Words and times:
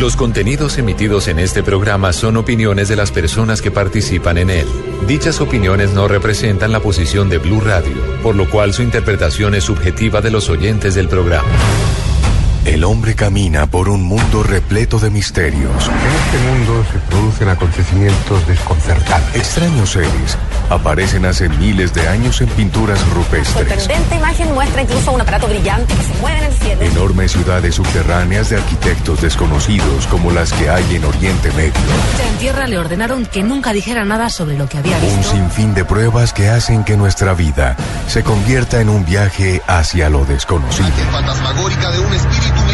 Los 0.00 0.16
contenidos 0.16 0.78
emitidos 0.78 1.28
en 1.28 1.38
este 1.38 1.62
programa 1.62 2.14
son 2.14 2.38
opiniones 2.38 2.88
de 2.88 2.96
las 2.96 3.12
personas 3.12 3.60
que 3.60 3.70
participan 3.70 4.38
en 4.38 4.48
él. 4.48 4.66
Dichas 5.06 5.42
opiniones 5.42 5.92
no 5.92 6.08
representan 6.08 6.72
la 6.72 6.80
posición 6.80 7.28
de 7.28 7.36
Blue 7.36 7.60
Radio, 7.60 7.92
por 8.22 8.34
lo 8.34 8.48
cual 8.48 8.72
su 8.72 8.80
interpretación 8.80 9.54
es 9.54 9.64
subjetiva 9.64 10.22
de 10.22 10.30
los 10.30 10.48
oyentes 10.48 10.94
del 10.94 11.06
programa. 11.06 11.50
El 12.64 12.84
hombre 12.84 13.14
camina 13.14 13.66
por 13.66 13.90
un 13.90 14.02
mundo 14.02 14.42
repleto 14.42 14.98
de 14.98 15.10
misterios. 15.10 15.90
En 15.90 16.14
este 16.24 16.38
mundo 16.48 16.82
se 16.90 16.98
producen 17.00 17.48
acontecimientos 17.50 18.48
desconcertantes. 18.48 19.36
Extraños 19.36 19.90
seres 19.90 20.38
aparecen 20.70 21.26
hace 21.26 21.48
miles 21.48 21.92
de 21.92 22.08
años 22.08 22.40
en 22.40 22.48
pinturas 22.50 23.06
rupestres. 23.10 23.68
Sorprendente 23.68 24.16
imagen 24.16 24.54
muestra 24.54 24.82
incluso 24.82 25.12
un 25.12 25.20
aparato 25.20 25.48
brillante 25.48 25.92
que 25.94 26.02
se 26.02 26.14
mueve 26.20 26.38
en 26.38 26.44
el 26.44 26.52
cielo. 26.52 26.82
Enormes 26.82 27.32
ciudades 27.32 27.74
subterráneas 27.74 28.50
de 28.50 28.56
arquitectos 28.56 29.20
desconocidos 29.20 30.06
como 30.06 30.30
las 30.30 30.52
que 30.52 30.70
hay 30.70 30.94
en 30.94 31.04
Oriente 31.04 31.50
Medio. 31.52 31.72
En 32.30 32.38
tierra 32.38 32.66
le 32.66 32.78
ordenaron 32.78 33.26
que 33.26 33.42
nunca 33.42 33.72
dijera 33.72 34.04
nada 34.04 34.30
sobre 34.30 34.56
lo 34.56 34.68
que 34.68 34.78
había 34.78 34.98
visto. 34.98 35.18
Un 35.18 35.24
sinfín 35.24 35.74
de 35.74 35.84
pruebas 35.84 36.32
que 36.32 36.48
hacen 36.48 36.84
que 36.84 36.96
nuestra 36.96 37.34
vida 37.34 37.76
se 38.06 38.22
convierta 38.22 38.80
en 38.80 38.88
un 38.88 39.04
viaje 39.04 39.62
hacia 39.66 40.08
lo 40.08 40.24
desconocido. 40.24 40.88
fantasmagórica 41.10 41.90
de 41.90 41.98
un 42.00 42.12
espíritu 42.14 42.59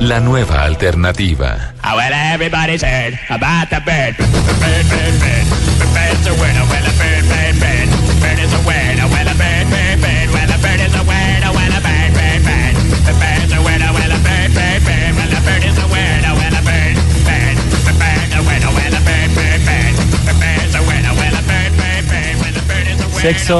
La 0.00 0.20
nueva 0.20 0.64
alternativa. 0.64 1.74
Well, 1.82 2.12
everybody's 2.32 2.82
heard 2.82 3.18
about 3.28 3.68
the 3.68 3.80
bird. 3.82 4.14
Bird, 4.16 4.86
bird, 4.88 5.14
bird. 5.18 5.46
The 5.82 5.86
bird's 5.90 6.26
a 6.26 6.34
winner, 6.38 6.64
well, 6.70 6.86
a 6.86 6.92
bird, 6.94 7.24
bird, 7.26 7.56
bird. 7.58 7.88
Bird 8.22 8.38
is 8.38 8.52
a 8.54 8.62
winner, 8.62 9.08
well, 9.10 9.26
a 9.26 9.34
bird, 9.34 9.66
bird, 9.68 9.98
bird. 9.98 10.28
Well, 10.30 10.48
a 10.54 10.58
bird 10.62 10.80
is 10.86 10.94
a 10.94 11.02
winner, 11.02 11.50
well, 11.50 11.74
a 11.74 11.80
bird, 11.82 12.10
bird, 12.14 12.40
bird. 12.46 12.74
The 13.04 13.14
bird's 13.18 13.52
a 13.52 13.60
winner, 13.60 13.90
well, 13.90 14.12
a 14.14 14.18
bird, 14.22 14.50
bird, 14.54 14.80
bird. 14.86 15.12
Well, 15.18 15.34
a 15.34 15.40
bird 15.42 15.64
is 15.66 15.78
a 15.82 15.86
winner, 15.90 16.32
well, 16.38 16.54
a 16.54 16.62
bird, 16.62 16.96
bird. 17.26 17.56
The 17.58 17.94
bird's 17.98 18.32
a 18.38 18.42
winner, 18.46 18.70
well, 18.78 18.94
a 18.94 19.00
bird, 19.02 19.30
bird, 19.34 19.60
bird. 19.66 19.94
The 19.98 20.34
bird's 20.38 20.74
a 20.78 20.82
winner, 20.86 21.14
well, 21.18 21.34
a 21.34 21.42
bird, 21.42 21.72
bird, 21.74 22.04
bird. 22.06 22.34
Well, 22.38 22.54
the 22.54 22.64
bird 22.70 22.86
is 22.86 23.00
a 23.02 23.08
winner, 23.10 23.26
Sexo, 23.26 23.58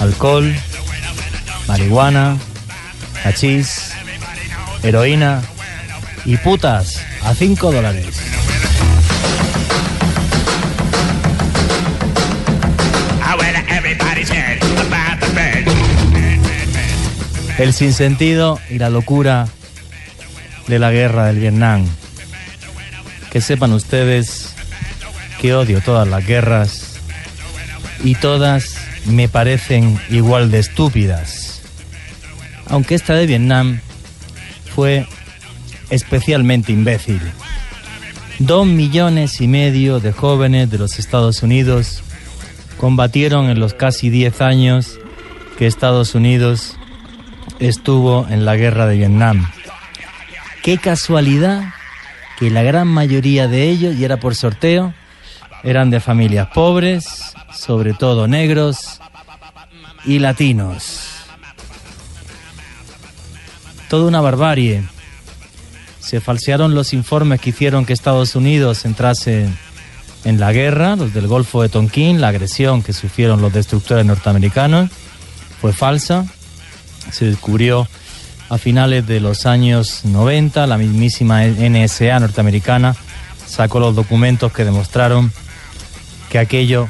alcohol, 0.00 0.46
marihuana, 1.68 2.40
hachís, 3.20 3.91
heroína 4.82 5.42
y 6.24 6.36
putas 6.36 7.02
a 7.22 7.34
5 7.34 7.72
dólares. 7.72 8.32
El 17.58 17.72
sinsentido 17.72 18.58
y 18.70 18.78
la 18.78 18.90
locura 18.90 19.46
de 20.66 20.78
la 20.78 20.90
guerra 20.90 21.26
del 21.26 21.38
Vietnam. 21.38 21.86
Que 23.30 23.40
sepan 23.40 23.72
ustedes 23.72 24.54
que 25.40 25.54
odio 25.54 25.80
todas 25.80 26.08
las 26.08 26.26
guerras 26.26 26.96
y 28.02 28.14
todas 28.14 28.76
me 29.06 29.28
parecen 29.28 30.00
igual 30.10 30.50
de 30.50 30.58
estúpidas. 30.58 31.62
Aunque 32.66 32.94
esta 32.94 33.14
de 33.14 33.26
Vietnam 33.26 33.80
fue 34.74 35.06
especialmente 35.90 36.72
imbécil. 36.72 37.20
Dos 38.38 38.66
millones 38.66 39.40
y 39.40 39.48
medio 39.48 40.00
de 40.00 40.12
jóvenes 40.12 40.70
de 40.70 40.78
los 40.78 40.98
Estados 40.98 41.42
Unidos 41.42 42.02
combatieron 42.78 43.50
en 43.50 43.60
los 43.60 43.74
casi 43.74 44.10
10 44.10 44.40
años 44.40 44.98
que 45.58 45.66
Estados 45.66 46.14
Unidos 46.14 46.76
estuvo 47.60 48.26
en 48.28 48.44
la 48.44 48.56
guerra 48.56 48.86
de 48.86 48.96
Vietnam. 48.96 49.48
Qué 50.62 50.78
casualidad 50.78 51.74
que 52.38 52.50
la 52.50 52.62
gran 52.62 52.88
mayoría 52.88 53.46
de 53.46 53.68
ellos, 53.68 53.94
y 53.96 54.04
era 54.04 54.16
por 54.16 54.34
sorteo, 54.34 54.94
eran 55.62 55.90
de 55.90 56.00
familias 56.00 56.48
pobres, 56.54 57.34
sobre 57.54 57.92
todo 57.92 58.26
negros 58.26 59.00
y 60.04 60.18
latinos. 60.18 61.11
Toda 63.92 64.08
una 64.08 64.22
barbarie. 64.22 64.82
Se 66.00 66.22
falsearon 66.22 66.74
los 66.74 66.94
informes 66.94 67.42
que 67.42 67.50
hicieron 67.50 67.84
que 67.84 67.92
Estados 67.92 68.34
Unidos 68.34 68.86
entrase 68.86 69.50
en 70.24 70.40
la 70.40 70.50
guerra, 70.50 70.96
los 70.96 71.12
del 71.12 71.26
Golfo 71.26 71.60
de 71.60 71.68
Tonkin, 71.68 72.18
la 72.18 72.28
agresión 72.28 72.82
que 72.82 72.94
sufrieron 72.94 73.42
los 73.42 73.52
destructores 73.52 74.06
norteamericanos 74.06 74.90
fue 75.60 75.74
falsa. 75.74 76.24
Se 77.10 77.26
descubrió 77.26 77.86
a 78.48 78.56
finales 78.56 79.06
de 79.06 79.20
los 79.20 79.44
años 79.44 80.06
90, 80.06 80.66
la 80.66 80.78
mismísima 80.78 81.44
NSA 81.44 82.18
norteamericana 82.18 82.96
sacó 83.46 83.78
los 83.78 83.94
documentos 83.94 84.52
que 84.52 84.64
demostraron 84.64 85.30
que 86.30 86.38
aquello 86.38 86.88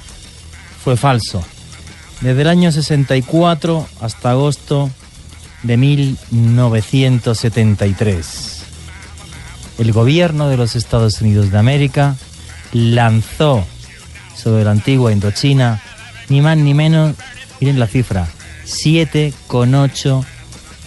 fue 0.84 0.96
falso. 0.96 1.44
Desde 2.20 2.42
el 2.42 2.48
año 2.48 2.70
64 2.70 3.88
hasta 4.00 4.30
agosto 4.30 4.88
de 5.62 5.76
1973, 5.76 8.62
el 9.78 9.92
gobierno 9.92 10.48
de 10.48 10.56
los 10.56 10.74
Estados 10.76 11.20
Unidos 11.20 11.50
de 11.50 11.58
América 11.58 12.16
lanzó 12.72 13.66
sobre 14.34 14.64
la 14.64 14.70
antigua 14.72 15.12
Indochina 15.12 15.82
ni 16.28 16.40
más 16.40 16.56
ni 16.56 16.74
menos, 16.74 17.14
miren 17.60 17.78
la 17.78 17.86
cifra, 17.86 18.26
7,8 18.66 20.24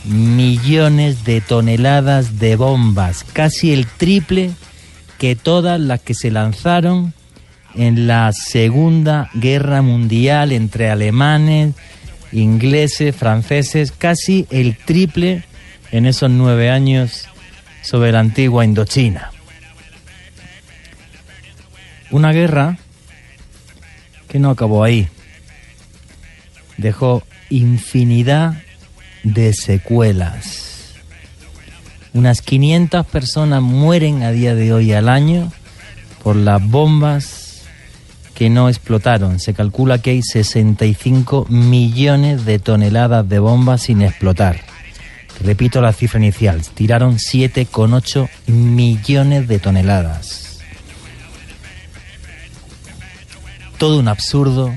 millones 0.06 1.24
de 1.24 1.42
toneladas 1.42 2.40
de 2.40 2.56
bombas, 2.56 3.26
casi 3.32 3.74
el 3.74 3.88
triple 3.88 4.52
que 5.18 5.36
todas 5.36 5.80
las 5.80 6.02
que 6.02 6.14
se 6.14 6.32
lanzaron 6.32 7.14
en 7.76 8.08
la 8.08 8.32
Segunda 8.34 9.30
Guerra 9.34 9.82
Mundial 9.82 10.52
entre 10.52 10.90
alemanes, 10.90 11.76
ingleses, 12.36 13.16
franceses, 13.16 13.92
casi 13.92 14.48
el 14.50 14.78
triple 14.78 15.44
en 15.92 16.06
esos 16.06 16.30
nueve 16.30 16.70
años 16.70 17.28
sobre 17.82 18.12
la 18.12 18.20
antigua 18.20 18.66
Indochina. 18.66 19.32
Una 22.12 22.32
guerra 22.32 22.78
que 24.28 24.40
no 24.40 24.50
acabó 24.50 24.84
ahí. 24.84 25.08
Dejó 26.78 27.24
infinidad 27.50 28.62
de 29.24 29.54
secuelas. 29.54 30.94
Unas 32.14 32.42
500 32.42 33.06
personas 33.06 33.62
mueren 33.62 34.24
a 34.24 34.32
día 34.32 34.56
de 34.56 34.74
hoy 34.74 34.94
al 34.94 35.10
año 35.10 35.52
por 36.24 36.36
las 36.36 36.66
bombas 36.66 37.45
que 38.36 38.50
no 38.50 38.70
explotaron. 38.70 39.40
Se 39.40 39.54
calcula 39.54 40.00
que 40.00 40.12
hay 40.12 40.22
65 40.22 41.48
millones 41.50 42.46
de 42.46 42.60
toneladas 42.60 43.28
de 43.28 43.40
bombas 43.40 43.84
sin 43.84 44.02
explotar. 44.02 44.60
Repito 45.42 45.82
la 45.82 45.94
cifra 45.94 46.20
inicial, 46.20 46.62
tiraron 46.74 47.18
7,8 47.18 48.30
millones 48.48 49.48
de 49.48 49.60
toneladas. 49.60 50.60
Todo 53.78 54.00
un 54.00 54.08
absurdo, 54.08 54.74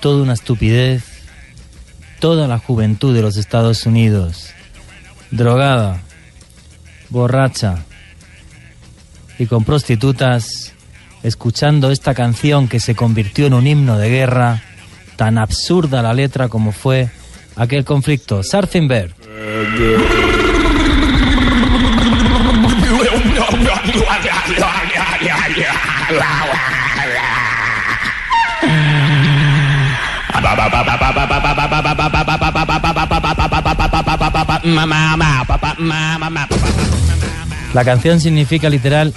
toda 0.00 0.22
una 0.22 0.32
estupidez, 0.32 1.04
toda 2.20 2.48
la 2.48 2.58
juventud 2.58 3.14
de 3.14 3.22
los 3.22 3.36
Estados 3.36 3.84
Unidos, 3.84 4.50
drogada, 5.30 6.02
borracha 7.10 7.84
y 9.38 9.46
con 9.46 9.64
prostitutas, 9.64 10.69
escuchando 11.22 11.90
esta 11.90 12.14
canción 12.14 12.68
que 12.68 12.80
se 12.80 12.94
convirtió 12.94 13.46
en 13.46 13.54
un 13.54 13.66
himno 13.66 13.98
de 13.98 14.08
guerra, 14.08 14.62
tan 15.16 15.38
absurda 15.38 16.02
la 16.02 16.14
letra 16.14 16.48
como 16.48 16.72
fue 16.72 17.10
aquel 17.56 17.84
conflicto. 17.84 18.42
Sarzenberg. 18.42 19.14
La 37.74 37.84
canción 37.84 38.20
significa 38.20 38.68
literal 38.68 39.14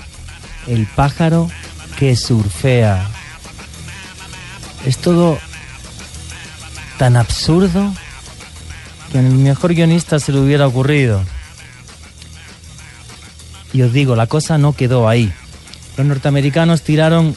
el 0.68 0.86
pájaro 0.86 1.50
que 1.98 2.16
surfea. 2.16 3.08
Es 4.86 4.98
todo 4.98 5.38
tan 6.98 7.16
absurdo 7.16 7.94
que 9.12 9.20
el 9.20 9.30
mejor 9.30 9.74
guionista 9.74 10.20
se 10.20 10.32
le 10.32 10.40
hubiera 10.40 10.68
ocurrido. 10.68 11.24
Y 13.74 13.82
os 13.82 13.94
digo, 13.94 14.16
la 14.16 14.28
cosa 14.28 14.58
no 14.58 14.74
quedó 14.74 15.08
ahí. 15.10 15.34
Los 15.98 16.06
norteamericanos 16.06 16.82
tiraron 16.82 17.36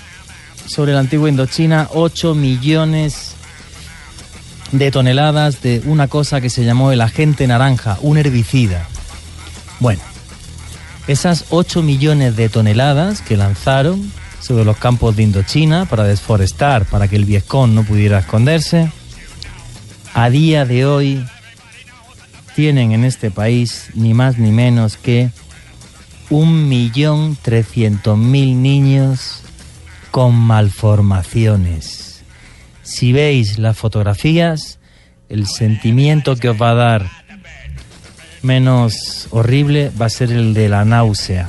sobre 0.67 0.93
la 0.93 1.00
antigua 1.00 1.29
Indochina 1.29 1.88
8 1.93 2.35
millones 2.35 3.32
de 4.73 4.91
toneladas 4.91 5.62
de 5.62 5.82
una 5.85 6.08
cosa 6.08 6.41
que 6.41 6.50
se 6.50 6.64
llamó 6.64 6.93
el 6.93 7.00
agente 7.00 7.47
naranja, 7.47 7.99
un 8.03 8.19
herbicida. 8.19 8.87
Bueno, 9.81 10.03
esas 11.06 11.47
8 11.50 11.82
millones 11.82 12.37
de 12.37 12.49
toneladas 12.49 13.20
que 13.20 13.37
lanzaron 13.37 14.11
sobre 14.46 14.64
los 14.64 14.76
campos 14.76 15.16
de 15.16 15.25
Indochina 15.25 15.87
para 15.87 16.04
desforestar, 16.04 16.84
para 16.87 17.08
que 17.08 17.16
el 17.16 17.25
Viescón 17.25 17.75
no 17.75 17.82
pudiera 17.82 18.20
esconderse, 18.20 18.93
a 20.14 20.31
día 20.31 20.64
de 20.64 20.87
hoy 20.87 21.26
tienen 22.54 22.93
en 22.93 23.04
este 23.04 23.32
país 23.32 23.90
ni 23.94 24.14
más 24.14 24.38
ni 24.38 24.52
menos 24.52 24.96
que 24.96 25.31
un 26.31 26.69
millón 26.69 27.37
trescientos 27.43 28.16
mil 28.16 28.62
niños 28.62 29.43
con 30.12 30.34
malformaciones. 30.34 32.22
Si 32.82 33.12
veis 33.12 33.58
las 33.58 33.76
fotografías, 33.76 34.78
el 35.28 35.48
sentimiento 35.48 36.37
que 36.37 36.50
os 36.50 36.62
va 36.62 36.70
a 36.70 36.75
dar 36.75 37.10
menos 38.43 39.26
horrible 39.32 39.90
va 40.00 40.06
a 40.06 40.10
ser 40.10 40.31
el 40.31 40.54
de 40.54 40.69
la 40.69 40.84
náusea. 40.84 41.48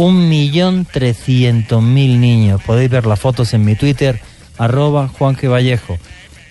Un 0.00 0.28
millón 0.28 0.84
trescientos 0.84 1.82
mil 1.82 2.20
niños. 2.20 2.62
Podéis 2.62 2.88
ver 2.88 3.04
las 3.04 3.18
fotos 3.18 3.52
en 3.52 3.64
mi 3.64 3.74
Twitter, 3.74 4.20
arroba 4.56 5.08
Juan 5.08 5.34
G. 5.34 5.50
Vallejo, 5.50 5.98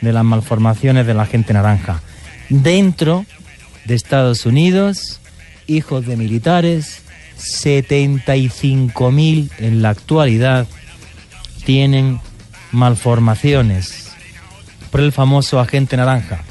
de 0.02 0.12
las 0.12 0.26
malformaciones 0.26 1.08
de 1.08 1.14
la 1.14 1.26
gente 1.26 1.54
naranja. 1.54 2.02
Dentro 2.50 3.26
de 3.86 3.96
Estados 3.96 4.46
Unidos, 4.46 5.22
hijos 5.66 6.06
de 6.06 6.18
militares, 6.18 7.04
75.000 7.38 9.50
en 9.60 9.82
la 9.82 9.92
actualidad 9.92 10.68
tienen 11.64 12.20
malformaciones 12.74 14.12
por 14.92 15.00
el 15.00 15.14
famoso 15.14 15.62
agente 15.62 15.96
naranja. 15.96 16.44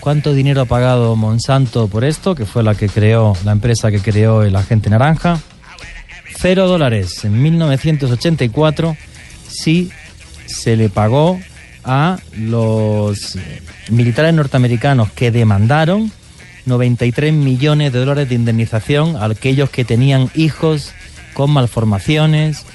¿Cuánto 0.00 0.34
dinero 0.34 0.60
ha 0.60 0.66
pagado 0.66 1.16
Monsanto 1.16 1.88
por 1.88 2.04
esto, 2.04 2.34
que 2.34 2.44
fue 2.44 2.62
la 2.62 2.74
que 2.74 2.90
creó, 2.90 3.34
la 3.42 3.52
empresa 3.52 3.90
que 3.90 4.00
creó 4.00 4.42
el 4.42 4.54
agente 4.54 4.90
naranja? 4.90 5.40
Cero 6.46 6.68
dólares. 6.68 7.24
En 7.24 7.42
1984 7.42 8.98
sí 9.48 9.90
se 10.44 10.76
le 10.76 10.90
pagó 10.90 11.40
a 11.84 12.18
los 12.36 13.38
militares 13.88 14.34
norteamericanos 14.34 15.10
que 15.12 15.30
demandaron 15.30 16.12
93 16.66 17.32
millones 17.32 17.94
de 17.94 18.00
dólares 18.00 18.28
de 18.28 18.34
indemnización 18.34 19.16
a 19.16 19.24
aquellos 19.24 19.70
que 19.70 19.86
tenían 19.86 20.30
hijos 20.34 20.92
con 21.32 21.50
malformaciones 21.50 22.66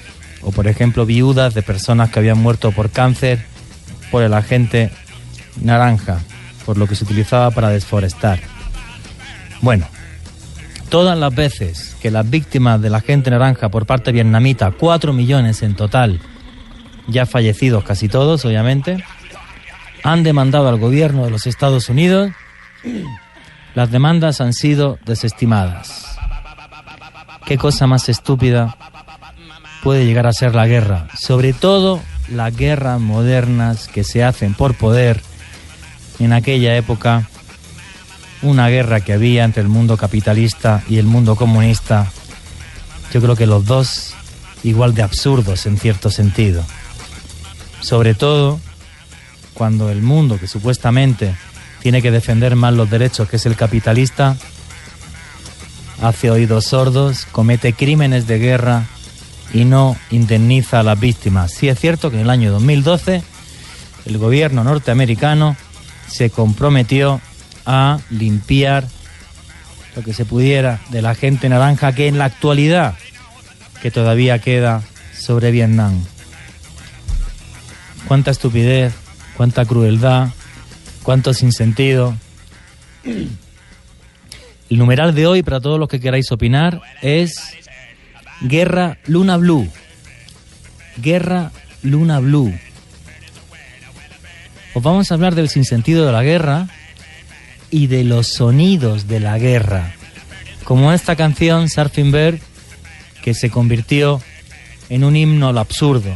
o, 0.41 0.51
por 0.51 0.65
ejemplo, 0.65 1.05
viudas 1.05 1.53
de 1.53 1.61
personas 1.61 2.09
que 2.09 2.17
habían 2.17 2.39
muerto 2.39 2.71
por 2.71 2.89
cáncer 2.89 3.45
por 4.09 4.23
el 4.23 4.33
agente 4.33 4.89
naranja, 5.61 6.21
por 6.65 6.79
lo 6.79 6.87
que 6.87 6.95
se 6.95 7.03
utilizaba 7.03 7.51
para 7.51 7.69
desforestar. 7.69 8.39
Bueno, 9.61 9.85
todas 10.89 11.17
las 11.17 11.33
veces 11.33 11.95
que 12.01 12.11
las 12.11 12.29
víctimas 12.29 12.81
del 12.81 12.95
agente 12.95 13.29
naranja 13.31 13.69
por 13.69 13.85
parte 13.85 14.11
vietnamita, 14.11 14.71
4 14.71 15.13
millones 15.13 15.61
en 15.63 15.75
total, 15.75 16.19
ya 17.07 17.25
fallecidos 17.25 17.83
casi 17.83 18.09
todos, 18.09 18.43
obviamente, 18.45 19.03
han 20.03 20.23
demandado 20.23 20.67
al 20.67 20.77
gobierno 20.77 21.25
de 21.25 21.31
los 21.31 21.47
Estados 21.47 21.89
Unidos 21.89 22.31
las 23.75 23.91
demandas 23.91 24.41
han 24.41 24.53
sido 24.53 24.97
desestimadas. 25.05 26.17
¿Qué 27.45 27.57
cosa 27.57 27.87
más 27.87 28.09
estúpida 28.09 28.75
puede 29.83 30.05
llegar 30.05 30.27
a 30.27 30.33
ser 30.33 30.55
la 30.55 30.67
guerra? 30.67 31.07
Sobre 31.17 31.53
todo 31.53 32.01
las 32.29 32.55
guerras 32.55 32.99
modernas 32.99 33.87
que 33.87 34.03
se 34.03 34.23
hacen 34.23 34.53
por 34.53 34.75
poder. 34.75 35.21
En 36.19 36.33
aquella 36.33 36.75
época, 36.75 37.28
una 38.41 38.69
guerra 38.69 39.01
que 39.01 39.13
había 39.13 39.43
entre 39.43 39.61
el 39.61 39.69
mundo 39.69 39.97
capitalista 39.97 40.83
y 40.87 40.97
el 40.97 41.05
mundo 41.05 41.35
comunista, 41.35 42.11
yo 43.13 43.21
creo 43.21 43.35
que 43.35 43.45
los 43.45 43.65
dos 43.65 44.13
igual 44.63 44.93
de 44.93 45.03
absurdos 45.03 45.65
en 45.65 45.77
cierto 45.77 46.09
sentido. 46.09 46.63
Sobre 47.81 48.13
todo 48.13 48.59
cuando 49.53 49.89
el 49.89 50.01
mundo 50.01 50.39
que 50.39 50.47
supuestamente 50.47 51.35
tiene 51.81 52.01
que 52.01 52.11
defender 52.11 52.55
más 52.55 52.73
los 52.73 52.89
derechos, 52.89 53.27
que 53.29 53.37
es 53.37 53.45
el 53.45 53.55
capitalista, 53.55 54.37
hace 56.01 56.31
oídos 56.31 56.65
sordos, 56.65 57.25
comete 57.31 57.73
crímenes 57.73 58.27
de 58.27 58.39
guerra 58.39 58.85
y 59.53 59.65
no 59.65 59.97
indemniza 60.11 60.79
a 60.79 60.83
las 60.83 60.99
víctimas. 60.99 61.51
Sí 61.51 61.67
es 61.67 61.79
cierto 61.79 62.09
que 62.09 62.17
en 62.17 62.23
el 62.23 62.29
año 62.29 62.51
2012 62.51 63.23
el 64.05 64.17
gobierno 64.17 64.63
norteamericano 64.63 65.55
se 66.07 66.29
comprometió 66.29 67.21
a 67.71 67.99
limpiar 68.09 68.87
lo 69.95 70.01
que 70.01 70.11
se 70.11 70.25
pudiera 70.25 70.79
de 70.89 71.03
la 71.03 71.13
gente 71.13 71.47
naranja 71.49 71.93
que 71.93 72.07
en 72.07 72.17
la 72.17 72.25
actualidad 72.25 72.95
que 73.79 73.91
todavía 73.91 74.39
queda 74.39 74.81
sobre 75.15 75.51
Vietnam. 75.51 76.03
Cuánta 78.07 78.31
estupidez, 78.31 78.91
cuánta 79.37 79.65
crueldad, 79.65 80.29
cuánto 81.03 81.31
sinsentido. 81.35 82.15
El 83.03 83.29
numeral 84.79 85.13
de 85.13 85.27
hoy, 85.27 85.43
para 85.43 85.59
todos 85.59 85.79
los 85.79 85.89
que 85.89 85.99
queráis 85.99 86.31
opinar, 86.31 86.81
es 87.03 87.55
Guerra 88.41 88.97
Luna 89.05 89.37
Blue. 89.37 89.69
Guerra 90.97 91.51
Luna 91.83 92.19
Blue. 92.19 92.51
Os 94.73 94.81
vamos 94.81 95.11
a 95.11 95.13
hablar 95.13 95.35
del 95.35 95.49
sinsentido 95.49 96.07
de 96.07 96.11
la 96.11 96.23
guerra 96.23 96.67
y 97.71 97.87
de 97.87 98.03
los 98.03 98.27
sonidos 98.27 99.07
de 99.07 99.19
la 99.19 99.37
guerra. 99.37 99.93
Como 100.63 100.93
esta 100.93 101.15
canción, 101.15 101.69
Surfing 101.69 102.39
que 103.21 103.33
se 103.33 103.49
convirtió 103.49 104.21
en 104.89 105.03
un 105.03 105.15
himno 105.15 105.49
al 105.49 105.57
absurdo. 105.57 106.15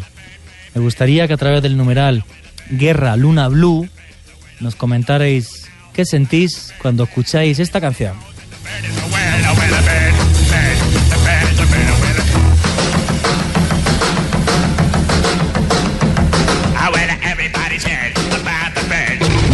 Me 0.74 0.82
gustaría 0.82 1.28
que 1.28 1.34
a 1.34 1.38
través 1.38 1.62
del 1.62 1.78
numeral 1.78 2.24
Guerra 2.70 3.16
Luna 3.16 3.48
Blue 3.48 3.88
nos 4.60 4.76
comentaréis 4.76 5.68
qué 5.94 6.06
sentís 6.06 6.74
cuando 6.82 7.04
escucháis 7.04 7.60
esta 7.60 7.80
canción. 7.82 8.16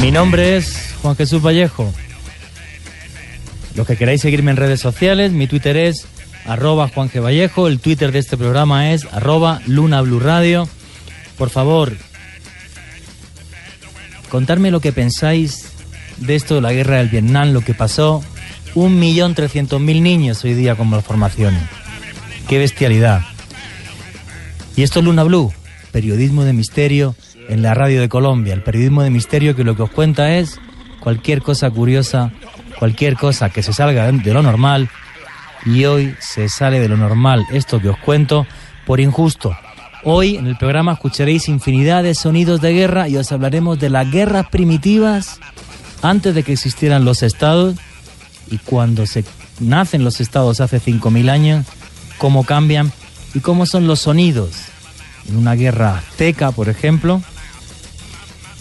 Mi 0.01 0.11
nombre 0.11 0.57
es 0.57 0.88
Juan 1.01 1.15
Jesús 1.15 1.41
Vallejo. 1.41 1.91
Los 3.75 3.87
que 3.87 3.95
queráis 3.95 4.21
seguirme 4.21 4.51
en 4.51 4.57
redes 4.57 4.81
sociales, 4.81 5.31
mi 5.31 5.47
Twitter 5.47 5.77
es 5.77 6.05
arroba 6.45 6.89
Juan 6.89 7.09
G. 7.09 7.23
Vallejo, 7.23 7.67
el 7.67 7.79
Twitter 7.79 8.11
de 8.11 8.19
este 8.19 8.37
programa 8.37 8.91
es 8.91 9.05
arroba 9.05 9.61
Luna 9.67 10.01
Radio. 10.01 10.67
Por 11.37 11.49
favor, 11.49 11.95
contarme 14.29 14.71
lo 14.71 14.81
que 14.81 14.91
pensáis 14.91 15.71
de 16.17 16.35
esto 16.35 16.55
de 16.55 16.61
la 16.61 16.73
guerra 16.73 16.97
del 16.97 17.09
Vietnam, 17.09 17.53
lo 17.53 17.61
que 17.61 17.73
pasó. 17.73 18.23
Un 18.75 18.99
millón 18.99 19.33
trescientos 19.33 19.81
mil 19.81 20.03
niños 20.03 20.43
hoy 20.43 20.53
día 20.53 20.75
con 20.75 20.89
malformaciones. 20.89 21.63
Qué 22.47 22.59
bestialidad. 22.59 23.21
Y 24.75 24.83
esto 24.83 24.99
es 24.99 25.05
Luna 25.05 25.23
Blue, 25.23 25.53
periodismo 25.91 26.43
de 26.43 26.53
misterio 26.53 27.15
en 27.47 27.61
la 27.61 27.73
radio 27.73 28.01
de 28.01 28.09
Colombia. 28.09 28.53
El 28.53 28.63
periodismo 28.63 29.03
de 29.03 29.09
misterio 29.09 29.55
que 29.55 29.63
lo 29.63 29.75
que 29.75 29.83
os 29.83 29.89
cuenta 29.89 30.37
es 30.37 30.59
cualquier 30.99 31.41
cosa 31.41 31.69
curiosa, 31.69 32.31
cualquier 32.77 33.15
cosa 33.15 33.49
que 33.49 33.63
se 33.63 33.73
salga 33.73 34.11
de 34.11 34.33
lo 34.33 34.41
normal. 34.41 34.89
Y 35.65 35.85
hoy 35.85 36.15
se 36.19 36.47
sale 36.47 36.79
de 36.79 36.87
lo 36.87 36.97
normal 36.97 37.45
esto 37.51 37.81
que 37.81 37.89
os 37.89 37.97
cuento 37.97 38.47
por 38.85 38.99
injusto, 38.99 39.55
Hoy 40.03 40.37
en 40.37 40.47
el 40.47 40.55
programa 40.55 40.93
escucharéis 40.93 41.49
infinidad 41.49 42.03
de 42.03 42.15
sonidos 42.15 42.61
de 42.61 42.71
guerra 42.71 43.09
y 43.09 43.17
os 43.17 43.33
hablaremos 43.33 43.79
de 43.79 43.89
las 43.89 44.09
guerras 44.09 44.47
primitivas 44.49 45.39
antes 46.01 46.33
de 46.33 46.43
que 46.43 46.53
existieran 46.53 47.03
los 47.03 47.21
estados 47.21 47.75
y 48.49 48.59
cuando 48.59 49.05
se 49.05 49.25
nacen 49.59 50.05
los 50.05 50.21
estados 50.21 50.61
hace 50.61 50.79
5.000 50.79 51.29
años, 51.29 51.65
cómo 52.17 52.45
cambian 52.45 52.93
y 53.33 53.41
cómo 53.41 53.65
son 53.65 53.87
los 53.87 53.99
sonidos 53.99 54.51
en 55.27 55.35
una 55.35 55.55
guerra 55.55 55.97
azteca, 55.97 56.51
por 56.51 56.69
ejemplo, 56.69 57.21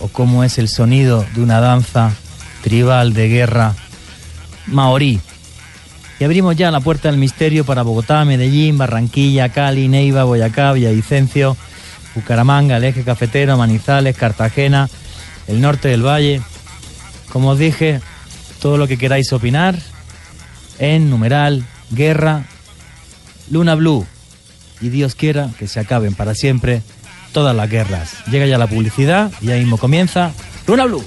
o 0.00 0.09
cómo 0.09 0.42
es 0.42 0.59
el 0.59 0.68
sonido 0.68 1.25
de 1.37 1.42
una 1.42 1.61
danza 1.61 2.11
tribal 2.62 3.12
de 3.15 3.29
guerra 3.29 3.75
maorí. 4.67 5.21
Y 6.21 6.25
abrimos 6.25 6.57
ya 6.57 6.71
la 6.71 6.81
puerta 6.81 7.11
del 7.11 7.19
misterio 7.19 7.65
para 7.65 7.83
Bogotá, 7.83 8.25
Medellín, 8.25 8.77
Barranquilla, 8.77 9.50
Cali, 9.50 9.88
Neiva, 9.88 10.25
Boyacá, 10.25 10.73
Villavicencio, 10.73 11.57
Bucaramanga, 12.15 12.79
el 12.79 12.85
eje 12.85 13.05
cafetero, 13.05 13.57
Manizales, 13.57 14.17
Cartagena, 14.17 14.88
el 15.47 15.61
norte 15.61 15.88
del 15.88 16.05
valle. 16.05 16.41
Como 17.33 17.50
os 17.50 17.59
dije, 17.59 18.00
todo 18.61 18.77
lo 18.79 18.88
que 18.88 18.99
queráis 18.99 19.33
opinar 19.33 19.79
en 20.79 21.09
numeral, 21.09 21.65
guerra, 21.91 22.45
luna 23.50 23.75
blue. 23.77 24.07
Y 24.81 24.88
Dios 24.88 25.15
quiera 25.15 25.50
que 25.59 25.69
se 25.69 25.81
acaben 25.81 26.15
para 26.15 26.35
siempre 26.35 26.83
todas 27.33 27.55
las 27.55 27.71
guerras. 27.71 28.15
Llega 28.31 28.47
ya 28.47 28.59
la 28.59 28.67
publicidad 28.67 29.31
y 29.41 29.50
ahí 29.50 29.61
mismo 29.61 29.79
comienza 29.79 30.33
Luna 30.67 30.85
Blue. 30.85 31.05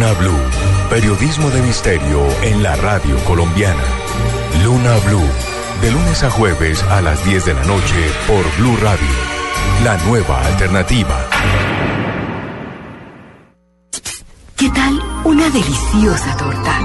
Luna 0.00 0.14
Blue, 0.14 0.40
periodismo 0.88 1.50
de 1.50 1.60
misterio 1.60 2.26
en 2.40 2.62
la 2.62 2.74
radio 2.74 3.22
colombiana. 3.26 3.82
Luna 4.64 4.96
Blue, 5.04 5.28
de 5.82 5.90
lunes 5.90 6.22
a 6.22 6.30
jueves 6.30 6.82
a 6.84 7.02
las 7.02 7.22
10 7.26 7.44
de 7.44 7.52
la 7.52 7.64
noche 7.64 8.10
por 8.26 8.42
Blue 8.56 8.78
Radio, 8.78 9.06
la 9.84 9.98
nueva 10.06 10.42
alternativa. 10.46 11.28
¿Qué 14.56 14.70
tal 14.70 15.02
una 15.24 15.50
deliciosa 15.50 16.34
torta? 16.38 16.80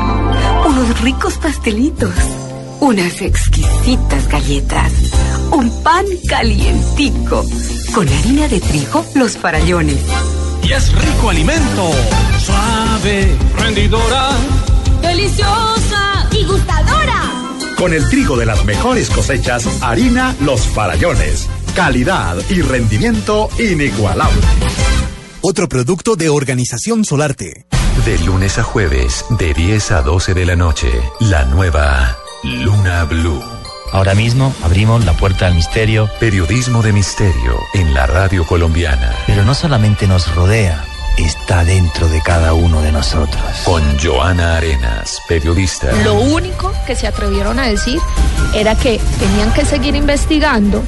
Unos 0.68 1.00
ricos 1.00 1.36
pastelitos, 1.38 2.16
unas 2.82 3.22
exquisitas 3.22 4.28
galletas, 4.28 4.92
un 5.54 5.72
pan 5.84 6.06
calientico, 6.28 7.46
con 7.94 8.10
harina 8.10 8.50
de 8.50 8.60
trigo, 8.60 9.06
los 9.16 9.38
farallones. 9.38 10.04
Y 10.66 10.74
es 10.74 10.92
rico 10.94 11.30
alimento, 11.30 11.92
suave, 12.40 13.38
rendidora, 13.56 14.32
deliciosa 15.00 16.28
y 16.32 16.44
gustadora. 16.44 17.22
Con 17.78 17.94
el 17.94 18.10
trigo 18.10 18.36
de 18.36 18.48
las 18.48 18.66
mejores 18.66 19.12
cosechas, 19.12 19.68
harina 19.84 20.36
Los 20.42 20.62
Farallones. 20.62 21.48
Calidad 21.76 22.38
y 22.50 22.62
rendimiento 22.62 23.50
inigualable. 23.60 24.42
Otro 25.42 25.70
producto 25.70 26.16
de 26.16 26.30
Organización 26.30 27.06
Solarte. 27.06 27.68
De 28.04 28.18
lunes 28.26 28.58
a 28.58 28.64
jueves, 28.64 29.24
de 29.38 29.54
10 29.54 29.92
a 29.92 30.02
12 30.02 30.34
de 30.34 30.46
la 30.48 30.56
noche, 30.56 30.90
la 31.20 31.46
nueva 31.46 32.18
Luna 32.44 33.04
Blue. 33.04 33.65
Ahora 33.92 34.16
mismo 34.16 34.54
abrimos 34.64 35.06
la 35.06 35.14
puerta 35.14 35.48
al 35.48 35.56
misterio. 35.56 36.10
Periodismo 36.20 36.82
de 36.82 36.94
misterio 36.94 37.60
en 37.74 37.94
la 37.94 38.06
radio 38.06 38.46
colombiana. 38.46 39.14
Pero 39.28 39.44
no 39.44 39.54
solamente 39.54 40.08
nos 40.08 40.34
rodea, 40.36 40.86
está 41.18 41.64
dentro 41.64 42.08
de 42.10 42.22
cada 42.22 42.54
uno 42.54 42.82
de 42.82 42.92
nosotros. 42.92 43.44
Con 43.64 43.82
Joana 44.00 44.58
Arenas, 44.58 45.22
periodista. 45.28 45.92
Lo 46.04 46.16
único 46.16 46.74
que 46.86 46.96
se 46.96 47.08
atrevieron 47.08 47.60
a 47.60 47.68
decir 47.68 48.00
era 48.54 48.76
que 48.76 49.00
tenían 49.20 49.54
que 49.54 49.66
seguir 49.66 49.96
investigando, 49.96 50.84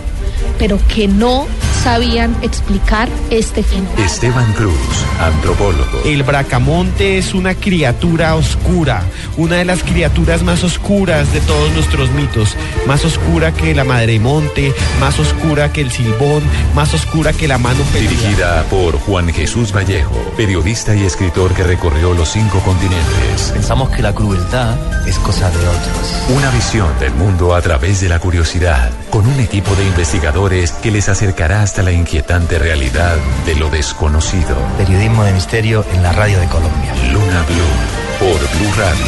pero 0.57 0.79
que 0.87 1.07
no 1.07 1.47
sabían 1.83 2.35
explicar 2.41 3.07
este 3.29 3.63
fenómeno. 3.63 4.03
Esteban 4.03 4.51
Cruz, 4.53 4.73
antropólogo. 5.21 6.01
El 6.05 6.23
bracamonte 6.23 7.17
es 7.17 7.33
una 7.33 7.55
criatura 7.55 8.35
oscura, 8.35 9.03
una 9.37 9.57
de 9.57 9.65
las 9.65 9.83
criaturas 9.83 10.43
más 10.43 10.63
oscuras 10.63 11.31
de 11.31 11.39
todos 11.41 11.71
nuestros 11.73 12.11
mitos, 12.11 12.55
más 12.87 13.05
oscura 13.05 13.53
que 13.53 13.73
la 13.73 13.83
madre 13.83 14.19
monte, 14.19 14.73
más 14.99 15.19
oscura 15.19 15.71
que 15.71 15.81
el 15.81 15.91
silbón, 15.91 16.43
más 16.75 16.93
oscura 16.93 17.31
que 17.31 17.47
la 17.47 17.57
mano 17.57 17.83
peluda. 17.93 18.09
Dirigida 18.09 18.63
por 18.63 18.97
Juan 18.99 19.31
Jesús 19.31 19.73
Vallejo, 19.73 20.15
periodista 20.35 20.95
y 20.95 21.05
escritor 21.05 21.53
que 21.53 21.63
recorrió 21.63 22.13
los 22.13 22.29
cinco 22.29 22.59
continentes. 22.59 23.51
Pensamos 23.53 23.89
que 23.91 24.01
la 24.01 24.13
crueldad 24.13 24.75
es 25.07 25.17
cosa 25.19 25.49
de 25.49 25.67
otros. 25.67 26.23
Una 26.35 26.49
visión 26.51 26.87
del 26.99 27.13
mundo 27.13 27.55
a 27.55 27.61
través 27.61 28.01
de 28.01 28.09
la 28.09 28.19
curiosidad, 28.19 28.91
con 29.09 29.25
un 29.25 29.39
equipo 29.39 29.73
de 29.75 29.85
investigadores 30.27 30.73
que 30.83 30.91
les 30.91 31.07
acercará 31.07 31.61
hasta 31.61 31.83
la 31.83 31.93
inquietante 31.93 32.59
realidad 32.59 33.15
de 33.45 33.55
lo 33.55 33.69
desconocido. 33.69 34.57
Periodismo 34.77 35.23
de 35.23 35.31
misterio 35.31 35.85
en 35.93 36.03
la 36.03 36.11
radio 36.11 36.37
de 36.39 36.47
Colombia. 36.47 36.93
Luna 37.13 37.43
Blue, 37.43 38.19
por 38.19 38.59
Blue 38.59 38.73
Radio. 38.75 39.05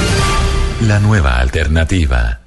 La 0.87 0.99
nueva 0.99 1.39
alternativa. 1.39 2.38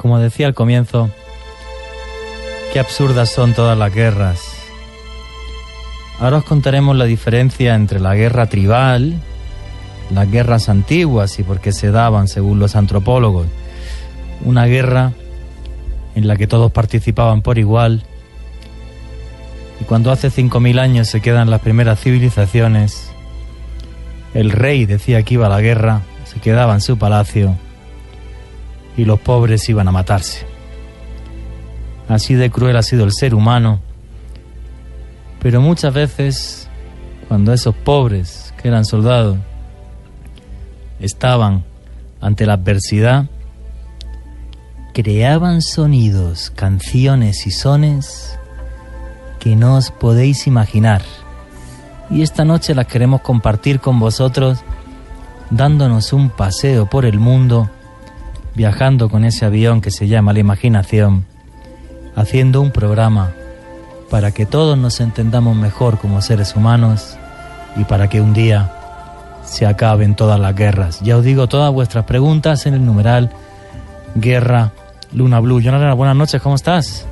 Como 0.00 0.18
decía 0.18 0.46
al 0.46 0.54
comienzo, 0.54 1.10
qué 2.72 2.80
absurdas 2.80 3.28
son 3.28 3.52
todas 3.52 3.76
las 3.76 3.94
guerras. 3.94 4.40
Ahora 6.18 6.38
os 6.38 6.44
contaremos 6.44 6.96
la 6.96 7.04
diferencia 7.04 7.74
entre 7.74 8.00
la 8.00 8.14
guerra 8.14 8.46
tribal, 8.46 9.20
las 10.10 10.30
guerras 10.30 10.70
antiguas 10.70 11.38
y 11.38 11.42
por 11.42 11.60
qué 11.60 11.72
se 11.72 11.90
daban 11.90 12.28
según 12.28 12.58
los 12.58 12.76
antropólogos. 12.76 13.46
Una 14.42 14.64
guerra 14.64 15.12
en 16.14 16.26
la 16.26 16.36
que 16.36 16.46
todos 16.46 16.72
participaban 16.72 17.42
por 17.42 17.58
igual 17.58 18.02
y 19.82 19.84
cuando 19.84 20.10
hace 20.10 20.30
5.000 20.30 20.78
años 20.78 21.08
se 21.08 21.20
quedan 21.20 21.50
las 21.50 21.60
primeras 21.60 22.00
civilizaciones, 22.00 23.12
el 24.32 24.50
rey 24.50 24.86
decía 24.86 25.22
que 25.24 25.34
iba 25.34 25.44
a 25.44 25.50
la 25.50 25.60
guerra, 25.60 26.00
se 26.24 26.40
quedaba 26.40 26.72
en 26.72 26.80
su 26.80 26.96
palacio 26.96 27.54
y 28.96 29.04
los 29.04 29.20
pobres 29.20 29.68
iban 29.68 29.88
a 29.88 29.92
matarse. 29.92 30.46
Así 32.08 32.34
de 32.34 32.50
cruel 32.50 32.76
ha 32.76 32.82
sido 32.82 33.04
el 33.04 33.12
ser 33.12 33.34
humano. 33.34 33.80
Pero 35.40 35.60
muchas 35.60 35.94
veces, 35.94 36.68
cuando 37.28 37.52
esos 37.52 37.74
pobres, 37.74 38.52
que 38.60 38.68
eran 38.68 38.84
soldados, 38.84 39.38
estaban 40.98 41.64
ante 42.20 42.46
la 42.46 42.54
adversidad, 42.54 43.26
creaban 44.92 45.62
sonidos, 45.62 46.50
canciones 46.50 47.46
y 47.46 47.52
sones 47.52 48.38
que 49.38 49.56
no 49.56 49.76
os 49.76 49.90
podéis 49.90 50.46
imaginar. 50.46 51.02
Y 52.10 52.22
esta 52.22 52.44
noche 52.44 52.74
las 52.74 52.86
queremos 52.86 53.22
compartir 53.22 53.80
con 53.80 53.98
vosotros, 53.98 54.58
dándonos 55.50 56.12
un 56.12 56.28
paseo 56.28 56.86
por 56.86 57.06
el 57.06 57.18
mundo, 57.18 57.70
viajando 58.54 59.08
con 59.08 59.24
ese 59.24 59.44
avión 59.44 59.80
que 59.80 59.90
se 59.90 60.08
llama 60.08 60.32
la 60.32 60.40
imaginación, 60.40 61.24
haciendo 62.16 62.60
un 62.60 62.70
programa 62.70 63.32
para 64.10 64.32
que 64.32 64.46
todos 64.46 64.76
nos 64.76 65.00
entendamos 65.00 65.56
mejor 65.56 65.98
como 65.98 66.20
seres 66.20 66.56
humanos 66.56 67.16
y 67.76 67.84
para 67.84 68.08
que 68.08 68.20
un 68.20 68.34
día 68.34 68.72
se 69.44 69.66
acaben 69.66 70.14
todas 70.14 70.38
las 70.38 70.54
guerras. 70.54 71.00
Ya 71.00 71.16
os 71.16 71.24
digo 71.24 71.48
todas 71.48 71.72
vuestras 71.72 72.04
preguntas 72.04 72.66
en 72.66 72.74
el 72.74 72.84
numeral 72.84 73.30
Guerra 74.14 74.72
Luna 75.12 75.40
Blue. 75.40 75.60
Jonathan, 75.60 75.96
buenas 75.96 76.16
noches, 76.16 76.42
¿cómo 76.42 76.56
estás? 76.56 77.06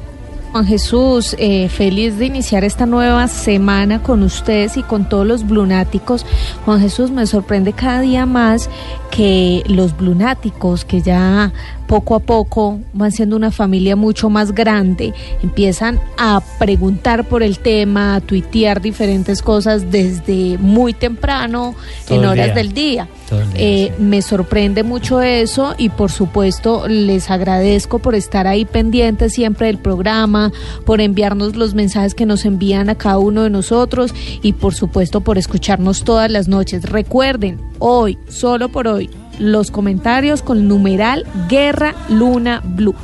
Juan 0.52 0.66
Jesús, 0.66 1.36
eh, 1.38 1.68
feliz 1.68 2.18
de 2.18 2.26
iniciar 2.26 2.64
esta 2.64 2.86
nueva 2.86 3.28
semana 3.28 4.02
con 4.02 4.22
ustedes 4.22 4.76
y 4.76 4.82
con 4.82 5.08
todos 5.08 5.26
los 5.26 5.46
blunáticos. 5.46 6.24
Juan 6.64 6.80
Jesús, 6.80 7.10
me 7.10 7.26
sorprende 7.26 7.72
cada 7.72 8.00
día 8.00 8.24
más 8.24 8.70
que 9.10 9.62
los 9.66 9.96
blunáticos, 9.96 10.84
que 10.84 11.02
ya 11.02 11.52
poco 11.88 12.14
a 12.14 12.20
poco 12.20 12.78
van 12.92 13.10
siendo 13.10 13.34
una 13.34 13.50
familia 13.50 13.96
mucho 13.96 14.30
más 14.30 14.52
grande, 14.54 15.12
empiezan 15.42 15.98
a 16.18 16.40
preguntar 16.60 17.24
por 17.26 17.42
el 17.42 17.58
tema, 17.58 18.14
a 18.14 18.20
tuitear 18.20 18.80
diferentes 18.80 19.42
cosas 19.42 19.90
desde 19.90 20.56
muy 20.58 20.92
temprano, 20.92 21.74
Todo 22.06 22.18
en 22.18 22.24
horas 22.26 22.46
día. 22.46 22.54
del 22.54 22.72
día. 22.72 23.08
Todo 23.28 23.40
el 23.40 23.52
día, 23.52 23.60
Eh, 23.60 23.92
Me 23.98 24.22
sorprende 24.22 24.82
mucho 24.84 25.20
eso 25.22 25.74
y 25.78 25.88
por 25.88 26.10
supuesto 26.12 26.86
les 26.86 27.30
agradezco 27.30 27.98
por 27.98 28.14
estar 28.14 28.46
ahí 28.46 28.64
pendientes 28.64 29.32
siempre 29.32 29.66
del 29.68 29.78
programa, 29.78 30.52
por 30.84 31.00
enviarnos 31.00 31.56
los 31.56 31.74
mensajes 31.74 32.14
que 32.14 32.26
nos 32.26 32.44
envían 32.44 32.90
a 32.90 32.94
cada 32.96 33.18
uno 33.18 33.42
de 33.42 33.50
nosotros 33.50 34.14
y 34.42 34.52
por 34.52 34.74
supuesto 34.74 35.22
por 35.22 35.38
escucharnos 35.38 36.04
todas 36.04 36.30
las 36.30 36.48
noches. 36.48 36.82
Recuerden, 36.84 37.58
hoy, 37.78 38.18
solo 38.28 38.68
por 38.68 38.86
hoy, 38.88 39.08
los 39.38 39.70
comentarios 39.70 40.42
con 40.42 40.68
numeral 40.68 41.26
Guerra 41.48 41.94
Luna 42.08 42.60
Blue. 42.64 42.94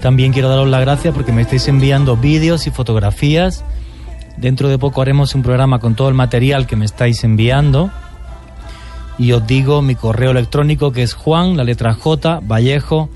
También 0.00 0.32
quiero 0.32 0.48
daros 0.48 0.68
las 0.68 0.80
gracias 0.80 1.14
porque 1.14 1.32
me 1.32 1.42
estáis 1.42 1.68
enviando 1.68 2.16
vídeos 2.16 2.66
y 2.66 2.70
fotografías. 2.70 3.64
Dentro 4.36 4.68
de 4.68 4.78
poco 4.78 5.02
haremos 5.02 5.34
un 5.34 5.42
programa 5.42 5.78
con 5.78 5.94
todo 5.94 6.08
el 6.08 6.14
material 6.14 6.66
que 6.66 6.76
me 6.76 6.86
estáis 6.86 7.22
enviando. 7.24 7.90
Y 9.18 9.32
os 9.32 9.46
digo 9.46 9.82
mi 9.82 9.94
correo 9.94 10.30
electrónico 10.30 10.92
que 10.92 11.02
es 11.02 11.12
Juan, 11.12 11.56
la 11.56 11.64
letra 11.64 11.92
J, 11.92 12.40
Vallejo, 12.40 13.10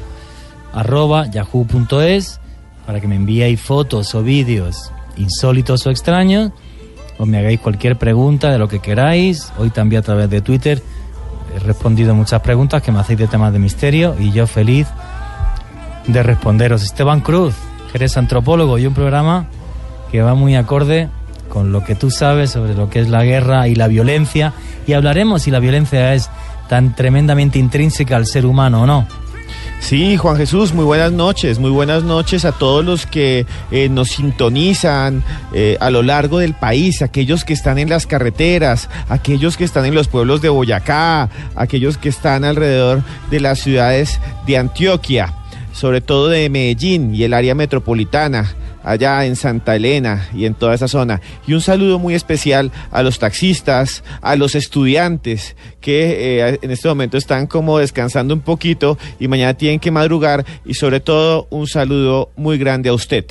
arroba 0.74 1.26
yahoo.es 1.30 2.40
para 2.84 3.00
que 3.00 3.08
me 3.08 3.16
enviéis 3.16 3.60
fotos 3.60 4.14
o 4.14 4.22
vídeos 4.22 4.92
insólitos 5.16 5.86
o 5.86 5.90
extraños 5.90 6.52
o 7.18 7.26
me 7.26 7.38
hagáis 7.38 7.60
cualquier 7.60 7.96
pregunta 7.96 8.50
de 8.50 8.58
lo 8.58 8.68
que 8.68 8.80
queráis. 8.80 9.52
Hoy 9.58 9.70
también 9.70 10.00
a 10.00 10.02
través 10.02 10.28
de 10.30 10.40
Twitter 10.40 10.82
he 11.54 11.58
respondido 11.60 12.14
muchas 12.14 12.40
preguntas 12.40 12.82
que 12.82 12.90
me 12.90 13.00
hacéis 13.00 13.18
de 13.18 13.28
temas 13.28 13.52
de 13.52 13.58
misterio 13.58 14.16
y 14.18 14.32
yo 14.32 14.46
feliz 14.46 14.88
de 16.06 16.22
responderos. 16.22 16.82
Esteban 16.82 17.20
Cruz, 17.20 17.54
que 17.90 17.98
eres 17.98 18.16
antropólogo 18.16 18.78
y 18.78 18.86
un 18.86 18.94
programa 18.94 19.46
que 20.10 20.22
va 20.22 20.34
muy 20.34 20.56
acorde 20.56 21.08
con 21.48 21.70
lo 21.70 21.84
que 21.84 21.94
tú 21.94 22.10
sabes 22.10 22.50
sobre 22.50 22.74
lo 22.74 22.90
que 22.90 23.00
es 23.00 23.08
la 23.08 23.24
guerra 23.24 23.68
y 23.68 23.74
la 23.74 23.86
violencia 23.86 24.52
y 24.86 24.92
hablaremos 24.94 25.42
si 25.42 25.50
la 25.50 25.60
violencia 25.60 26.14
es 26.14 26.30
tan 26.68 26.94
tremendamente 26.94 27.58
intrínseca 27.58 28.16
al 28.16 28.26
ser 28.26 28.46
humano 28.46 28.82
o 28.82 28.86
no. 28.86 29.06
Sí, 29.84 30.16
Juan 30.16 30.38
Jesús, 30.38 30.72
muy 30.72 30.86
buenas 30.86 31.12
noches, 31.12 31.58
muy 31.58 31.70
buenas 31.70 32.04
noches 32.04 32.46
a 32.46 32.52
todos 32.52 32.82
los 32.82 33.04
que 33.04 33.44
eh, 33.70 33.90
nos 33.90 34.12
sintonizan 34.12 35.22
eh, 35.52 35.76
a 35.78 35.90
lo 35.90 36.02
largo 36.02 36.38
del 36.38 36.54
país, 36.54 37.02
aquellos 37.02 37.44
que 37.44 37.52
están 37.52 37.78
en 37.78 37.90
las 37.90 38.06
carreteras, 38.06 38.88
aquellos 39.10 39.58
que 39.58 39.64
están 39.64 39.84
en 39.84 39.94
los 39.94 40.08
pueblos 40.08 40.40
de 40.40 40.48
Boyacá, 40.48 41.28
aquellos 41.54 41.98
que 41.98 42.08
están 42.08 42.44
alrededor 42.44 43.02
de 43.30 43.40
las 43.40 43.60
ciudades 43.60 44.20
de 44.46 44.56
Antioquia, 44.56 45.34
sobre 45.74 46.00
todo 46.00 46.28
de 46.28 46.48
Medellín 46.48 47.14
y 47.14 47.24
el 47.24 47.34
área 47.34 47.54
metropolitana 47.54 48.54
allá 48.84 49.24
en 49.24 49.34
Santa 49.34 49.74
Elena 49.74 50.28
y 50.32 50.44
en 50.44 50.54
toda 50.54 50.74
esa 50.74 50.86
zona. 50.86 51.20
Y 51.46 51.54
un 51.54 51.60
saludo 51.60 51.98
muy 51.98 52.14
especial 52.14 52.70
a 52.92 53.02
los 53.02 53.18
taxistas, 53.18 54.04
a 54.20 54.36
los 54.36 54.54
estudiantes 54.54 55.56
que 55.80 56.38
eh, 56.40 56.58
en 56.62 56.70
este 56.70 56.88
momento 56.88 57.16
están 57.16 57.46
como 57.46 57.78
descansando 57.78 58.34
un 58.34 58.40
poquito 58.40 58.98
y 59.18 59.28
mañana 59.28 59.54
tienen 59.54 59.80
que 59.80 59.90
madrugar 59.90 60.44
y 60.64 60.74
sobre 60.74 61.00
todo 61.00 61.46
un 61.50 61.66
saludo 61.66 62.30
muy 62.36 62.58
grande 62.58 62.88
a 62.90 62.92
usted. 62.92 63.24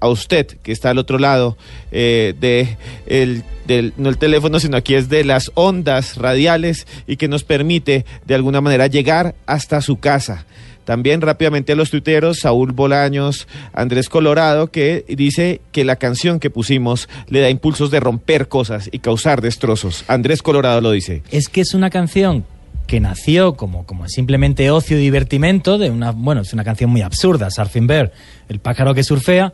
A 0.00 0.08
usted 0.08 0.46
que 0.62 0.70
está 0.70 0.90
al 0.90 0.98
otro 0.98 1.18
lado 1.18 1.56
eh, 1.90 2.34
de 2.38 2.76
el, 3.06 3.42
del, 3.66 3.94
no 3.96 4.08
el 4.08 4.18
teléfono, 4.18 4.60
sino 4.60 4.76
aquí 4.76 4.94
es 4.94 5.08
de 5.08 5.24
las 5.24 5.50
ondas 5.54 6.16
radiales 6.16 6.86
y 7.08 7.16
que 7.16 7.26
nos 7.26 7.42
permite 7.42 8.04
de 8.24 8.34
alguna 8.36 8.60
manera 8.60 8.86
llegar 8.86 9.34
hasta 9.46 9.80
su 9.80 9.98
casa. 9.98 10.46
También 10.88 11.20
rápidamente 11.20 11.72
a 11.72 11.76
los 11.76 11.90
tuiteros, 11.90 12.38
Saúl 12.38 12.72
Bolaños, 12.72 13.46
Andrés 13.74 14.08
Colorado, 14.08 14.68
que 14.68 15.04
dice 15.06 15.60
que 15.70 15.84
la 15.84 15.96
canción 15.96 16.40
que 16.40 16.48
pusimos 16.48 17.10
le 17.28 17.40
da 17.42 17.50
impulsos 17.50 17.90
de 17.90 18.00
romper 18.00 18.48
cosas 18.48 18.88
y 18.90 19.00
causar 19.00 19.42
destrozos. 19.42 20.06
Andrés 20.08 20.40
Colorado 20.40 20.80
lo 20.80 20.90
dice. 20.92 21.22
Es 21.30 21.50
que 21.50 21.60
es 21.60 21.74
una 21.74 21.90
canción 21.90 22.46
que 22.86 23.00
nació 23.00 23.52
como, 23.52 23.84
como 23.84 24.08
simplemente 24.08 24.70
ocio 24.70 24.96
y 24.96 25.02
divertimento 25.02 25.76
de 25.76 25.90
una, 25.90 26.12
bueno, 26.12 26.40
es 26.40 26.54
una 26.54 26.64
canción 26.64 26.88
muy 26.88 27.02
absurda, 27.02 27.50
Surfing 27.50 27.86
Bear, 27.86 28.10
el 28.48 28.58
pájaro 28.58 28.94
que 28.94 29.04
surfea, 29.04 29.52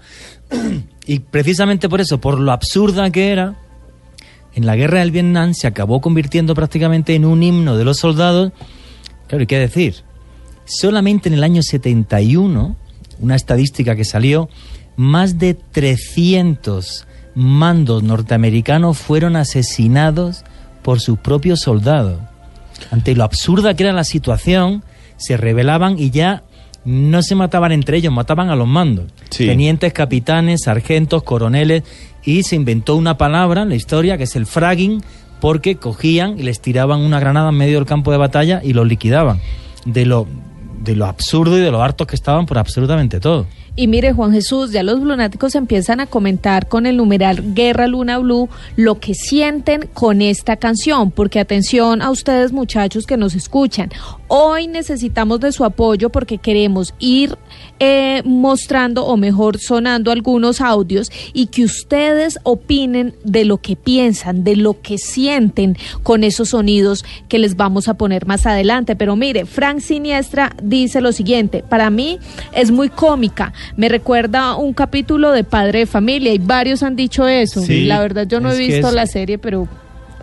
y 1.04 1.18
precisamente 1.18 1.88
por 1.88 2.00
eso, 2.00 2.20
por 2.20 2.38
lo 2.38 2.52
absurda 2.52 3.10
que 3.10 3.32
era, 3.32 3.56
en 4.54 4.66
la 4.66 4.76
guerra 4.76 5.00
del 5.00 5.10
Vietnam 5.10 5.52
se 5.52 5.66
acabó 5.66 6.00
convirtiendo 6.00 6.54
prácticamente 6.54 7.16
en 7.16 7.24
un 7.24 7.42
himno 7.42 7.76
de 7.76 7.84
los 7.84 7.98
soldados. 7.98 8.52
Claro, 9.26 9.42
¿y 9.42 9.48
qué 9.48 9.58
decir? 9.58 10.04
Solamente 10.64 11.28
en 11.28 11.34
el 11.34 11.44
año 11.44 11.62
71, 11.62 12.76
una 13.20 13.36
estadística 13.36 13.96
que 13.96 14.04
salió, 14.04 14.48
más 14.96 15.38
de 15.38 15.54
300 15.54 17.06
mandos 17.34 18.02
norteamericanos 18.02 18.98
fueron 18.98 19.36
asesinados 19.36 20.44
por 20.82 21.00
sus 21.00 21.18
propios 21.18 21.60
soldados. 21.60 22.20
Ante 22.90 23.14
lo 23.14 23.24
absurda 23.24 23.74
que 23.74 23.84
era 23.84 23.92
la 23.92 24.04
situación, 24.04 24.84
se 25.16 25.36
rebelaban 25.36 25.98
y 25.98 26.10
ya 26.10 26.44
no 26.84 27.22
se 27.22 27.34
mataban 27.34 27.72
entre 27.72 27.96
ellos, 27.96 28.12
mataban 28.12 28.50
a 28.50 28.56
los 28.56 28.68
mandos. 28.68 29.06
Sí. 29.30 29.46
Tenientes, 29.46 29.92
capitanes, 29.92 30.62
sargentos, 30.64 31.22
coroneles, 31.22 31.82
y 32.24 32.42
se 32.42 32.56
inventó 32.56 32.96
una 32.96 33.16
palabra 33.16 33.62
en 33.62 33.70
la 33.70 33.74
historia 33.74 34.18
que 34.18 34.24
es 34.24 34.36
el 34.36 34.46
fragging, 34.46 35.02
porque 35.40 35.76
cogían 35.76 36.38
y 36.38 36.42
les 36.42 36.60
tiraban 36.60 37.00
una 37.00 37.20
granada 37.20 37.50
en 37.50 37.56
medio 37.56 37.76
del 37.76 37.86
campo 37.86 38.12
de 38.12 38.18
batalla 38.18 38.60
y 38.62 38.72
los 38.72 38.86
liquidaban. 38.86 39.40
De 39.84 40.06
lo, 40.06 40.26
de 40.84 40.94
lo 40.94 41.06
absurdo 41.06 41.58
y 41.58 41.62
de 41.62 41.70
lo 41.70 41.82
hartos 41.82 42.06
que 42.06 42.14
estaban 42.14 42.46
por 42.46 42.58
absolutamente 42.58 43.18
todo. 43.18 43.46
Y 43.76 43.88
mire, 43.88 44.12
Juan 44.12 44.30
Jesús, 44.30 44.70
ya 44.70 44.84
los 44.84 45.00
lunáticos 45.00 45.56
empiezan 45.56 45.98
a 45.98 46.06
comentar 46.06 46.68
con 46.68 46.86
el 46.86 46.96
numeral 46.96 47.54
Guerra 47.54 47.88
Luna 47.88 48.18
Blue 48.18 48.48
lo 48.76 49.00
que 49.00 49.14
sienten 49.14 49.88
con 49.92 50.22
esta 50.22 50.56
canción, 50.56 51.10
porque 51.10 51.40
atención 51.40 52.00
a 52.00 52.10
ustedes 52.10 52.52
muchachos 52.52 53.04
que 53.04 53.16
nos 53.16 53.34
escuchan, 53.34 53.90
hoy 54.28 54.68
necesitamos 54.68 55.40
de 55.40 55.50
su 55.50 55.64
apoyo 55.64 56.10
porque 56.10 56.38
queremos 56.38 56.94
ir 57.00 57.36
eh, 57.80 58.22
mostrando 58.24 59.04
o 59.06 59.16
mejor 59.16 59.58
sonando 59.58 60.12
algunos 60.12 60.60
audios 60.60 61.10
y 61.32 61.46
que 61.46 61.64
ustedes 61.64 62.38
opinen 62.44 63.16
de 63.24 63.44
lo 63.44 63.58
que 63.58 63.74
piensan, 63.74 64.44
de 64.44 64.54
lo 64.54 64.80
que 64.80 64.98
sienten 64.98 65.76
con 66.04 66.22
esos 66.22 66.50
sonidos 66.50 67.04
que 67.28 67.40
les 67.40 67.56
vamos 67.56 67.88
a 67.88 67.94
poner 67.94 68.26
más 68.26 68.46
adelante. 68.46 68.94
Pero 68.94 69.16
mire, 69.16 69.46
Frank 69.46 69.80
Siniestra 69.80 70.54
dice 70.62 71.00
lo 71.00 71.10
siguiente, 71.10 71.64
para 71.68 71.90
mí 71.90 72.20
es 72.52 72.70
muy 72.70 72.88
cómica, 72.88 73.52
me 73.76 73.88
recuerda 73.88 74.56
un 74.56 74.72
capítulo 74.72 75.32
de 75.32 75.44
Padre 75.44 75.80
de 75.80 75.86
Familia 75.86 76.32
y 76.32 76.38
varios 76.38 76.82
han 76.82 76.96
dicho 76.96 77.26
eso. 77.28 77.60
Sí, 77.62 77.84
la 77.84 78.00
verdad 78.00 78.26
yo 78.26 78.40
no 78.40 78.52
he 78.52 78.58
visto 78.58 78.88
es- 78.88 78.94
la 78.94 79.06
serie, 79.06 79.38
pero 79.38 79.68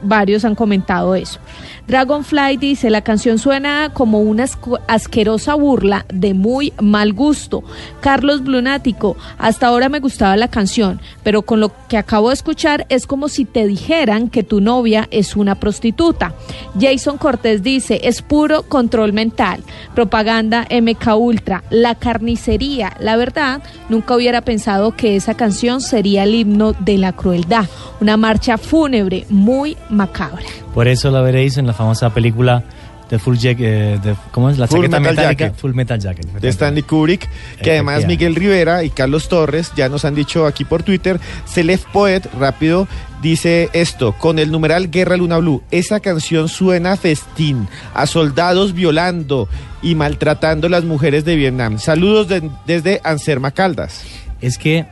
varios 0.02 0.46
han 0.46 0.56
comentado 0.56 1.16
eso. 1.16 1.40
Dragonfly 1.88 2.58
dice, 2.58 2.90
la 2.90 3.02
canción 3.02 3.38
suena 3.38 3.92
como 3.94 4.22
una 4.22 4.46
asquerosa 4.88 5.56
burla 5.56 6.06
de 6.14 6.34
muy 6.34 6.74
mal 6.82 7.14
gusto. 7.14 7.64
Carlos 8.00 8.44
Blunático, 8.44 9.18
hasta 9.38 9.68
ahora 9.68 9.90
me 9.90 10.00
gustaba 10.00 10.38
la 10.38 10.48
canción, 10.48 11.02
pero 11.24 11.42
con 11.42 11.60
lo 11.60 11.72
que 11.90 11.98
acabo 11.98 12.30
de 12.30 12.36
escuchar 12.36 12.86
es 12.90 13.08
como 13.08 13.28
si 13.28 13.46
te 13.46 13.68
dijeran 13.68 14.30
que 14.30 14.44
tu 14.44 14.62
novia 14.62 15.08
es 15.12 15.36
una 15.36 15.56
prostituta. 15.56 16.34
Jason 16.80 17.18
Cortés 17.18 17.64
dice, 17.64 18.02
es 18.04 18.22
puro 18.22 18.64
control 18.64 19.12
mental, 19.14 19.64
propaganda 19.94 20.68
MK 20.72 21.16
Ultra, 21.18 21.64
la 21.70 21.96
carnicería. 21.96 22.94
La 23.00 23.16
verdad, 23.16 23.62
nunca 23.90 24.16
hubiera 24.16 24.42
pensado 24.42 24.96
que 24.96 25.16
esa 25.16 25.36
canción 25.36 25.82
sería 25.82 26.24
el 26.24 26.36
himno 26.36 26.74
de 26.74 26.98
la 26.98 27.14
crueldad, 27.14 27.66
una 28.00 28.18
marcha 28.18 28.58
fúnebre 28.58 29.26
muy 29.30 29.78
macabra. 29.90 30.46
Por 30.74 30.88
eso 30.88 31.12
la 31.12 31.22
veréis 31.22 31.58
en 31.58 31.68
la 31.68 31.71
famosa 31.74 32.10
película 32.14 32.64
de 33.10 33.20
Full 33.20 33.36
Jack, 33.36 33.58
eh, 33.60 34.00
de- 34.02 34.16
¿cómo 34.32 34.50
es? 34.50 34.58
La 34.58 34.68
Full 34.68 34.78
chaqueta 34.84 35.00
Metal 35.02 35.16
metálica. 35.18 35.44
Jacket. 35.48 35.60
Full 35.60 35.74
Metal 35.74 36.00
Jacket. 36.00 36.26
de 36.28 36.48
Stanley 36.48 36.84
Kubrick, 36.84 37.28
que 37.62 37.72
además. 37.72 38.06
Miguel 38.08 38.36
Rivera 38.36 38.86
y 38.86 38.90
Carlos 38.90 39.28
Torres 39.28 39.74
ya 39.76 39.90
nos 39.90 40.06
han 40.06 40.16
dicho 40.16 40.46
aquí 40.46 40.64
por 40.64 40.84
Twitter, 40.84 41.20
Celef 41.46 41.84
Poet 41.92 42.22
rápido 42.40 42.88
dice 43.22 43.70
esto, 43.74 44.14
con 44.14 44.40
el 44.40 44.50
numeral 44.50 44.90
Guerra 44.90 45.18
Luna 45.18 45.38
Blue, 45.40 45.62
esa 45.72 46.00
canción 46.00 46.48
suena 46.48 46.94
a 46.94 46.98
festín, 46.98 47.68
a 47.94 48.08
soldados 48.08 48.74
violando 48.74 49.50
y 49.82 49.94
maltratando 49.96 50.68
a 50.68 50.70
las 50.70 50.86
mujeres 50.86 51.26
de 51.26 51.36
Vietnam. 51.36 51.80
Saludos 51.80 52.30
de- 52.30 52.50
desde 52.66 53.02
Anserma 53.04 53.52
Caldas. 53.52 54.04
Es 54.40 54.58
que 54.58 54.86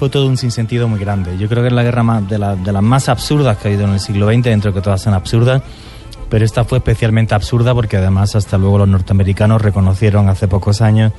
fue 0.00 0.08
todo 0.08 0.26
un 0.28 0.38
sinsentido 0.38 0.88
muy 0.88 0.98
grande. 0.98 1.36
Yo 1.36 1.46
creo 1.46 1.62
que 1.62 1.68
es 1.68 1.74
la 1.74 1.82
guerra 1.82 2.02
más, 2.02 2.26
de, 2.26 2.38
la- 2.38 2.56
de 2.56 2.72
las 2.72 2.82
más 2.82 3.10
absurdas 3.10 3.58
que 3.58 3.68
ha 3.68 3.70
habido 3.70 3.84
en 3.86 3.92
el 3.92 4.00
siglo 4.00 4.26
XX, 4.32 4.42
dentro 4.44 4.70
de 4.72 4.74
que 4.76 4.80
todas 4.82 5.02
son 5.02 5.12
absurdas, 5.12 5.60
pero 6.30 6.42
esta 6.42 6.64
fue 6.64 6.78
especialmente 6.78 7.34
absurda 7.34 7.74
porque 7.74 7.98
además 7.98 8.34
hasta 8.34 8.56
luego 8.56 8.78
los 8.78 8.88
norteamericanos 8.88 9.60
reconocieron 9.60 10.30
hace 10.30 10.48
pocos 10.48 10.80
años 10.80 11.12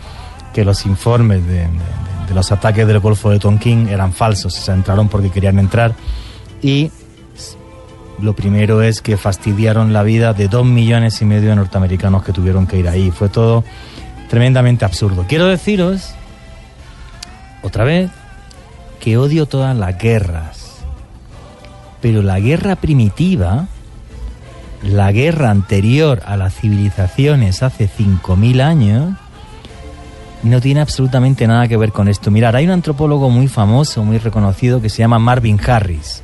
que 0.51 0.65
los 0.65 0.85
informes 0.87 1.45
de, 1.45 1.59
de- 2.27 2.33
los 2.33 2.51
ataques 2.51 2.87
del 2.87 2.99
Golfo 2.99 3.29
de 3.29 3.37
Tonkin 3.37 3.87
eran 3.87 4.13
falsos, 4.13 4.57
o 4.57 4.61
sea, 4.61 4.73
entraron 4.73 5.09
porque 5.09 5.29
querían 5.29 5.59
entrar 5.59 5.93
y 6.63 6.89
lo 8.19 8.33
primero 8.33 8.81
es 8.81 9.01
que 9.01 9.15
fastidiaron 9.15 9.93
la 9.93 10.01
vida 10.01 10.33
de 10.33 10.47
dos 10.47 10.65
millones 10.65 11.21
y 11.21 11.25
medio 11.25 11.49
de 11.49 11.55
norteamericanos 11.55 12.23
que 12.23 12.31
tuvieron 12.33 12.65
que 12.67 12.77
ir 12.77 12.87
ahí. 12.87 13.11
Fue 13.11 13.29
todo 13.29 13.63
tremendamente 14.29 14.85
absurdo. 14.85 15.25
Quiero 15.27 15.45
deciros, 15.47 16.13
otra 17.63 17.83
vez, 17.83 18.09
que 19.01 19.17
odio 19.17 19.47
todas 19.47 19.75
las 19.75 19.97
guerras. 19.97 20.77
Pero 22.01 22.21
la 22.21 22.39
guerra 22.39 22.77
primitiva, 22.77 23.67
la 24.83 25.11
guerra 25.11 25.49
anterior 25.49 26.21
a 26.25 26.37
las 26.37 26.55
civilizaciones 26.55 27.63
hace 27.63 27.89
5.000 27.89 28.61
años, 28.61 29.13
no 30.43 30.61
tiene 30.61 30.81
absolutamente 30.81 31.45
nada 31.47 31.67
que 31.67 31.77
ver 31.77 31.91
con 31.91 32.07
esto. 32.07 32.31
Mirar, 32.31 32.55
hay 32.55 32.65
un 32.65 32.71
antropólogo 32.71 33.29
muy 33.29 33.47
famoso, 33.47 34.03
muy 34.03 34.17
reconocido, 34.17 34.81
que 34.81 34.89
se 34.89 34.99
llama 34.99 35.19
Marvin 35.19 35.59
Harris. 35.65 36.23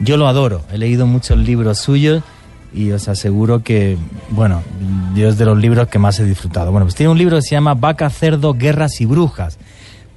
Yo 0.00 0.16
lo 0.16 0.28
adoro, 0.28 0.62
he 0.72 0.78
leído 0.78 1.06
muchos 1.06 1.38
libros 1.38 1.78
suyos 1.78 2.22
y 2.72 2.90
os 2.92 3.08
aseguro 3.08 3.62
que, 3.62 3.96
bueno, 4.30 4.62
yo 5.14 5.28
es 5.28 5.38
de 5.38 5.44
los 5.44 5.58
libros 5.58 5.88
que 5.88 5.98
más 5.98 6.18
he 6.20 6.24
disfrutado. 6.24 6.70
Bueno, 6.70 6.86
pues 6.86 6.94
tiene 6.94 7.10
un 7.10 7.18
libro 7.18 7.36
que 7.36 7.42
se 7.42 7.50
llama 7.50 7.74
Vaca, 7.74 8.10
Cerdo, 8.10 8.54
Guerras 8.54 9.00
y 9.00 9.06
Brujas, 9.06 9.58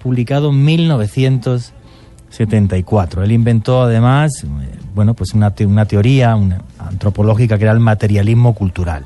publicado 0.01 0.49
en 0.49 0.65
1974. 0.65 3.23
Él 3.23 3.31
inventó 3.31 3.83
además, 3.83 4.43
eh, 4.43 4.47
bueno, 4.93 5.13
pues 5.13 5.33
una, 5.33 5.53
una 5.65 5.85
teoría 5.85 6.35
una 6.35 6.61
antropológica 6.79 7.57
que 7.57 7.63
era 7.63 7.71
el 7.73 7.79
materialismo 7.79 8.53
cultural. 8.53 9.05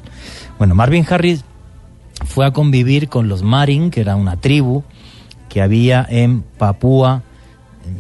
Bueno, 0.58 0.74
Marvin 0.76 1.06
Harris 1.10 1.44
fue 2.26 2.46
a 2.46 2.52
convivir 2.52 3.10
con 3.10 3.28
los 3.28 3.44
Marin, 3.44 3.92
que 3.92 4.00
era 4.02 4.16
una 4.16 4.38
tribu 4.38 4.84
que 5.50 5.62
había 5.62 6.06
en 6.10 6.44
Papúa 6.58 7.24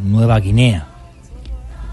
Nueva 0.03 0.39
Guinea. 0.39 0.87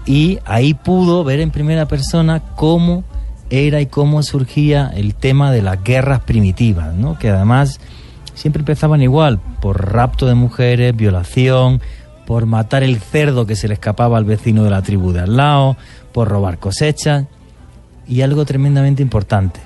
Y 0.05 0.39
ahí 0.45 0.73
pudo 0.73 1.23
ver 1.23 1.39
en 1.39 1.51
primera 1.51 1.87
persona 1.87 2.41
cómo 2.55 3.03
era 3.49 3.81
y 3.81 3.85
cómo 3.85 4.23
surgía 4.23 4.91
el 4.95 5.15
tema 5.15 5.51
de 5.51 5.61
las 5.61 5.83
guerras 5.83 6.21
primitivas, 6.21 6.93
¿no? 6.95 7.19
que 7.19 7.29
además 7.29 7.79
siempre 8.33 8.61
empezaban 8.61 9.01
igual, 9.01 9.39
por 9.61 9.93
rapto 9.93 10.25
de 10.25 10.35
mujeres, 10.35 10.95
violación, 10.95 11.81
por 12.25 12.45
matar 12.45 12.83
el 12.83 12.99
cerdo 12.99 13.45
que 13.45 13.55
se 13.55 13.67
le 13.67 13.75
escapaba 13.75 14.17
al 14.17 14.25
vecino 14.25 14.63
de 14.63 14.69
la 14.69 14.81
tribu 14.81 15.11
de 15.11 15.21
al 15.21 15.37
lado, 15.37 15.77
por 16.11 16.29
robar 16.29 16.57
cosechas 16.57 17.25
y 18.07 18.21
algo 18.21 18.45
tremendamente 18.45 19.01
importante, 19.01 19.59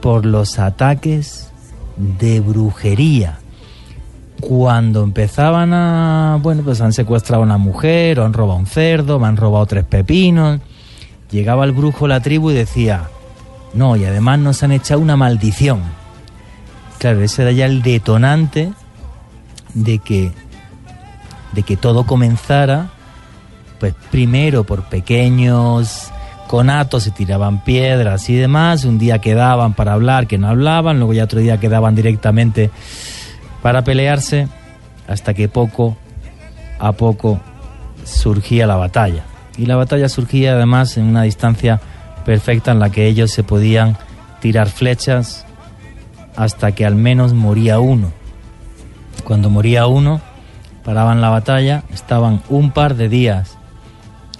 por 0.00 0.26
los 0.26 0.58
ataques 0.58 1.50
de 1.96 2.40
brujería. 2.40 3.38
Cuando 4.40 5.04
empezaban 5.04 5.72
a, 5.72 6.38
bueno, 6.42 6.62
pues 6.62 6.80
han 6.80 6.92
secuestrado 6.92 7.42
a 7.42 7.46
una 7.46 7.58
mujer, 7.58 8.18
o 8.18 8.24
han 8.24 8.32
robado 8.32 8.58
un 8.58 8.66
cerdo, 8.66 9.20
me 9.20 9.28
han 9.28 9.36
robado 9.36 9.66
tres 9.66 9.84
pepinos, 9.84 10.60
llegaba 11.30 11.64
el 11.64 11.72
brujo 11.72 12.06
a 12.06 12.08
la 12.08 12.20
tribu 12.20 12.50
y 12.50 12.54
decía, 12.54 13.08
no, 13.74 13.96
y 13.96 14.04
además 14.04 14.38
nos 14.40 14.62
han 14.62 14.72
echado 14.72 15.00
una 15.00 15.16
maldición. 15.16 16.01
Claro, 17.02 17.20
ese 17.20 17.42
era 17.42 17.50
ya 17.50 17.66
el 17.66 17.82
detonante 17.82 18.72
de 19.74 19.98
que, 19.98 20.30
de 21.50 21.64
que 21.64 21.76
todo 21.76 22.06
comenzara, 22.06 22.90
pues 23.80 23.92
primero 24.12 24.62
por 24.62 24.84
pequeños 24.84 26.12
conatos, 26.46 27.02
se 27.02 27.10
tiraban 27.10 27.64
piedras 27.64 28.30
y 28.30 28.36
demás, 28.36 28.84
un 28.84 29.00
día 29.00 29.18
quedaban 29.18 29.74
para 29.74 29.94
hablar, 29.94 30.28
que 30.28 30.38
no 30.38 30.46
hablaban, 30.46 30.98
luego 30.98 31.12
ya 31.12 31.24
otro 31.24 31.40
día 31.40 31.58
quedaban 31.58 31.96
directamente 31.96 32.70
para 33.62 33.82
pelearse, 33.82 34.46
hasta 35.08 35.34
que 35.34 35.48
poco 35.48 35.96
a 36.78 36.92
poco 36.92 37.40
surgía 38.04 38.68
la 38.68 38.76
batalla. 38.76 39.24
Y 39.58 39.66
la 39.66 39.74
batalla 39.74 40.08
surgía 40.08 40.52
además 40.52 40.96
en 40.96 41.06
una 41.06 41.22
distancia 41.22 41.80
perfecta 42.24 42.70
en 42.70 42.78
la 42.78 42.90
que 42.90 43.08
ellos 43.08 43.32
se 43.32 43.42
podían 43.42 43.96
tirar 44.40 44.68
flechas 44.68 45.46
hasta 46.36 46.72
que 46.72 46.86
al 46.86 46.94
menos 46.94 47.32
moría 47.32 47.80
uno. 47.80 48.12
Cuando 49.24 49.50
moría 49.50 49.86
uno, 49.86 50.20
paraban 50.84 51.20
la 51.20 51.30
batalla, 51.30 51.84
estaban 51.92 52.42
un 52.48 52.70
par 52.70 52.96
de 52.96 53.08
días 53.08 53.56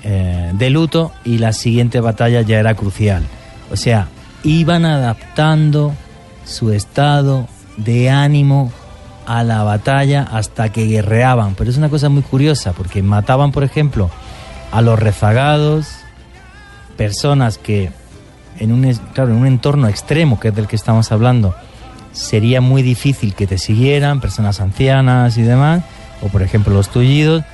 eh, 0.02 0.50
de 0.54 0.70
luto 0.70 1.12
y 1.24 1.38
la 1.38 1.52
siguiente 1.52 2.00
batalla 2.00 2.42
ya 2.42 2.58
era 2.58 2.74
crucial. 2.74 3.22
O 3.70 3.76
sea, 3.76 4.08
iban 4.42 4.84
adaptando 4.84 5.92
su 6.44 6.72
estado 6.72 7.46
de 7.76 8.10
ánimo 8.10 8.72
a 9.26 9.44
la 9.44 9.62
batalla 9.62 10.26
hasta 10.30 10.70
que 10.70 10.86
guerreaban. 10.86 11.54
Pero 11.54 11.70
es 11.70 11.76
una 11.76 11.88
cosa 11.88 12.08
muy 12.08 12.22
curiosa 12.22 12.72
porque 12.72 13.02
mataban, 13.02 13.52
por 13.52 13.64
ejemplo, 13.64 14.10
a 14.72 14.82
los 14.82 14.98
rezagados, 14.98 15.88
personas 16.96 17.58
que 17.58 17.90
en 18.58 18.72
un, 18.72 18.92
claro, 19.14 19.30
en 19.30 19.36
un 19.36 19.46
entorno 19.46 19.88
extremo, 19.88 20.38
que 20.40 20.48
es 20.48 20.54
del 20.54 20.66
que 20.66 20.76
estamos 20.76 21.12
hablando, 21.12 21.54
sería 22.12 22.60
muy 22.60 22.82
difícil 22.82 23.34
que 23.34 23.46
te 23.46 23.58
siguieran, 23.58 24.20
personas 24.20 24.60
ancianas 24.60 25.36
y 25.38 25.42
demás, 25.42 25.82
o 26.22 26.28
por 26.28 26.42
ejemplo 26.42 26.74
los 26.74 26.90
tullidos, 26.90 27.44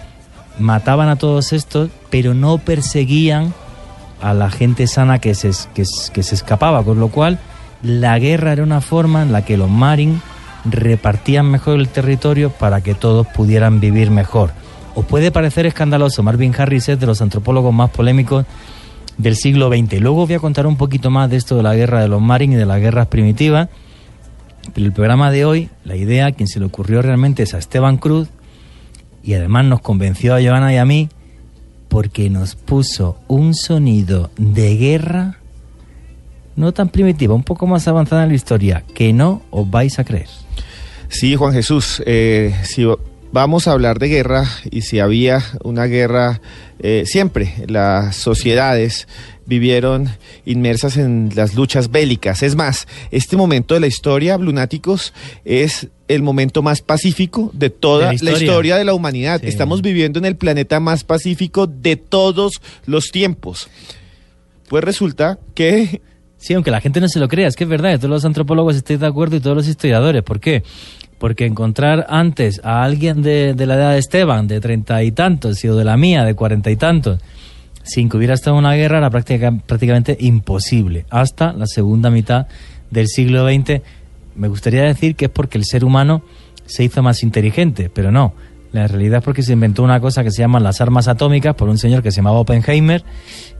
mataban 0.59 1.09
a 1.09 1.17
todos 1.17 1.53
estos, 1.53 1.91
pero 2.11 2.35
no 2.35 2.59
perseguían 2.59 3.55
a 4.21 4.35
la 4.35 4.51
gente 4.51 4.87
sana 4.87 5.21
que 5.21 5.35
se, 5.35 5.51
que, 5.75 5.85
que 6.13 6.23
se 6.23 6.35
escapaba, 6.35 6.83
con 6.85 6.99
lo 6.99 7.09
cual 7.09 7.39
la 7.83 8.19
guerra 8.19 8.53
era 8.53 8.63
una 8.63 8.81
forma 8.81 9.23
en 9.23 9.33
la 9.33 9.45
que 9.45 9.57
los 9.57 9.71
marin 9.71 10.21
repartían 10.65 11.47
mejor 11.51 11.79
el 11.79 11.89
territorio 11.89 12.51
para 12.51 12.81
que 12.81 12.95
todos 12.95 13.27
pudieran 13.29 13.81
vivir 13.81 14.11
mejor. 14.11 14.51
Os 14.95 15.05
puede 15.05 15.31
parecer 15.31 15.67
escandaloso, 15.67 16.23
Marvin 16.23 16.55
Harris 16.59 16.89
es 16.89 16.99
de 16.99 17.07
los 17.07 17.23
antropólogos 17.23 17.73
más 17.73 17.91
polémicos 17.91 18.45
del 19.17 19.37
siglo 19.37 19.69
XX. 19.69 20.01
Luego 20.01 20.27
voy 20.27 20.35
a 20.35 20.41
contar 20.41 20.67
un 20.67 20.77
poquito 20.77 21.11
más 21.11 21.31
de 21.31 21.37
esto 21.37 21.57
de 21.57 21.63
la 21.63 21.75
guerra 21.75 22.01
de 22.01 22.09
los 22.09 22.21
Marin 22.21 22.53
y 22.53 22.57
de 22.57 22.67
las 22.67 22.81
guerras 22.81 23.07
primitivas. 23.07 23.69
Pero 24.75 24.87
el 24.87 24.93
programa 24.93 25.31
de 25.31 25.45
hoy, 25.45 25.71
la 25.85 25.97
idea, 25.97 26.33
quien 26.33 26.49
se 26.49 26.61
le 26.61 26.67
ocurrió 26.67 27.03
realmente 27.03 27.43
es 27.43 27.55
a 27.55 27.59
Esteban 27.59 27.97
Cruz 27.97 28.29
y 29.23 29.35
además 29.35 29.65
nos 29.65 29.81
convenció 29.81 30.35
a 30.35 30.43
Joana 30.43 30.73
y 30.73 30.77
a 30.77 30.85
mí 30.85 31.09
porque 31.89 32.31
nos 32.31 32.55
puso 32.55 33.19
un 33.29 33.55
sonido 33.55 34.31
de 34.37 34.77
guerra 34.77 35.39
no 36.57 36.73
tan 36.73 36.89
primitiva, 36.89 37.35
un 37.35 37.45
poco 37.45 37.67
más 37.67 37.87
avanzada 37.87 38.25
en 38.25 38.31
la 38.31 38.35
historia, 38.35 38.83
que 38.95 39.13
no 39.13 39.43
os 39.51 39.71
vais 39.71 39.99
a 39.99 40.05
creer. 40.05 40.29
Sí, 41.09 41.37
Juan 41.37 41.53
Jesús, 41.53 42.03
eh, 42.05 42.55
si 42.65 42.85
vamos 43.33 43.69
a 43.69 43.73
hablar 43.73 43.99
de 43.99 44.09
guerra 44.09 44.45
y 44.71 44.83
si 44.83 45.01
había 45.01 45.43
una 45.63 45.85
guerra, 45.85 46.41
eh, 46.79 47.05
siempre 47.07 47.53
las 47.67 48.17
sociedades 48.17 49.09
vivieron 49.47 50.11
inmersas 50.45 50.97
en 50.97 51.31
las 51.35 51.55
luchas 51.55 51.91
bélicas. 51.91 52.43
Es 52.43 52.55
más, 52.55 52.87
este 53.11 53.37
momento 53.37 53.75
de 53.75 53.81
la 53.81 53.87
historia, 53.87 54.37
Blunáticos, 54.37 55.15
es 55.45 55.89
el 56.07 56.23
momento 56.23 56.63
más 56.63 56.83
pacífico 56.83 57.51
de 57.55 57.71
toda 57.71 58.11
De 58.11 58.19
la 58.19 58.33
la, 58.33 58.39
historia. 58.39 58.77
de 58.77 58.85
la 58.85 58.95
humanidad. 58.95 59.41
Sí. 59.41 59.49
Estamos 59.49 59.83
viviendo 59.83 60.19
en 60.19 60.27
el 60.27 60.37
planeta 60.37 60.81
más 60.81 61.05
pacífico 61.05 61.67
de 61.67 61.97
todos 61.97 62.61
los 62.87 63.11
tiempos. 63.11 63.69
Pues 64.69 64.85
resulta 64.85 65.39
que 65.55 66.03
Sí, 66.41 66.55
aunque 66.55 66.71
la 66.71 66.81
gente 66.81 67.01
no 67.01 67.09
se 67.09 67.19
lo 67.19 67.27
crea, 67.27 67.49
es 67.49 67.57
que 67.57 67.65
es 67.65 67.71
verdad, 67.71 67.97
todos 67.97 68.11
los 68.11 68.25
antropólogos 68.25 68.77
estáis 68.77 69.01
de 69.01 69.07
acuerdo 69.09 69.35
y 69.35 69.41
todos 69.41 69.57
los 69.57 69.67
historiadores. 69.67 70.23
¿Por 70.23 70.39
qué? 70.39 70.63
Porque 71.19 71.47
encontrar 71.47 72.07
antes 72.09 72.61
a 72.65 72.85
alguien 72.85 73.23
de, 73.23 73.55
la 73.67 73.75
edad 73.75 73.93
de 73.93 73.99
Esteban, 73.99 74.47
de 74.47 74.61
treinta 74.61 75.03
y 75.03 75.11
tantos, 75.11 75.65
o 75.65 75.75
de 75.77 75.85
la 75.85 75.97
mía, 75.97 76.25
de 76.25 76.35
cuarenta 76.35 76.71
y 76.71 76.77
tantos, 76.77 77.21
sin 77.83 78.09
que 78.09 78.17
hubiera 78.17 78.35
estado 78.35 78.57
una 78.57 78.75
guerra, 78.75 78.99
era 78.99 79.11
práctica- 79.11 79.53
prácticamente 79.67 80.17
imposible. 80.21 81.07
Hasta 81.11 81.53
la 81.53 81.67
segunda 81.67 82.11
mitad 82.11 82.47
del 82.91 83.09
siglo 83.09 83.49
XX, 83.49 83.83
me 84.37 84.49
gustaría 84.49 84.83
decir 84.85 85.17
que 85.17 85.25
es 85.25 85.31
porque 85.31 85.59
el 85.59 85.65
ser 85.65 85.85
humano 85.85 86.23
se 86.67 86.85
hizo 86.85 87.03
más 87.03 87.23
inteligente, 87.23 87.91
pero 87.93 88.13
no. 88.13 88.33
La 88.73 88.87
realidad 88.87 89.19
es 89.19 89.25
porque 89.25 89.43
se 89.43 89.55
inventó 89.55 89.83
una 89.83 89.99
cosa 89.99 90.23
que 90.23 90.31
se 90.31 90.43
llaman 90.43 90.63
las 90.63 90.81
armas 90.81 91.09
atómicas 91.09 91.55
por 91.55 91.69
un 91.71 91.79
señor 91.79 92.03
que 92.03 92.11
se 92.13 92.17
llamaba 92.19 92.39
Oppenheimer, 92.39 93.03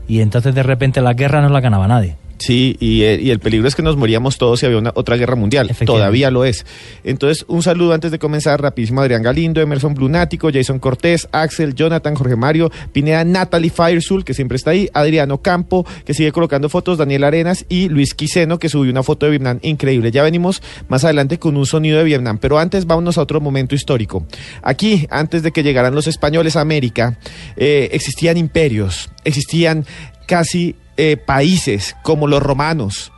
y 0.07 0.21
entonces 0.21 0.53
de 0.55 0.63
repente 0.63 1.01
la 1.01 1.13
guerra 1.13 1.41
no 1.41 1.49
la 1.49 1.59
ganaba 1.59 1.87
nadie. 1.87 2.15
Sí, 2.39 2.77
y, 2.79 3.03
eh, 3.03 3.19
y 3.21 3.31
el 3.31 3.39
peligro 3.39 3.67
es 3.67 3.75
que 3.75 3.81
nos 3.83 3.97
moríamos 3.97 4.37
todos 4.37 4.61
si 4.61 4.65
había 4.65 4.77
una, 4.77 4.91
otra 4.95 5.17
guerra 5.17 5.35
mundial. 5.35 5.69
Todavía 5.85 6.31
lo 6.31 6.45
es. 6.45 6.65
Entonces, 7.03 7.43
un 7.49 7.61
saludo 7.61 7.93
antes 7.93 8.11
de 8.11 8.19
comenzar, 8.19 8.61
rapidísimo, 8.61 9.01
Adrián 9.01 9.21
Galindo, 9.21 9.59
Emerson 9.61 9.93
Blunático, 9.93 10.49
Jason 10.51 10.79
Cortés, 10.79 11.27
Axel, 11.33 11.75
Jonathan, 11.75 12.15
Jorge 12.15 12.37
Mario, 12.37 12.71
Pineda, 12.93 13.25
Natalie 13.25 13.69
Firesul, 13.69 14.23
que 14.23 14.33
siempre 14.33 14.55
está 14.55 14.71
ahí, 14.71 14.89
Adriano 14.93 15.41
Campo, 15.41 15.85
que 16.05 16.13
sigue 16.13 16.31
colocando 16.31 16.69
fotos, 16.69 16.97
Daniel 16.97 17.25
Arenas 17.25 17.65
y 17.67 17.89
Luis 17.89 18.13
Quiseno, 18.13 18.57
que 18.57 18.69
subió 18.69 18.89
una 18.91 19.03
foto 19.03 19.25
de 19.25 19.31
Vietnam 19.31 19.59
increíble. 19.61 20.11
Ya 20.11 20.23
venimos 20.23 20.63
más 20.87 21.03
adelante 21.03 21.39
con 21.39 21.57
un 21.57 21.65
sonido 21.65 21.97
de 21.97 22.05
Vietnam, 22.05 22.37
pero 22.39 22.57
antes 22.57 22.85
vámonos 22.85 23.17
a 23.17 23.21
otro 23.21 23.41
momento 23.41 23.75
histórico. 23.75 24.25
Aquí, 24.61 25.07
antes 25.09 25.43
de 25.43 25.51
que 25.51 25.61
llegaran 25.61 25.93
los 25.93 26.07
españoles 26.07 26.55
a 26.55 26.61
América, 26.61 27.19
eh, 27.57 27.89
existían 27.91 28.37
imperios, 28.37 29.09
existían 29.25 29.85
casi 30.25 30.75
eh, 30.99 31.15
países 31.17 31.95
como 32.03 32.27
los 32.27 32.43
romanos, 32.43 33.11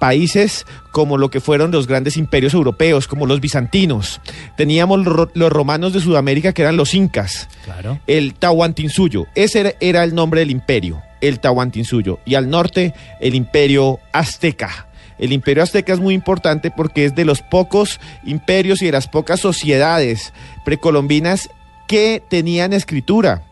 países 0.00 0.66
como 0.92 1.16
lo 1.18 1.30
que 1.30 1.40
fueron 1.40 1.70
los 1.70 1.86
grandes 1.86 2.16
imperios 2.16 2.54
europeos, 2.54 3.06
como 3.08 3.26
los 3.26 3.40
bizantinos. 3.40 4.20
Teníamos 4.56 5.04
los, 5.04 5.14
ro- 5.14 5.30
los 5.34 5.50
romanos 5.52 5.92
de 5.92 6.00
Sudamérica 6.00 6.52
que 6.52 6.62
eran 6.62 6.76
los 6.76 6.94
incas, 6.94 7.48
Claro. 7.64 7.98
el 8.06 8.34
Tahuantinsuyo, 8.34 9.26
ese 9.34 9.60
era, 9.60 9.72
era 9.80 10.04
el 10.04 10.14
nombre 10.14 10.40
del 10.40 10.50
imperio, 10.50 11.00
el 11.20 11.40
Tahuantinsuyo, 11.40 12.18
y 12.24 12.34
al 12.34 12.50
norte 12.50 12.94
el 13.20 13.34
imperio 13.34 13.98
azteca. 14.12 14.86
El 15.18 15.32
imperio 15.32 15.64
azteca 15.64 15.92
es 15.92 15.98
muy 15.98 16.14
importante 16.14 16.70
porque 16.70 17.04
es 17.04 17.14
de 17.16 17.24
los 17.24 17.42
pocos 17.42 17.98
imperios 18.24 18.82
y 18.82 18.86
de 18.86 18.92
las 18.92 19.08
pocas 19.08 19.40
sociedades 19.40 20.32
precolombinas 20.64 21.50
que 21.88 22.22
tenían 22.28 22.72
escritura 22.72 23.42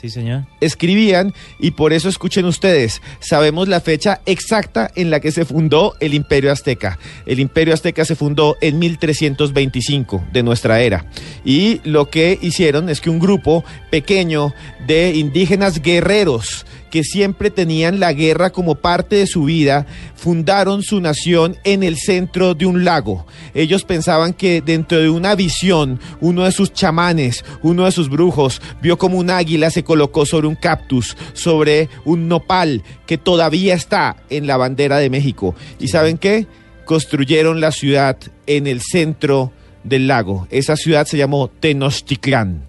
Sí, 0.00 0.10
señor. 0.10 0.44
escribían 0.60 1.32
y 1.58 1.70
por 1.70 1.94
eso 1.94 2.08
escuchen 2.08 2.44
ustedes, 2.44 3.00
sabemos 3.18 3.66
la 3.66 3.80
fecha 3.80 4.20
exacta 4.26 4.90
en 4.94 5.10
la 5.10 5.20
que 5.20 5.32
se 5.32 5.46
fundó 5.46 5.94
el 6.00 6.12
Imperio 6.12 6.52
Azteca. 6.52 6.98
El 7.24 7.40
Imperio 7.40 7.72
Azteca 7.72 8.04
se 8.04 8.14
fundó 8.14 8.56
en 8.60 8.78
1325 8.78 10.24
de 10.32 10.42
nuestra 10.42 10.80
era 10.82 11.06
y 11.44 11.80
lo 11.84 12.10
que 12.10 12.38
hicieron 12.42 12.90
es 12.90 13.00
que 13.00 13.08
un 13.08 13.18
grupo 13.18 13.64
pequeño 13.90 14.52
de 14.86 15.14
indígenas 15.14 15.80
guerreros 15.80 16.66
que 16.96 17.04
siempre 17.04 17.50
tenían 17.50 18.00
la 18.00 18.14
guerra 18.14 18.48
como 18.48 18.76
parte 18.76 19.16
de 19.16 19.26
su 19.26 19.44
vida, 19.44 19.84
fundaron 20.14 20.82
su 20.82 20.98
nación 20.98 21.58
en 21.62 21.82
el 21.82 21.98
centro 21.98 22.54
de 22.54 22.64
un 22.64 22.86
lago. 22.86 23.26
Ellos 23.52 23.84
pensaban 23.84 24.32
que 24.32 24.62
dentro 24.62 24.96
de 24.96 25.10
una 25.10 25.34
visión, 25.34 26.00
uno 26.22 26.44
de 26.44 26.52
sus 26.52 26.72
chamanes, 26.72 27.44
uno 27.60 27.84
de 27.84 27.92
sus 27.92 28.08
brujos, 28.08 28.62
vio 28.80 28.96
como 28.96 29.18
un 29.18 29.28
águila 29.28 29.68
se 29.68 29.84
colocó 29.84 30.24
sobre 30.24 30.46
un 30.46 30.54
cactus, 30.54 31.18
sobre 31.34 31.90
un 32.06 32.28
nopal 32.28 32.82
que 33.04 33.18
todavía 33.18 33.74
está 33.74 34.16
en 34.30 34.46
la 34.46 34.56
bandera 34.56 34.96
de 34.96 35.10
México. 35.10 35.54
¿Y 35.78 35.88
saben 35.88 36.16
qué? 36.16 36.46
construyeron 36.86 37.60
la 37.60 37.72
ciudad 37.72 38.16
en 38.46 38.66
el 38.66 38.80
centro 38.80 39.52
del 39.84 40.06
lago. 40.06 40.48
Esa 40.50 40.76
ciudad 40.76 41.06
se 41.06 41.18
llamó 41.18 41.48
Tenochtitlán, 41.48 42.65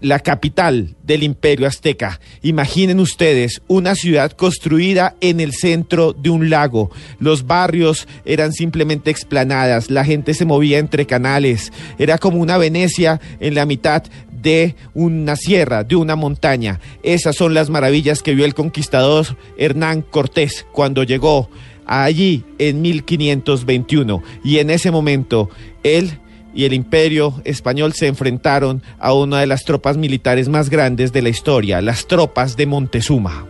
la 0.00 0.20
capital 0.20 0.94
del 1.02 1.22
imperio 1.22 1.66
azteca. 1.66 2.20
Imaginen 2.42 3.00
ustedes 3.00 3.62
una 3.68 3.94
ciudad 3.94 4.32
construida 4.32 5.16
en 5.20 5.40
el 5.40 5.52
centro 5.52 6.12
de 6.12 6.30
un 6.30 6.50
lago. 6.50 6.90
Los 7.18 7.46
barrios 7.46 8.06
eran 8.24 8.52
simplemente 8.52 9.10
explanadas, 9.10 9.90
la 9.90 10.04
gente 10.04 10.34
se 10.34 10.44
movía 10.44 10.78
entre 10.78 11.06
canales. 11.06 11.72
Era 11.98 12.18
como 12.18 12.38
una 12.38 12.58
Venecia 12.58 13.20
en 13.40 13.54
la 13.54 13.66
mitad 13.66 14.04
de 14.30 14.76
una 14.94 15.36
sierra, 15.36 15.82
de 15.82 15.96
una 15.96 16.14
montaña. 16.16 16.80
Esas 17.02 17.36
son 17.36 17.54
las 17.54 17.70
maravillas 17.70 18.22
que 18.22 18.34
vio 18.34 18.44
el 18.44 18.54
conquistador 18.54 19.26
Hernán 19.58 20.02
Cortés 20.02 20.66
cuando 20.72 21.02
llegó 21.02 21.48
allí 21.86 22.44
en 22.58 22.82
1521. 22.82 24.22
Y 24.44 24.58
en 24.58 24.70
ese 24.70 24.90
momento 24.90 25.50
él 25.82 26.18
y 26.56 26.64
el 26.64 26.72
imperio 26.72 27.34
español 27.44 27.92
se 27.92 28.06
enfrentaron 28.06 28.82
a 28.98 29.12
una 29.12 29.40
de 29.40 29.46
las 29.46 29.64
tropas 29.64 29.98
militares 29.98 30.48
más 30.48 30.70
grandes 30.70 31.12
de 31.12 31.20
la 31.20 31.28
historia, 31.28 31.82
las 31.82 32.06
tropas 32.06 32.56
de 32.56 32.66
Montezuma. 32.66 33.46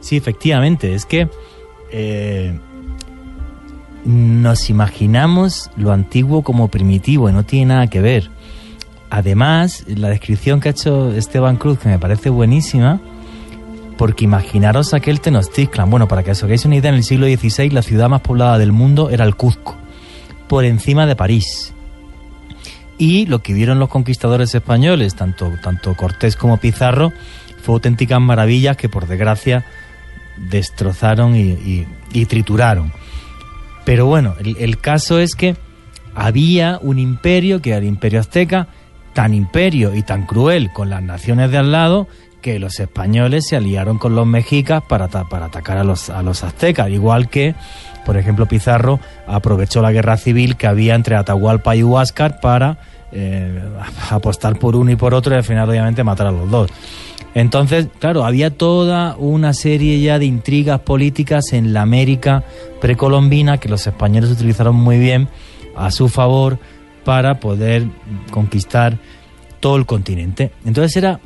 Sí, 0.00 0.18
efectivamente, 0.18 0.94
es 0.94 1.06
que 1.06 1.28
eh, 1.90 2.56
nos 4.04 4.68
imaginamos 4.68 5.70
lo 5.76 5.90
antiguo 5.90 6.42
como 6.42 6.68
primitivo 6.68 7.30
y 7.30 7.32
no 7.32 7.44
tiene 7.44 7.74
nada 7.74 7.86
que 7.86 8.02
ver. 8.02 8.30
Además, 9.08 9.84
la 9.86 10.10
descripción 10.10 10.60
que 10.60 10.68
ha 10.68 10.72
hecho 10.72 11.14
Esteban 11.14 11.56
Cruz, 11.56 11.78
que 11.78 11.88
me 11.88 11.98
parece 11.98 12.28
buenísima, 12.28 13.00
porque 13.96 14.24
imaginaros 14.24 14.92
aquel 14.92 15.22
Tenochtitlan. 15.22 15.88
Bueno, 15.88 16.08
para 16.08 16.22
que 16.22 16.32
os 16.32 16.44
hagáis 16.44 16.66
una 16.66 16.76
idea, 16.76 16.90
en 16.90 16.96
el 16.96 17.04
siglo 17.04 17.26
XVI 17.26 17.70
la 17.70 17.80
ciudad 17.80 18.10
más 18.10 18.20
poblada 18.20 18.58
del 18.58 18.70
mundo 18.70 19.08
era 19.08 19.24
el 19.24 19.34
Cuzco, 19.34 19.76
por 20.46 20.66
encima 20.66 21.06
de 21.06 21.16
París. 21.16 21.72
Y 22.98 23.26
lo 23.26 23.40
que 23.40 23.52
vieron 23.52 23.78
los 23.78 23.88
conquistadores 23.88 24.54
españoles, 24.54 25.14
tanto, 25.14 25.52
tanto 25.62 25.94
Cortés 25.94 26.34
como 26.34 26.56
Pizarro, 26.56 27.12
fue 27.62 27.74
auténticas 27.74 28.20
maravillas 28.20 28.76
que 28.76 28.88
por 28.88 29.06
desgracia 29.06 29.64
destrozaron 30.36 31.36
y, 31.36 31.86
trituraron. 32.26 32.92
Pero 33.84 34.06
bueno, 34.06 34.34
el, 34.38 34.78
caso 34.78 35.18
es 35.18 35.34
que 35.34 35.56
había 36.14 36.78
un 36.82 36.98
imperio, 36.98 37.62
que 37.62 37.70
era 37.70 37.78
el 37.78 37.84
imperio 37.84 38.20
azteca, 38.20 38.68
tan 39.14 39.32
imperio 39.32 39.94
y 39.94 40.02
tan 40.02 40.26
cruel 40.26 40.70
con 40.72 40.90
las 40.90 41.02
naciones 41.02 41.50
de 41.50 41.58
al 41.58 41.72
lado, 41.72 42.08
que 42.42 42.58
los 42.58 42.78
españoles 42.80 43.46
se 43.48 43.56
aliaron 43.56 43.98
con 43.98 44.14
los 44.14 44.26
mexicas 44.26 44.82
para, 44.88 45.08
para 45.08 45.46
atacar 45.46 45.78
a 45.78 45.84
los, 45.84 46.10
a 46.10 46.22
los 46.22 46.44
aztecas, 46.44 46.90
igual 46.90 47.28
que, 47.28 47.54
por 48.08 48.16
ejemplo, 48.16 48.46
Pizarro 48.46 49.00
aprovechó 49.26 49.82
la 49.82 49.92
guerra 49.92 50.16
civil 50.16 50.56
que 50.56 50.66
había 50.66 50.94
entre 50.94 51.14
Atahualpa 51.14 51.76
y 51.76 51.82
Huáscar 51.82 52.40
para 52.40 52.78
eh, 53.12 53.60
apostar 54.08 54.58
por 54.58 54.76
uno 54.76 54.90
y 54.90 54.96
por 54.96 55.12
otro 55.12 55.34
y 55.34 55.36
al 55.36 55.44
final 55.44 55.68
obviamente 55.68 56.02
matar 56.04 56.28
a 56.28 56.32
los 56.32 56.50
dos. 56.50 56.70
Entonces, 57.34 57.88
claro, 57.98 58.24
había 58.24 58.48
toda 58.48 59.14
una 59.18 59.52
serie 59.52 60.00
ya 60.00 60.18
de 60.18 60.24
intrigas 60.24 60.80
políticas 60.80 61.52
en 61.52 61.74
la 61.74 61.82
América 61.82 62.44
precolombina 62.80 63.58
que 63.58 63.68
los 63.68 63.86
españoles 63.86 64.30
utilizaron 64.30 64.74
muy 64.74 64.98
bien 64.98 65.28
a 65.76 65.90
su 65.90 66.08
favor 66.08 66.58
para 67.04 67.40
poder 67.40 67.88
conquistar 68.30 68.96
todo 69.60 69.76
el 69.76 69.84
continente. 69.84 70.50
Entonces 70.64 70.96
era 70.96 71.20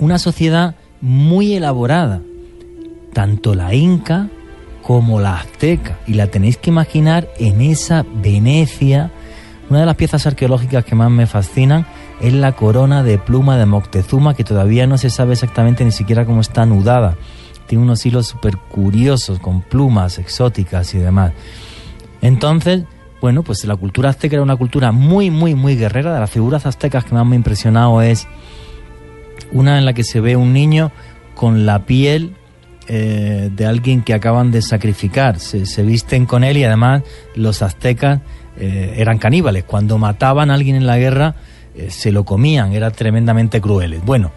una 0.00 0.18
sociedad 0.18 0.74
muy 1.00 1.54
elaborada, 1.54 2.20
tanto 3.12 3.54
la 3.54 3.74
inca 3.76 4.28
como 4.90 5.20
la 5.20 5.36
azteca, 5.36 6.00
y 6.08 6.14
la 6.14 6.26
tenéis 6.26 6.56
que 6.56 6.70
imaginar 6.70 7.28
en 7.38 7.60
esa 7.60 8.04
Venecia. 8.12 9.12
Una 9.68 9.78
de 9.78 9.86
las 9.86 9.94
piezas 9.94 10.26
arqueológicas 10.26 10.84
que 10.84 10.96
más 10.96 11.12
me 11.12 11.28
fascinan 11.28 11.86
es 12.20 12.32
la 12.32 12.56
corona 12.56 13.04
de 13.04 13.16
pluma 13.16 13.56
de 13.56 13.66
Moctezuma, 13.66 14.34
que 14.34 14.42
todavía 14.42 14.88
no 14.88 14.98
se 14.98 15.08
sabe 15.08 15.34
exactamente 15.34 15.84
ni 15.84 15.92
siquiera 15.92 16.26
cómo 16.26 16.40
está 16.40 16.62
anudada. 16.62 17.16
Tiene 17.68 17.84
unos 17.84 18.04
hilos 18.04 18.26
súper 18.26 18.56
curiosos, 18.56 19.38
con 19.38 19.60
plumas 19.60 20.18
exóticas 20.18 20.92
y 20.92 20.98
demás. 20.98 21.34
Entonces, 22.20 22.82
bueno, 23.20 23.44
pues 23.44 23.64
la 23.66 23.76
cultura 23.76 24.08
azteca 24.10 24.34
era 24.34 24.42
una 24.42 24.56
cultura 24.56 24.90
muy, 24.90 25.30
muy, 25.30 25.54
muy 25.54 25.76
guerrera. 25.76 26.12
De 26.12 26.18
las 26.18 26.30
figuras 26.30 26.66
aztecas 26.66 27.04
que 27.04 27.14
más 27.14 27.24
me 27.24 27.36
ha 27.36 27.38
impresionado 27.38 28.02
es 28.02 28.26
una 29.52 29.78
en 29.78 29.84
la 29.84 29.92
que 29.92 30.02
se 30.02 30.18
ve 30.18 30.34
un 30.34 30.52
niño 30.52 30.90
con 31.36 31.64
la 31.64 31.86
piel 31.86 32.34
eh, 32.92 33.50
de 33.54 33.66
alguien 33.66 34.02
que 34.02 34.14
acaban 34.14 34.50
de 34.50 34.62
sacrificar. 34.62 35.38
Se, 35.38 35.64
se 35.64 35.82
visten 35.84 36.26
con 36.26 36.42
él 36.42 36.56
y 36.56 36.64
además 36.64 37.02
los 37.36 37.62
aztecas 37.62 38.20
eh, 38.58 38.94
eran 38.96 39.18
caníbales. 39.18 39.62
Cuando 39.62 39.96
mataban 39.96 40.50
a 40.50 40.54
alguien 40.54 40.74
en 40.74 40.86
la 40.86 40.98
guerra, 40.98 41.36
eh, 41.76 41.88
se 41.90 42.10
lo 42.10 42.24
comían, 42.24 42.72
eran 42.72 42.90
tremendamente 42.90 43.60
crueles. 43.60 44.04
Bueno, 44.04 44.32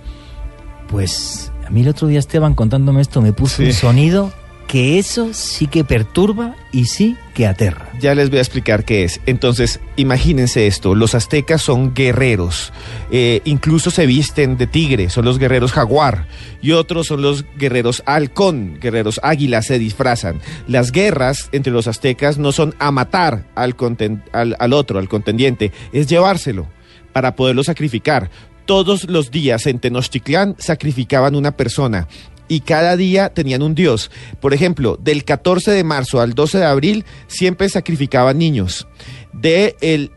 pues 0.87 1.51
a 1.65 1.69
mí 1.71 1.81
el 1.81 1.87
otro 1.87 2.07
día 2.07 2.19
Esteban 2.19 2.53
contándome 2.53 3.01
esto 3.01 3.21
me 3.21 3.33
puso 3.33 3.57
Sí. 3.57 3.65
un 3.65 3.73
sonido 3.73 4.31
que 4.67 4.97
eso 4.97 5.33
sí 5.33 5.67
que 5.67 5.83
perturba 5.83 6.55
y 6.71 6.85
sí 6.85 7.15
que 7.33 7.47
aterra. 7.47 7.89
Ya 7.99 8.15
les 8.15 8.29
voy 8.29 8.39
a 8.39 8.41
explicar 8.41 8.85
qué 8.85 9.03
es. 9.03 9.21
Entonces, 9.25 9.79
imagínense 9.95 10.67
esto, 10.67 10.95
los 10.95 11.15
aztecas 11.15 11.61
son 11.61 11.93
guerreros, 11.93 12.73
eh, 13.11 13.41
incluso 13.45 13.91
se 13.91 14.05
visten 14.05 14.57
de 14.57 14.67
tigre, 14.67 15.09
son 15.09 15.25
los 15.25 15.39
guerreros 15.39 15.71
jaguar, 15.71 16.27
y 16.61 16.71
otros 16.71 17.07
son 17.07 17.21
los 17.21 17.45
guerreros 17.57 18.03
halcón, 18.05 18.79
guerreros 18.79 19.19
águila, 19.23 19.61
se 19.61 19.79
disfrazan. 19.79 20.41
Las 20.67 20.91
guerras 20.91 21.49
entre 21.51 21.73
los 21.73 21.87
aztecas 21.87 22.37
no 22.37 22.51
son 22.51 22.75
a 22.79 22.91
matar 22.91 23.45
al, 23.55 23.75
al 24.59 24.73
otro, 24.73 24.99
al 24.99 25.09
contendiente, 25.09 25.71
es 25.91 26.07
llevárselo 26.07 26.67
para 27.11 27.35
poderlo 27.35 27.63
sacrificar. 27.63 28.29
Todos 28.65 29.09
los 29.09 29.29
días 29.29 29.67
en 29.67 29.79
Tenochtitlán 29.79 30.55
sacrificaban 30.57 31.35
una 31.35 31.51
persona 31.57 32.07
y 32.47 32.61
cada 32.61 32.97
día 32.97 33.29
tenían 33.29 33.61
un 33.61 33.75
dios. 33.75 34.11
Por 34.39 34.53
ejemplo, 34.53 34.97
del 35.01 35.23
14 35.23 35.71
de 35.71 35.83
marzo 35.83 36.21
al 36.21 36.33
12 36.33 36.59
de 36.59 36.65
abril 36.65 37.05
siempre 37.27 37.69
sacrificaban 37.69 38.37
niños. 38.37 38.87
De 39.31 39.75
el 39.81 40.11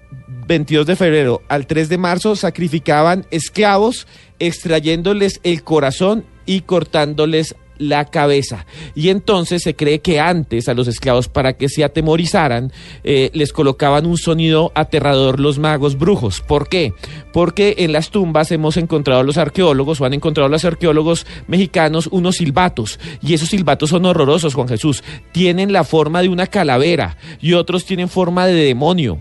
22 0.47 0.87
de 0.87 0.97
febrero 0.97 1.43
al 1.49 1.67
3 1.67 1.89
de 1.89 1.99
marzo 1.99 2.37
sacrificaban 2.37 3.27
esclavos 3.31 4.07
extrayéndoles 4.39 5.41
el 5.43 5.63
corazón 5.63 6.25
y 6.45 6.61
cortándoles 6.63 7.57
la 7.79 8.07
cabeza. 8.07 8.67
Y 8.95 9.09
entonces 9.09 9.63
se 9.63 9.75
cree 9.75 10.01
que 10.01 10.21
antes 10.21 10.69
a 10.69 10.75
los 10.75 10.89
esclavos, 10.89 11.29
para 11.29 11.55
que 11.55 11.69
se 11.69 11.85
atemorizaran, 11.85 12.73
eh, 13.05 13.31
les 13.35 13.53
colocaban 13.53 14.07
un 14.07 14.19
sonido 14.19 14.73
aterrador 14.75 15.41
los 15.41 15.59
magos 15.59 15.99
brujos. 15.99 16.41
¿Por 16.41 16.69
qué? 16.69 16.93
Porque 17.33 17.77
en 17.79 17.93
las 17.93 18.11
tumbas 18.11 18.51
hemos 18.53 18.77
encontrado 18.77 19.23
los 19.23 19.39
arqueólogos 19.39 20.01
o 20.01 20.05
han 20.05 20.15
encontrado 20.15 20.49
los 20.49 20.65
arqueólogos 20.65 21.27
mexicanos 21.47 22.09
unos 22.11 22.37
silbatos. 22.37 22.99
Y 23.23 23.35
esos 23.35 23.49
silbatos 23.49 23.91
son 23.91 24.07
horrorosos, 24.07 24.55
Juan 24.55 24.69
Jesús. 24.69 25.03
Tienen 25.33 25.73
la 25.73 25.85
forma 25.85 26.23
de 26.23 26.29
una 26.29 26.47
calavera 26.47 27.17
y 27.41 27.53
otros 27.55 27.85
tienen 27.85 28.09
forma 28.09 28.47
de 28.47 28.55
demonio. 28.55 29.21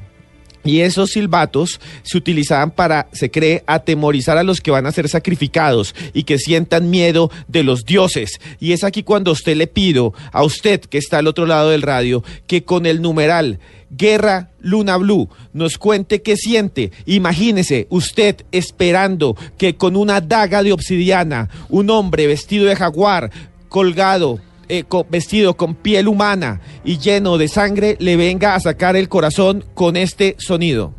Y 0.65 0.81
esos 0.81 1.11
silbatos 1.11 1.79
se 2.03 2.17
utilizaban 2.17 2.71
para, 2.71 3.07
se 3.13 3.31
cree, 3.31 3.63
atemorizar 3.67 4.37
a 4.37 4.43
los 4.43 4.59
que 4.59 4.71
van 4.71 4.85
a 4.85 4.91
ser 4.91 5.07
sacrificados 5.07 5.95
y 6.13 6.23
que 6.23 6.37
sientan 6.37 6.89
miedo 6.89 7.31
de 7.47 7.63
los 7.63 7.85
dioses. 7.85 8.39
Y 8.59 8.73
es 8.73 8.83
aquí 8.83 9.03
cuando 9.03 9.31
usted 9.31 9.55
le 9.55 9.67
pido, 9.67 10.13
a 10.31 10.43
usted 10.43 10.81
que 10.81 10.97
está 10.97 11.19
al 11.19 11.27
otro 11.27 11.45
lado 11.45 11.69
del 11.69 11.81
radio, 11.81 12.23
que 12.47 12.63
con 12.63 12.85
el 12.85 13.01
numeral 13.01 13.59
Guerra 13.91 14.49
Luna 14.59 14.97
Blue 14.97 15.29
nos 15.53 15.77
cuente 15.77 16.21
qué 16.21 16.35
siente. 16.35 16.91
Imagínese 17.05 17.87
usted 17.89 18.37
esperando 18.51 19.37
que 19.57 19.75
con 19.75 19.95
una 19.95 20.21
daga 20.21 20.63
de 20.63 20.73
obsidiana, 20.73 21.49
un 21.69 21.89
hombre 21.89 22.27
vestido 22.27 22.65
de 22.65 22.75
jaguar, 22.75 23.31
colgado, 23.69 24.39
eh, 24.69 24.83
vestido 25.09 25.55
con 25.55 25.75
piel 25.75 26.07
humana 26.07 26.61
y 26.83 26.97
lleno 26.97 27.37
de 27.37 27.47
sangre, 27.47 27.95
le 27.99 28.15
venga 28.15 28.55
a 28.55 28.59
sacar 28.59 28.95
el 28.95 29.09
corazón 29.09 29.63
con 29.73 29.97
este 29.97 30.35
sonido. 30.39 30.93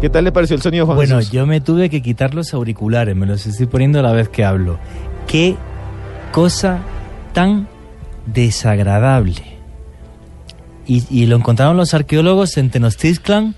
¿Qué 0.00 0.08
tal 0.08 0.24
le 0.24 0.32
pareció 0.32 0.54
el 0.54 0.62
sonido, 0.62 0.86
Juan 0.86 0.96
Bueno, 0.96 1.16
Jesús? 1.16 1.32
yo 1.32 1.44
me 1.46 1.60
tuve 1.60 1.90
que 1.90 2.00
quitar 2.02 2.34
los 2.34 2.54
auriculares, 2.54 3.16
me 3.16 3.26
los 3.26 3.44
estoy 3.46 3.66
poniendo 3.66 3.98
a 3.98 4.02
la 4.02 4.12
vez 4.12 4.28
que 4.28 4.44
hablo. 4.44 4.78
Qué 5.26 5.56
cosa 6.30 6.78
tan 7.32 7.66
desagradable. 8.26 9.42
Y, 10.86 11.04
y 11.10 11.26
lo 11.26 11.36
encontraron 11.36 11.76
los 11.76 11.94
arqueólogos 11.94 12.56
en 12.58 12.70
Tenochtitlan, 12.70 13.56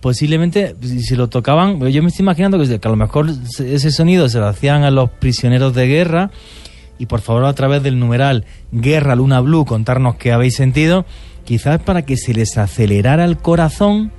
posiblemente, 0.00 0.76
si 0.82 1.00
si 1.02 1.16
lo 1.16 1.28
tocaban, 1.28 1.80
yo 1.90 2.02
me 2.02 2.08
estoy 2.10 2.24
imaginando 2.24 2.58
que, 2.58 2.78
que 2.78 2.88
a 2.88 2.90
lo 2.90 2.96
mejor 2.96 3.28
ese 3.58 3.90
sonido 3.90 4.28
se 4.28 4.38
lo 4.38 4.46
hacían 4.46 4.82
a 4.84 4.90
los 4.90 5.10
prisioneros 5.10 5.74
de 5.74 5.86
guerra 5.86 6.30
y 6.98 7.06
por 7.06 7.22
favor 7.22 7.46
a 7.46 7.54
través 7.54 7.82
del 7.82 7.98
numeral 7.98 8.44
Guerra 8.70 9.16
Luna 9.16 9.40
Blue 9.40 9.64
contarnos 9.64 10.16
qué 10.16 10.30
habéis 10.32 10.54
sentido, 10.56 11.06
quizás 11.44 11.80
para 11.80 12.02
que 12.02 12.18
se 12.18 12.34
les 12.34 12.58
acelerara 12.58 13.24
el 13.24 13.38
corazón 13.38 14.12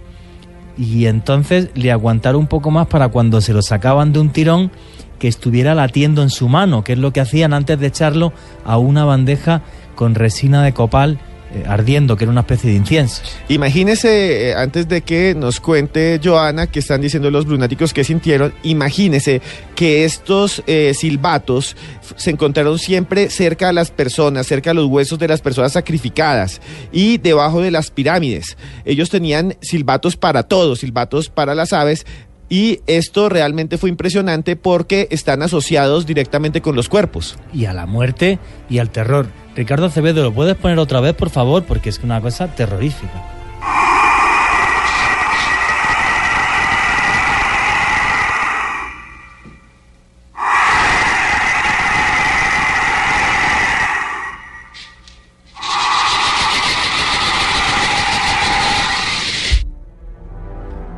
y 0.78 1.06
entonces 1.06 1.70
le 1.74 1.92
aguantara 1.92 2.38
un 2.38 2.48
poco 2.48 2.72
más 2.72 2.88
para 2.88 3.10
cuando 3.10 3.42
se 3.42 3.54
lo 3.54 3.62
sacaban 3.62 4.14
de 4.14 4.20
un 4.20 4.30
tirón 4.30 4.72
que 5.20 5.28
estuviera 5.28 5.76
latiendo 5.76 6.24
en 6.24 6.30
su 6.30 6.50
mano, 6.50 6.84
que 6.84 6.94
es 6.94 7.00
lo 7.00 7.14
que 7.14 7.22
hacían 7.22 7.54
antes 7.54 7.80
de 7.80 7.88
echarlo 7.88 8.34
a 8.66 8.78
una 8.78 9.06
bandeja 9.06 9.62
con 9.96 10.16
resina 10.16 10.64
de 10.64 10.74
copal 10.74 11.20
eh, 11.54 11.64
ardiendo, 11.68 12.16
que 12.16 12.24
era 12.24 12.32
una 12.32 12.42
especie 12.42 12.70
de 12.70 12.78
incienso. 12.78 13.22
Imagínese, 13.50 14.50
eh, 14.50 14.56
antes 14.56 14.88
de 14.88 15.02
que 15.02 15.36
nos 15.36 15.60
cuente 15.60 16.20
Joana, 16.24 16.68
que 16.68 16.80
están 16.80 17.02
diciendo 17.02 17.30
los 17.30 17.46
lunáticos 17.46 17.94
que 17.94 18.06
sintieron, 18.06 18.54
imagínese 18.64 19.42
que 19.76 20.06
estos 20.06 20.64
eh, 20.66 20.94
silbatos 20.94 21.76
se 22.16 22.30
encontraron 22.30 22.80
siempre 22.80 23.30
cerca 23.30 23.68
a 23.68 23.74
las 23.74 23.92
personas, 23.92 24.48
cerca 24.48 24.72
a 24.72 24.74
los 24.74 24.86
huesos 24.86 25.20
de 25.20 25.28
las 25.28 25.42
personas 25.42 25.74
sacrificadas 25.74 26.62
y 26.92 27.18
debajo 27.18 27.62
de 27.62 27.72
las 27.72 27.92
pirámides. 27.92 28.56
Ellos 28.86 29.10
tenían 29.10 29.56
silbatos 29.62 30.16
para 30.16 30.44
todos, 30.44 30.80
silbatos 30.80 31.30
para 31.30 31.54
las 31.54 31.74
aves. 31.74 32.06
Y 32.52 32.82
esto 32.86 33.30
realmente 33.30 33.78
fue 33.78 33.90
impresionante 33.90 34.58
porque 34.58 35.08
están 35.10 35.42
asociados 35.42 36.06
directamente 36.06 36.62
con 36.62 36.76
los 36.76 36.90
cuerpos. 36.90 37.38
Y 37.54 37.64
a 37.64 37.72
la 37.72 37.86
muerte 37.86 38.40
y 38.70 38.80
al 38.80 38.90
terror. 38.90 39.28
Ricardo 39.56 39.86
Acevedo, 39.86 40.22
¿lo 40.22 40.34
puedes 40.34 40.58
poner 40.58 40.78
otra 40.78 41.00
vez, 41.00 41.16
por 41.16 41.30
favor? 41.30 41.64
Porque 41.64 41.88
es 41.88 42.00
una 42.00 42.20
cosa 42.20 42.54
terrorífica. 42.54 43.24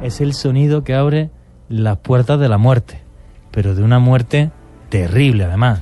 Es 0.02 0.20
el 0.20 0.34
sonido 0.34 0.84
que 0.84 0.96
abre 0.96 1.30
las 1.82 1.98
puertas 1.98 2.40
de 2.40 2.50
la 2.50 2.58
muerte, 2.58 3.00
pero 3.52 3.76
de 3.76 3.84
una 3.84 4.00
muerte 4.00 4.52
terrible 4.90 5.46
además. 5.46 5.82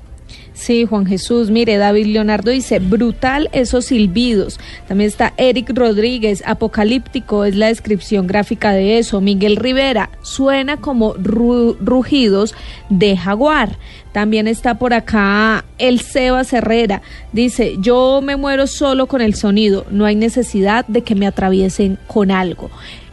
Sí, 0.53 0.85
Juan 0.85 1.07
Jesús, 1.07 1.49
mire, 1.49 1.77
David 1.77 2.05
Leonardo 2.07 2.51
dice, 2.51 2.77
brutal 2.77 3.49
esos 3.51 3.85
silbidos. 3.85 4.59
También 4.87 5.07
está 5.07 5.33
Eric 5.37 5.71
Rodríguez, 5.73 6.43
apocalíptico 6.45 7.45
es 7.45 7.55
la 7.55 7.67
descripción 7.67 8.27
gráfica 8.27 8.71
de 8.71 8.99
eso. 8.99 9.21
Miguel 9.21 9.55
Rivera, 9.55 10.11
suena 10.21 10.77
como 10.77 11.15
ru- 11.15 11.77
rugidos 11.79 12.53
de 12.89 13.17
jaguar. 13.17 13.77
También 14.11 14.47
está 14.47 14.77
por 14.77 14.93
acá 14.93 15.65
el 15.79 15.99
Sebas 15.99 16.53
Herrera, 16.53 17.01
dice, 17.33 17.77
yo 17.79 18.21
me 18.21 18.35
muero 18.35 18.67
solo 18.67 19.07
con 19.07 19.21
el 19.21 19.33
sonido, 19.33 19.85
no 19.89 20.05
hay 20.05 20.15
necesidad 20.15 20.85
de 20.87 21.01
que 21.01 21.15
me 21.15 21.25
atraviesen 21.25 21.97
con 22.07 22.29
algo. 22.29 22.69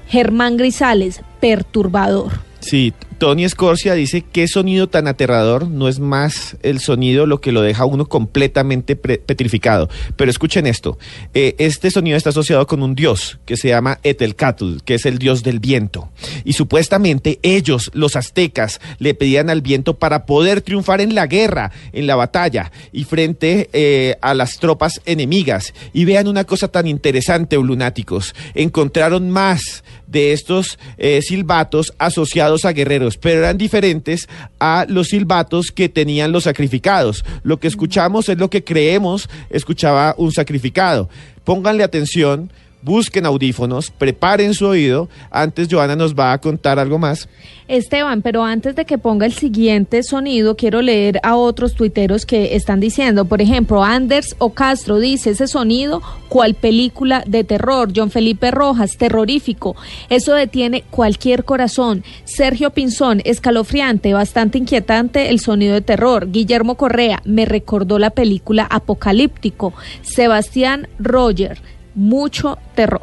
Germán 0.08 0.56
Grisales, 0.58 1.22
perturbador. 1.40 2.46
Sí, 2.60 2.92
Tony 3.18 3.44
Escorcia 3.44 3.94
dice 3.94 4.22
qué 4.22 4.46
sonido 4.46 4.88
tan 4.88 5.08
aterrador, 5.08 5.66
no 5.66 5.88
es 5.88 5.98
más 5.98 6.56
el 6.62 6.78
sonido 6.78 7.26
lo 7.26 7.40
que 7.40 7.50
lo 7.50 7.62
deja 7.62 7.84
uno 7.84 8.06
completamente 8.06 8.94
petrificado. 8.94 9.88
Pero 10.16 10.30
escuchen 10.30 10.68
esto, 10.68 10.98
eh, 11.34 11.56
este 11.58 11.90
sonido 11.90 12.16
está 12.16 12.30
asociado 12.30 12.66
con 12.68 12.80
un 12.80 12.94
dios 12.94 13.40
que 13.44 13.56
se 13.56 13.68
llama 13.68 13.98
Etelcatl, 14.04 14.78
que 14.84 14.94
es 14.94 15.04
el 15.04 15.18
dios 15.18 15.42
del 15.42 15.58
viento. 15.58 16.10
Y 16.44 16.52
supuestamente 16.52 17.40
ellos, 17.42 17.90
los 17.92 18.14
aztecas, 18.14 18.80
le 19.00 19.14
pedían 19.14 19.50
al 19.50 19.62
viento 19.62 19.98
para 19.98 20.24
poder 20.24 20.60
triunfar 20.60 21.00
en 21.00 21.16
la 21.16 21.26
guerra, 21.26 21.72
en 21.92 22.06
la 22.06 22.14
batalla 22.14 22.70
y 22.92 23.02
frente 23.02 23.68
eh, 23.72 24.16
a 24.20 24.32
las 24.34 24.58
tropas 24.58 25.00
enemigas. 25.06 25.74
Y 25.92 26.04
vean 26.04 26.28
una 26.28 26.44
cosa 26.44 26.68
tan 26.68 26.86
interesante, 26.86 27.56
lunáticos, 27.56 28.34
encontraron 28.54 29.28
más 29.30 29.82
de 30.08 30.32
estos 30.32 30.78
eh, 30.96 31.20
silbatos 31.22 31.92
asociados 31.98 32.64
a 32.64 32.72
guerreros, 32.72 33.07
pero 33.16 33.40
eran 33.40 33.58
diferentes 33.58 34.28
a 34.60 34.86
los 34.88 35.08
silbatos 35.08 35.70
que 35.70 35.88
tenían 35.88 36.32
los 36.32 36.44
sacrificados. 36.44 37.24
Lo 37.42 37.58
que 37.58 37.68
escuchamos 37.68 38.28
es 38.28 38.38
lo 38.38 38.50
que 38.50 38.64
creemos 38.64 39.28
escuchaba 39.50 40.14
un 40.18 40.32
sacrificado. 40.32 41.08
Pónganle 41.44 41.84
atención, 41.84 42.50
busquen 42.82 43.26
audífonos, 43.26 43.90
preparen 43.90 44.54
su 44.54 44.66
oído. 44.66 45.08
Antes 45.30 45.68
Joana 45.70 45.96
nos 45.96 46.14
va 46.14 46.32
a 46.32 46.38
contar 46.40 46.78
algo 46.78 46.98
más. 46.98 47.28
Esteban, 47.68 48.22
pero 48.22 48.44
antes 48.44 48.74
de 48.76 48.86
que 48.86 48.96
ponga 48.96 49.26
el 49.26 49.32
siguiente 49.32 50.02
sonido, 50.02 50.56
quiero 50.56 50.80
leer 50.80 51.20
a 51.22 51.36
otros 51.36 51.74
tuiteros 51.74 52.24
que 52.24 52.56
están 52.56 52.80
diciendo, 52.80 53.26
por 53.26 53.42
ejemplo, 53.42 53.84
Anders 53.84 54.34
o 54.38 54.54
Castro 54.54 54.98
dice 54.98 55.30
ese 55.30 55.46
sonido, 55.46 56.00
cual 56.30 56.54
película 56.54 57.22
de 57.26 57.44
terror. 57.44 57.90
John 57.94 58.10
Felipe 58.10 58.50
Rojas, 58.50 58.96
terrorífico. 58.96 59.76
Eso 60.08 60.32
detiene 60.32 60.82
cualquier 60.90 61.44
corazón. 61.44 62.04
Sergio 62.24 62.70
Pinzón, 62.70 63.20
escalofriante, 63.24 64.14
bastante 64.14 64.56
inquietante 64.56 65.28
el 65.28 65.40
sonido 65.40 65.74
de 65.74 65.82
terror. 65.82 66.30
Guillermo 66.30 66.76
Correa, 66.76 67.20
me 67.24 67.44
recordó 67.44 67.98
la 67.98 68.10
película 68.10 68.66
Apocalíptico. 68.70 69.74
Sebastián 70.00 70.88
Roger, 70.98 71.60
mucho 71.98 72.58
terror. 72.74 73.02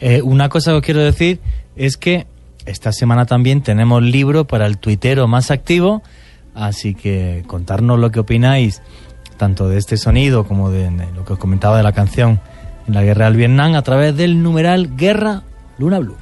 Eh, 0.00 0.22
una 0.22 0.48
cosa 0.48 0.70
que 0.70 0.76
os 0.76 0.82
quiero 0.82 1.00
decir 1.00 1.40
es 1.76 1.96
que 1.96 2.26
esta 2.66 2.92
semana 2.92 3.26
también 3.26 3.62
tenemos 3.62 4.02
libro 4.02 4.46
para 4.46 4.66
el 4.66 4.78
tuitero 4.78 5.26
más 5.26 5.50
activo, 5.50 6.02
así 6.54 6.94
que 6.94 7.42
contarnos 7.46 7.98
lo 7.98 8.10
que 8.10 8.20
opináis 8.20 8.80
tanto 9.36 9.68
de 9.68 9.78
este 9.78 9.96
sonido 9.96 10.44
como 10.44 10.70
de, 10.70 10.90
de 10.90 11.12
lo 11.14 11.24
que 11.24 11.32
os 11.32 11.38
comentaba 11.38 11.76
de 11.76 11.82
la 11.82 11.92
canción 11.92 12.40
en 12.86 12.94
la 12.94 13.02
guerra 13.02 13.26
del 13.26 13.36
Vietnam 13.36 13.74
a 13.74 13.82
través 13.82 14.16
del 14.16 14.42
numeral 14.42 14.96
Guerra 14.96 15.42
Luna 15.78 15.98
Blue. 15.98 16.16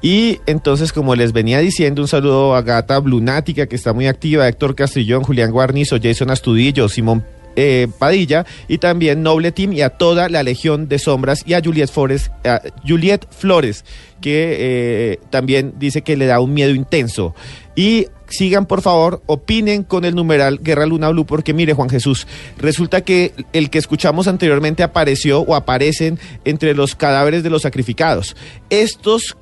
Y 0.00 0.38
entonces, 0.46 0.92
como 0.92 1.16
les 1.16 1.32
venía 1.32 1.58
diciendo, 1.58 2.02
un 2.02 2.08
saludo 2.08 2.54
a 2.54 2.62
Gata 2.62 2.98
Blunática, 3.00 3.66
que 3.66 3.76
está 3.76 3.92
muy 3.92 4.06
activa, 4.06 4.44
a 4.44 4.48
Héctor 4.48 4.74
Castrillón, 4.74 5.24
Julián 5.24 5.50
Guarnizo, 5.50 5.96
Jason 6.00 6.30
Astudillo, 6.30 6.88
Simón 6.88 7.24
eh, 7.60 7.88
Padilla, 7.98 8.46
y 8.68 8.78
también 8.78 9.24
Noble 9.24 9.50
Team, 9.50 9.72
y 9.72 9.82
a 9.82 9.90
toda 9.90 10.28
la 10.28 10.44
Legión 10.44 10.88
de 10.88 11.00
Sombras, 11.00 11.42
y 11.44 11.54
a 11.54 11.60
Juliet 11.60 11.88
Flores, 11.88 12.30
a 12.44 12.62
Juliet 12.86 13.26
Flores 13.30 13.84
que 14.20 14.56
eh, 14.58 15.20
también 15.30 15.74
dice 15.78 16.02
que 16.02 16.16
le 16.16 16.26
da 16.26 16.40
un 16.40 16.54
miedo 16.54 16.74
intenso. 16.74 17.34
Y 17.74 18.06
sigan, 18.28 18.66
por 18.66 18.82
favor, 18.82 19.22
opinen 19.26 19.82
con 19.82 20.04
el 20.04 20.14
numeral 20.14 20.60
Guerra 20.62 20.86
Luna 20.86 21.08
Blue, 21.10 21.26
porque 21.26 21.54
mire, 21.54 21.72
Juan 21.72 21.88
Jesús, 21.88 22.26
resulta 22.58 23.00
que 23.02 23.32
el 23.52 23.70
que 23.70 23.78
escuchamos 23.78 24.28
anteriormente 24.28 24.82
apareció 24.82 25.40
o 25.40 25.54
aparecen 25.54 26.18
entre 26.44 26.74
los 26.74 26.94
cadáveres 26.94 27.42
de 27.42 27.50
los 27.50 27.62
sacrificados. 27.62 28.36
Estos 28.70 29.36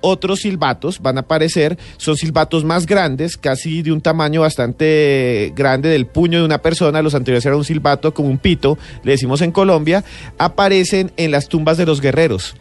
otros 0.00 0.40
silbatos 0.40 1.00
van 1.00 1.16
a 1.16 1.20
aparecer, 1.20 1.78
son 1.96 2.16
silbatos 2.16 2.64
más 2.64 2.86
grandes, 2.86 3.36
casi 3.36 3.82
de 3.82 3.92
un 3.92 4.00
tamaño 4.00 4.40
bastante 4.42 5.52
grande 5.56 5.88
del 5.88 6.06
puño 6.06 6.38
de 6.38 6.44
una 6.44 6.58
persona, 6.58 7.02
los 7.02 7.14
anteriores 7.14 7.44
era 7.46 7.56
un 7.56 7.64
silbato 7.64 8.14
como 8.14 8.28
un 8.28 8.38
pito, 8.38 8.78
le 9.02 9.12
decimos 9.12 9.40
en 9.42 9.52
Colombia, 9.52 10.04
aparecen 10.38 11.12
en 11.16 11.30
las 11.30 11.48
tumbas 11.48 11.76
de 11.76 11.86
los 11.86 12.00
guerreros. 12.00 12.54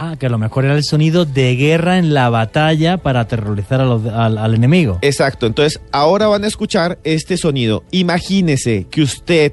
Ah, 0.00 0.14
que 0.18 0.26
a 0.26 0.28
lo 0.28 0.38
mejor 0.38 0.64
era 0.64 0.76
el 0.76 0.84
sonido 0.84 1.24
de 1.24 1.56
guerra 1.56 1.98
en 1.98 2.14
la 2.14 2.30
batalla 2.30 2.98
para 2.98 3.20
aterrorizar 3.20 3.80
a 3.80 3.84
los- 3.84 4.06
al, 4.06 4.38
al 4.38 4.54
enemigo. 4.54 4.98
Exacto, 5.02 5.46
entonces 5.46 5.80
ahora 5.90 6.28
van 6.28 6.44
a 6.44 6.46
escuchar 6.46 6.98
este 7.02 7.36
sonido. 7.36 7.82
Imagínese 7.90 8.86
que 8.90 9.02
usted 9.02 9.52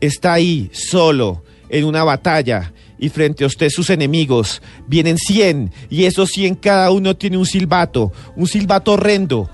está 0.00 0.34
ahí 0.34 0.70
solo 0.72 1.42
en 1.68 1.84
una 1.86 2.04
batalla 2.04 2.72
y 2.98 3.08
frente 3.08 3.44
a 3.44 3.46
usted 3.46 3.68
sus 3.70 3.90
enemigos 3.90 4.62
vienen 4.86 5.16
100 5.18 5.72
y 5.90 6.04
esos 6.04 6.30
100 6.30 6.56
cada 6.56 6.90
uno 6.90 7.16
tiene 7.16 7.36
un 7.36 7.46
silbato, 7.46 8.12
un 8.36 8.46
silbato 8.46 8.92
horrendo 8.92 9.50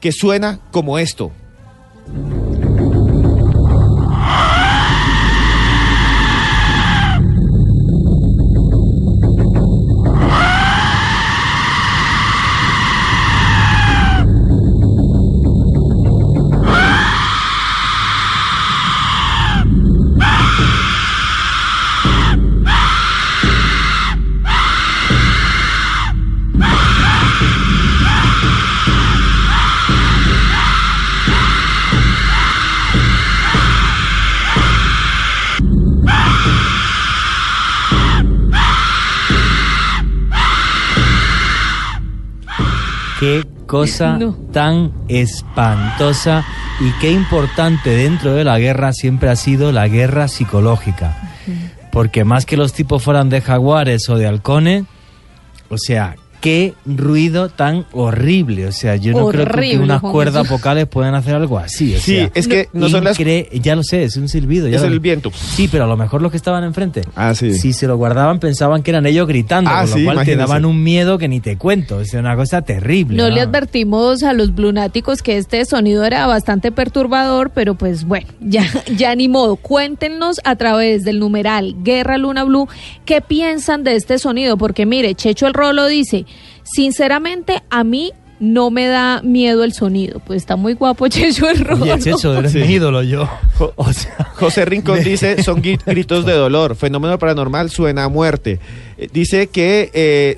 que 0.00 0.12
suena 0.12 0.60
como 0.70 0.98
esto. 0.98 1.32
Cosa 43.74 44.18
No. 44.20 44.32
tan 44.52 44.92
espantosa 45.08 46.44
y 46.80 46.90
qué 47.00 47.10
importante 47.10 47.90
dentro 47.90 48.32
de 48.34 48.44
la 48.44 48.58
guerra 48.58 48.92
siempre 48.92 49.30
ha 49.30 49.36
sido 49.36 49.72
la 49.72 49.88
guerra 49.88 50.28
psicológica. 50.28 51.16
Porque 51.90 52.24
más 52.24 52.46
que 52.46 52.56
los 52.56 52.72
tipos 52.72 53.02
fueran 53.02 53.28
de 53.30 53.40
jaguares 53.40 54.08
o 54.08 54.16
de 54.16 54.26
halcones, 54.26 54.84
o 55.68 55.78
sea, 55.78 56.16
qué 56.44 56.74
ruido 56.84 57.48
tan 57.48 57.86
horrible. 57.92 58.66
O 58.66 58.72
sea, 58.72 58.96
yo 58.96 59.12
no 59.12 59.28
creo 59.28 59.46
que 59.46 59.78
unas 59.78 60.02
cuerdas 60.02 60.46
vocales 60.46 60.86
puedan 60.86 61.14
hacer 61.14 61.34
algo 61.34 61.58
así. 61.58 61.94
o 61.94 61.98
Sí, 61.98 62.16
sea, 62.16 62.30
es 62.34 62.46
que 62.46 62.68
no 62.74 62.90
son 62.90 63.02
las- 63.02 63.16
Ya 63.16 63.74
lo 63.74 63.82
sé, 63.82 64.04
es 64.04 64.18
un 64.18 64.28
silbido. 64.28 64.68
ya 64.68 64.76
Es 64.76 64.82
lo- 64.82 64.88
el 64.88 65.00
viento. 65.00 65.30
Sí, 65.32 65.68
pero 65.72 65.84
a 65.84 65.86
lo 65.86 65.96
mejor 65.96 66.20
los 66.20 66.30
que 66.30 66.36
estaban 66.36 66.62
enfrente, 66.62 67.00
Ah, 67.16 67.34
sí. 67.34 67.54
si 67.54 67.72
se 67.72 67.86
lo 67.86 67.96
guardaban 67.96 68.40
pensaban 68.40 68.82
que 68.82 68.90
eran 68.90 69.06
ellos 69.06 69.26
gritando, 69.26 69.70
Ah, 69.70 69.80
con 69.84 69.90
lo 69.92 69.96
sí, 69.96 70.04
cual 70.04 70.26
te 70.26 70.36
daban 70.36 70.66
un 70.66 70.82
miedo 70.82 71.16
que 71.16 71.28
ni 71.28 71.40
te 71.40 71.56
cuento. 71.56 72.02
Es 72.02 72.12
una 72.12 72.36
cosa 72.36 72.60
terrible. 72.60 73.16
No 73.16 73.30
le 73.30 73.36
¿no? 73.36 73.40
advertimos 73.48 74.22
a 74.22 74.34
los 74.34 74.54
blunáticos 74.54 75.22
que 75.22 75.38
este 75.38 75.64
sonido 75.64 76.04
era 76.04 76.26
bastante 76.26 76.72
perturbador, 76.72 77.52
pero 77.54 77.74
pues 77.74 78.04
bueno, 78.04 78.26
ya, 78.42 78.66
ya 78.94 79.14
ni 79.14 79.28
modo. 79.28 79.56
Cuéntenos 79.56 80.42
a 80.44 80.56
través 80.56 81.04
del 81.04 81.20
numeral 81.20 81.74
Guerra 81.82 82.18
Luna 82.18 82.44
Blue 82.44 82.68
qué 83.06 83.22
piensan 83.22 83.82
de 83.82 83.96
este 83.96 84.18
sonido, 84.18 84.58
porque 84.58 84.84
mire, 84.84 85.14
Checho 85.14 85.46
el 85.46 85.54
Rolo 85.54 85.86
dice, 85.86 86.26
sinceramente 86.64 87.62
a 87.70 87.84
mí 87.84 88.12
no 88.40 88.70
me 88.70 88.88
da 88.88 89.22
miedo 89.22 89.62
el 89.64 89.72
sonido. 89.72 90.20
Pues 90.26 90.38
está 90.42 90.56
muy 90.56 90.74
guapo 90.74 91.06
Checho 91.08 91.48
el 91.48 91.60
Rolo. 91.60 91.84
Oye, 91.84 91.98
Checho, 91.98 92.36
eres 92.36 92.52
Sí. 92.52 92.58
mi 92.58 92.66
ídolo 92.74 93.02
yo. 93.02 93.28
Jo- 93.56 93.72
O 93.76 93.92
sea, 93.92 94.12
José 94.34 94.64
Rincón 94.64 95.02
dice, 95.04 95.42
son 95.42 95.62
gri- 95.62 95.80
gritos 95.86 96.26
de 96.26 96.32
dolor, 96.32 96.74
fenómeno 96.74 97.18
paranormal 97.18 97.70
suena 97.70 98.04
a 98.04 98.08
muerte. 98.08 98.58
Eh, 98.98 99.08
dice 99.12 99.46
que 99.46 99.90
eh, 99.94 100.36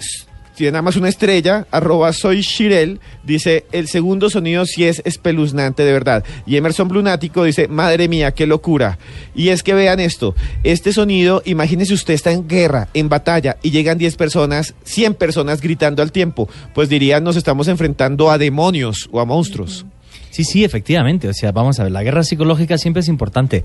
tiene 0.57 0.73
nada 0.73 0.83
más 0.83 0.97
una 0.97 1.09
estrella, 1.09 1.67
arroba 1.71 2.13
soy 2.13 2.41
Shirel, 2.41 2.99
dice, 3.25 3.67
el 3.73 3.89
segundo 3.89 4.31
sonido 4.31 4.65
sí 4.65 4.85
es 4.85 5.03
espeluznante 5.05 5.85
de 5.85 5.93
verdad. 5.93 6.25
Y 6.47 6.57
Emerson 6.57 6.89
Blunático 6.89 7.45
dice, 7.45 7.69
madre 7.69 8.09
mía, 8.09 8.33
qué 8.33 8.47
locura. 8.47 8.99
Y 9.35 9.51
es 9.51 9.63
que 9.63 9.75
vean 9.75 10.01
esto, 10.01 10.35
este 10.65 10.93
sonido, 10.93 11.43
imagínese 11.45 11.93
usted 11.93 12.15
está 12.15 12.33
en 12.33 12.49
guerra, 12.49 12.89
en 12.95 13.09
batalla, 13.11 13.59
y 13.63 13.71
llegan 13.71 13.99
10 13.99 14.17
personas, 14.17 14.75
100 14.85 15.15
personas 15.15 15.61
gritando 15.61 16.03
al 16.03 16.11
tiempo, 16.11 16.49
pues 16.75 16.89
dirían, 16.89 17.23
nos 17.23 17.37
estamos 17.37 17.69
enfrentando 17.69 18.31
a 18.31 18.39
demonios 18.39 19.09
o 19.13 19.21
a 19.21 19.27
monstruos. 19.27 19.85
Sí, 20.31 20.45
sí, 20.45 20.65
efectivamente. 20.65 21.29
O 21.29 21.35
sea, 21.35 21.53
vamos 21.53 21.79
a 21.81 21.85
ver, 21.85 21.93
la 21.93 22.03
guerra 22.03 22.23
psicológica 22.23 22.79
siempre 22.79 23.01
es 23.01 23.09
importante. 23.09 23.65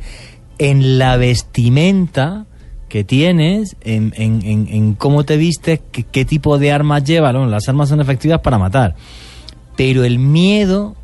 En 0.57 0.97
la 0.97 1.17
vestimenta 1.17 2.45
que 2.91 3.05
tienes, 3.05 3.77
en, 3.79 4.95
cómo 4.95 5.23
te 5.23 5.37
vistes, 5.37 5.79
qué, 6.11 6.25
tipo 6.25 6.57
de 6.57 6.73
armas 6.73 7.05
llevas. 7.05 7.33
¿no? 7.33 7.45
Las 7.45 7.69
armas 7.69 7.87
son 7.87 8.01
efectivas 8.01 8.41
para 8.41 8.57
matar. 8.57 8.95
Pero 9.77 10.03
el 10.03 10.19
miedo 10.19 10.97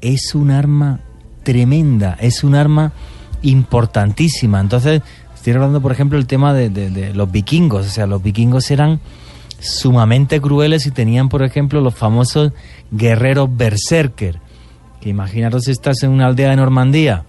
es 0.00 0.34
un 0.34 0.50
arma 0.50 1.00
tremenda, 1.42 2.16
es 2.18 2.44
un 2.44 2.54
arma 2.54 2.92
importantísima. 3.42 4.58
Entonces, 4.58 5.02
estoy 5.34 5.52
hablando, 5.52 5.82
por 5.82 5.92
ejemplo, 5.92 6.16
el 6.16 6.26
tema 6.26 6.54
de 6.54 7.12
los 7.14 7.30
vikingos. 7.30 7.88
O 7.88 7.90
sea, 7.90 8.06
los 8.06 8.22
vikingos 8.22 8.70
eran 8.70 9.00
sumamente 9.60 10.40
crueles 10.40 10.86
y 10.86 10.92
tenían, 10.92 11.28
por 11.28 11.42
ejemplo, 11.42 11.82
los 11.82 11.94
famosos 11.94 12.52
guerreros 12.90 13.54
berserker. 13.54 14.40
Que 15.02 15.10
imaginaros 15.10 15.64
si 15.64 15.72
estás 15.72 16.02
en 16.04 16.10
una 16.10 16.24
aldea 16.24 16.48
de 16.48 16.56
Normandía 16.56 17.24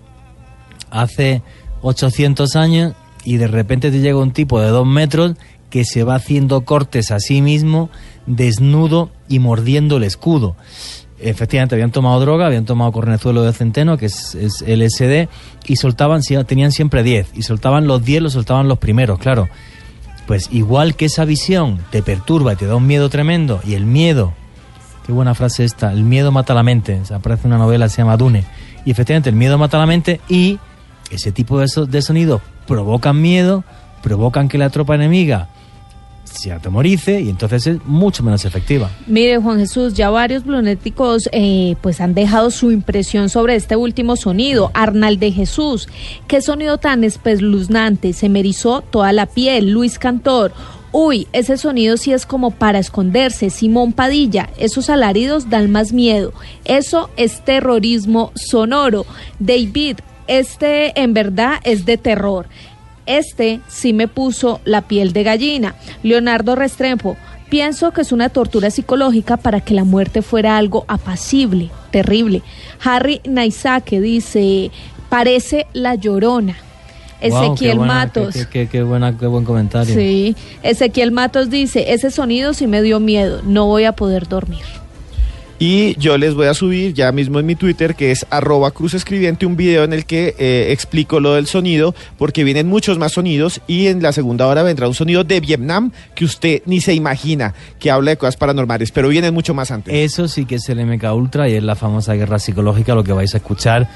hace 0.89 1.41
800 1.81 2.55
años 2.55 2.93
y 3.25 3.37
de 3.37 3.47
repente 3.47 3.91
te 3.91 3.99
llega 3.99 4.17
un 4.19 4.31
tipo 4.31 4.61
de 4.61 4.69
dos 4.69 4.85
metros 4.87 5.33
que 5.69 5.83
se 5.83 6.03
va 6.03 6.15
haciendo 6.15 6.61
cortes 6.63 7.11
a 7.11 7.19
sí 7.19 7.41
mismo, 7.41 7.89
desnudo 8.27 9.09
y 9.27 9.39
mordiendo 9.39 9.97
el 9.97 10.03
escudo. 10.03 10.55
Efectivamente, 11.19 11.75
habían 11.75 11.91
tomado 11.91 12.19
droga, 12.19 12.45
habían 12.45 12.65
tomado 12.65 12.91
cornezuelo 12.91 13.43
de 13.43 13.53
centeno, 13.53 13.97
que 13.97 14.05
es, 14.07 14.35
es 14.35 14.61
LSD, 14.61 15.27
y 15.65 15.75
soltaban, 15.77 16.21
tenían 16.45 16.71
siempre 16.71 17.03
10, 17.03 17.29
y 17.35 17.41
soltaban 17.43 17.87
los 17.87 18.03
10, 18.03 18.21
los 18.21 18.33
soltaban 18.33 18.67
los 18.67 18.77
primeros, 18.79 19.17
claro. 19.19 19.47
Pues 20.27 20.49
igual 20.51 20.95
que 20.95 21.05
esa 21.05 21.23
visión 21.25 21.79
te 21.91 22.01
perturba 22.03 22.53
y 22.53 22.55
te 22.57 22.65
da 22.67 22.75
un 22.75 22.85
miedo 22.87 23.09
tremendo, 23.09 23.61
y 23.65 23.73
el 23.75 23.85
miedo, 23.85 24.33
qué 25.05 25.13
buena 25.13 25.35
frase 25.35 25.63
esta, 25.63 25.91
el 25.91 26.03
miedo 26.03 26.31
mata 26.31 26.53
la 26.53 26.63
mente, 26.63 26.99
aparece 27.13 27.47
una 27.47 27.57
novela, 27.57 27.87
se 27.89 27.97
llama 28.01 28.17
Dune, 28.17 28.43
y 28.85 28.91
efectivamente 28.91 29.29
el 29.29 29.35
miedo 29.35 29.57
mata 29.57 29.77
la 29.77 29.85
mente, 29.85 30.19
y 30.27 30.59
ese 31.11 31.31
tipo 31.31 31.59
de, 31.59 31.67
so- 31.69 31.85
de 31.85 32.01
provocan 32.67 33.21
miedo, 33.21 33.63
provocan 34.01 34.47
que 34.47 34.57
la 34.57 34.69
tropa 34.69 34.95
enemiga 34.95 35.49
se 36.35 36.51
atemorice, 36.51 37.21
y 37.21 37.29
entonces 37.29 37.65
es 37.67 37.85
mucho 37.85 38.23
menos 38.23 38.45
efectiva. 38.45 38.89
Mire, 39.07 39.37
Juan 39.37 39.59
Jesús, 39.59 39.93
ya 39.93 40.09
varios 40.09 40.43
blunéticos 40.43 41.29
eh, 41.31 41.75
pues 41.81 42.01
han 42.01 42.13
dejado 42.13 42.51
su 42.51 42.71
impresión 42.71 43.29
sobre 43.29 43.55
este 43.55 43.75
último 43.75 44.15
sonido. 44.15 44.71
Arnal 44.73 45.17
de 45.17 45.31
Jesús, 45.31 45.87
qué 46.27 46.41
sonido 46.41 46.77
tan 46.77 47.03
espeluznante, 47.03 48.13
se 48.13 48.29
me 48.29 48.39
erizó 48.39 48.81
toda 48.81 49.13
la 49.13 49.25
piel. 49.27 49.71
Luis 49.71 49.97
Cantor, 49.97 50.51
uy, 50.91 51.27
ese 51.31 51.57
sonido 51.57 51.97
sí 51.97 52.11
es 52.11 52.25
como 52.25 52.51
para 52.51 52.79
esconderse. 52.79 53.49
Simón 53.49 53.93
Padilla, 53.93 54.49
esos 54.57 54.89
alaridos 54.89 55.49
dan 55.49 55.71
más 55.71 55.93
miedo. 55.93 56.33
Eso 56.65 57.09
es 57.17 57.43
terrorismo 57.45 58.31
sonoro. 58.35 59.05
David, 59.39 59.97
este 60.27 60.99
en 60.99 61.13
verdad 61.13 61.55
es 61.63 61.85
de 61.85 61.97
terror. 61.97 62.47
Este 63.05 63.59
sí 63.67 63.93
me 63.93 64.07
puso 64.07 64.59
la 64.65 64.81
piel 64.81 65.13
de 65.13 65.23
gallina. 65.23 65.75
Leonardo 66.01 66.55
Restrepo, 66.55 67.17
pienso 67.49 67.91
que 67.91 68.01
es 68.01 68.11
una 68.11 68.29
tortura 68.29 68.71
psicológica 68.71 69.37
para 69.37 69.61
que 69.61 69.73
la 69.75 69.83
muerte 69.83 70.21
fuera 70.23 70.57
algo 70.57 70.85
apacible, 70.87 71.69
terrible. 71.91 72.41
Harry 72.83 73.21
Naisake 73.25 74.01
dice, 74.01 74.71
parece 75.09 75.67
la 75.73 75.93
llorona. 75.95 76.57
Ezequiel 77.21 77.77
buena, 77.77 77.93
Matos. 77.93 78.33
Qué, 78.35 78.47
qué- 78.47 78.67
qué 78.67 78.83
buena, 78.83 79.17
qué 79.17 79.25
buen 79.27 79.45
comentario. 79.45 79.95
Sí, 79.95 80.35
Ezequiel 80.63 81.11
Matos 81.11 81.49
dice, 81.49 81.93
ese 81.93 82.11
sonido 82.11 82.53
sí 82.53 82.67
me 82.67 82.81
dio 82.81 82.99
miedo, 82.99 83.41
no 83.43 83.67
voy 83.67 83.85
a 83.85 83.93
poder 83.93 84.27
dormir. 84.27 84.63
Y 85.57 85.97
yo 85.99 86.17
les 86.17 86.33
voy 86.33 86.47
a 86.47 86.53
subir 86.53 86.93
ya 86.93 87.11
mismo 87.13 87.39
en 87.39 87.45
mi 87.45 87.55
Twitter, 87.55 87.95
que 87.95 88.11
es 88.11 88.25
arroba 88.29 88.71
cruz 88.71 88.93
escribiente, 88.93 89.45
un 89.45 89.55
video 89.55 89.85
en 89.85 89.93
el 89.93 90.05
que 90.05 90.35
eh, 90.37 90.67
explico 90.71 91.21
lo 91.21 91.35
del 91.35 91.47
sonido, 91.47 91.95
porque 92.17 92.43
vienen 92.43 92.67
muchos 92.67 92.97
más 92.97 93.13
sonidos 93.13 93.61
y 93.65 93.87
en 93.87 94.03
la 94.03 94.11
segunda 94.11 94.47
hora 94.47 94.63
vendrá 94.63 94.87
un 94.87 94.93
sonido 94.93 95.23
de 95.23 95.39
Vietnam 95.39 95.91
que 96.13 96.25
usted 96.25 96.61
ni 96.65 96.81
se 96.81 96.93
imagina 96.93 97.53
que 97.79 97.89
habla 97.89 98.11
de 98.11 98.17
cosas 98.17 98.35
paranormales, 98.35 98.91
pero 98.91 99.07
vienen 99.07 99.33
mucho 99.33 99.53
más 99.53 99.71
antes. 99.71 99.93
Eso 99.93 100.27
sí 100.27 100.45
que 100.45 100.55
es 100.55 100.67
el 100.67 100.85
MK 100.85 101.03
Ultra 101.13 101.47
y 101.47 101.53
es 101.53 101.63
la 101.63 101.75
famosa 101.75 102.15
guerra 102.15 102.37
psicológica, 102.37 102.93
lo 102.93 103.03
que 103.05 103.13
vais 103.13 103.33
a 103.33 103.37
escuchar 103.37 103.87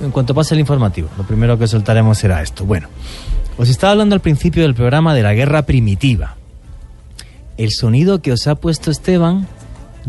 en 0.00 0.10
cuanto 0.10 0.34
pase 0.34 0.54
el 0.54 0.60
informativo. 0.60 1.08
Lo 1.16 1.24
primero 1.24 1.58
que 1.58 1.66
soltaremos 1.66 2.18
será 2.18 2.42
esto. 2.42 2.64
Bueno, 2.64 2.88
os 3.56 3.68
estaba 3.68 3.92
hablando 3.92 4.14
al 4.14 4.20
principio 4.20 4.62
del 4.62 4.74
programa 4.74 5.14
de 5.14 5.22
la 5.22 5.32
guerra 5.32 5.62
primitiva. 5.62 6.36
El 7.56 7.70
sonido 7.72 8.22
que 8.22 8.30
os 8.30 8.46
ha 8.46 8.54
puesto 8.54 8.90
Esteban 8.90 9.48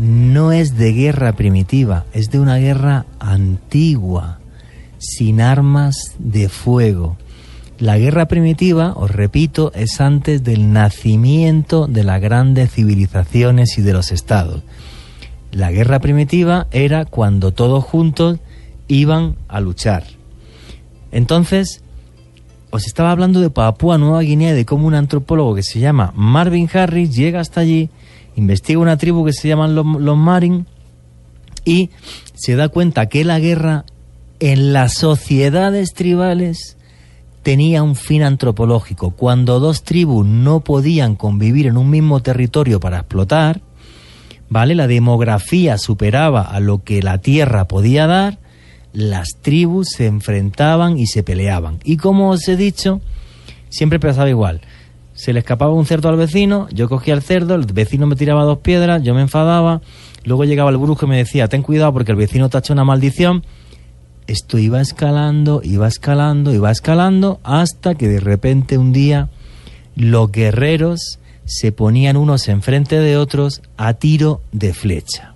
no 0.00 0.50
es 0.50 0.78
de 0.78 0.94
guerra 0.94 1.34
primitiva, 1.34 2.06
es 2.14 2.30
de 2.30 2.40
una 2.40 2.56
guerra 2.56 3.04
antigua, 3.18 4.38
sin 4.96 5.42
armas 5.42 6.14
de 6.18 6.48
fuego. 6.48 7.18
La 7.78 7.98
guerra 7.98 8.26
primitiva, 8.26 8.94
os 8.96 9.10
repito, 9.10 9.72
es 9.74 10.00
antes 10.00 10.42
del 10.42 10.72
nacimiento 10.72 11.86
de 11.86 12.02
las 12.04 12.18
grandes 12.18 12.72
civilizaciones 12.72 13.76
y 13.76 13.82
de 13.82 13.92
los 13.92 14.10
estados. 14.10 14.62
La 15.52 15.70
guerra 15.70 15.98
primitiva 15.98 16.66
era 16.70 17.04
cuando 17.04 17.52
todos 17.52 17.84
juntos 17.84 18.38
iban 18.88 19.36
a 19.48 19.60
luchar. 19.60 20.04
Entonces, 21.12 21.82
os 22.70 22.86
estaba 22.86 23.10
hablando 23.10 23.42
de 23.42 23.50
Papúa 23.50 23.98
Nueva 23.98 24.22
Guinea 24.22 24.52
y 24.52 24.56
de 24.56 24.64
cómo 24.64 24.86
un 24.86 24.94
antropólogo 24.94 25.56
que 25.56 25.62
se 25.62 25.78
llama 25.78 26.14
Marvin 26.16 26.70
Harris 26.72 27.14
llega 27.14 27.40
hasta 27.40 27.60
allí, 27.60 27.90
investiga 28.36 28.78
una 28.78 28.96
tribu 28.96 29.24
que 29.24 29.32
se 29.32 29.48
llaman 29.48 29.74
los, 29.74 29.86
los 29.86 30.16
Marin 30.16 30.66
y 31.64 31.90
se 32.34 32.56
da 32.56 32.68
cuenta 32.68 33.06
que 33.06 33.24
la 33.24 33.38
guerra 33.38 33.84
en 34.38 34.72
las 34.72 34.94
sociedades 34.94 35.92
tribales 35.92 36.76
tenía 37.42 37.82
un 37.82 37.96
fin 37.96 38.22
antropológico. 38.22 39.12
Cuando 39.12 39.60
dos 39.60 39.82
tribus 39.82 40.26
no 40.26 40.60
podían 40.60 41.16
convivir 41.16 41.66
en 41.66 41.76
un 41.76 41.90
mismo 41.90 42.20
territorio 42.20 42.80
para 42.80 42.98
explotar, 42.98 43.60
¿vale? 44.48 44.74
La 44.74 44.86
demografía 44.86 45.78
superaba 45.78 46.42
a 46.42 46.60
lo 46.60 46.82
que 46.82 47.02
la 47.02 47.18
tierra 47.18 47.66
podía 47.66 48.06
dar, 48.06 48.38
las 48.92 49.28
tribus 49.40 49.88
se 49.90 50.06
enfrentaban 50.06 50.98
y 50.98 51.06
se 51.06 51.22
peleaban. 51.22 51.78
Y 51.84 51.96
como 51.96 52.30
os 52.30 52.46
he 52.48 52.56
dicho, 52.56 53.00
siempre 53.68 54.00
pasaba 54.00 54.28
igual. 54.28 54.60
Se 55.20 55.34
le 55.34 55.40
escapaba 55.40 55.74
un 55.74 55.84
cerdo 55.84 56.08
al 56.08 56.16
vecino, 56.16 56.66
yo 56.72 56.88
cogía 56.88 57.12
el 57.12 57.20
cerdo, 57.20 57.54
el 57.54 57.66
vecino 57.66 58.06
me 58.06 58.16
tiraba 58.16 58.44
dos 58.44 58.60
piedras, 58.60 59.02
yo 59.02 59.12
me 59.12 59.20
enfadaba, 59.20 59.82
luego 60.24 60.44
llegaba 60.44 60.70
el 60.70 60.78
brujo 60.78 61.04
y 61.04 61.10
me 61.10 61.18
decía, 61.18 61.46
ten 61.46 61.60
cuidado 61.60 61.92
porque 61.92 62.12
el 62.12 62.16
vecino 62.16 62.48
te 62.48 62.56
ha 62.56 62.60
hecho 62.60 62.72
una 62.72 62.86
maldición. 62.86 63.44
Esto 64.26 64.56
iba 64.56 64.80
escalando, 64.80 65.60
iba 65.62 65.86
escalando, 65.86 66.54
iba 66.54 66.70
escalando, 66.70 67.38
hasta 67.42 67.96
que 67.96 68.08
de 68.08 68.18
repente 68.18 68.78
un 68.78 68.94
día 68.94 69.28
los 69.94 70.32
guerreros 70.32 71.18
se 71.44 71.70
ponían 71.70 72.16
unos 72.16 72.48
enfrente 72.48 72.98
de 72.98 73.18
otros 73.18 73.60
a 73.76 73.92
tiro 73.92 74.40
de 74.52 74.72
flecha. 74.72 75.34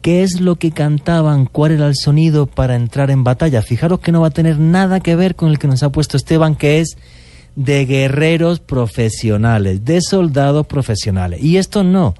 ¿Qué 0.00 0.22
es 0.22 0.40
lo 0.40 0.56
que 0.56 0.70
cantaban? 0.70 1.44
¿Cuál 1.44 1.72
era 1.72 1.86
el 1.86 1.96
sonido 1.96 2.46
para 2.46 2.76
entrar 2.76 3.10
en 3.10 3.24
batalla? 3.24 3.60
Fijaros 3.60 4.00
que 4.00 4.10
no 4.10 4.22
va 4.22 4.28
a 4.28 4.30
tener 4.30 4.58
nada 4.58 5.00
que 5.00 5.16
ver 5.16 5.36
con 5.36 5.50
el 5.50 5.58
que 5.58 5.68
nos 5.68 5.82
ha 5.82 5.92
puesto 5.92 6.16
Esteban, 6.16 6.54
que 6.54 6.80
es 6.80 6.96
de 7.56 7.84
guerreros 7.84 8.60
profesionales, 8.60 9.84
de 9.84 10.00
soldados 10.00 10.66
profesionales. 10.66 11.42
Y 11.42 11.56
esto 11.56 11.84
no. 11.84 12.14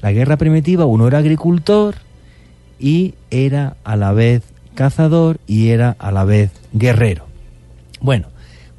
La 0.00 0.12
guerra 0.12 0.36
primitiva, 0.36 0.86
uno 0.86 1.06
era 1.06 1.18
agricultor 1.18 1.96
y 2.78 3.14
era 3.30 3.76
a 3.84 3.96
la 3.96 4.12
vez 4.12 4.42
cazador 4.74 5.38
y 5.46 5.68
era 5.68 5.96
a 5.98 6.10
la 6.10 6.24
vez 6.24 6.52
guerrero. 6.72 7.26
Bueno, 8.00 8.28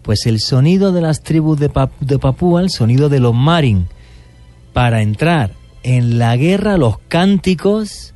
pues 0.02 0.26
el 0.26 0.40
sonido 0.40 0.92
de 0.92 1.02
las 1.02 1.22
tribus 1.22 1.60
de, 1.60 1.70
de 2.00 2.20
Papúa, 2.20 2.62
el 2.62 2.70
sonido 2.70 3.10
de 3.10 3.20
los 3.20 3.36
Marin, 3.36 3.88
para 4.74 5.02
entrar 5.02 5.52
en 5.84 6.18
la 6.18 6.36
guerra, 6.38 6.78
los 6.78 6.98
cánticos 7.08 8.14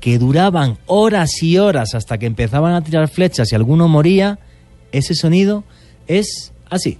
que 0.00 0.18
duraban 0.18 0.78
horas 0.86 1.42
y 1.42 1.58
horas 1.58 1.94
hasta 1.94 2.18
que 2.18 2.26
empezaban 2.26 2.74
a 2.74 2.82
tirar 2.82 3.08
flechas 3.08 3.52
y 3.52 3.54
alguno 3.54 3.86
moría, 3.86 4.40
ese 4.90 5.14
sonido 5.14 5.62
es 6.08 6.52
así. 6.68 6.98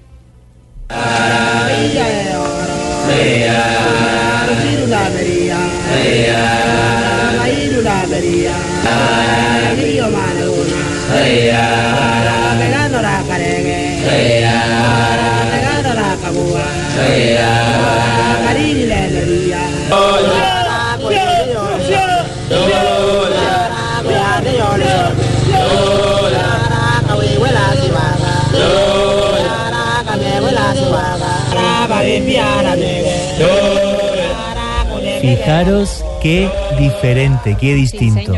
Yeah. 17.23 17.72
Fijaros 35.21 36.05
qué 36.21 36.49
diferente, 36.79 37.57
qué 37.61 37.75
distinto. 37.75 38.35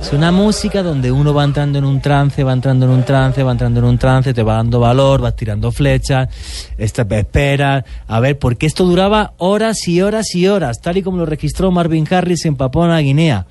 es 0.00 0.12
una 0.12 0.30
música 0.30 0.82
donde 0.82 1.10
uno 1.10 1.32
va 1.32 1.44
entrando 1.44 1.78
en 1.78 1.86
un 1.86 2.02
trance, 2.02 2.44
va 2.44 2.52
entrando 2.52 2.84
en 2.84 2.92
un 2.92 3.04
trance, 3.04 3.42
va 3.42 3.52
entrando 3.52 3.80
en 3.80 3.86
un 3.86 3.98
trance, 3.98 4.34
te 4.34 4.42
va 4.42 4.56
dando 4.56 4.78
valor, 4.78 5.22
vas 5.22 5.34
tirando 5.34 5.72
flechas, 5.72 6.28
esperas. 6.76 7.84
A 8.06 8.20
ver, 8.20 8.38
porque 8.38 8.66
esto 8.66 8.84
duraba 8.84 9.32
horas 9.38 9.88
y 9.88 10.02
horas 10.02 10.34
y 10.34 10.46
horas, 10.46 10.80
tal 10.82 10.98
y 10.98 11.02
como 11.02 11.16
lo 11.16 11.26
registró 11.26 11.70
Marvin 11.70 12.06
Harris 12.10 12.44
en 12.44 12.56
Papua 12.56 12.86
Nueva 12.86 13.00
Guinea. 13.00 13.46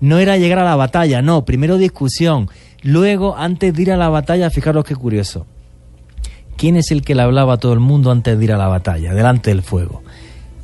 No 0.00 0.18
era 0.18 0.36
llegar 0.36 0.58
a 0.58 0.64
la 0.64 0.76
batalla, 0.76 1.22
no, 1.22 1.44
primero 1.44 1.78
discusión. 1.78 2.50
Luego, 2.82 3.36
antes 3.36 3.72
de 3.72 3.82
ir 3.82 3.92
a 3.92 3.96
la 3.96 4.08
batalla, 4.08 4.50
fijaros 4.50 4.84
qué 4.84 4.96
curioso. 4.96 5.46
¿Quién 6.56 6.76
es 6.76 6.90
el 6.90 7.02
que 7.02 7.14
le 7.14 7.22
hablaba 7.22 7.54
a 7.54 7.58
todo 7.58 7.74
el 7.74 7.80
mundo 7.80 8.10
antes 8.10 8.38
de 8.38 8.44
ir 8.44 8.52
a 8.52 8.56
la 8.56 8.68
batalla, 8.68 9.12
delante 9.12 9.50
del 9.50 9.62
fuego? 9.62 10.02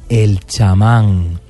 El 0.09 0.40
chamán. 0.40 1.40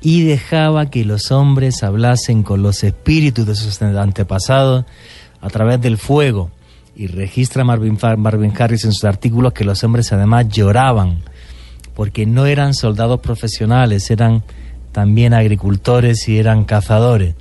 Y 0.00 0.22
dejaba 0.22 0.90
que 0.90 1.04
los 1.04 1.30
hombres 1.30 1.82
hablasen 1.82 2.42
con 2.42 2.62
los 2.62 2.82
espíritus 2.82 3.44
de 3.46 3.54
sus 3.54 3.82
antepasados 3.82 4.86
a 5.42 5.48
través 5.50 5.82
del 5.82 5.98
fuego. 5.98 6.50
Y 6.96 7.08
registra 7.08 7.62
Marvin, 7.64 7.98
Marvin 8.16 8.52
Harris 8.58 8.84
en 8.84 8.92
sus 8.92 9.04
artículos 9.04 9.52
que 9.52 9.64
los 9.64 9.84
hombres 9.84 10.12
además 10.12 10.48
lloraban, 10.48 11.22
porque 11.94 12.24
no 12.24 12.46
eran 12.46 12.72
soldados 12.72 13.20
profesionales, 13.20 14.10
eran 14.10 14.42
también 14.92 15.34
agricultores 15.34 16.26
y 16.28 16.38
eran 16.38 16.64
cazadores. 16.64 17.34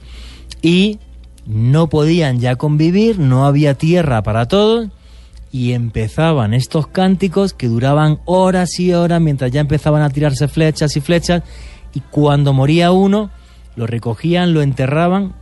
Y 0.61 0.99
no 1.45 1.87
podían 1.87 2.39
ya 2.41 2.57
convivir, 2.57 3.19
no 3.19 3.45
había 3.45 3.75
tierra 3.75 4.21
para 4.21 4.47
todos, 4.47 4.89
y 5.51 5.73
empezaban 5.73 6.53
estos 6.53 6.87
cánticos 6.87 7.53
que 7.53 7.67
duraban 7.67 8.19
horas 8.25 8.79
y 8.79 8.93
horas 8.93 9.19
mientras 9.19 9.51
ya 9.51 9.61
empezaban 9.61 10.01
a 10.01 10.09
tirarse 10.09 10.47
flechas 10.47 10.95
y 10.95 11.01
flechas 11.01 11.43
y 11.93 12.01
cuando 12.01 12.53
moría 12.53 12.91
uno 12.91 13.31
lo 13.75 13.87
recogían, 13.87 14.53
lo 14.53 14.61
enterraban 14.61 15.33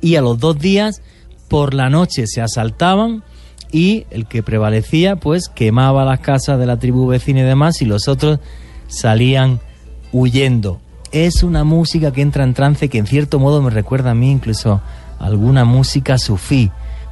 y 0.00 0.16
a 0.16 0.22
los 0.22 0.38
dos 0.38 0.58
días 0.58 1.02
por 1.48 1.74
la 1.74 1.88
noche 1.88 2.26
se 2.26 2.40
asaltaban 2.40 3.22
y 3.72 4.06
el 4.10 4.26
que 4.26 4.42
prevalecía 4.42 5.16
pues 5.16 5.48
quemaba 5.48 6.04
las 6.04 6.20
casas 6.20 6.58
de 6.58 6.66
la 6.66 6.78
tribu 6.78 7.06
vecina 7.06 7.40
y 7.40 7.44
demás 7.44 7.80
y 7.82 7.86
los 7.86 8.08
otros 8.08 8.40
salían 8.88 9.60
huyendo. 10.12 10.80
Es 11.12 11.42
una 11.42 11.64
música 11.64 12.12
que 12.12 12.22
entra 12.22 12.44
en 12.44 12.54
trance 12.54 12.88
que 12.88 12.98
en 12.98 13.06
cierto 13.06 13.38
modo 13.38 13.62
me 13.62 13.70
recuerda 13.70 14.10
a 14.10 14.14
mí 14.14 14.30
incluso 14.30 14.80
alguna 15.18 15.64
música 15.64 16.18
sufí 16.18 16.70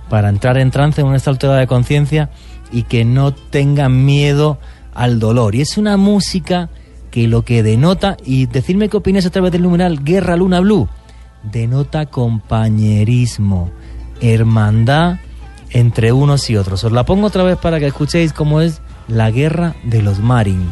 para 0.09 0.29
entrar 0.29 0.59
en 0.59 0.71
trance 0.71 1.01
en 1.01 1.07
un 1.07 1.15
estado 1.15 1.55
de 1.55 1.67
conciencia 1.67 2.31
y 2.73 2.85
que 2.85 3.05
no 3.05 3.33
tengan 3.33 4.05
miedo 4.05 4.59
al 4.95 5.19
dolor. 5.19 5.55
Y 5.55 5.61
es 5.61 5.79
una 5.79 5.97
música 5.97 6.71
que 7.11 7.29
lo 7.29 7.43
que 7.43 7.63
denota, 7.63 8.17
y 8.25 8.47
decirme 8.47 8.89
qué 8.89 8.97
opinas 8.99 9.25
a 9.27 9.31
través 9.31 9.53
del 9.53 9.63
numeral 9.63 10.05
Guerra 10.05 10.37
Luna 10.37 10.61
Blue, 10.61 10.89
denota 11.43 12.07
compañerismo, 12.07 13.71
hermandad 14.21 15.17
entre 15.71 16.13
unos 16.13 16.49
y 16.51 16.57
otros. 16.57 16.85
Os 16.85 16.93
la 16.93 17.05
pongo 17.05 17.27
otra 17.27 17.43
vez 17.43 17.57
para 17.57 17.79
que 17.79 17.87
escuchéis 17.87 18.33
cómo 18.33 18.61
es 18.61 18.81
la 19.07 19.31
guerra 19.31 19.75
de 19.85 20.03
los 20.03 20.19
Marin. 20.19 20.69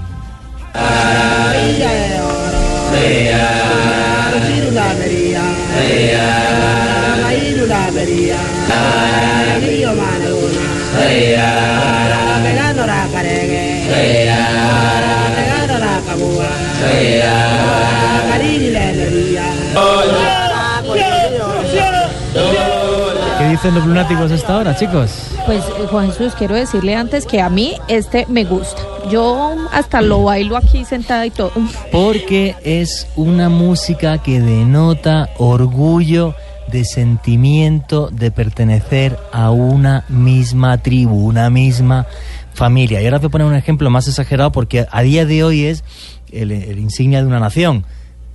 ¿Qué 23.38 23.48
dicen 23.48 23.74
los 23.74 23.86
lunáticos 23.86 24.32
hasta 24.32 24.54
ahora, 24.54 24.76
chicos? 24.76 25.30
Pues 25.46 25.62
Juan 25.90 26.10
Jesús, 26.10 26.34
quiero 26.36 26.54
decirle 26.54 26.94
antes 26.94 27.26
que 27.26 27.40
a 27.40 27.48
mí 27.48 27.74
este 27.88 28.26
me 28.28 28.44
gusta. 28.44 28.82
Yo 29.10 29.54
hasta 29.72 30.02
lo 30.02 30.24
bailo 30.24 30.56
aquí 30.56 30.84
sentada 30.84 31.26
y 31.26 31.30
todo. 31.30 31.52
Porque 31.92 32.56
es 32.64 33.06
una 33.14 33.48
música 33.48 34.18
que 34.18 34.40
denota 34.40 35.30
orgullo 35.38 36.34
de 36.70 36.84
sentimiento 36.84 38.08
de 38.10 38.30
pertenecer 38.30 39.18
a 39.32 39.50
una 39.50 40.04
misma 40.08 40.78
tribu, 40.78 41.26
una 41.26 41.50
misma 41.50 42.06
familia. 42.54 43.00
Y 43.00 43.04
ahora 43.04 43.18
te 43.18 43.26
voy 43.26 43.30
a 43.30 43.32
poner 43.32 43.46
un 43.46 43.54
ejemplo 43.54 43.90
más 43.90 44.08
exagerado 44.08 44.52
porque 44.52 44.86
a 44.90 45.02
día 45.02 45.26
de 45.26 45.44
hoy 45.44 45.64
es 45.64 45.84
el, 46.32 46.50
el 46.52 46.78
insignia 46.78 47.20
de 47.20 47.26
una 47.26 47.40
nación. 47.40 47.84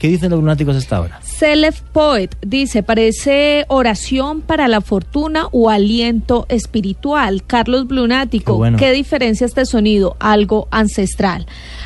¿Qué 0.01 0.07
dicen 0.07 0.31
los 0.31 0.39
lunáticos 0.39 0.75
hasta 0.75 0.97
ahora? 0.97 1.19
Celef 1.21 1.81
Poet 1.93 2.29
dice, 2.41 2.81
parece 2.81 3.65
oración 3.67 4.41
para 4.41 4.67
la 4.67 4.81
fortuna 4.81 5.45
o 5.51 5.69
aliento 5.69 6.47
espiritual. 6.49 7.43
Carlos 7.45 7.85
Lunático, 7.87 8.53
Qué 8.53 8.57
bueno. 8.57 8.77
¿qué 8.79 8.93
diferencia 8.93 9.45
este 9.45 9.63
sonido? 9.67 10.15
Algo 10.19 10.67
ancestral. 10.71 11.45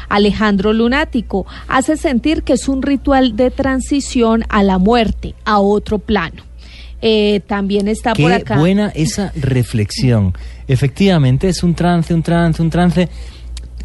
Alejandro 0.10 0.74
Lunático, 0.74 1.46
hace 1.68 1.98
sentir 1.98 2.44
que 2.44 2.54
es 2.54 2.68
un 2.68 2.82
ritual 2.82 3.36
de 3.36 3.52
transición 3.52 4.44
a 4.50 4.64
la 4.64 4.78
muerte, 4.78 5.36
a 5.46 5.60
otro 5.60 6.00
plano. 6.00 6.44
Eh, 7.02 7.42
también 7.46 7.88
está 7.88 8.14
por 8.14 8.30
Qué 8.30 8.36
acá. 8.36 8.58
buena 8.58 8.92
esa 8.96 9.32
reflexión. 9.36 10.34
Efectivamente, 10.68 11.50
es 11.50 11.62
un 11.62 11.76
trance, 11.76 12.14
un 12.14 12.24
trance, 12.24 12.62
un 12.62 12.70
trance. 12.70 13.10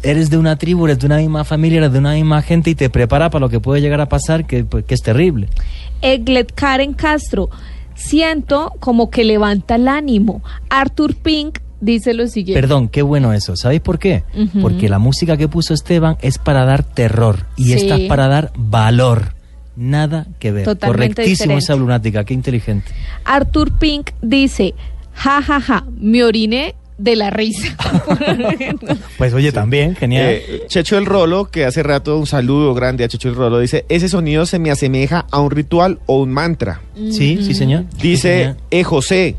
Eres 0.03 0.31
de 0.31 0.37
una 0.37 0.55
tribu, 0.57 0.85
eres 0.85 0.97
de 0.99 1.05
una 1.05 1.17
misma 1.17 1.43
familia, 1.43 1.77
eres 1.79 1.93
de 1.93 1.99
una 1.99 2.13
misma 2.13 2.41
gente 2.41 2.71
y 2.71 2.75
te 2.75 2.89
prepara 2.89 3.29
para 3.29 3.41
lo 3.41 3.49
que 3.49 3.59
puede 3.59 3.81
llegar 3.81 4.01
a 4.01 4.09
pasar, 4.09 4.47
que, 4.47 4.63
pues, 4.63 4.85
que 4.85 4.95
es 4.95 5.01
terrible. 5.01 5.47
Eglet 6.01 6.51
Karen 6.53 6.93
Castro, 6.93 7.49
siento 7.93 8.73
como 8.79 9.11
que 9.11 9.23
levanta 9.23 9.75
el 9.75 9.87
ánimo. 9.87 10.41
Arthur 10.69 11.15
Pink 11.15 11.59
dice 11.81 12.13
lo 12.13 12.27
siguiente. 12.27 12.61
Perdón, 12.61 12.87
qué 12.87 13.01
bueno 13.01 13.33
eso. 13.33 13.55
¿Sabéis 13.57 13.81
por 13.81 13.99
qué? 13.99 14.23
Porque 14.61 14.87
la 14.87 14.99
música 14.99 15.35
que 15.35 15.47
puso 15.49 15.73
Esteban 15.73 16.15
es 16.21 16.37
para 16.37 16.63
dar 16.63 16.83
terror 16.83 17.45
y 17.57 17.65
Sí. 17.65 17.73
esta 17.73 17.95
es 17.95 18.07
para 18.07 18.27
dar 18.27 18.53
valor. 18.55 19.33
Nada 19.75 20.27
que 20.39 20.51
ver. 20.51 20.63
Totalmente 20.65 21.15
Correctísimo 21.15 21.55
diferente. 21.55 21.63
esa 21.63 21.75
lunática, 21.75 22.23
qué 22.23 22.33
inteligente. 22.33 22.91
Arthur 23.25 23.71
Pink 23.79 24.11
dice, 24.21 24.73
ja, 25.13 25.41
ja, 25.41 25.59
ja, 25.61 25.85
me 25.99 26.23
oriné 26.23 26.75
de 26.97 27.15
la 27.15 27.29
risa. 27.31 27.75
Pues 29.17 29.33
oye, 29.33 29.51
también, 29.51 29.95
genial. 29.95 30.25
Eh, 30.29 30.63
Checho 30.67 30.97
el 30.97 31.05
Rolo, 31.05 31.45
que 31.49 31.65
hace 31.65 31.83
rato 31.83 32.17
un 32.19 32.27
saludo 32.27 32.73
grande 32.73 33.03
a 33.03 33.07
Checho 33.07 33.29
el 33.29 33.35
Rolo, 33.35 33.59
dice, 33.59 33.85
ese 33.89 34.09
sonido 34.09 34.45
se 34.45 34.59
me 34.59 34.71
asemeja 34.71 35.25
a 35.31 35.39
un 35.39 35.51
ritual 35.51 35.99
o 36.05 36.21
un 36.21 36.31
mantra. 36.31 36.81
sí, 36.95 37.39
sí, 37.41 37.53
señor. 37.53 37.85
Sí, 37.97 38.07
Dice 38.09 38.39
señor. 38.43 38.57
E 38.71 38.83
José, 38.83 39.35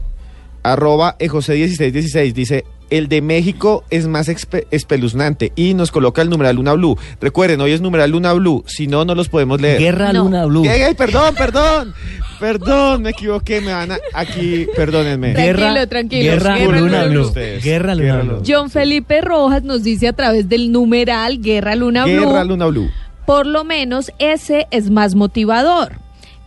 arroba 0.62 1.16
E 1.18 1.28
José 1.28 1.54
1616, 1.54 2.34
dice, 2.34 2.64
el 2.90 3.08
de 3.08 3.22
México 3.22 3.84
es 3.88 4.06
más 4.06 4.28
espe- 4.28 4.66
espeluznante 4.70 5.50
y 5.56 5.72
nos 5.74 5.90
coloca 5.90 6.20
el 6.22 6.28
numeral 6.28 6.56
Luna 6.56 6.74
Blue. 6.74 6.98
Recuerden, 7.20 7.60
hoy 7.62 7.72
es 7.72 7.80
numeral 7.80 8.10
Luna 8.10 8.32
Blue, 8.34 8.64
si 8.66 8.86
no, 8.86 9.04
no 9.06 9.14
los 9.14 9.28
podemos 9.30 9.60
leer. 9.60 9.78
Guerra 9.78 10.12
No. 10.12 10.24
Luna 10.24 10.44
Blue. 10.44 10.64
Ay, 10.68 10.82
ay, 10.82 10.94
perdón, 10.94 11.34
perdón, 11.34 11.94
perdón, 12.38 13.02
me 13.02 13.10
equivoqué, 13.10 13.60
me 13.62 13.72
van 13.72 13.92
a, 13.92 13.98
aquí, 14.12 14.66
perdónenme. 14.76 15.32
Tranquilo, 15.32 15.88
tranquilo. 15.88 16.32
Guerra, 16.32 16.58
Guerra 16.58 16.80
Luna 16.80 17.04
Luna 17.06 17.22
Blue. 17.22 17.32
Guerra 17.62 17.94
Luna 17.94 18.04
Guerra 18.16 18.22
Blue. 18.24 18.42
John 18.46 18.70
Felipe 18.70 19.20
Rojas 19.22 19.62
nos 19.62 19.82
dice 19.82 20.08
a 20.08 20.12
través 20.12 20.48
del 20.48 20.70
numeral 20.70 21.40
Guerra 21.40 21.74
Luna 21.76 22.04
Blue. 22.04 22.26
Guerra 22.26 22.44
Luna 22.44 22.66
Blue. 22.66 22.90
Por 23.24 23.46
lo 23.46 23.64
menos 23.64 24.12
ese 24.18 24.66
es 24.70 24.90
más 24.90 25.14
motivador. 25.14 25.92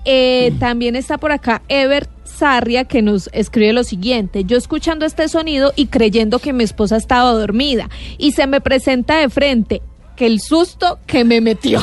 Eh, 0.07 0.51
Mm. 0.53 0.59
También 0.59 0.95
está 0.95 1.17
por 1.17 1.31
acá 1.31 1.63
Ever 1.69 2.07
Sarria 2.35 2.85
que 2.85 3.01
nos 3.01 3.29
escribe 3.33 3.73
lo 3.73 3.83
siguiente. 3.83 4.43
Yo 4.43 4.57
escuchando 4.57 5.05
este 5.05 5.27
sonido 5.27 5.73
y 5.75 5.87
creyendo 5.87 6.39
que 6.39 6.53
mi 6.53 6.63
esposa 6.63 6.97
estaba 6.97 7.31
dormida 7.31 7.89
y 8.17 8.33
se 8.33 8.47
me 8.47 8.61
presenta 8.61 9.17
de 9.17 9.29
frente 9.29 9.81
que 10.15 10.25
el 10.25 10.39
susto 10.39 10.99
que 11.05 11.23
me 11.23 11.41
metió. 11.41 11.79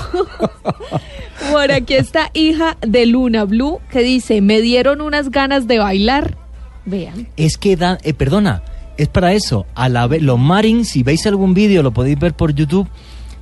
por 1.53 1.73
aquí 1.73 1.95
está 1.95 2.31
hija 2.35 2.77
de 2.81 3.07
Luna 3.07 3.45
Blue 3.45 3.81
que 3.91 4.01
dice, 4.01 4.41
me 4.41 4.61
dieron 4.61 5.01
unas 5.01 5.31
ganas 5.31 5.67
de 5.67 5.79
bailar. 5.79 6.37
Vean. 6.85 7.29
Es 7.37 7.57
que 7.57 7.77
da, 7.77 7.99
eh, 8.03 8.15
perdona, 8.15 8.63
es 8.97 9.09
para 9.09 9.33
eso. 9.33 9.67
A 9.75 9.89
la 9.89 10.07
vez, 10.07 10.23
los 10.23 10.39
Marines, 10.39 10.89
si 10.89 11.03
veis 11.03 11.27
algún 11.27 11.55
vídeo, 11.55 11.83
lo 11.83 11.93
podéis 11.93 12.19
ver 12.19 12.35
por 12.35 12.55
YouTube, 12.55 12.89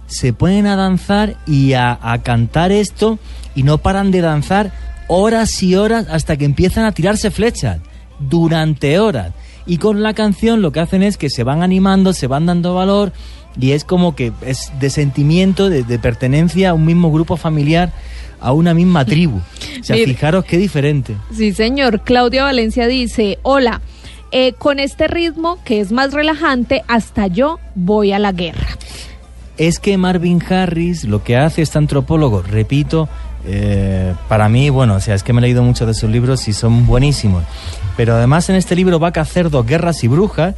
se 0.06 0.32
ponen 0.32 0.66
a 0.66 0.76
danzar 0.76 1.36
y 1.46 1.72
a 1.74 2.20
cantar 2.22 2.72
esto 2.72 3.18
y 3.54 3.62
no 3.62 3.78
paran 3.78 4.10
de 4.10 4.20
danzar 4.20 4.89
horas 5.10 5.60
y 5.62 5.74
horas 5.74 6.06
hasta 6.08 6.36
que 6.36 6.44
empiezan 6.44 6.84
a 6.84 6.92
tirarse 6.92 7.32
flechas 7.32 7.80
durante 8.20 8.98
horas. 9.00 9.32
Y 9.66 9.78
con 9.78 10.02
la 10.02 10.14
canción 10.14 10.62
lo 10.62 10.70
que 10.70 10.80
hacen 10.80 11.02
es 11.02 11.16
que 11.16 11.30
se 11.30 11.42
van 11.42 11.62
animando, 11.62 12.12
se 12.12 12.28
van 12.28 12.46
dando 12.46 12.74
valor 12.74 13.12
y 13.60 13.72
es 13.72 13.84
como 13.84 14.14
que 14.14 14.32
es 14.46 14.72
de 14.78 14.88
sentimiento, 14.88 15.68
de, 15.68 15.82
de 15.82 15.98
pertenencia 15.98 16.70
a 16.70 16.74
un 16.74 16.86
mismo 16.86 17.10
grupo 17.10 17.36
familiar, 17.36 17.92
a 18.40 18.52
una 18.52 18.72
misma 18.72 19.04
tribu. 19.04 19.38
O 19.80 19.84
sea, 19.84 19.96
fijaros 20.04 20.44
qué 20.44 20.56
diferente. 20.56 21.16
Sí, 21.36 21.52
señor. 21.52 22.02
Claudia 22.02 22.44
Valencia 22.44 22.86
dice, 22.86 23.38
hola, 23.42 23.80
eh, 24.30 24.52
con 24.52 24.78
este 24.78 25.08
ritmo 25.08 25.58
que 25.64 25.80
es 25.80 25.90
más 25.90 26.12
relajante, 26.12 26.82
hasta 26.86 27.26
yo 27.26 27.58
voy 27.74 28.12
a 28.12 28.20
la 28.20 28.30
guerra. 28.30 28.68
es 29.58 29.80
que 29.80 29.98
Marvin 29.98 30.40
Harris 30.48 31.04
lo 31.04 31.24
que 31.24 31.36
hace 31.36 31.62
este 31.62 31.78
antropólogo, 31.78 32.42
repito, 32.42 33.08
eh, 33.46 34.14
para 34.28 34.48
mí, 34.48 34.70
bueno, 34.70 34.96
o 34.96 35.00
sea, 35.00 35.14
es 35.14 35.22
que 35.22 35.32
me 35.32 35.38
he 35.40 35.42
leído 35.42 35.62
muchos 35.62 35.86
de 35.86 35.94
sus 35.94 36.10
libros 36.10 36.46
y 36.48 36.52
son 36.52 36.86
buenísimos. 36.86 37.44
Pero 37.96 38.14
además 38.14 38.48
en 38.50 38.56
este 38.56 38.76
libro 38.76 38.98
Vaca, 38.98 39.24
Cerdos, 39.24 39.66
Guerras 39.66 40.02
y 40.04 40.08
Brujas 40.08 40.54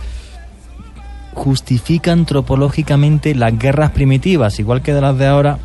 justifica 1.35 2.13
antropológicamente 2.13 3.35
las 3.35 3.59
guerras 3.59 3.91
primitivas, 3.93 4.59
igual 4.59 4.83
que 4.83 4.93
de 4.95 5.01
las 5.01 5.17
de 5.19 5.27
ahora. 5.27 5.59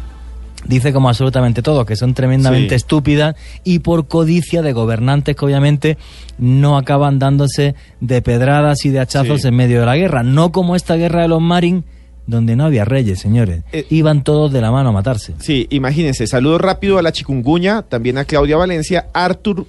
Dice 0.66 0.92
como 0.92 1.08
absolutamente 1.08 1.62
todo, 1.62 1.86
que 1.86 1.96
son 1.96 2.14
tremendamente 2.14 2.70
Sí. 2.70 2.76
estúpidas 2.76 3.36
y 3.64 3.80
por 3.80 4.08
codicia 4.08 4.62
de 4.62 4.74
gobernantes 4.74 5.36
que 5.36 5.46
obviamente 5.46 5.98
no 6.40 6.78
acaban 6.78 7.20
dándose 7.20 7.76
de 8.02 8.22
pedradas 8.22 8.84
y 8.84 8.90
de 8.90 9.00
hachazos 9.00 9.44
Sí. 9.44 9.48
en 9.50 9.56
medio 9.56 9.80
de 9.82 9.86
la 9.86 9.96
guerra. 9.96 10.24
No 10.24 10.52
como 10.52 10.76
esta 10.76 10.96
guerra 10.96 11.22
de 11.22 11.28
los 11.28 11.42
Marin, 11.42 11.86
donde 12.28 12.56
no 12.56 12.66
había 12.66 12.86
reyes, 12.86 13.20
señores. 13.20 13.64
Eh, 13.72 13.88
Iban 13.90 14.24
todos 14.24 14.52
de 14.52 14.62
la 14.62 14.72
mano 14.72 14.90
a 14.90 14.92
matarse. 14.92 15.34
Sí, 15.40 15.66
imagínense, 15.72 16.28
saludo 16.28 16.58
rápido 16.58 16.98
a 16.98 17.02
la 17.02 17.12
chikunguña, 17.12 17.82
también 17.82 18.18
a 18.18 18.26
Claudia 18.26 18.58
Valencia, 18.58 19.08
Arthur 19.14 19.66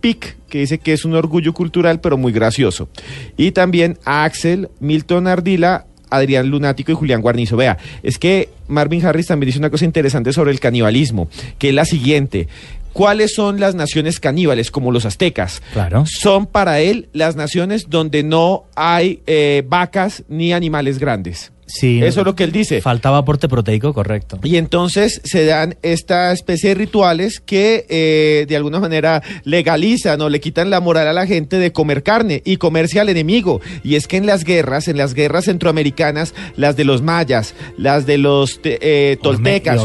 Pick, 0.00 0.36
que 0.48 0.58
dice 0.60 0.78
que 0.78 0.92
es 0.92 1.04
un 1.04 1.14
orgullo 1.14 1.52
cultural, 1.52 2.00
pero 2.00 2.16
muy 2.16 2.32
gracioso. 2.32 2.88
Y 3.36 3.52
también 3.52 3.98
a 4.04 4.24
Axel, 4.24 4.70
Milton 4.80 5.26
Ardila, 5.26 5.86
Adrián 6.10 6.48
Lunático 6.48 6.92
y 6.92 6.94
Julián 6.94 7.20
Guarnizo. 7.20 7.56
Vea, 7.56 7.76
es 8.02 8.18
que 8.18 8.48
Marvin 8.68 9.04
Harris 9.04 9.26
también 9.26 9.48
dice 9.48 9.58
una 9.58 9.70
cosa 9.70 9.84
interesante 9.84 10.32
sobre 10.32 10.50
el 10.52 10.60
canibalismo, 10.60 11.28
que 11.58 11.68
es 11.68 11.74
la 11.74 11.84
siguiente. 11.84 12.48
¿Cuáles 12.94 13.34
son 13.34 13.60
las 13.60 13.74
naciones 13.74 14.18
caníbales, 14.18 14.70
como 14.70 14.90
los 14.90 15.04
aztecas? 15.04 15.62
Claro. 15.72 16.04
Son 16.06 16.46
para 16.46 16.80
él 16.80 17.08
las 17.12 17.36
naciones 17.36 17.90
donde 17.90 18.22
no 18.22 18.64
hay 18.74 19.20
eh, 19.26 19.62
vacas 19.68 20.24
ni 20.28 20.52
animales 20.52 20.98
grandes. 20.98 21.52
Sí. 21.68 22.00
Eso 22.02 22.20
es 22.20 22.26
lo 22.26 22.34
que 22.34 22.44
él 22.44 22.50
dice. 22.52 22.80
Faltaba 22.80 23.18
aporte 23.18 23.48
proteico, 23.48 23.92
correcto. 23.94 24.38
Y 24.42 24.56
entonces 24.56 25.20
se 25.24 25.44
dan 25.44 25.76
esta 25.82 26.32
especie 26.32 26.70
de 26.70 26.74
rituales 26.74 27.40
que 27.40 27.86
eh, 27.88 28.46
de 28.48 28.56
alguna 28.56 28.80
manera 28.80 29.22
legalizan 29.44 30.20
o 30.22 30.28
le 30.28 30.40
quitan 30.40 30.70
la 30.70 30.80
moral 30.80 31.06
a 31.08 31.12
la 31.12 31.26
gente 31.26 31.58
de 31.58 31.72
comer 31.72 32.02
carne 32.02 32.42
y 32.44 32.56
comerse 32.56 33.00
al 33.00 33.08
enemigo. 33.10 33.60
Y 33.84 33.94
es 33.96 34.08
que 34.08 34.16
en 34.16 34.26
las 34.26 34.44
guerras, 34.44 34.88
en 34.88 34.96
las 34.96 35.14
guerras 35.14 35.44
centroamericanas, 35.44 36.34
las 36.56 36.76
de 36.76 36.84
los 36.84 37.02
mayas, 37.02 37.54
las 37.76 38.06
de 38.06 38.18
los 38.18 38.60
eh, 38.64 39.16
toltecas 39.22 39.82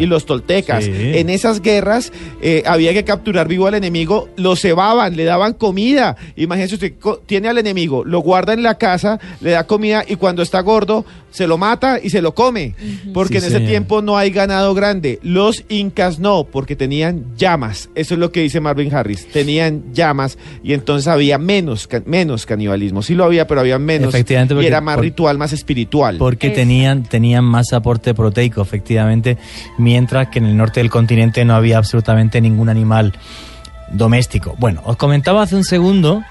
y 0.00 0.02
y 0.02 0.06
los 0.06 0.26
toltecas, 0.26 0.84
Sí. 0.84 0.92
en 0.94 1.30
esas 1.30 1.60
guerras 1.60 2.12
eh, 2.42 2.62
había 2.66 2.92
que 2.92 3.04
capturar 3.04 3.48
vivo 3.48 3.66
al 3.66 3.74
enemigo, 3.74 4.28
lo 4.36 4.56
cebaban, 4.56 5.16
le 5.16 5.24
daban 5.24 5.52
comida. 5.54 6.16
Imagínense 6.36 6.74
usted, 6.76 6.94
tiene 7.26 7.48
al 7.48 7.58
enemigo, 7.58 8.04
lo 8.04 8.20
guarda 8.20 8.52
en 8.52 8.62
la 8.62 8.76
casa, 8.78 9.18
le 9.40 9.50
da 9.50 9.66
comida 9.66 10.04
y 10.06 10.16
cuando 10.16 10.42
está 10.42 10.60
gordo 10.60 11.04
se 11.30 11.46
lo 11.46 11.58
mata 11.58 11.98
y 12.02 12.08
se 12.10 12.22
lo 12.22 12.34
come. 12.34 12.74
Porque 13.12 13.34
Sí, 13.34 13.38
en 13.38 13.44
ese 13.48 13.56
señor. 13.56 13.68
tiempo 13.70 14.00
no 14.00 14.16
hay 14.16 14.30
ganado 14.30 14.72
grande. 14.72 15.18
Los 15.22 15.64
incas 15.68 16.18
no, 16.18 16.44
porque 16.44 16.76
tenían 16.76 17.24
llamas. 17.36 17.90
Eso 17.94 18.14
es 18.14 18.20
lo 18.20 18.32
que 18.32 18.40
dice 18.40 18.60
Marvin 18.60 18.94
Harris. 18.94 19.28
Tenían 19.28 19.92
llamas 19.92 20.38
y 20.64 20.72
entonces 20.72 21.08
había 21.08 21.36
menos, 21.36 21.88
menos 22.06 22.46
canibalismo. 22.46 23.02
Sí 23.02 23.14
lo 23.14 23.24
había, 23.24 23.46
pero 23.46 23.60
había 23.60 23.78
menos. 23.78 24.14
Efectivamente, 24.14 24.54
y 24.54 24.56
porque- 24.56 24.68
era 24.68 24.80
más 24.80 24.94
por- 24.96 25.04
ritual, 25.04 25.36
más 25.36 25.52
espiritual. 25.52 26.16
Porque 26.16 26.48
tenían, 26.50 27.02
tenían 27.02 27.44
más 27.44 27.72
aporte 27.74 28.14
proteico, 28.14 28.62
efectivamente, 28.62 29.36
mientras 29.76 30.28
que 30.28 30.38
en 30.38 30.46
el 30.46 30.56
norte 30.56 30.80
del 30.80 30.88
continente 30.90 31.44
no 31.44 31.54
había 31.54 31.76
absolutamente 31.78 32.40
ningún 32.40 32.70
animal 32.70 33.12
doméstico. 33.92 34.54
Bueno, 34.58 34.80
os 34.84 34.96
comentaba 34.96 35.42
hace 35.42 35.54
un 35.56 35.64
segundo 35.64 36.22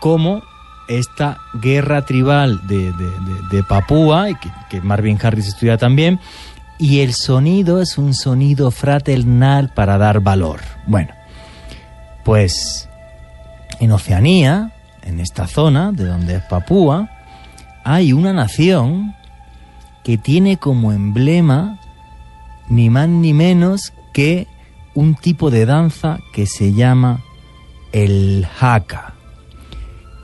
cómo 0.00 0.42
esta 0.88 1.38
guerra 1.54 2.04
tribal 2.04 2.66
de, 2.66 2.92
de- 2.92 3.10
de- 3.50 3.62
Papúa, 3.64 4.26
que, 4.40 4.50
que 4.70 4.80
Marvin 4.80 5.18
Harris 5.22 5.48
estudia 5.48 5.76
también, 5.78 6.20
y 6.78 7.00
el 7.00 7.14
sonido 7.14 7.80
es 7.80 7.98
un 7.98 8.14
sonido 8.14 8.70
fraternal 8.70 9.70
para 9.74 9.98
dar 9.98 10.20
valor. 10.20 10.60
Bueno, 10.86 11.12
pues 12.24 12.88
en 13.80 13.92
Oceanía, 13.92 14.72
en 15.02 15.20
esta 15.20 15.46
zona 15.46 15.92
de 15.92 16.04
donde 16.04 16.36
es 16.36 16.42
Papúa, 16.42 17.08
hay 17.84 18.12
una 18.12 18.32
nación 18.32 19.14
que 20.04 20.18
tiene 20.18 20.56
como 20.56 20.92
emblema 20.92 21.78
ni 22.68 22.90
más 22.90 23.08
ni 23.08 23.32
menos 23.32 23.92
que 24.12 24.46
un 24.94 25.14
tipo 25.14 25.50
de 25.50 25.66
danza 25.66 26.18
que 26.32 26.46
se 26.46 26.72
llama 26.72 27.20
el 27.92 28.46
haka. 28.60 29.14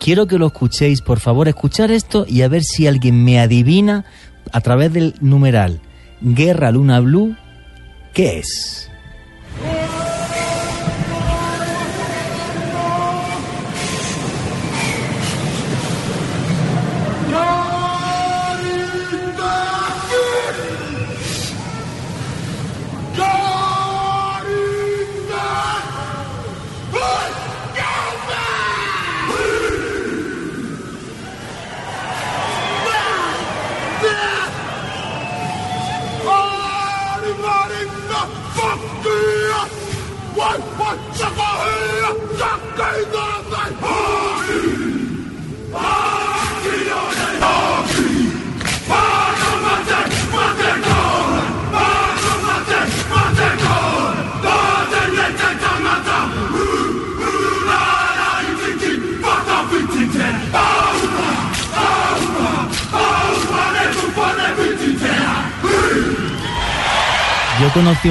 Quiero 0.03 0.26
que 0.26 0.36
lo 0.36 0.48
escuchéis, 0.48 1.00
por 1.00 1.20
favor, 1.20 1.46
escuchar 1.46 1.92
esto 1.92 2.26
y 2.28 2.42
a 2.42 2.48
ver 2.48 2.64
si 2.64 2.88
alguien 2.88 3.22
me 3.22 3.38
adivina 3.38 4.05
a 4.50 4.61
través 4.61 4.92
del 4.92 5.14
numeral 5.20 5.80
Guerra 6.20 6.72
Luna 6.72 6.98
Blue, 6.98 7.36
¿qué 8.12 8.40
es? 8.40 8.90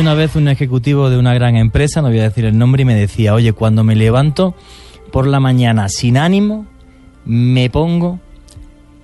Una 0.01 0.13
vez 0.15 0.35
un 0.35 0.47
ejecutivo 0.47 1.11
de 1.11 1.17
una 1.19 1.35
gran 1.35 1.55
empresa, 1.55 2.01
no 2.01 2.07
voy 2.07 2.17
a 2.17 2.23
decir 2.23 2.45
el 2.45 2.57
nombre, 2.57 2.81
y 2.81 2.85
me 2.85 2.95
decía, 2.95 3.35
oye, 3.35 3.53
cuando 3.53 3.83
me 3.83 3.95
levanto 3.95 4.55
por 5.11 5.27
la 5.27 5.39
mañana 5.39 5.89
sin 5.89 6.17
ánimo, 6.17 6.65
me 7.23 7.69
pongo 7.69 8.19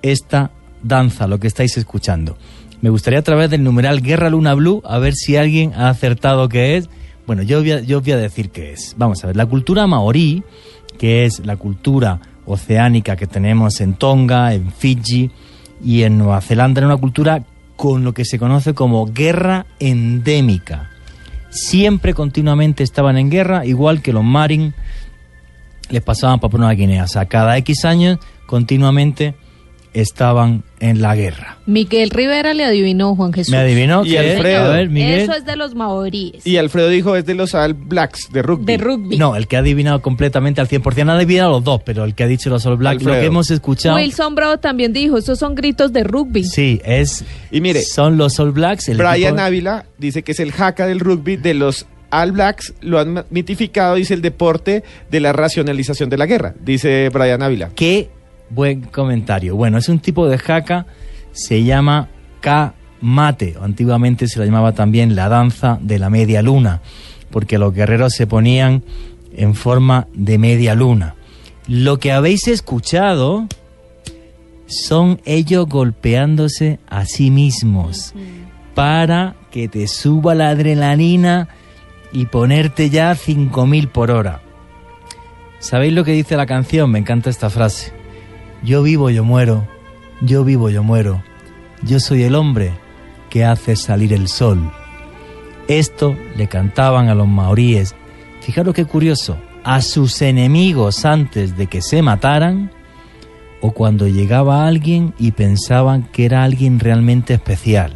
esta 0.02 0.50
danza, 0.82 1.28
lo 1.28 1.40
que 1.40 1.46
estáis 1.46 1.78
escuchando. 1.78 2.36
Me 2.82 2.90
gustaría 2.90 3.20
a 3.20 3.22
través 3.22 3.52
del 3.52 3.64
numeral 3.64 4.02
Guerra 4.02 4.32
Luna 4.32 4.56
Blue 4.56 4.82
a 4.86 4.98
ver 4.98 5.14
si 5.14 5.36
alguien 5.36 5.72
ha 5.76 5.90
acertado 5.90 6.50
qué 6.50 6.78
es. 6.78 6.90
Bueno, 7.28 7.44
yo 7.44 7.60
voy 7.60 7.74
a, 7.74 7.82
voy 7.82 8.12
a 8.12 8.18
decir 8.18 8.50
qué 8.50 8.72
es. 8.72 8.96
Vamos 8.98 9.24
a 9.24 9.28
ver, 9.28 9.36
la 9.36 9.46
cultura 9.46 9.86
maorí, 9.86 10.42
que 10.98 11.26
es 11.26 11.46
la 11.46 11.58
cultura 11.58 12.20
oceánica 12.48 13.16
que 13.16 13.28
tenemos 13.28 13.82
en 13.82 13.94
Tonga, 13.94 14.52
en 14.56 14.72
Fiji 14.72 15.30
y 15.84 16.02
en 16.02 16.18
Nueva 16.18 16.42
Zelanda, 16.42 16.80
era 16.80 16.88
una 16.88 16.98
cultura 16.98 17.46
con 17.78 18.04
lo 18.04 18.14
que 18.14 18.26
se 18.26 18.38
conoce 18.38 18.74
como 18.74 19.06
guerra 19.06 19.66
endémica. 19.80 20.90
Siempre 21.50 22.14
continuamente 22.14 22.84
estaban 22.84 23.18
en 23.18 23.30
guerra, 23.30 23.66
igual 23.66 24.02
que 24.02 24.12
los 24.12 24.24
marin 24.24 24.74
les 25.90 26.02
pasaban 26.02 26.40
Papua 26.42 26.60
Nueva 26.60 26.74
Guinea. 26.74 27.06
O 27.06 27.08
sea, 27.08 27.28
cada 27.28 27.56
X 27.58 27.86
años 27.86 28.20
continuamente 28.46 29.36
estaban 30.02 30.64
en 30.80 31.02
la 31.02 31.16
guerra. 31.16 31.58
Miguel 31.66 32.10
Rivera 32.12 32.54
le 32.54 32.64
adivinó, 32.64 33.16
Juan 33.16 33.34
Jesús. 33.34 33.52
Me 33.52 33.58
adivinó 33.58 34.06
Y 34.06 34.12
que 34.12 34.20
Alfredo. 34.20 34.66
a 34.66 34.70
ver, 34.76 34.90
Miguel. 34.90 35.22
Eso 35.22 35.34
es 35.34 35.46
de 35.46 35.56
los 35.56 35.74
maoríes. 35.76 36.46
Y 36.46 36.58
Alfredo 36.58 36.90
dijo 36.90 37.16
es 37.16 37.26
de 37.26 37.34
los 37.36 37.54
All 37.56 37.74
Blacks 37.74 38.30
de 38.32 38.42
rugby. 38.42 38.66
De 38.66 38.78
rugby. 38.78 39.18
No, 39.18 39.36
el 39.36 39.48
que 39.48 39.56
ha 39.56 39.60
adivinado 39.60 40.02
completamente 40.02 40.62
al 40.62 40.68
100%, 40.68 41.10
ha 41.10 41.14
adivinado 41.16 41.52
los 41.52 41.64
dos, 41.64 41.82
pero 41.84 42.04
el 42.04 42.14
que 42.16 42.24
ha 42.24 42.28
dicho 42.28 42.50
los 42.50 42.66
All 42.66 42.78
Blacks, 42.78 43.04
lo 43.04 43.14
que 43.14 43.26
hemos 43.26 43.50
escuchado, 43.52 43.96
Wilson 43.98 44.36
Bravo 44.36 44.58
también 44.58 44.94
dijo, 44.94 45.18
esos 45.18 45.40
son 45.40 45.56
gritos 45.56 45.92
de 45.94 46.04
rugby. 46.04 46.44
sí, 46.44 46.80
es 46.86 47.26
Y 47.52 47.62
mire, 47.62 47.82
son 47.82 48.18
los 48.18 48.40
All 48.40 48.52
Blacks. 48.52 48.90
El 48.90 48.98
Brian 48.98 49.16
equipo- 49.36 49.40
Ávila 49.42 49.86
dice 49.98 50.24
que 50.24 50.32
es 50.34 50.40
el 50.40 50.52
jaca 50.52 50.86
del 50.88 51.00
rugby 51.00 51.38
de 51.38 51.54
los 51.54 51.86
All 52.10 52.32
Blacks, 52.32 52.74
lo 52.82 53.00
han 53.00 53.26
mitificado, 53.32 53.96
dice 53.96 54.14
el 54.14 54.22
deporte 54.22 54.84
de 55.12 55.20
la 55.20 55.34
racionalización 55.34 56.10
de 56.10 56.18
la 56.18 56.26
guerra, 56.26 56.54
dice 56.64 57.10
Brian 57.12 57.42
Ávila. 57.42 57.70
Qué 57.76 58.10
buen 58.50 58.82
comentario. 58.82 59.56
Bueno, 59.56 59.78
es 59.78 59.90
un 59.90 60.00
tipo 60.00 60.28
de 60.28 60.38
jaca, 60.38 60.86
se 61.32 61.64
llama 61.64 62.10
K-mate, 62.42 63.56
antiguamente 63.62 64.28
se 64.28 64.40
la 64.40 64.46
llamaba 64.46 64.74
también 64.74 65.16
la 65.16 65.30
danza 65.30 65.80
de 65.82 66.00
la 66.00 66.10
media 66.10 66.42
luna, 66.42 66.82
porque 67.32 67.58
los 67.58 67.74
guerreros 67.74 68.14
se 68.14 68.28
ponían 68.28 68.84
en 69.34 69.56
forma 69.56 70.08
de 70.14 70.38
media 70.38 70.76
luna. 70.76 71.16
Lo 71.68 72.00
que 72.00 72.12
habéis 72.12 72.48
escuchado 72.48 73.48
son 74.68 75.20
ellos 75.26 75.68
golpeándose 75.68 76.80
a 76.88 77.06
sí 77.06 77.32
mismos 77.32 78.14
para 78.74 79.36
que 79.52 79.68
te 79.68 79.88
suba 79.88 80.36
la 80.36 80.50
adrenalina 80.50 81.50
y 82.12 82.26
ponerte 82.28 82.90
ya 82.90 83.16
5000 83.16 83.88
por 83.90 84.12
hora. 84.12 84.42
¿Sabéis 85.60 85.94
lo 85.94 86.04
que 86.04 86.12
dice 86.12 86.38
la 86.38 86.46
canción? 86.46 86.92
Me 86.92 87.00
encanta 87.00 87.30
esta 87.30 87.50
frase. 87.50 87.97
Yo 88.64 88.84
vivo, 88.84 89.10
yo 89.10 89.24
muero. 89.24 89.68
Yo 90.22 90.44
vivo, 90.44 90.70
yo 90.70 90.84
muero. 90.84 91.24
Yo 91.84 92.00
soy 92.00 92.24
el 92.24 92.36
hombre 92.36 92.74
que 93.30 93.46
hace 93.46 93.76
salir 93.76 94.14
el 94.14 94.28
sol. 94.28 94.72
Esto 95.68 96.16
le 96.36 96.48
cantaban 96.48 97.10
a 97.10 97.16
los 97.16 97.28
maoríes. 97.28 97.96
Fijaros 98.42 98.74
qué 98.74 98.86
curioso. 98.86 99.38
A 99.64 99.82
sus 99.82 100.22
enemigos 100.22 101.06
antes 101.06 101.58
de 101.58 101.68
que 101.68 101.82
se 101.82 102.02
mataran 102.02 102.72
o 103.62 103.72
cuando 103.72 104.08
llegaba 104.08 104.68
alguien 104.68 105.14
y 105.20 105.32
pensaban 105.32 106.04
que 106.04 106.26
era 106.26 106.44
alguien 106.44 106.80
realmente 106.80 107.34
especial. 107.34 107.94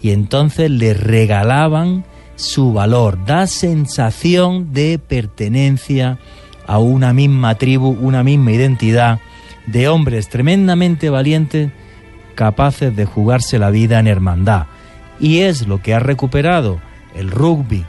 Y 0.00 0.10
entonces 0.10 0.70
le 0.70 0.94
regalaban 0.94 2.04
su 2.36 2.72
valor. 2.72 3.24
Da 3.24 3.46
sensación 3.46 4.72
de 4.72 4.98
pertenencia 4.98 6.18
a 6.66 6.78
una 6.78 7.12
misma 7.12 7.56
tribu, 7.56 7.96
una 8.00 8.22
misma 8.22 8.52
identidad 8.52 9.20
de 9.66 9.88
hombres 9.88 10.28
tremendamente 10.28 11.10
valientes 11.10 11.70
capaces 12.34 12.94
de 12.94 13.04
jugarse 13.04 13.58
la 13.58 13.70
vida 13.70 13.98
en 13.98 14.06
hermandad. 14.06 14.66
Y 15.20 15.40
es 15.40 15.66
lo 15.66 15.80
que 15.80 15.94
ha 15.94 15.98
recuperado 15.98 16.80
el 17.14 17.30
rugby, 17.30 17.84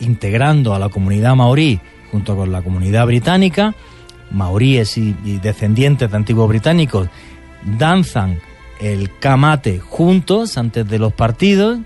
integrando 0.00 0.74
a 0.74 0.78
la 0.78 0.88
comunidad 0.88 1.36
maorí 1.36 1.80
junto 2.10 2.36
con 2.36 2.52
la 2.52 2.62
comunidad 2.62 3.06
británica, 3.06 3.74
maoríes 4.30 4.98
y, 4.98 5.12
descendientes 5.42 6.10
de 6.10 6.16
antiguos 6.16 6.48
británicos 6.48 7.08
danzan 7.78 8.38
el 8.80 9.10
kamate 9.18 9.78
juntos 9.78 10.56
antes 10.58 10.88
de 10.88 10.98
los 10.98 11.12
partidos 11.12 11.80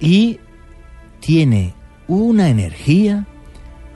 y 0.00 0.40
tiene 1.20 1.74
una 2.08 2.48
energía. 2.48 3.26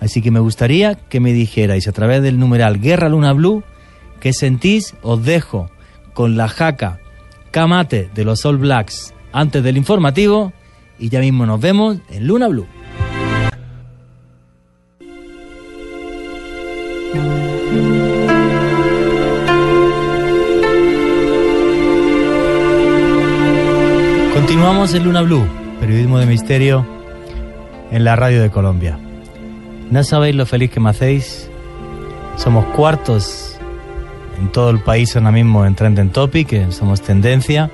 Así 0.00 0.22
que 0.22 0.30
me 0.30 0.40
gustaría 0.40 0.94
que 0.94 1.20
me 1.20 1.32
dijerais 1.32 1.86
a 1.88 1.92
través 1.92 2.22
del 2.22 2.38
numeral 2.38 2.80
Guerra 2.80 3.08
Luna 3.08 3.32
Blue 3.32 3.62
qué 4.20 4.32
sentís. 4.32 4.94
Os 5.02 5.24
dejo 5.24 5.70
con 6.14 6.36
la 6.36 6.48
jaca 6.48 7.00
kamate 7.50 8.10
de 8.14 8.24
los 8.24 8.44
All 8.44 8.58
Blacks 8.58 9.14
antes 9.32 9.62
del 9.62 9.76
informativo 9.76 10.52
y 10.98 11.08
ya 11.08 11.20
mismo 11.20 11.46
nos 11.46 11.60
vemos 11.60 11.98
en 12.10 12.26
Luna 12.26 12.48
Blue. 12.48 12.66
Continuamos 24.34 24.94
en 24.94 25.04
Luna 25.04 25.22
Blue, 25.22 25.46
periodismo 25.80 26.18
de 26.18 26.26
misterio 26.26 26.86
en 27.90 28.04
la 28.04 28.16
radio 28.16 28.42
de 28.42 28.50
Colombia. 28.50 28.98
No 29.90 30.04
sabéis 30.04 30.34
lo 30.34 30.46
feliz 30.46 30.70
que 30.70 30.80
me 30.80 30.90
hacéis. 30.90 31.48
Somos 32.36 32.64
cuartos 32.76 33.59
en 34.40 34.50
todo 34.50 34.70
el 34.70 34.80
país 34.80 35.14
ahora 35.16 35.30
mismo 35.30 35.64
en 35.66 35.74
Trending 35.74 36.10
Topic, 36.10 36.48
que 36.48 36.72
somos 36.72 37.02
tendencia. 37.02 37.70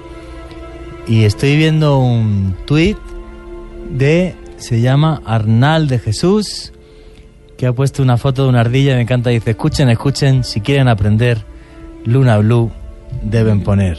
Y 1.07 1.25
estoy 1.25 1.57
viendo 1.57 1.99
un 1.99 2.57
tweet 2.67 2.97
de, 3.91 4.35
se 4.57 4.81
llama 4.81 5.23
Arnal 5.25 5.87
de 5.87 5.99
Jesús, 5.99 6.73
que 7.57 7.67
ha 7.67 7.73
puesto 7.73 8.03
una 8.03 8.17
foto 8.19 8.43
de 8.43 8.49
una 8.49 8.61
ardilla 8.61 8.93
y 8.93 8.97
me 8.97 9.03
encanta. 9.03 9.31
Dice, 9.31 9.51
escuchen, 9.51 9.89
escuchen, 9.89 10.45
si 10.45 10.61
quieren 10.61 10.89
aprender 10.89 11.45
Luna 12.05 12.39
Blue, 12.39 12.71
deben 13.23 13.62
poner. 13.62 13.99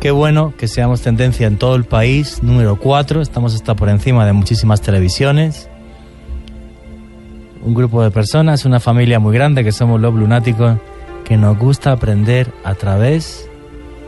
Qué 0.00 0.10
bueno 0.10 0.52
que 0.58 0.68
seamos 0.68 1.00
tendencia 1.00 1.46
en 1.46 1.56
todo 1.56 1.76
el 1.76 1.84
país, 1.84 2.42
número 2.42 2.78
4, 2.78 3.22
estamos 3.22 3.54
hasta 3.54 3.74
por 3.74 3.88
encima 3.88 4.26
de 4.26 4.34
muchísimas 4.34 4.82
televisiones. 4.82 5.70
Un 7.62 7.72
grupo 7.72 8.02
de 8.02 8.10
personas, 8.10 8.66
una 8.66 8.80
familia 8.80 9.18
muy 9.18 9.32
grande 9.32 9.64
que 9.64 9.72
somos 9.72 9.98
los 9.98 10.12
lunáticos, 10.12 10.76
que 11.24 11.36
nos 11.36 11.58
gusta 11.58 11.92
aprender 11.92 12.52
a 12.64 12.74
través 12.74 13.48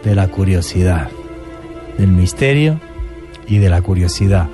de 0.04 0.14
la 0.14 0.28
curiosidad, 0.28 1.08
del 1.98 2.08
misterio 2.08 2.78
y 3.48 3.58
de 3.58 3.68
la 3.68 3.82
curiosidad. 3.82 4.48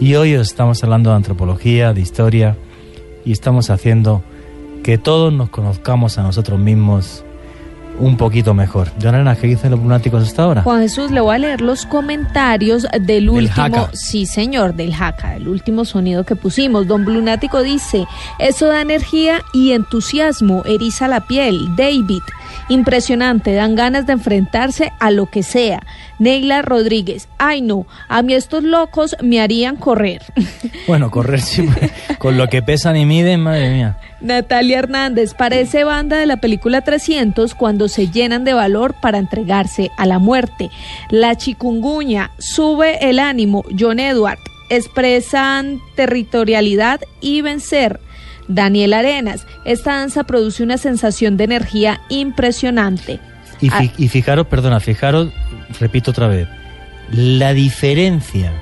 Y 0.00 0.14
hoy 0.14 0.34
os 0.36 0.48
estamos 0.48 0.82
hablando 0.82 1.10
de 1.10 1.16
antropología, 1.16 1.92
de 1.92 2.00
historia, 2.00 2.56
y 3.24 3.32
estamos 3.32 3.70
haciendo 3.70 4.22
que 4.82 4.98
todos 4.98 5.32
nos 5.32 5.50
conozcamos 5.50 6.18
a 6.18 6.22
nosotros 6.22 6.58
mismos 6.58 7.24
un 7.98 8.16
poquito 8.16 8.54
mejor. 8.54 8.90
Joana, 9.00 9.36
¿qué 9.36 9.46
dicen 9.46 9.70
los 9.70 9.80
lunáticos 9.80 10.22
hasta 10.22 10.42
ahora? 10.42 10.62
Juan 10.62 10.82
Jesús, 10.82 11.10
le 11.10 11.20
voy 11.20 11.34
a 11.34 11.38
leer 11.38 11.60
los 11.60 11.86
comentarios 11.86 12.86
del 13.00 13.30
último. 13.30 13.88
Sí, 13.92 14.26
señor, 14.26 14.74
del 14.74 14.94
jaca, 14.94 15.36
el 15.36 15.48
último 15.48 15.84
sonido 15.84 16.24
que 16.24 16.36
pusimos. 16.36 16.86
Don 16.86 17.04
Blunático 17.04 17.62
dice: 17.62 18.06
Eso 18.38 18.66
da 18.66 18.80
energía 18.80 19.42
y 19.52 19.72
entusiasmo, 19.72 20.62
eriza 20.64 21.08
la 21.08 21.20
piel. 21.20 21.74
David, 21.76 22.22
impresionante, 22.68 23.52
dan 23.52 23.74
ganas 23.74 24.06
de 24.06 24.14
enfrentarse 24.14 24.92
a 24.98 25.10
lo 25.10 25.26
que 25.26 25.42
sea. 25.42 25.82
Neila 26.18 26.62
Rodríguez, 26.62 27.28
ay 27.38 27.60
no, 27.60 27.86
a 28.08 28.22
mí 28.22 28.34
estos 28.34 28.62
locos 28.62 29.16
me 29.22 29.40
harían 29.40 29.76
correr. 29.76 30.22
Bueno, 30.86 31.10
correr 31.10 31.40
sí, 31.40 31.66
con 32.18 32.36
lo 32.36 32.48
que 32.48 32.60
pesan 32.60 32.96
y 32.96 33.06
miden, 33.06 33.40
madre 33.40 33.70
mía. 33.70 33.96
Natalia 34.20 34.78
Hernández 34.78 35.32
parece 35.32 35.84
banda 35.84 36.18
de 36.18 36.26
la 36.26 36.38
película 36.38 36.82
300 36.82 37.54
cuando 37.54 37.88
se 37.88 38.08
llenan 38.08 38.44
de 38.44 38.52
valor 38.52 38.94
para 39.00 39.18
entregarse 39.18 39.90
a 39.96 40.04
la 40.04 40.18
muerte. 40.18 40.70
La 41.10 41.36
chikunguña 41.36 42.32
sube 42.38 43.08
el 43.08 43.18
ánimo. 43.18 43.64
John 43.78 43.98
Edward 43.98 44.38
expresan 44.68 45.80
territorialidad 45.94 47.00
y 47.20 47.40
vencer. 47.40 48.00
Daniel 48.48 48.92
Arenas, 48.94 49.46
esta 49.64 49.96
danza 49.98 50.24
produce 50.24 50.62
una 50.62 50.76
sensación 50.78 51.36
de 51.36 51.44
energía 51.44 52.00
impresionante. 52.08 53.20
Y, 53.60 53.68
Ah. 53.72 53.78
fi- 53.80 53.92
y 53.98 54.08
fijaros, 54.08 54.46
perdona, 54.46 54.80
fijaros, 54.80 55.30
repito 55.80 56.10
otra 56.10 56.28
vez, 56.28 56.48
la 57.10 57.52
diferencia 57.54 58.52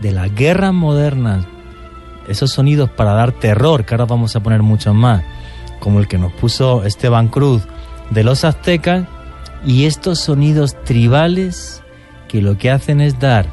de 0.00 0.12
las 0.12 0.32
guerras 0.34 0.72
modernas, 0.74 1.44
esos 2.28 2.52
sonidos 2.52 2.90
para 2.90 3.12
dar 3.12 3.32
terror, 3.32 3.84
que 3.84 3.94
ahora 3.94 4.04
vamos 4.04 4.36
a 4.36 4.40
poner 4.40 4.62
muchos 4.62 4.94
más, 4.94 5.22
como 5.80 5.98
el 5.98 6.06
que 6.08 6.18
nos 6.18 6.32
puso 6.34 6.84
Esteban 6.84 7.28
Cruz 7.28 7.62
de 8.10 8.22
los 8.22 8.44
aztecas, 8.44 9.06
y 9.66 9.86
estos 9.86 10.20
sonidos 10.20 10.76
tribales 10.84 11.82
que 12.28 12.40
lo 12.42 12.58
que 12.58 12.70
hacen 12.70 13.00
es 13.00 13.18
dar 13.18 13.46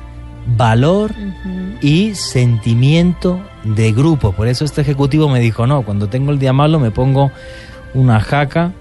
valor 0.56 1.12
y 1.82 2.14
sentimiento 2.14 3.42
de 3.66 3.92
grupo. 3.92 4.32
Por 4.32 4.48
eso 4.48 4.64
este 4.64 4.82
ejecutivo 4.82 5.28
me 5.28 5.40
dijo, 5.40 5.68
no, 5.68 5.82
cuando 5.82 6.08
tengo 6.08 6.32
el 6.32 6.40
día 6.40 6.54
malo 6.54 6.80
me 6.80 6.92
pongo 6.92 7.32
una 7.94 8.20
jaca 8.20 8.72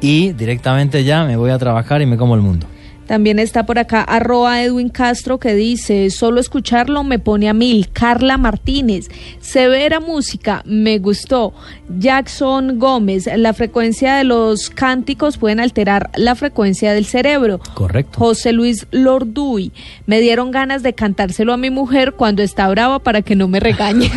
y 0.00 0.32
directamente 0.32 1.02
ya 1.04 1.24
me 1.24 1.36
voy 1.36 1.50
a 1.50 1.58
trabajar 1.58 2.02
y 2.02 2.06
me 2.06 2.16
como 2.16 2.34
el 2.34 2.42
mundo. 2.42 2.66
También 3.06 3.38
está 3.38 3.66
por 3.66 3.78
acá 3.78 4.02
arroba 4.02 4.62
Edwin 4.62 4.88
Castro 4.88 5.38
que 5.38 5.54
dice, 5.54 6.10
solo 6.10 6.40
escucharlo 6.40 7.04
me 7.04 7.18
pone 7.18 7.48
a 7.48 7.54
mil. 7.54 7.88
Carla 7.92 8.38
Martínez, 8.38 9.08
severa 9.40 10.00
música, 10.00 10.62
me 10.64 10.98
gustó. 10.98 11.52
Jackson 11.98 12.78
Gómez, 12.78 13.28
la 13.36 13.52
frecuencia 13.52 14.16
de 14.16 14.24
los 14.24 14.70
cánticos 14.70 15.36
pueden 15.36 15.60
alterar 15.60 16.10
la 16.16 16.34
frecuencia 16.34 16.92
del 16.92 17.04
cerebro. 17.04 17.60
Correcto. 17.74 18.18
José 18.18 18.52
Luis 18.52 18.86
Lorduy, 18.90 19.72
me 20.06 20.20
dieron 20.20 20.50
ganas 20.50 20.82
de 20.82 20.94
cantárselo 20.94 21.52
a 21.52 21.56
mi 21.56 21.70
mujer 21.70 22.14
cuando 22.14 22.42
está 22.42 22.68
brava 22.68 22.98
para 23.00 23.22
que 23.22 23.36
no 23.36 23.48
me 23.48 23.60
regañe. 23.60 24.10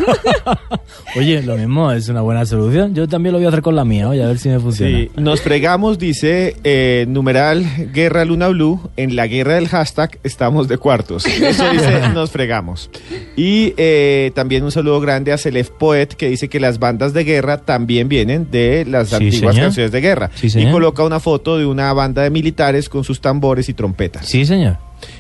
Oye, 1.16 1.42
lo 1.44 1.58
mismo 1.58 1.92
es 1.92 2.10
una 2.10 2.22
buena 2.22 2.46
solución. 2.46 2.94
Yo 2.94 3.08
también 3.08 3.34
lo 3.34 3.40
voy 3.40 3.46
a 3.46 3.50
hacer 3.50 3.62
con 3.62 3.76
la 3.76 3.86
mía, 3.86 4.10
oye, 4.10 4.24
a 4.24 4.28
ver 4.28 4.38
si 4.38 4.50
me 4.50 4.60
funciona. 4.60 4.98
Sí, 4.98 5.12
nos 5.16 5.42
fregamos, 5.42 5.98
dice 5.98 6.56
eh, 6.64 7.06
numeral 7.08 7.66
Guerra 7.94 8.26
Luna 8.26 8.48
Blue. 8.50 8.77
En 8.96 9.16
la 9.16 9.28
guerra 9.28 9.56
del 9.56 9.68
hashtag 9.68 10.20
estamos 10.24 10.68
de 10.68 10.78
cuartos. 10.78 11.26
Eso 11.26 11.70
dice 11.72 12.10
nos 12.14 12.32
fregamos. 12.32 12.90
Y 13.36 13.74
eh, 13.78 14.32
también 14.36 14.64
un 14.64 14.72
saludo 14.72 15.00
grande 15.00 15.32
a 15.34 15.38
Celef 15.38 15.70
Poet 15.70 16.08
que 16.08 16.30
dice 16.30 16.50
que 16.50 16.60
las 16.60 16.80
bandas 16.80 17.14
de 17.14 17.24
guerra 17.24 17.58
también 17.58 18.08
vienen 18.10 18.50
de 18.52 18.86
las 18.88 19.10
Sí, 19.10 19.16
antiguas 19.16 19.54
señor. 19.56 19.66
canciones 19.68 19.92
de 19.92 20.02
guerra. 20.02 20.32
Sí, 20.36 20.48
y 20.56 20.72
coloca 20.72 21.04
una 21.04 21.20
foto 21.20 21.58
de 21.58 21.66
una 21.66 21.92
banda 21.94 22.24
de 22.24 22.30
militares 22.30 22.90
con 22.90 23.04
sus 23.04 23.22
tambores 23.22 23.70
y 23.70 23.74
trompetas. 23.74 24.26
Sí, 24.26 24.46
señor. 24.46 24.78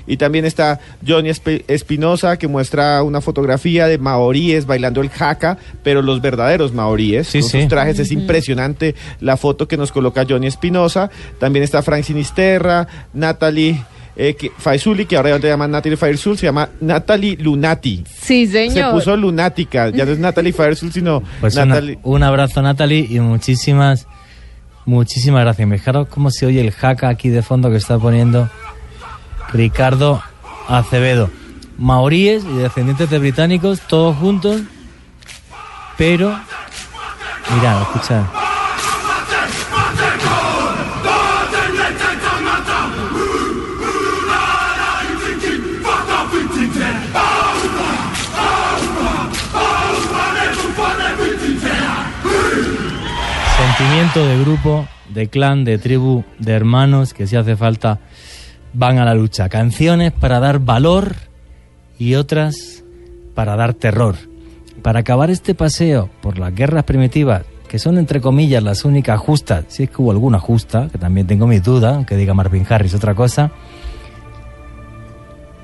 Y 0.07 0.17
también 0.17 0.45
está 0.45 0.79
Johnny 1.07 1.29
Espinosa 1.67 2.37
que 2.37 2.47
muestra 2.47 3.03
una 3.03 3.21
fotografía 3.21 3.87
de 3.87 3.97
maoríes 3.97 4.65
bailando 4.65 5.01
el 5.01 5.09
jaca, 5.09 5.57
pero 5.83 6.01
los 6.01 6.21
verdaderos 6.21 6.73
maoríes 6.73 7.27
Sí, 7.27 7.41
con 7.41 7.49
sí. 7.49 7.59
sus 7.61 7.67
trajes. 7.69 7.99
Es 7.99 8.11
impresionante 8.11 8.95
la 9.19 9.37
foto 9.37 9.67
que 9.67 9.77
nos 9.77 9.91
coloca 9.91 10.25
Johnny 10.27 10.47
Espinosa. 10.47 11.09
También 11.39 11.63
está 11.63 11.81
Frank 11.83 12.03
Sinisterra, 12.03 12.87
Natalie 13.13 13.83
eh, 14.19 14.33
que, 14.33 14.51
Faisuli, 14.57 15.05
que 15.05 15.15
ahora 15.15 15.29
ya 15.29 15.39
te 15.39 15.47
llaman 15.47 15.69
Natalie 15.69 15.95
Fairsul, 15.95 16.39
se 16.39 16.47
llama 16.47 16.69
Natalie 16.81 17.37
Lunati. 17.37 18.03
sí, 18.19 18.47
señor. 18.47 18.73
Se 18.73 18.91
puso 18.91 19.15
lunática, 19.15 19.89
ya 19.89 20.05
no 20.05 20.11
es 20.13 20.17
Natalie 20.17 20.53
Fairsul, 20.53 20.91
sino 20.91 21.21
Pues 21.39 21.53
una- 21.55 21.65
Natalie. 21.65 21.99
un 22.01 22.23
abrazo, 22.23 22.63
Natalie, 22.63 23.05
y 23.07 23.19
muchísimas, 23.19 24.07
muchísimas 24.85 25.41
gracias. 25.43 25.69
Fijaros 25.69 26.07
cómo 26.07 26.31
se 26.31 26.47
oye 26.47 26.61
el 26.61 26.71
jaca 26.71 27.09
aquí 27.09 27.29
de 27.29 27.43
fondo 27.43 27.69
que 27.69 27.77
está 27.77 27.99
poniendo 27.99 28.49
Ricardo 29.57 30.21
Acevedo. 30.67 31.31
Maoríes 31.79 32.43
y 32.43 32.57
descendientes 32.57 33.09
de 33.09 33.17
británicos, 33.17 33.81
todos 33.81 34.15
juntos, 34.17 34.61
pero. 35.97 36.37
Mira, 37.55 37.81
escucha. 37.81 38.23
Sentimiento 53.57 54.23
de 54.23 54.39
grupo, 54.39 54.87
de 55.09 55.29
clan, 55.29 55.65
de 55.65 55.79
tribu, 55.79 56.23
de 56.37 56.53
hermanos 56.53 57.15
que 57.15 57.25
si 57.25 57.35
hace 57.35 57.55
falta 57.55 57.99
van 58.77 58.99
a 58.99 59.05
la 59.05 59.15
lucha. 59.15 59.49
Canciones 59.49 60.13
para 60.13 60.39
dar 60.39 60.59
valor 60.59 61.15
y 61.97 62.13
otras 62.13 62.83
para 63.33 63.55
dar 63.55 63.73
terror. 63.73 64.15
Para 64.83 64.99
acabar 64.99 65.31
este 65.31 65.55
paseo 65.55 66.09
por 66.21 66.37
las 66.37 66.53
guerras 66.53 66.83
primitivas, 66.83 67.43
que 67.67 67.79
son 67.79 67.97
entre 67.97 68.21
comillas 68.21 68.63
las 68.63 68.85
únicas 68.85 69.19
justas, 69.19 69.65
si 69.69 69.83
es 69.83 69.89
que 69.89 70.01
hubo 70.01 70.11
alguna 70.11 70.39
justa, 70.39 70.89
que 70.91 70.99
también 70.99 71.25
tengo 71.25 71.47
mis 71.47 71.63
dudas, 71.63 71.95
aunque 71.95 72.15
diga 72.15 72.35
Marvin 72.35 72.65
Harris 72.69 72.93
otra 72.93 73.15
cosa, 73.15 73.51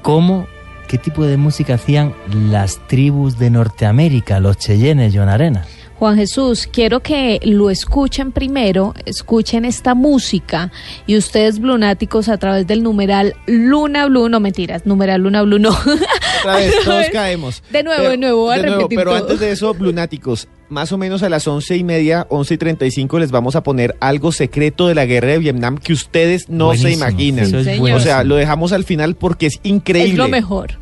¿cómo, 0.01 0.47
qué 0.87 0.97
tipo 0.97 1.23
de 1.23 1.37
música 1.37 1.75
hacían 1.75 2.13
las 2.33 2.79
tribus 2.87 3.37
de 3.37 3.51
Norteamérica, 3.51 4.39
los 4.39 4.57
Cheyennes, 4.57 5.13
John 5.15 5.29
Arena? 5.29 5.65
Juan 5.99 6.17
Jesús, 6.17 6.67
quiero 6.69 6.99
que 7.01 7.39
lo 7.43 7.69
escuchen 7.69 8.31
primero, 8.33 8.93
escuchen 9.05 9.63
esta 9.63 9.93
música 9.95 10.71
y 11.07 11.15
ustedes 11.15 11.59
blunáticos 11.59 12.27
a 12.27 12.37
través 12.37 12.67
del 12.67 12.83
numeral 12.83 13.35
Luna 13.45 14.07
Blue, 14.07 14.27
no 14.27 14.39
mentiras, 14.41 14.85
numeral 14.85 15.21
Luna 15.21 15.43
Blue 15.43 15.59
no. 15.59 15.69
Otra 16.41 16.55
vez, 16.57 16.73
todos 16.83 17.05
caemos. 17.13 17.63
De 17.71 17.83
nuevo, 17.83 17.99
Pero- 18.01 18.09
de 18.11 18.17
nuevo, 18.17 18.41
voy 18.43 18.55
a 18.55 18.61
de 18.61 18.67
nuevo, 18.67 18.89
Pero 18.89 19.03
todo. 19.11 19.15
antes 19.15 19.39
de 19.39 19.51
eso, 19.51 19.73
Lunáticos, 19.79 20.47
más 20.67 20.91
o 20.91 20.97
menos 20.97 21.23
a 21.23 21.29
las 21.29 21.47
once 21.47 21.77
y 21.77 21.83
media, 21.85 22.25
once 22.29 22.55
y 22.55 22.57
treinta 22.57 22.85
y 22.85 22.91
cinco, 22.91 23.19
les 23.19 23.31
vamos 23.31 23.55
a 23.55 23.63
poner 23.63 23.95
algo 24.01 24.31
secreto 24.33 24.87
de 24.87 24.95
la 24.95 25.05
guerra 25.05 25.29
de 25.29 25.37
Vietnam 25.37 25.77
que 25.77 25.93
ustedes 25.93 26.49
no 26.49 26.73
se 26.75 26.91
imaginan. 26.91 27.45
eso 27.45 27.59
es 27.59 27.77
Sí, 27.77 27.79
o 27.91 27.99
sea, 28.01 28.23
lo 28.25 28.35
dejamos 28.35 28.73
al 28.73 28.83
final 28.83 29.15
porque 29.15 29.45
es 29.45 29.59
increíble. 29.63 30.11
Es 30.11 30.17
lo 30.17 30.27
mejor. 30.27 30.79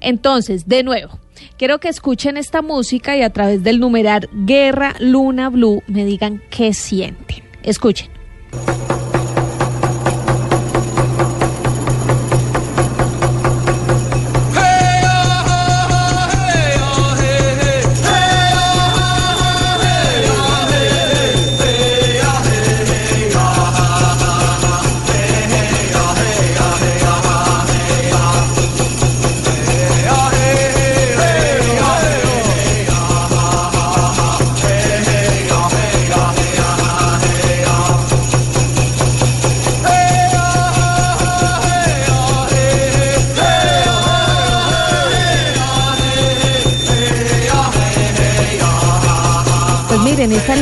Entonces, 0.00 0.68
de 0.68 0.82
nuevo, 0.82 1.18
quiero 1.58 1.80
que 1.80 1.88
escuchen 1.88 2.36
esta 2.38 2.62
música 2.62 3.16
y 3.16 3.22
a 3.22 3.30
través 3.30 3.62
del 3.62 3.80
numeral 3.80 4.30
Guerra 4.32 4.94
Luna 5.00 5.50
Blue 5.50 5.82
me 5.86 6.04
digan 6.04 6.40
qué 6.48 6.72
sienten. 6.72 7.44
Escuchen. 7.62 8.08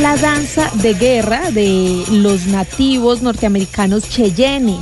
La 0.06 0.16
danza 0.16 0.70
de 0.74 0.94
guerra 0.94 1.50
de 1.50 2.04
los 2.12 2.46
nativos 2.46 3.22
norteamericanos 3.22 4.08
Cheyenne. 4.08 4.78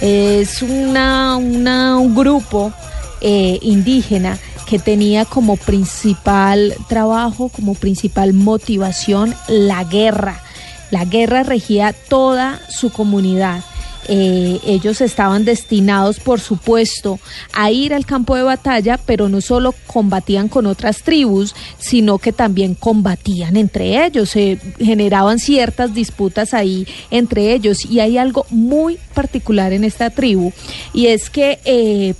Es 0.00 0.62
una, 0.62 1.36
un 1.36 2.12
grupo 2.12 2.72
eh, 3.20 3.60
indígena 3.62 4.36
que 4.66 4.80
tenía 4.80 5.26
como 5.26 5.56
principal 5.56 6.74
trabajo, 6.88 7.50
como 7.50 7.74
principal 7.74 8.32
motivación 8.32 9.32
la 9.46 9.84
guerra. 9.84 10.42
La 10.90 11.04
guerra 11.04 11.44
regía 11.44 11.94
toda 12.08 12.60
su 12.68 12.90
comunidad. 12.90 13.62
Eh, 14.06 14.60
ellos 14.64 15.00
estaban 15.00 15.44
destinados, 15.44 16.20
por 16.20 16.40
supuesto, 16.40 17.18
a 17.52 17.70
ir 17.70 17.92
al 17.92 18.06
campo 18.06 18.36
de 18.36 18.42
batalla, 18.42 18.98
pero 18.98 19.28
no 19.28 19.40
solo 19.40 19.74
combatían 19.86 20.48
con 20.48 20.66
otras 20.66 21.02
tribus, 21.02 21.54
sino 21.78 22.18
que 22.18 22.32
también 22.32 22.74
combatían 22.74 23.56
entre 23.56 24.04
ellos. 24.06 24.30
Se 24.30 24.58
generaban 24.78 25.38
ciertas 25.38 25.94
disputas 25.94 26.54
ahí 26.54 26.86
entre 27.10 27.52
ellos. 27.52 27.84
Y 27.84 28.00
hay 28.00 28.18
algo 28.18 28.46
muy 28.50 28.98
particular 29.14 29.72
en 29.72 29.84
esta 29.84 30.10
tribu, 30.10 30.52
y 30.92 31.06
es 31.06 31.30
que 31.30 31.58
eh, 31.64 32.14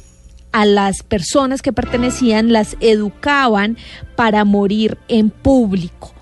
a 0.52 0.64
las 0.64 1.02
personas 1.02 1.62
que 1.62 1.72
pertenecían 1.72 2.52
las 2.52 2.76
educaban 2.80 3.76
para 4.16 4.44
morir 4.44 4.98
en 5.08 5.30
público. 5.30 6.12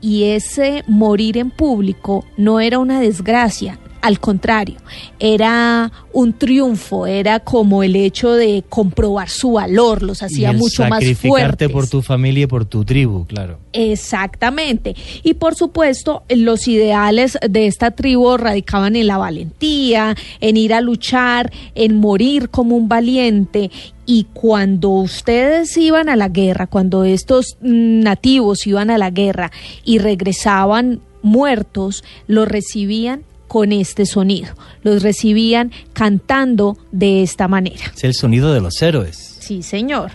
Y 0.00 0.24
ese 0.24 0.84
morir 0.86 1.38
en 1.38 1.50
público 1.50 2.24
no 2.36 2.60
era 2.60 2.78
una 2.78 3.00
desgracia, 3.00 3.78
al 4.06 4.20
contrario, 4.20 4.76
era 5.18 5.90
un 6.12 6.32
triunfo, 6.32 7.08
era 7.08 7.40
como 7.40 7.82
el 7.82 7.96
hecho 7.96 8.32
de 8.34 8.62
comprobar 8.68 9.28
su 9.28 9.52
valor, 9.52 10.04
los 10.04 10.22
hacía 10.22 10.48
Y 10.48 10.50
el 10.52 10.58
mucho 10.58 10.82
más 10.84 11.00
sacrificarte 11.00 11.28
fuertes. 11.28 11.70
por 11.70 11.88
tu 11.88 12.02
familia 12.02 12.44
y 12.44 12.46
por 12.46 12.64
tu 12.64 12.84
tribu, 12.84 13.26
claro. 13.26 13.58
Exactamente. 13.72 14.94
Y 15.24 15.34
por 15.34 15.56
supuesto, 15.56 16.22
los 16.28 16.68
ideales 16.68 17.36
de 17.48 17.66
esta 17.66 17.90
tribu 17.90 18.36
radicaban 18.36 18.94
en 18.94 19.08
la 19.08 19.18
valentía, 19.18 20.14
en 20.40 20.56
ir 20.56 20.72
a 20.72 20.80
luchar, 20.80 21.52
en 21.74 21.96
morir 21.96 22.48
como 22.48 22.76
un 22.76 22.88
valiente. 22.88 23.72
Y 24.06 24.28
cuando 24.32 24.90
ustedes 24.90 25.76
iban 25.76 26.08
a 26.08 26.14
la 26.14 26.28
guerra, 26.28 26.68
cuando 26.68 27.02
estos 27.02 27.56
nativos 27.60 28.68
iban 28.68 28.90
a 28.90 28.98
la 28.98 29.10
guerra 29.10 29.50
y 29.84 29.98
regresaban 29.98 31.00
muertos, 31.22 32.04
los 32.28 32.46
recibían 32.46 33.24
con 33.56 33.72
este 33.72 34.04
sonido. 34.04 34.52
Los 34.82 35.02
recibían 35.02 35.72
cantando 35.94 36.76
de 36.92 37.22
esta 37.22 37.48
manera. 37.48 37.90
Es 37.96 38.04
el 38.04 38.12
sonido 38.12 38.52
de 38.52 38.60
los 38.60 38.82
héroes. 38.82 39.38
Sí, 39.40 39.62
señor. 39.62 40.10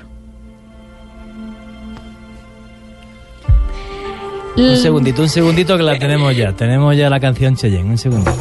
Un 4.56 4.78
segundito, 4.78 5.24
un 5.24 5.30
segundito 5.30 5.76
que 5.76 5.82
la 5.82 5.98
tenemos 5.98 6.38
ya. 6.38 6.56
Tenemos 6.56 6.96
ya 6.96 7.10
la 7.10 7.20
canción 7.20 7.56
Cheyenne. 7.56 7.89
Un 7.89 7.98
segundito. 7.98 8.32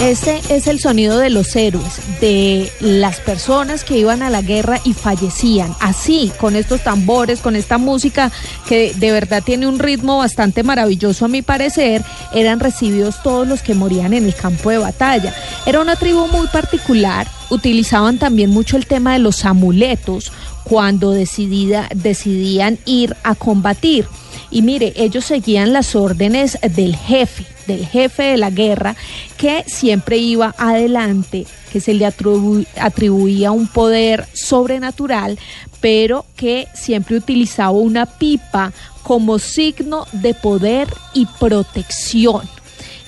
Ese 0.00 0.40
es 0.48 0.68
el 0.68 0.78
sonido 0.78 1.18
de 1.18 1.28
los 1.28 1.56
héroes, 1.56 2.00
de 2.20 2.70
las 2.78 3.18
personas 3.18 3.82
que 3.82 3.98
iban 3.98 4.22
a 4.22 4.30
la 4.30 4.42
guerra 4.42 4.80
y 4.84 4.92
fallecían. 4.92 5.74
Así, 5.80 6.30
con 6.38 6.54
estos 6.54 6.84
tambores, 6.84 7.40
con 7.40 7.56
esta 7.56 7.78
música 7.78 8.30
que 8.68 8.94
de 8.94 9.10
verdad 9.10 9.42
tiene 9.44 9.66
un 9.66 9.80
ritmo 9.80 10.18
bastante 10.18 10.62
maravilloso 10.62 11.24
a 11.24 11.28
mi 11.28 11.42
parecer, 11.42 12.04
eran 12.32 12.60
recibidos 12.60 13.20
todos 13.24 13.48
los 13.48 13.60
que 13.60 13.74
morían 13.74 14.14
en 14.14 14.24
el 14.24 14.36
campo 14.36 14.70
de 14.70 14.78
batalla. 14.78 15.34
Era 15.66 15.80
una 15.80 15.96
tribu 15.96 16.28
muy 16.28 16.46
particular, 16.46 17.26
utilizaban 17.50 18.18
también 18.18 18.50
mucho 18.50 18.76
el 18.76 18.86
tema 18.86 19.14
de 19.14 19.18
los 19.18 19.44
amuletos 19.44 20.30
cuando 20.62 21.10
decidida, 21.10 21.88
decidían 21.92 22.78
ir 22.84 23.16
a 23.24 23.34
combatir. 23.34 24.06
Y 24.50 24.62
mire, 24.62 24.92
ellos 24.96 25.24
seguían 25.26 25.72
las 25.72 25.94
órdenes 25.94 26.58
del 26.74 26.96
jefe, 26.96 27.44
del 27.66 27.86
jefe 27.86 28.22
de 28.22 28.36
la 28.38 28.50
guerra, 28.50 28.96
que 29.36 29.64
siempre 29.66 30.16
iba 30.18 30.54
adelante, 30.58 31.46
que 31.72 31.80
se 31.80 31.92
le 31.92 32.06
atribu- 32.06 32.66
atribuía 32.80 33.50
un 33.52 33.66
poder 33.68 34.26
sobrenatural, 34.32 35.38
pero 35.80 36.24
que 36.34 36.66
siempre 36.74 37.16
utilizaba 37.16 37.70
una 37.70 38.06
pipa 38.06 38.72
como 39.02 39.38
signo 39.38 40.06
de 40.12 40.34
poder 40.34 40.88
y 41.14 41.26
protección 41.38 42.42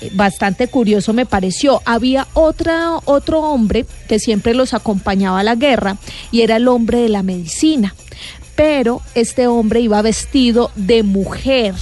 Eh, 0.03 0.11
bastante 0.15 0.67
curioso 0.69 1.13
me 1.13 1.27
pareció. 1.27 1.83
Había 1.85 2.27
otra, 2.33 2.93
otro 3.05 3.41
hombre 3.41 3.85
que 4.09 4.19
siempre 4.19 4.55
los 4.55 4.73
acompañaba 4.73 5.41
a 5.41 5.45
la 5.45 5.57
guerra 5.57 5.99
y 6.33 6.41
era 6.41 6.57
el 6.57 6.69
hombre 6.69 7.01
de 7.03 7.11
la 7.11 7.23
medicina. 7.23 7.95
Pero 8.61 9.01
este 9.15 9.47
hombre 9.47 9.81
iba 9.81 10.03
vestido 10.03 10.71
de 10.77 11.03
mujer. 11.03 11.73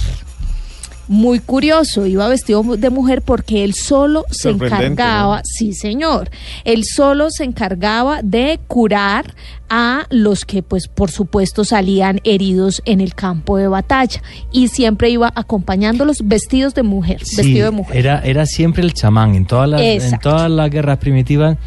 Muy 1.09 1.39
curioso, 1.39 2.05
iba 2.05 2.25
vestido 2.29 2.63
de 2.77 2.89
mujer 2.89 3.21
porque 3.21 3.65
él 3.65 3.73
solo 3.73 4.23
se 4.31 4.51
encargaba, 4.51 5.41
sí 5.43 5.73
señor, 5.73 6.29
él 6.63 6.85
solo 6.85 7.31
se 7.31 7.43
encargaba 7.43 8.21
de 8.23 8.61
curar 8.67 9.33
a 9.69 10.05
los 10.09 10.45
que 10.45 10.63
pues 10.63 10.87
por 10.87 11.11
supuesto 11.11 11.65
salían 11.65 12.21
heridos 12.23 12.81
en 12.85 13.01
el 13.01 13.13
campo 13.13 13.57
de 13.57 13.67
batalla 13.67 14.21
y 14.53 14.69
siempre 14.69 15.09
iba 15.09 15.33
acompañándolos 15.35 16.19
vestidos 16.23 16.75
de 16.75 16.83
mujer, 16.83 17.25
Sí, 17.25 17.35
vestido 17.35 17.65
de 17.65 17.71
mujer. 17.71 17.97
Era, 17.97 18.21
era 18.21 18.45
siempre 18.45 18.83
el 18.83 18.93
chamán. 18.93 19.35
En 19.35 19.45
todas, 19.45 19.67
las, 19.67 19.81
en 19.81 20.17
todas 20.19 20.49
las 20.49 20.69
guerras 20.69 20.99
primitivas, 20.99 21.57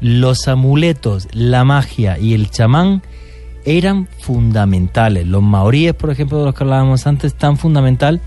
los 0.00 0.46
amuletos, 0.46 1.26
la 1.32 1.64
magia 1.64 2.20
y 2.20 2.34
el 2.34 2.50
chamán 2.50 3.02
eran 3.64 4.08
fundamentales. 4.20 5.26
Los 5.26 5.42
maoríes, 5.42 5.94
por 5.94 6.10
ejemplo, 6.10 6.38
de 6.38 6.44
los 6.46 6.54
que 6.54 6.64
hablábamos 6.64 7.06
antes, 7.06 7.34
tan 7.34 7.56
fundamental 7.56 8.20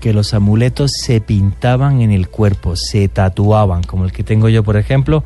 que 0.00 0.12
los 0.12 0.32
amuletos 0.32 0.92
se 0.92 1.20
pintaban 1.20 2.00
en 2.00 2.10
el 2.10 2.28
cuerpo, 2.28 2.74
se 2.74 3.08
tatuaban, 3.08 3.82
como 3.82 4.04
el 4.04 4.12
que 4.12 4.24
tengo 4.24 4.48
yo, 4.48 4.64
por 4.64 4.76
ejemplo, 4.76 5.24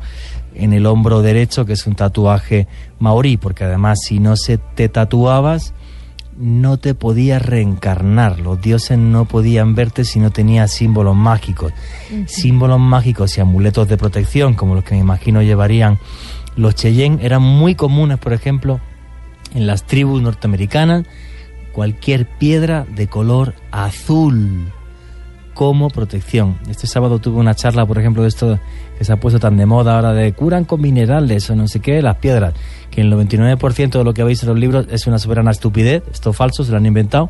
en 0.53 0.73
el 0.73 0.85
hombro 0.85 1.21
derecho, 1.21 1.65
que 1.65 1.73
es 1.73 1.87
un 1.87 1.95
tatuaje 1.95 2.67
maorí, 2.99 3.37
porque 3.37 3.63
además 3.63 3.99
si 4.03 4.19
no 4.19 4.35
se 4.35 4.57
te 4.57 4.89
tatuabas, 4.89 5.73
no 6.37 6.77
te 6.77 6.93
podías 6.93 7.41
reencarnar. 7.41 8.39
Los 8.39 8.61
dioses 8.61 8.97
no 8.97 9.25
podían 9.25 9.75
verte 9.75 10.03
si 10.03 10.19
no 10.19 10.31
tenías 10.31 10.71
símbolos 10.71 11.15
mágicos. 11.15 11.71
Símbolos 12.25 12.79
mágicos 12.79 13.37
y 13.37 13.41
amuletos 13.41 13.87
de 13.87 13.97
protección, 13.97 14.53
como 14.53 14.75
los 14.75 14.83
que 14.83 14.95
me 14.95 15.01
imagino 15.01 15.41
llevarían 15.41 15.97
los 16.57 16.75
Cheyenne, 16.75 17.19
eran 17.21 17.41
muy 17.41 17.75
comunes, 17.75 18.17
por 18.17 18.33
ejemplo, 18.33 18.79
en 19.55 19.65
las 19.65 19.85
tribus 19.85 20.21
norteamericanas, 20.21 21.05
cualquier 21.71 22.27
piedra 22.27 22.85
de 22.95 23.07
color 23.07 23.55
azul 23.71 24.71
como 25.55 25.89
protección. 25.89 26.57
Este 26.69 26.85
sábado 26.85 27.19
tuve 27.19 27.39
una 27.39 27.55
charla, 27.55 27.85
por 27.85 27.97
ejemplo, 27.97 28.21
de 28.21 28.27
esto 28.27 28.59
que 28.97 29.05
se 29.05 29.13
ha 29.13 29.19
puesto 29.19 29.39
tan 29.39 29.57
de 29.57 29.65
moda 29.65 29.95
ahora 29.95 30.13
de 30.13 30.33
curan 30.33 30.65
con 30.65 30.81
minerales 30.81 31.49
o 31.49 31.55
no 31.55 31.67
sé 31.67 31.79
qué, 31.79 32.01
las 32.01 32.17
piedras, 32.17 32.53
que 32.91 33.01
el 33.01 33.11
99% 33.11 33.97
de 33.97 34.03
lo 34.03 34.13
que 34.13 34.23
veis 34.23 34.43
en 34.43 34.49
los 34.49 34.59
libros 34.59 34.87
es 34.91 35.07
una 35.07 35.17
soberana 35.17 35.51
estupidez, 35.51 36.03
esto 36.11 36.31
es 36.31 36.35
falso, 36.35 36.63
se 36.63 36.71
lo 36.71 36.77
han 36.77 36.85
inventado, 36.85 37.29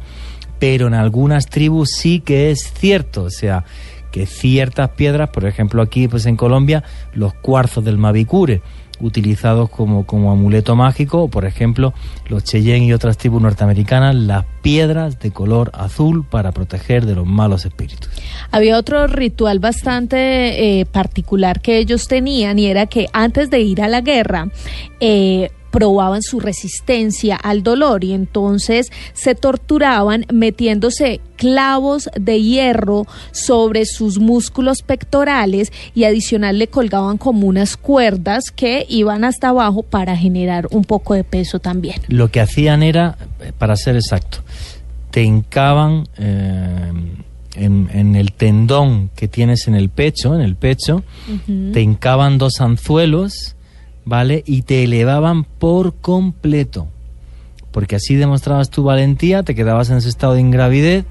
pero 0.59 0.87
en 0.87 0.95
algunas 0.95 1.45
tribus 1.45 1.91
sí 1.91 2.19
que 2.19 2.51
es 2.51 2.73
cierto, 2.73 3.23
o 3.23 3.29
sea, 3.29 3.63
que 4.11 4.25
ciertas 4.25 4.89
piedras, 4.91 5.29
por 5.29 5.45
ejemplo 5.45 5.81
aquí 5.81 6.07
pues 6.07 6.25
en 6.25 6.35
Colombia, 6.35 6.83
los 7.13 7.33
cuarzos 7.33 7.83
del 7.85 7.97
Mavicure, 7.97 8.61
utilizados 8.99 9.69
como, 9.69 10.05
como 10.05 10.31
amuleto 10.31 10.75
mágico, 10.75 11.29
por 11.29 11.45
ejemplo, 11.45 11.93
los 12.27 12.43
Cheyenne 12.43 12.85
y 12.85 12.93
otras 12.93 13.17
tribus 13.17 13.41
norteamericanas, 13.41 14.15
las 14.15 14.45
piedras 14.61 15.19
de 15.19 15.31
color 15.31 15.71
azul 15.73 16.25
para 16.25 16.51
proteger 16.51 17.05
de 17.05 17.15
los 17.15 17.25
malos 17.25 17.65
espíritus. 17.65 18.09
Había 18.51 18.77
otro 18.77 19.07
ritual 19.07 19.59
bastante 19.59 20.79
eh, 20.79 20.85
particular 20.85 21.61
que 21.61 21.77
ellos 21.77 22.07
tenían 22.07 22.59
y 22.59 22.67
era 22.67 22.85
que 22.87 23.07
antes 23.13 23.49
de 23.49 23.59
ir 23.61 23.81
a 23.81 23.87
la 23.87 24.01
guerra 24.01 24.49
eh, 24.99 25.51
probaban 25.75 26.21
su 26.21 26.39
resistencia 26.39 27.35
al 27.35 27.61
dolor 27.61 28.05
y 28.05 28.13
entonces 28.13 28.93
se 29.11 29.35
torturaban 29.35 30.25
metiéndose 30.31 31.19
clavos 31.35 32.09
de 32.17 32.41
hierro 32.41 33.05
sobre 33.31 33.85
sus 33.85 34.17
músculos 34.17 34.83
pectorales 34.83 35.73
y 35.93 36.05
adicional 36.05 36.59
le 36.59 36.69
colgaban 36.69 37.17
como 37.17 37.45
unas 37.47 37.75
cuerdas 37.75 38.51
que 38.55 38.85
iban 38.87 39.25
hasta 39.25 39.49
abajo 39.49 39.83
para 39.83 40.15
generar 40.15 40.69
un 40.71 40.85
poco 40.85 41.13
de 41.13 41.25
peso 41.25 41.59
también. 41.59 41.97
Lo 42.07 42.31
que 42.31 42.39
hacían 42.39 42.81
era, 42.81 43.17
eh, 43.41 43.51
para 43.57 43.75
ser 43.75 43.97
exacto, 43.97 44.37
te 45.11 45.23
hincaban 45.23 46.07
eh, 46.17 46.93
en, 47.55 47.89
en 47.91 48.15
el 48.15 48.31
tendón 48.31 49.09
que 49.13 49.27
tienes 49.27 49.67
en 49.67 49.75
el 49.75 49.89
pecho, 49.89 50.35
en 50.35 50.41
el 50.41 50.55
pecho, 50.55 51.03
te 51.73 51.81
hincaban 51.81 52.37
dos 52.37 52.61
anzuelos, 52.61 53.57
¿vale? 54.05 54.43
Y 54.45 54.61
te 54.61 54.83
elevaban 54.83 55.43
por 55.43 55.95
completo. 55.95 56.87
Porque 57.71 57.97
así 57.97 58.15
demostrabas 58.15 58.69
tu 58.69 58.83
valentía, 58.83 59.43
te 59.43 59.55
quedabas 59.55 59.89
en 59.89 59.97
ese 59.97 60.09
estado 60.09 60.35
de 60.35 60.41
ingravidez 60.41 61.05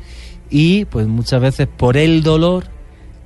y 0.48 0.86
pues 0.86 1.06
muchas 1.06 1.40
veces 1.40 1.68
por 1.68 1.96
el 1.96 2.22
dolor 2.22 2.64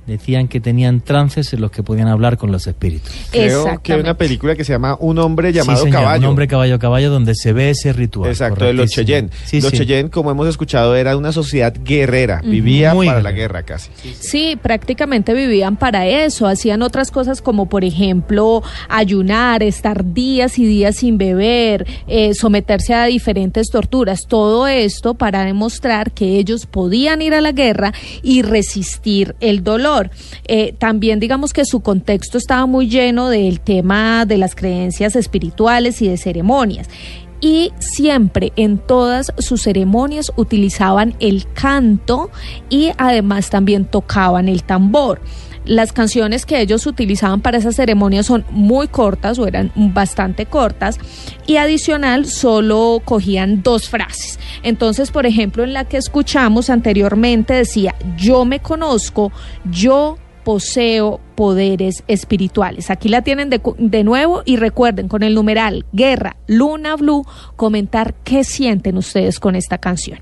decían 0.09 0.47
que 0.47 0.59
tenían 0.59 1.01
trances 1.01 1.53
en 1.53 1.61
los 1.61 1.71
que 1.71 1.83
podían 1.83 2.07
hablar 2.07 2.37
con 2.37 2.51
los 2.51 2.67
espíritus. 2.67 3.11
Creo 3.31 3.81
que 3.81 3.93
hay 3.93 3.99
una 4.01 4.15
película 4.15 4.55
que 4.55 4.63
se 4.63 4.73
llama 4.73 4.97
Un 4.99 5.19
hombre 5.19 5.53
llamado 5.53 5.79
Sí, 5.79 5.85
señor, 5.85 6.01
Caballo. 6.01 6.19
Un 6.19 6.25
hombre 6.25 6.47
caballo 6.47 6.79
caballo 6.79 7.09
donde 7.09 7.35
se 7.35 7.53
ve 7.53 7.69
ese 7.69 7.93
ritual. 7.93 8.29
Exacto, 8.29 8.65
de 8.65 8.73
los. 8.73 8.89
Cheyenne. 8.89 9.29
Sí, 9.45 9.61
los 9.61 9.71
sí. 9.71 9.77
Cheyenne, 9.77 10.09
como 10.09 10.31
hemos 10.31 10.47
escuchado, 10.47 10.95
era 10.95 11.15
una 11.15 11.31
sociedad 11.31 11.73
guerrera. 11.83 12.41
Vivía 12.43 12.93
Muy 12.93 13.07
para 13.07 13.21
la 13.21 13.31
guerra 13.31 13.63
casi. 13.63 13.89
Sí, 14.19 14.57
prácticamente 14.61 15.33
vivían 15.33 15.77
para 15.77 16.07
eso, 16.07 16.47
hacían 16.47 16.81
otras 16.81 17.11
cosas 17.11 17.41
como 17.41 17.67
por 17.67 17.83
ejemplo 17.83 18.63
ayunar, 18.87 19.63
estar 19.63 20.13
días 20.13 20.57
y 20.57 20.65
días 20.65 20.97
sin 20.97 21.17
beber, 21.17 21.85
eh, 22.07 22.33
someterse 22.33 22.93
a 22.93 23.05
diferentes 23.05 23.69
torturas, 23.69 24.21
todo 24.27 24.67
esto 24.67 25.13
para 25.13 25.43
demostrar 25.45 26.11
que 26.11 26.37
ellos 26.37 26.65
podían 26.65 27.21
ir 27.21 27.33
a 27.33 27.41
la 27.41 27.51
guerra 27.51 27.93
y 28.23 28.41
resistir 28.41 29.35
el 29.39 29.63
dolor. 29.63 29.98
Eh, 30.47 30.73
también 30.77 31.19
digamos 31.19 31.53
que 31.53 31.65
su 31.65 31.81
contexto 31.81 32.37
estaba 32.37 32.65
muy 32.65 32.87
lleno 32.87 33.29
del 33.29 33.59
tema 33.59 34.25
de 34.25 34.37
las 34.37 34.55
creencias 34.55 35.15
espirituales 35.15 36.01
y 36.01 36.07
de 36.07 36.17
ceremonias 36.17 36.87
y 37.41 37.71
siempre 37.79 38.51
en 38.55 38.77
todas 38.77 39.33
sus 39.37 39.63
ceremonias 39.63 40.31
utilizaban 40.35 41.15
el 41.19 41.45
canto 41.53 42.29
y 42.69 42.91
además 42.97 43.49
también 43.49 43.85
tocaban 43.85 44.49
el 44.49 44.63
tambor. 44.63 45.21
Las 45.69 45.93
canciones 45.93 46.47
que 46.47 46.61
ellos 46.61 46.87
utilizaban 46.87 47.41
para 47.41 47.59
esas 47.59 47.75
ceremonias 47.75 48.25
son 48.25 48.43
muy 48.49 48.87
cortas 48.87 49.37
o 49.37 49.45
eran 49.45 49.71
bastante 49.75 50.47
cortas 50.47 50.97
y 51.45 51.57
adicional 51.57 52.25
solo 52.25 53.03
cogían 53.05 53.61
dos 53.61 53.87
frases. 53.87 54.39
Entonces, 54.63 55.11
por 55.11 55.27
ejemplo, 55.27 55.63
en 55.63 55.73
la 55.73 55.85
que 55.85 55.97
escuchamos 55.97 56.71
anteriormente 56.71 57.53
decía, 57.53 57.93
yo 58.17 58.45
me 58.45 58.61
conozco, 58.61 59.31
yo 59.69 60.17
poseo 60.43 61.21
poderes 61.35 62.03
espirituales. 62.07 62.89
Aquí 62.89 63.07
la 63.07 63.21
tienen 63.21 63.51
de, 63.51 63.61
de 63.77 64.03
nuevo 64.03 64.41
y 64.45 64.55
recuerden 64.55 65.07
con 65.07 65.21
el 65.21 65.35
numeral 65.35 65.85
Guerra 65.93 66.37
Luna 66.47 66.95
Blue 66.95 67.27
comentar 67.55 68.15
qué 68.23 68.43
sienten 68.43 68.97
ustedes 68.97 69.39
con 69.39 69.55
esta 69.55 69.77
canción. 69.77 70.17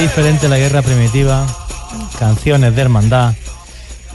Referente 0.00 0.46
a 0.46 0.48
la 0.48 0.58
guerra 0.58 0.80
primitiva, 0.80 1.46
canciones 2.18 2.74
de 2.74 2.80
hermandad 2.80 3.34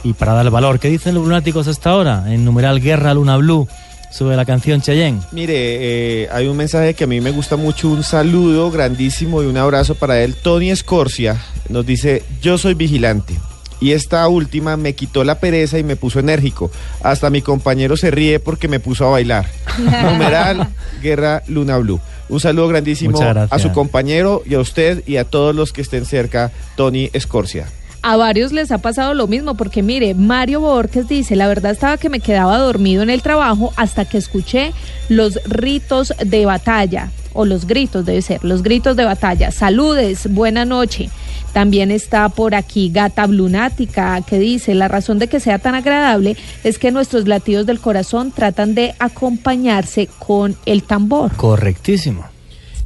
y 0.02 0.12
para 0.12 0.32
dar 0.32 0.50
valor. 0.50 0.80
¿Qué 0.80 0.88
dicen 0.88 1.14
los 1.14 1.22
lunáticos 1.24 1.68
hasta 1.68 1.90
ahora? 1.90 2.24
En 2.26 2.44
numeral 2.44 2.80
Guerra 2.80 3.14
Luna 3.14 3.36
Blue 3.36 3.68
sobre 4.10 4.36
la 4.36 4.44
canción 4.44 4.80
Cheyenne. 4.80 5.20
Mire, 5.30 5.54
eh, 5.54 6.28
hay 6.32 6.48
un 6.48 6.56
mensaje 6.56 6.94
que 6.94 7.04
a 7.04 7.06
mí 7.06 7.20
me 7.20 7.30
gusta 7.30 7.56
mucho, 7.56 7.88
un 7.88 8.02
saludo 8.02 8.70
grandísimo 8.72 9.40
y 9.42 9.46
un 9.46 9.56
abrazo 9.56 9.94
para 9.94 10.20
él. 10.20 10.34
Tony 10.34 10.70
Escorcia 10.70 11.36
nos 11.68 11.86
dice, 11.86 12.24
yo 12.42 12.58
soy 12.58 12.74
vigilante. 12.74 13.38
Y 13.80 13.92
esta 13.92 14.26
última 14.28 14.76
me 14.76 14.94
quitó 14.94 15.24
la 15.24 15.40
pereza 15.40 15.78
y 15.78 15.84
me 15.84 15.96
puso 15.96 16.18
enérgico. 16.18 16.70
Hasta 17.02 17.30
mi 17.30 17.42
compañero 17.42 17.96
se 17.96 18.10
ríe 18.10 18.40
porque 18.40 18.68
me 18.68 18.80
puso 18.80 19.06
a 19.06 19.10
bailar. 19.10 19.46
Numeral 19.78 20.68
Guerra 21.02 21.42
Luna 21.46 21.78
Blue. 21.78 22.00
Un 22.28 22.40
saludo 22.40 22.68
grandísimo 22.68 23.20
a 23.22 23.58
su 23.58 23.72
compañero 23.72 24.42
y 24.44 24.54
a 24.54 24.60
usted 24.60 25.02
y 25.06 25.16
a 25.16 25.24
todos 25.24 25.54
los 25.54 25.72
que 25.72 25.80
estén 25.80 26.04
cerca, 26.04 26.52
Tony 26.76 27.08
Escorcia. 27.12 27.66
A 28.08 28.16
varios 28.16 28.52
les 28.52 28.72
ha 28.72 28.78
pasado 28.78 29.12
lo 29.12 29.26
mismo, 29.26 29.54
porque 29.54 29.82
mire, 29.82 30.14
Mario 30.14 30.60
Borges 30.60 31.08
dice, 31.08 31.36
la 31.36 31.46
verdad 31.46 31.72
estaba 31.72 31.98
que 31.98 32.08
me 32.08 32.20
quedaba 32.20 32.56
dormido 32.56 33.02
en 33.02 33.10
el 33.10 33.20
trabajo 33.20 33.74
hasta 33.76 34.06
que 34.06 34.16
escuché 34.16 34.72
los 35.10 35.38
ritos 35.44 36.14
de 36.24 36.46
batalla, 36.46 37.10
o 37.34 37.44
los 37.44 37.66
gritos 37.66 38.06
debe 38.06 38.22
ser, 38.22 38.42
los 38.42 38.62
gritos 38.62 38.96
de 38.96 39.04
batalla. 39.04 39.50
Saludes, 39.50 40.26
buena 40.32 40.64
noche. 40.64 41.10
También 41.52 41.90
está 41.90 42.30
por 42.30 42.54
aquí 42.54 42.88
Gata 42.88 43.26
Blunática, 43.26 44.18
que 44.22 44.38
dice, 44.38 44.74
la 44.74 44.88
razón 44.88 45.18
de 45.18 45.28
que 45.28 45.38
sea 45.38 45.58
tan 45.58 45.74
agradable 45.74 46.34
es 46.64 46.78
que 46.78 46.90
nuestros 46.90 47.28
latidos 47.28 47.66
del 47.66 47.78
corazón 47.78 48.32
tratan 48.32 48.74
de 48.74 48.94
acompañarse 49.00 50.08
con 50.18 50.56
el 50.64 50.82
tambor. 50.82 51.36
Correctísimo. 51.36 52.24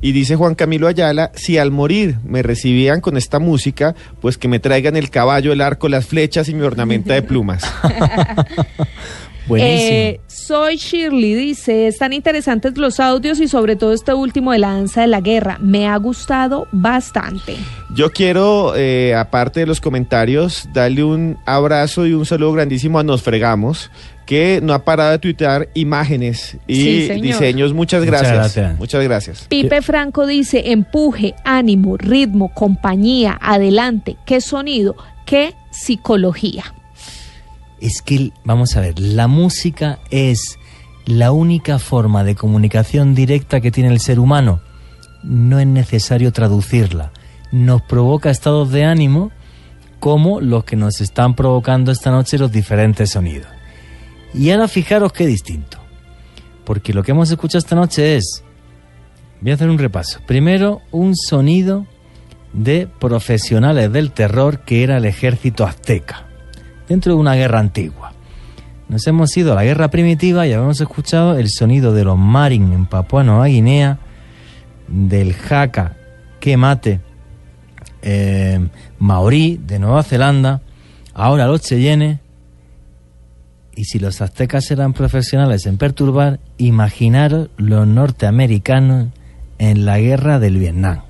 Y 0.03 0.13
dice 0.13 0.37
Juan 0.37 0.57
Camilo 0.57 0.89
Ayala, 0.89 1.31
si 1.35 1.57
al 1.59 1.71
morir 1.71 2.19
me 2.25 2.43
recibían 2.43 3.01
con 3.01 3.17
esta 3.17 3.39
música, 3.39 3.95
pues 4.21 4.37
que 4.37 4.49
me 4.49 4.59
traigan 4.59 4.97
el 4.97 5.11
caballo, 5.11 5.53
el 5.53 5.61
arco, 5.61 5.89
las 5.89 6.07
flechas 6.07 6.49
y 6.49 6.55
mi 6.55 6.63
ornamenta 6.63 7.15
de 7.15 7.23
plumas. 7.23 7.63
Buenísimo. 9.47 9.91
Eh, 9.91 10.21
soy 10.27 10.77
Shirley, 10.77 11.35
dice, 11.35 11.89
están 11.89 12.13
interesantes 12.13 12.77
los 12.79 13.01
audios 13.01 13.41
y 13.41 13.49
sobre 13.49 13.77
todo 13.77 13.93
este 13.93 14.15
último 14.15 14.53
de 14.53 14.59
la 14.59 14.73
danza 14.73 15.01
de 15.01 15.09
la 15.09 15.21
guerra. 15.21 15.59
Me 15.61 15.89
ha 15.89 15.97
gustado 15.97 16.69
bastante. 16.73 17.57
Yo 17.95 18.11
quiero, 18.13 18.75
eh, 18.77 19.15
aparte 19.15 19.61
de 19.61 19.67
los 19.67 19.81
comentarios, 19.81 20.69
darle 20.73 21.05
un 21.05 21.39
abrazo 21.45 22.07
y 22.07 22.13
un 22.13 22.25
saludo 22.25 22.53
grandísimo 22.53 22.99
a 22.99 23.03
Nos 23.03 23.23
Fregamos, 23.23 23.91
que 24.27 24.61
no 24.63 24.73
ha 24.73 24.85
parado 24.85 25.11
de 25.13 25.19
tuitear 25.19 25.69
imágenes 25.75 26.57
y 26.67 26.77
Sí, 26.77 27.21
diseños. 27.21 27.73
Muchas 27.73 28.01
Muchas 28.01 28.05
gracias. 28.05 28.33
gracias. 28.35 28.79
Muchas 28.79 29.05
gracias. 29.05 29.47
Pipe 29.49 29.83
Franco 29.83 30.27
dice, 30.27 30.73
empuje, 30.73 31.35
ánimo, 31.45 31.97
ritmo, 31.97 32.53
compañía, 32.55 33.39
adelante, 33.41 34.17
qué 34.25 34.41
sonido, 34.41 34.97
qué 35.27 35.55
psicología. 35.71 36.65
Es 37.81 38.01
que, 38.03 38.31
vamos 38.45 38.77
a 38.77 38.81
ver, 38.81 38.99
la 39.01 39.27
música 39.27 39.99
es 40.11 40.59
la 41.05 41.33
única 41.33 41.79
forma 41.81 42.23
de 42.23 42.37
comunicación 42.37 43.15
directa 43.15 43.61
que 43.61 43.73
tiene 43.73 43.91
el 43.91 43.99
ser 44.01 44.21
humano. 44.21 44.61
No 45.25 45.59
es 45.59 45.67
necesario 45.67 46.33
traducirla. 46.33 47.13
Nos 47.51 47.83
provoca 47.83 48.31
estados 48.31 48.71
de 48.71 48.85
ánimo 48.85 49.31
como 49.99 50.41
los 50.41 50.65
que 50.65 50.77
nos 50.77 51.01
están 51.01 51.35
provocando 51.35 51.93
esta 51.93 52.11
noche 52.11 52.39
los 52.39 52.51
diferentes 52.51 53.11
sonidos. 53.11 53.47
Y 54.35 54.51
ahora 54.51 54.69
fijaros 54.69 55.13
qué 55.13 55.27
distinto. 55.27 55.79
Porque 56.65 56.93
lo 56.95 57.03
que 57.03 57.11
hemos 57.11 57.31
escuchado 57.31 57.59
esta 57.59 57.77
noche 57.77 58.17
es, 58.17 58.43
voy 59.41 59.51
a 59.51 59.55
hacer 59.55 59.69
un 59.69 59.79
repaso. 59.79 60.21
Primero, 60.27 60.81
un 60.91 61.17
sonido 61.17 61.87
de 62.53 62.89
profesionales 62.99 63.93
del 63.93 64.13
terror 64.13 64.61
que 64.61 64.83
era 64.83 64.99
el 64.99 65.05
ejército 65.05 65.65
azteca 65.67 66.27
dentro 66.89 67.15
de 67.15 67.21
una 67.21 67.35
guerra 67.35 67.59
antigua. 67.59 68.13
Nos 68.89 69.07
hemos 69.07 69.35
ido 69.37 69.53
a 69.53 69.55
la 69.55 69.65
guerra 69.65 69.89
primitiva 69.89 70.47
y 70.47 70.53
habíamos 70.53 70.81
escuchado 70.81 71.39
el 71.39 71.49
sonido 71.49 71.95
de 71.95 72.05
los 72.05 72.19
marin 72.19 72.73
en 72.73 72.87
Papua 72.87 73.25
Nueva 73.25 73.47
Guinea, 73.47 73.99
del 74.89 75.33
jaca 75.33 75.97
que 76.41 76.57
mate 76.57 77.01
eh, 78.03 78.69
maorí 78.99 79.59
de 79.65 79.79
Nueva 79.79 80.03
Zelanda, 80.03 80.61
ahora 81.15 81.47
los 81.47 81.63
cheyennes. 81.63 82.19
Y 83.75 83.85
si 83.85 83.99
los 83.99 84.21
aztecas 84.21 84.71
eran 84.71 84.93
profesionales 84.93 85.67
en 85.67 85.79
perturbar, 85.79 86.41
imaginaros 86.59 87.49
los 87.57 87.87
norteamericanos 87.87 89.09
en 89.59 89.85
la 89.87 89.99
guerra 89.99 90.39
del 90.39 90.59
Vietnam. 90.59 91.01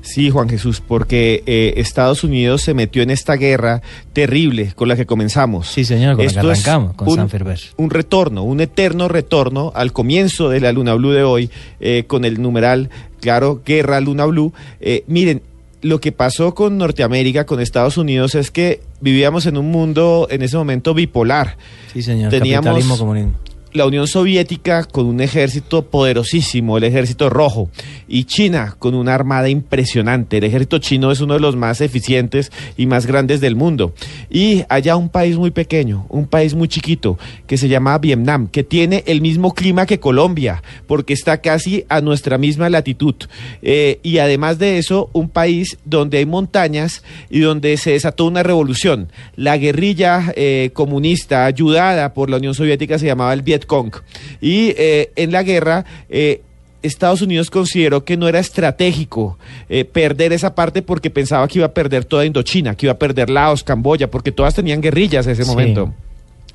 Sí, 0.00 0.30
Juan 0.30 0.48
Jesús, 0.48 0.80
porque 0.80 1.42
eh, 1.44 1.74
Estados 1.76 2.24
Unidos 2.24 2.62
se 2.62 2.72
metió 2.72 3.02
en 3.02 3.10
esta 3.10 3.34
guerra 3.34 3.82
terrible 4.14 4.72
con 4.74 4.88
la 4.88 4.96
que 4.96 5.04
comenzamos. 5.04 5.68
Sí, 5.68 5.84
señor, 5.84 6.16
con 6.16 6.24
la 6.24 6.32
que 6.32 6.38
arrancamos, 6.38 6.94
con 6.94 7.08
un- 7.08 7.16
San 7.16 7.28
Ferber. 7.28 7.58
un 7.76 7.90
retorno, 7.90 8.42
un 8.44 8.60
eterno 8.60 9.08
retorno 9.08 9.70
al 9.74 9.92
comienzo 9.92 10.48
de 10.48 10.60
la 10.60 10.72
Luna 10.72 10.94
Blue 10.94 11.10
de 11.10 11.24
hoy, 11.24 11.50
eh, 11.80 12.04
con 12.06 12.24
el 12.24 12.40
numeral, 12.40 12.88
claro, 13.20 13.60
Guerra 13.66 14.00
Luna 14.00 14.24
Blue. 14.24 14.54
Eh, 14.80 15.04
miren, 15.08 15.42
lo 15.80 16.00
que 16.00 16.12
pasó 16.12 16.54
con 16.54 16.78
Norteamérica, 16.78 17.46
con 17.46 17.60
Estados 17.60 17.96
Unidos, 17.98 18.34
es 18.34 18.50
que 18.50 18.80
vivíamos 19.00 19.46
en 19.46 19.56
un 19.56 19.70
mundo 19.70 20.26
en 20.30 20.42
ese 20.42 20.56
momento 20.56 20.94
bipolar. 20.94 21.56
Sí, 21.92 22.02
señor, 22.02 22.30
Teníamos 22.30 22.66
capitalismo, 22.66 22.98
comunismo. 22.98 23.32
La 23.72 23.86
Unión 23.86 24.06
Soviética 24.06 24.84
con 24.84 25.06
un 25.06 25.20
ejército 25.20 25.82
poderosísimo, 25.86 26.78
el 26.78 26.84
ejército 26.84 27.30
rojo, 27.30 27.70
y 28.08 28.24
China 28.24 28.76
con 28.78 28.94
una 28.94 29.14
armada 29.14 29.48
impresionante. 29.48 30.38
El 30.38 30.44
ejército 30.44 30.78
chino 30.78 31.10
es 31.10 31.20
uno 31.20 31.34
de 31.34 31.40
los 31.40 31.56
más 31.56 31.80
eficientes 31.80 32.50
y 32.76 32.86
más 32.86 33.06
grandes 33.06 33.40
del 33.40 33.56
mundo. 33.56 33.92
Y 34.30 34.64
allá 34.68 34.96
un 34.96 35.08
país 35.08 35.36
muy 35.36 35.50
pequeño, 35.50 36.06
un 36.08 36.26
país 36.26 36.54
muy 36.54 36.68
chiquito, 36.68 37.18
que 37.46 37.58
se 37.58 37.68
llama 37.68 37.98
Vietnam, 37.98 38.48
que 38.48 38.64
tiene 38.64 39.04
el 39.06 39.20
mismo 39.20 39.54
clima 39.54 39.86
que 39.86 40.00
Colombia, 40.00 40.62
porque 40.86 41.12
está 41.12 41.40
casi 41.40 41.84
a 41.88 42.00
nuestra 42.00 42.38
misma 42.38 42.68
latitud. 42.70 43.14
Eh, 43.62 44.00
y 44.02 44.18
además 44.18 44.58
de 44.58 44.78
eso, 44.78 45.10
un 45.12 45.28
país 45.28 45.78
donde 45.84 46.18
hay 46.18 46.26
montañas 46.26 47.02
y 47.30 47.40
donde 47.40 47.76
se 47.76 47.92
desató 47.92 48.26
una 48.26 48.42
revolución. 48.42 49.10
La 49.36 49.56
guerrilla 49.56 50.32
eh, 50.36 50.70
comunista 50.72 51.44
ayudada 51.44 52.14
por 52.14 52.30
la 52.30 52.36
Unión 52.38 52.54
Soviética 52.54 52.98
se 52.98 53.06
llamaba 53.06 53.32
el 53.32 53.42
Vietcong. 53.58 53.92
Y 54.40 54.74
eh, 54.76 55.10
en 55.16 55.32
la 55.32 55.42
guerra... 55.42 55.84
eh, 56.08 56.42
Estados 56.80 57.22
Unidos 57.22 57.50
consideró 57.50 58.04
que 58.04 58.16
no 58.16 58.28
era 58.28 58.38
estratégico 58.38 59.36
eh, 59.68 59.84
perder 59.84 60.32
esa 60.32 60.54
parte 60.54 60.80
porque 60.80 61.10
pensaba 61.10 61.48
que 61.48 61.58
iba 61.58 61.66
a 61.66 61.72
perder 61.72 62.04
toda 62.04 62.24
Indochina, 62.24 62.76
que 62.76 62.86
iba 62.86 62.92
a 62.92 62.98
perder 62.98 63.30
Laos, 63.30 63.64
Camboya, 63.64 64.08
porque 64.08 64.30
todas 64.30 64.54
tenían 64.54 64.80
guerrillas 64.80 65.26
en 65.26 65.32
ese 65.32 65.42
Sí. 65.42 65.50
momento. 65.50 65.92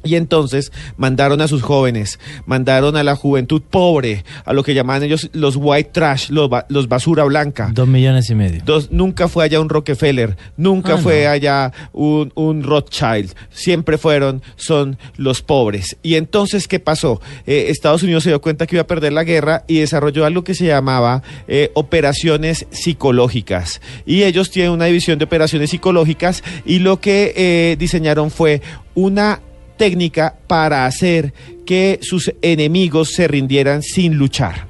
Y 0.04 0.16
entonces 0.16 0.72
mandaron 0.98 1.42
a 1.42 1.48
sus 1.48 1.62
jóvenes, 1.62 2.20
mandaron 2.46 2.96
a 2.98 3.04
la 3.04 3.16
juventud 3.16 3.62
pobre, 3.62 4.24
a 4.46 4.54
lo 4.54 4.64
que 4.64 4.74
llamaban 4.74 5.04
ellos 5.04 5.30
los 5.34 5.56
white 5.58 5.92
trash, 5.94 6.30
los, 6.30 6.50
ba- 6.50 6.66
los 6.70 6.88
basura 6.88 7.24
blanca. 7.24 7.70
Dos 7.74 7.88
millones 7.88 8.30
y 8.30 8.36
medio. 8.36 8.62
Dos, 8.66 8.92
nunca 8.92 9.28
fue 9.28 9.46
allá 9.46 9.60
un 9.62 9.70
Rockefeller, 9.70 10.36
nunca 10.58 10.96
Ah, 10.96 10.98
fue 10.98 11.24
no. 11.24 11.30
allá 11.32 11.72
un, 11.94 12.32
un 12.36 12.64
Rothschild, 12.64 13.34
siempre 13.52 13.98
fueron, 13.98 14.42
son 14.56 14.98
los 15.18 15.42
pobres. 15.42 15.98
Y 16.04 16.16
entonces, 16.16 16.68
¿qué 16.68 16.80
pasó? 16.80 17.22
Eh, 17.48 17.68
Estados 17.70 18.04
Unidos 18.04 18.24
se 18.24 18.30
dio 18.30 18.42
cuenta 18.42 18.68
que 18.68 18.76
iba 18.76 18.84
a 18.84 18.88
perder 18.88 19.14
la 19.14 19.24
guerra 19.24 19.64
y 19.68 19.80
desarrolló 19.80 20.26
algo 20.26 20.44
que 20.44 20.54
se 20.54 20.66
llamaba 20.66 21.24
eh, 21.48 21.72
operaciones 21.76 22.66
psicológicas. 22.72 23.82
Y 24.06 24.24
ellos 24.24 24.50
tienen 24.52 24.72
una 24.72 24.86
división 24.86 25.18
de 25.20 25.26
operaciones 25.26 25.70
psicológicas 25.70 26.44
y 26.66 26.80
lo 26.80 27.00
que 27.00 27.34
eh, 27.36 27.76
diseñaron 27.80 28.32
fue 28.32 28.62
una 28.96 29.40
técnica 29.78 30.36
para 30.48 30.86
hacer 30.86 31.34
que 31.66 32.00
sus 32.02 32.34
enemigos 32.42 33.10
se 33.14 33.28
rindieran 33.28 33.82
sin 33.82 34.16
luchar. 34.16 34.68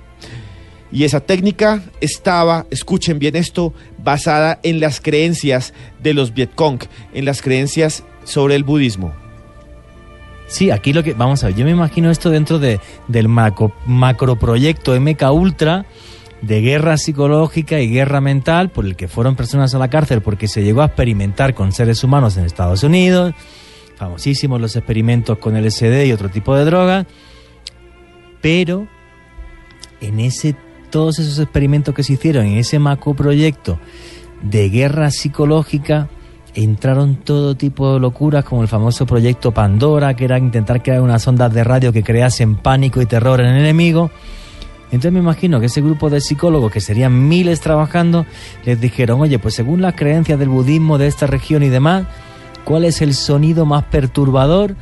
Y 0.91 1.05
esa 1.05 1.21
técnica 1.21 1.81
estaba, 2.01 2.67
escuchen 2.69 3.17
bien 3.17 3.35
esto, 3.35 3.73
basada 3.97 4.59
en 4.61 4.79
las 4.79 5.01
creencias 5.01 5.73
de 6.01 6.13
los 6.13 6.33
Vietcong, 6.33 6.83
en 7.13 7.25
las 7.25 7.41
creencias 7.41 8.03
sobre 8.23 8.55
el 8.55 8.63
budismo. 8.63 9.13
Sí, 10.47 10.69
aquí 10.69 10.93
lo 10.93 11.01
que. 11.01 11.13
Vamos 11.13 11.43
a 11.43 11.47
ver, 11.47 11.55
yo 11.55 11.65
me 11.65 11.71
imagino 11.71 12.11
esto 12.11 12.29
dentro 12.29 12.59
de, 12.59 12.79
del 13.07 13.27
macro, 13.27 13.73
macroproyecto 13.87 14.99
MK 14.99 15.31
Ultra 15.31 15.85
de 16.43 16.61
guerra 16.61 16.97
psicológica 16.97 17.79
y 17.79 17.89
guerra 17.89 18.19
mental 18.19 18.69
por 18.69 18.85
el 18.85 18.95
que 18.95 19.07
fueron 19.07 19.35
personas 19.35 19.73
a 19.73 19.79
la 19.79 19.89
cárcel 19.89 20.21
porque 20.21 20.49
se 20.49 20.61
llegó 20.61 20.81
a 20.81 20.87
experimentar 20.87 21.53
con 21.53 21.71
seres 21.71 22.03
humanos 22.03 22.37
en 22.37 22.43
Estados 22.43 22.83
Unidos. 22.83 23.33
Famosísimos 24.03 24.59
los 24.59 24.75
experimentos 24.75 25.37
con 25.37 25.55
LSD 25.55 26.03
y 26.07 26.11
otro 26.11 26.27
tipo 26.27 26.53
de 26.57 26.65
drogas. 26.65 27.05
Pero 28.41 28.85
en 30.01 30.19
ese 30.19 30.57
todos 30.89 31.19
esos 31.19 31.39
experimentos 31.39 31.95
que 31.95 32.03
se 32.03 32.13
hicieron 32.13 32.45
en 32.45 32.57
ese 32.57 32.79
macroproyecto 32.79 33.79
de 34.41 34.69
guerra 34.69 35.09
psicológica 35.09 36.09
entraron 36.53 37.15
todo 37.15 37.55
tipo 37.55 37.93
de 37.93 37.99
locuras 38.01 38.43
como 38.43 38.61
el 38.61 38.67
famoso 38.67 39.05
proyecto 39.05 39.53
Pandora, 39.53 40.15
que 40.15 40.25
era 40.25 40.37
intentar 40.37 40.83
crear 40.83 40.99
unas 40.99 41.25
ondas 41.25 41.53
de 41.53 41.63
radio 41.63 41.93
que 41.93 42.03
creasen 42.03 42.57
pánico 42.57 43.01
y 43.01 43.05
terror 43.05 43.39
en 43.39 43.47
el 43.47 43.61
enemigo. 43.61 44.11
Entonces 44.87 45.13
me 45.13 45.19
imagino 45.19 45.61
que 45.61 45.67
ese 45.67 45.81
grupo 45.81 46.09
de 46.09 46.19
psicólogos, 46.19 46.73
que 46.73 46.81
serían 46.81 47.27
miles 47.27 47.61
trabajando, 47.61 48.25
les 48.65 48.79
dijeron, 48.81 49.21
oye, 49.21 49.39
pues 49.39 49.55
según 49.55 49.81
las 49.81 49.95
creencias 49.95 50.37
del 50.37 50.49
budismo 50.49 50.97
de 50.97 51.07
esta 51.07 51.25
región 51.25 51.63
y 51.63 51.69
demás, 51.69 52.05
¿cuál 52.63 52.85
es 52.85 53.01
el 53.01 53.13
sonido 53.13 53.65
más 53.65 53.83
perturbador 53.85 54.75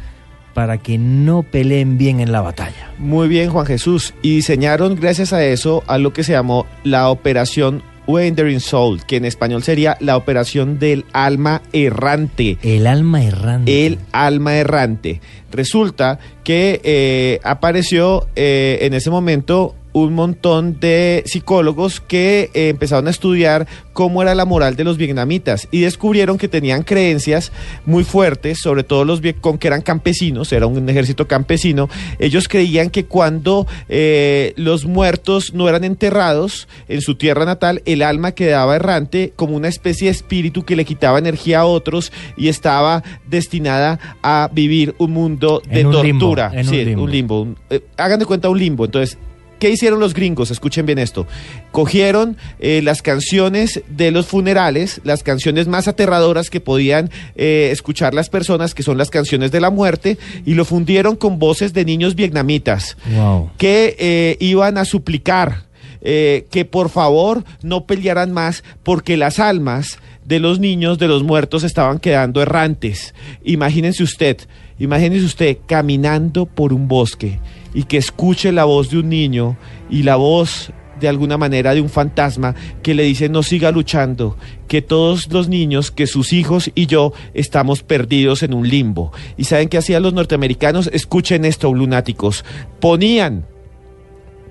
para 0.54 0.78
que 0.78 0.98
no 0.98 1.44
peleen 1.44 1.98
bien 1.98 2.20
en 2.20 2.32
la 2.32 2.42
batalla? 2.42 2.92
Muy 2.98 3.28
bien, 3.28 3.50
Juan 3.50 3.66
Jesús. 3.66 4.14
Y 4.22 4.36
diseñaron, 4.36 4.96
gracias 4.96 5.34
a 5.34 5.44
eso, 5.44 5.84
a 5.88 5.98
lo 5.98 6.14
que 6.14 6.24
se 6.24 6.34
llamó 6.34 6.66
la 6.84 7.10
Operación 7.10 7.84
Wandering 8.08 8.60
Soul, 8.60 9.04
que 9.06 9.18
en 9.18 9.26
español 9.26 9.64
sería 9.64 9.98
la 10.00 10.18
Operación 10.18 10.80
del 10.80 11.06
Alma 11.14 11.62
Errante. 11.72 12.58
El 12.62 12.88
alma 12.88 13.24
errante. 13.24 13.86
El 13.86 14.00
alma 14.12 14.56
errante. 14.56 15.22
Resulta 15.52 16.20
que 16.44 16.82
eh, 16.84 17.40
apareció 17.44 18.28
eh, 18.36 18.80
en 18.82 18.94
ese 18.94 19.10
momento 19.10 19.76
un 19.94 20.14
montón 20.14 20.80
de 20.80 21.24
psicólogos 21.26 22.00
que 22.00 22.50
eh, 22.54 22.70
empezaron 22.70 23.08
a 23.08 23.10
estudiar 23.12 23.68
cómo 23.94 24.22
era 24.22 24.34
la 24.36 24.46
moral 24.46 24.76
de 24.76 24.84
los 24.86 24.98
vietnamitas 24.98 25.68
y 25.72 25.82
descubrieron 25.82 26.38
que 26.38 26.48
tenían 26.48 26.84
creencias 26.84 27.52
muy 27.86 28.04
fuertes, 28.04 28.60
sobre 28.62 28.84
todo 28.84 29.04
los 29.04 29.20
Vietcong 29.22 29.58
que 29.58 29.68
eran 29.68 29.82
campesinos, 29.82 30.52
era 30.54 30.66
un 30.68 30.88
ejército 30.90 31.28
campesino. 31.28 31.90
Ellos 32.20 32.48
creían 32.48 32.90
que 32.90 33.06
cuando 33.06 33.68
eh, 33.90 34.54
los 34.56 34.86
muertos 34.86 35.54
no 35.54 35.68
eran 35.68 35.84
enterrados 35.84 36.68
en 36.88 37.02
su 37.02 37.16
tierra 37.16 37.44
natal, 37.46 37.82
el 37.86 38.02
alma 38.02 38.32
quedaba 38.32 38.76
errante 38.78 39.34
como 39.36 39.56
una 39.56 39.68
especie 39.68 40.06
de 40.06 40.12
espíritu 40.12 40.64
que 40.64 40.76
le 40.76 40.86
quitaba 40.86 41.20
energía 41.20 41.60
a 41.62 41.66
otros 41.66 42.12
y 42.38 42.48
estaba 42.48 43.04
destinada 43.30 44.00
a 44.24 44.50
vivir 44.54 44.96
un 45.00 45.12
mundo 45.12 45.62
de 45.70 45.82
En 45.82 45.88
un 45.88 46.02
limbo, 46.04 46.20
tortura. 46.28 46.52
un 46.56 46.64
sí, 46.66 46.86
limbo. 46.86 47.04
un 47.04 47.12
limbo. 47.12 47.42
un- 47.42 47.58
eh, 47.70 47.82
hagan 47.98 48.20
de 48.20 48.26
cuenta 48.26 48.50
un 48.50 48.58
limbo. 48.60 48.86
Entonces, 48.86 49.18
¿Qué 49.62 49.70
hicieron 49.70 50.00
los 50.00 50.16
gringos? 50.16 50.50
Escuchen 50.50 50.88
bien 50.88 50.98
esto. 50.98 51.28
Cogieron 51.72 52.36
eh, 52.60 52.82
las 52.84 53.04
canciones 53.04 53.84
de 53.88 54.10
los 54.10 54.26
funerales, 54.26 55.02
las 55.04 55.22
canciones 55.22 55.68
más 55.68 55.88
aterradoras 55.88 56.50
que 56.50 56.60
podían 56.60 57.12
eh, 57.36 57.70
escuchar 57.72 58.16
las 58.16 58.28
personas, 58.28 58.74
que 58.74 58.82
son 58.82 58.98
las 58.98 59.12
canciones 59.12 59.52
de 59.52 59.62
la 59.62 59.70
muerte, 59.70 60.18
y 60.48 60.56
lo 60.56 60.66
fundieron 60.66 61.16
con 61.16 61.38
voces 61.38 61.74
de 61.74 61.86
niños 61.86 62.16
vietnamitas 62.16 62.98
Wow. 63.16 63.52
que 63.60 63.96
eh, 64.00 64.36
iban 64.40 64.80
a 64.80 64.86
suplicar 64.86 65.66
eh, 66.02 66.48
que 66.50 66.66
por 66.66 66.90
favor 66.90 67.44
no 67.62 67.86
pelearan 67.86 68.32
más 68.34 68.64
porque 68.82 69.16
las 69.16 69.38
almas 69.38 70.00
de 70.26 70.40
los 70.40 70.58
niños, 70.60 70.98
de 70.98 71.08
los 71.08 71.22
muertos, 71.22 71.64
estaban 71.64 72.00
quedando 72.00 72.42
errantes. 72.42 73.14
Imagínense 73.44 74.02
usted, 74.02 74.38
imagínense 74.80 75.24
usted 75.24 75.58
caminando 75.68 76.48
por 76.48 76.74
un 76.74 76.88
bosque 76.88 77.38
y 77.74 77.84
que 77.84 77.98
escuche 77.98 78.52
la 78.52 78.66
voz 78.66 78.90
de 78.90 79.00
un 79.00 79.10
niño 79.10 79.58
y 79.90 80.04
la 80.04 80.16
voz 80.16 80.72
de 81.00 81.08
alguna 81.08 81.38
manera 81.38 81.74
de 81.74 81.82
un 81.82 81.90
fantasma 81.90 82.56
que 82.84 82.94
le 82.94 83.04
dice 83.04 83.28
no 83.28 83.44
siga 83.44 83.72
luchando, 83.72 84.38
que 84.68 84.82
todos 84.82 85.32
los 85.32 85.50
niños, 85.50 85.92
que 85.92 86.08
sus 86.08 86.32
hijos 86.32 86.72
y 86.76 86.86
yo 86.86 87.12
estamos 87.34 87.84
perdidos 87.84 88.44
en 88.44 88.54
un 88.54 88.70
limbo. 88.70 89.12
¿Y 89.36 89.46
saben 89.46 89.68
qué 89.68 89.80
hacían 89.80 90.04
los 90.04 90.14
norteamericanos? 90.14 90.90
Escuchen 90.94 91.44
esto, 91.44 91.74
lunáticos. 91.74 92.46
Ponían 92.80 93.46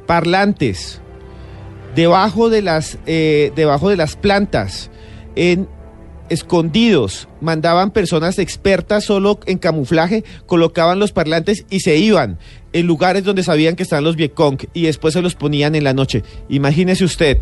parlantes 0.07 1.01
debajo 1.95 2.51
de 2.51 2.63
las, 2.63 2.99
eh, 3.07 3.53
debajo 3.55 3.89
de 3.89 3.97
las 3.97 4.17
plantas, 4.17 4.91
en 5.37 5.69
escondidos, 6.31 7.29
mandaban 7.41 7.91
personas 7.91 8.39
expertas 8.39 9.05
solo 9.05 9.39
en 9.47 9.59
camuflaje, 9.59 10.25
colocaban 10.47 10.99
los 10.99 11.13
parlantes 11.13 11.67
y 11.69 11.81
se 11.81 11.99
iban 11.99 12.39
en 12.73 12.87
lugares 12.87 13.25
donde 13.25 13.43
sabían 13.43 13.77
que 13.77 13.83
estaban 13.83 14.05
los 14.05 14.17
Vietcong 14.17 14.59
y 14.73 14.83
después 14.83 15.13
se 15.13 15.23
los 15.23 15.35
ponían 15.35 15.75
en 15.75 15.85
la 15.85 15.93
noche. 15.93 16.23
Imagínese 16.49 17.05
usted 17.05 17.39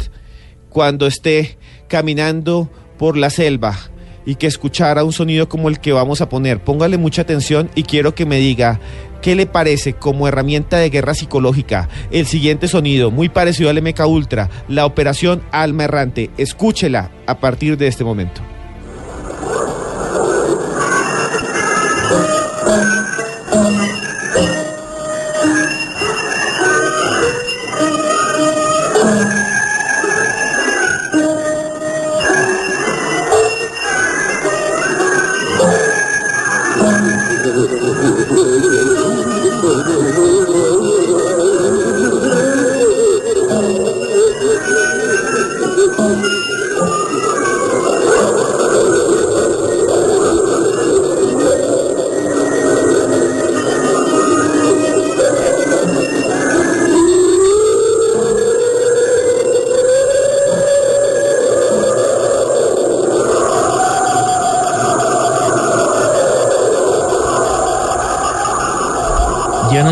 cuando 0.70 1.06
esté 1.06 1.58
caminando 1.86 2.70
por 2.98 3.16
la 3.16 3.30
selva 3.30 3.78
y 4.26 4.34
que 4.34 4.46
escuchara 4.46 5.04
un 5.04 5.12
sonido 5.12 5.48
como 5.48 5.68
el 5.68 5.80
que 5.80 5.92
vamos 5.92 6.20
a 6.20 6.28
poner. 6.28 6.62
Póngale 6.62 6.98
mucha 6.98 7.22
atención 7.22 7.70
y 7.74 7.84
quiero 7.84 8.14
que 8.14 8.26
me 8.26 8.36
diga 8.36 8.80
qué 9.22 9.34
le 9.34 9.46
parece 9.46 9.94
como 9.94 10.28
herramienta 10.28 10.78
de 10.78 10.90
guerra 10.90 11.14
psicológica 11.14 11.88
el 12.10 12.26
siguiente 12.26 12.68
sonido, 12.68 13.10
muy 13.10 13.28
parecido 13.28 13.70
al 13.70 13.80
MK 13.82 14.06
Ultra, 14.06 14.50
la 14.68 14.86
operación 14.86 15.42
Alma 15.50 15.84
Errante. 15.84 16.30
Escúchela 16.36 17.10
a 17.26 17.38
partir 17.38 17.76
de 17.76 17.86
este 17.86 18.04
momento. 18.04 18.42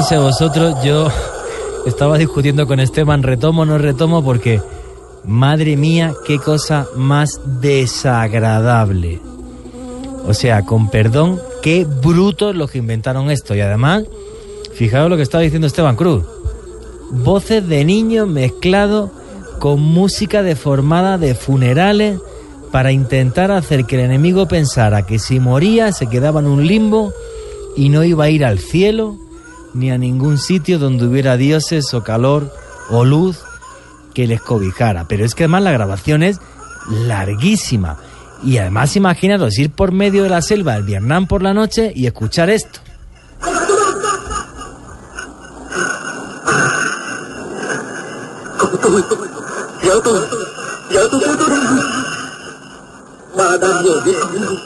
Sé 0.09 0.19
vosotros, 0.19 0.77
yo 0.85 1.09
estaba 1.87 2.17
discutiendo 2.17 2.69
con 2.69 2.79
Esteban, 2.79 3.25
retomo 3.25 3.63
o 3.63 3.65
no 3.65 3.77
retomo, 3.77 4.23
porque 4.23 4.61
madre 5.25 5.77
mía, 5.77 6.15
qué 6.25 6.39
cosa 6.39 6.87
más 6.95 7.41
desagradable. 7.61 9.21
O 10.29 10.33
sea, 10.33 10.63
con 10.63 10.91
perdón, 10.91 11.41
qué 11.61 11.85
brutos 11.85 12.55
los 12.55 12.71
que 12.71 12.79
inventaron 12.79 13.33
esto. 13.33 13.57
Y 13.57 13.61
además, 13.61 14.05
fijaos 14.75 15.11
lo 15.11 15.17
que 15.17 15.25
estaba 15.25 15.43
diciendo 15.43 15.67
Esteban 15.67 15.97
Cruz. 15.97 16.23
Voces 17.11 17.67
de 17.67 17.85
niños 17.85 18.29
mezclado 18.29 19.11
con 19.59 19.81
música 19.81 20.45
deformada 20.45 21.19
de 21.19 21.35
funerales 21.35 22.21
para 22.71 22.93
intentar 22.93 23.51
hacer 23.51 23.87
que 23.87 23.97
el 23.97 24.03
enemigo 24.03 24.47
pensara 24.47 25.05
que 25.05 25.19
si 25.19 25.41
moría 25.41 25.91
se 25.91 26.09
quedaba 26.09 26.41
en 26.41 26.47
un 26.47 26.67
limbo 26.67 27.13
y 27.77 27.89
no 27.89 28.05
iba 28.05 28.25
a 28.25 28.31
ir 28.31 28.45
al 28.45 28.59
cielo 28.61 29.26
ni 29.77 29.91
a 29.91 29.99
ningún 29.99 30.39
sitio 30.39 30.79
donde 30.79 31.07
hubiera 31.07 31.37
dioses 31.37 31.93
o 31.95 32.03
calor 32.03 32.53
o 32.91 33.05
luz 33.05 33.39
que 34.15 34.27
les 34.27 34.41
cobijara. 34.41 35.07
Pero 35.07 35.25
es 35.25 35.35
que 35.35 35.45
además 35.45 35.63
la 35.63 35.73
grabación 35.73 36.23
es 36.23 36.41
larguísima. 37.07 37.99
Y 38.43 38.59
además 38.59 38.97
imaginaros 38.97 39.59
ir 39.59 39.71
por 39.71 39.93
medio 39.93 40.23
de 40.23 40.31
la 40.31 40.43
selva 40.43 40.75
del 40.75 40.85
Vietnam 40.85 41.27
por 41.27 41.43
la 41.43 41.55
noche 41.55 41.93
y 41.95 42.07
escuchar 42.07 42.51
esto. 42.51 42.81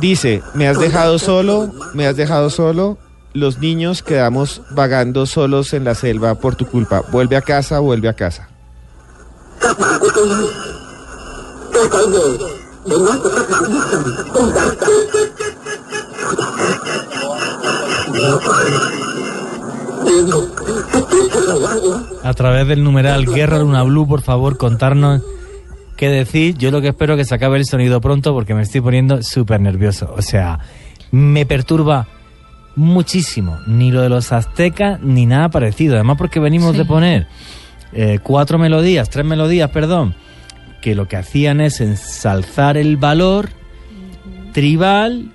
Dice, 0.00 0.42
me 0.54 0.66
has 0.66 0.78
dejado 0.78 1.18
solo, 1.18 1.70
me 1.94 2.06
has 2.06 2.16
dejado 2.16 2.48
solo, 2.50 2.96
los 3.32 3.58
niños 3.58 4.02
quedamos 4.02 4.62
vagando 4.70 5.26
solos 5.26 5.72
en 5.74 5.84
la 5.84 5.94
selva 5.94 6.34
por 6.36 6.56
tu 6.56 6.66
culpa. 6.66 7.02
Vuelve 7.12 7.36
a 7.36 7.42
casa, 7.42 7.78
vuelve 7.78 8.08
a 8.08 8.14
casa. 8.14 8.48
A 22.22 22.34
través 22.34 22.68
del 22.68 22.82
numeral 22.82 23.26
Guerra 23.26 23.58
Luna 23.58 23.82
Blue, 23.82 24.08
por 24.08 24.22
favor, 24.22 24.56
contarnos 24.56 25.20
qué 26.00 26.08
decir. 26.08 26.56
Yo 26.56 26.70
lo 26.70 26.80
que 26.80 26.88
espero 26.88 27.14
que 27.14 27.26
se 27.26 27.34
acabe 27.34 27.58
el 27.58 27.66
sonido 27.66 28.00
pronto 28.00 28.32
porque 28.32 28.54
me 28.54 28.62
estoy 28.62 28.80
poniendo 28.80 29.22
súper 29.22 29.60
nervioso. 29.60 30.12
O 30.16 30.22
sea, 30.22 30.58
me 31.10 31.44
perturba 31.44 32.08
muchísimo. 32.74 33.58
Ni 33.66 33.92
lo 33.92 34.00
de 34.00 34.08
los 34.08 34.32
aztecas 34.32 34.98
ni 35.02 35.26
nada 35.26 35.50
parecido. 35.50 35.96
Además 35.96 36.16
porque 36.16 36.40
venimos 36.40 36.74
de 36.74 36.86
poner 36.86 37.26
eh, 37.92 38.18
cuatro 38.22 38.58
melodías, 38.58 39.10
tres 39.10 39.26
melodías, 39.26 39.68
perdón, 39.70 40.14
que 40.80 40.94
lo 40.94 41.06
que 41.06 41.18
hacían 41.18 41.60
es 41.60 41.82
ensalzar 41.82 42.78
el 42.78 42.96
valor 42.96 43.50
tribal 44.54 45.30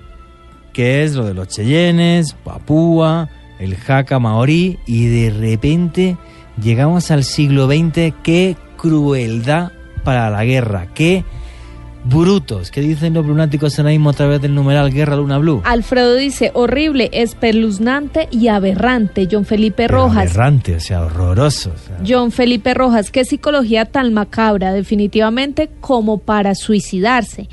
que 0.72 1.04
es 1.04 1.14
lo 1.14 1.24
de 1.24 1.32
los 1.32 1.48
Cheyennes, 1.48 2.34
Papúa, 2.44 3.30
el 3.60 3.76
Jaca 3.76 4.18
Maorí, 4.18 4.78
y 4.84 5.06
de 5.06 5.30
repente 5.30 6.18
llegamos 6.60 7.10
al 7.10 7.24
siglo 7.24 7.66
XX. 7.66 8.12
¡Qué 8.22 8.56
crueldad 8.76 9.72
para 10.06 10.30
la 10.30 10.44
guerra! 10.44 10.86
¡Qué 10.94 11.24
brutos! 12.04 12.70
¿Qué 12.70 12.80
dicen 12.80 13.12
los 13.14 13.26
lunáticos 13.26 13.76
ahora 13.76 13.90
mismo 13.90 14.10
a 14.10 14.12
través 14.12 14.40
del 14.40 14.54
numeral 14.54 14.92
Guerra 14.92 15.16
Luna 15.16 15.38
Blue? 15.38 15.62
Alfredo 15.64 16.14
dice, 16.14 16.52
horrible, 16.54 17.10
espeluznante 17.12 18.28
y 18.30 18.46
aberrante. 18.46 19.26
John 19.28 19.44
Felipe 19.44 19.88
Pero 19.88 20.04
Rojas. 20.04 20.30
Aberrante, 20.30 20.76
o 20.76 20.80
sea, 20.80 21.02
horroroso. 21.04 21.72
o 21.74 21.78
sea. 21.78 21.98
John 22.06 22.30
Felipe 22.30 22.72
Rojas, 22.72 23.10
qué 23.10 23.24
psicología 23.24 23.84
tan 23.86 24.14
macabra, 24.14 24.72
definitivamente 24.72 25.68
como 25.80 26.18
para 26.18 26.54
suicidarse. 26.54 27.48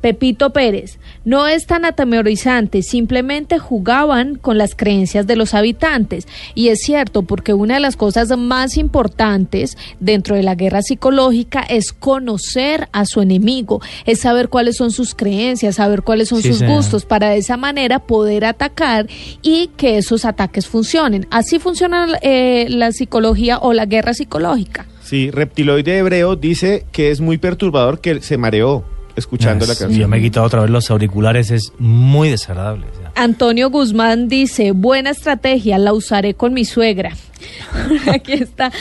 Pepito 0.00 0.52
Pérez, 0.52 0.98
no 1.24 1.46
es 1.46 1.66
tan 1.66 1.84
atemorizante, 1.84 2.82
simplemente 2.82 3.58
jugaban 3.58 4.36
con 4.36 4.58
las 4.58 4.74
creencias 4.74 5.26
de 5.26 5.36
los 5.36 5.54
habitantes. 5.54 6.26
Y 6.54 6.68
es 6.68 6.80
cierto, 6.80 7.22
porque 7.22 7.54
una 7.54 7.74
de 7.74 7.80
las 7.80 7.96
cosas 7.96 8.36
más 8.36 8.76
importantes 8.76 9.76
dentro 10.00 10.36
de 10.36 10.42
la 10.42 10.54
guerra 10.54 10.82
psicológica 10.82 11.60
es 11.62 11.92
conocer 11.92 12.88
a 12.92 13.04
su 13.04 13.20
enemigo, 13.20 13.80
es 14.06 14.20
saber 14.20 14.48
cuáles 14.48 14.76
son 14.76 14.90
sus 14.90 15.14
creencias, 15.14 15.76
saber 15.76 16.02
cuáles 16.02 16.28
son 16.28 16.42
Sí, 16.42 16.48
sus 16.48 16.62
gustos, 16.62 17.04
para 17.04 17.30
de 17.30 17.38
esa 17.38 17.56
manera 17.56 18.00
poder 18.00 18.44
atacar 18.44 19.06
y 19.42 19.68
que 19.76 19.98
esos 19.98 20.24
ataques 20.24 20.66
funcionen. 20.66 21.26
Así 21.30 21.58
funciona 21.58 22.06
eh, 22.22 22.66
la 22.68 22.92
psicología 22.92 23.58
o 23.58 23.72
la 23.72 23.86
guerra 23.86 24.14
psicológica. 24.14 24.86
Sí, 25.02 25.30
Reptiloide 25.30 25.98
Hebreo 25.98 26.36
dice 26.36 26.86
que 26.92 27.10
es 27.10 27.20
muy 27.20 27.38
perturbador 27.38 28.00
que 28.00 28.20
se 28.22 28.38
mareó 28.38 28.84
escuchando 29.16 29.66
la 29.66 29.74
canción. 29.74 30.00
Yo 30.00 30.08
me 30.08 30.18
he 30.18 30.22
quitado 30.22 30.46
otra 30.46 30.62
vez 30.62 30.70
los 30.70 30.90
auriculares, 30.90 31.50
es 31.50 31.72
muy 31.78 32.28
desagradable. 32.28 32.86
o 32.86 32.94
sea. 32.94 33.12
Antonio 33.14 33.70
Guzmán 33.70 34.28
dice, 34.28 34.72
buena 34.72 35.10
estrategia, 35.10 35.78
la 35.78 35.92
usaré 35.92 36.34
con 36.34 36.52
mi 36.52 36.64
suegra. 36.64 37.16
Aquí 38.12 38.32
está 38.32 38.72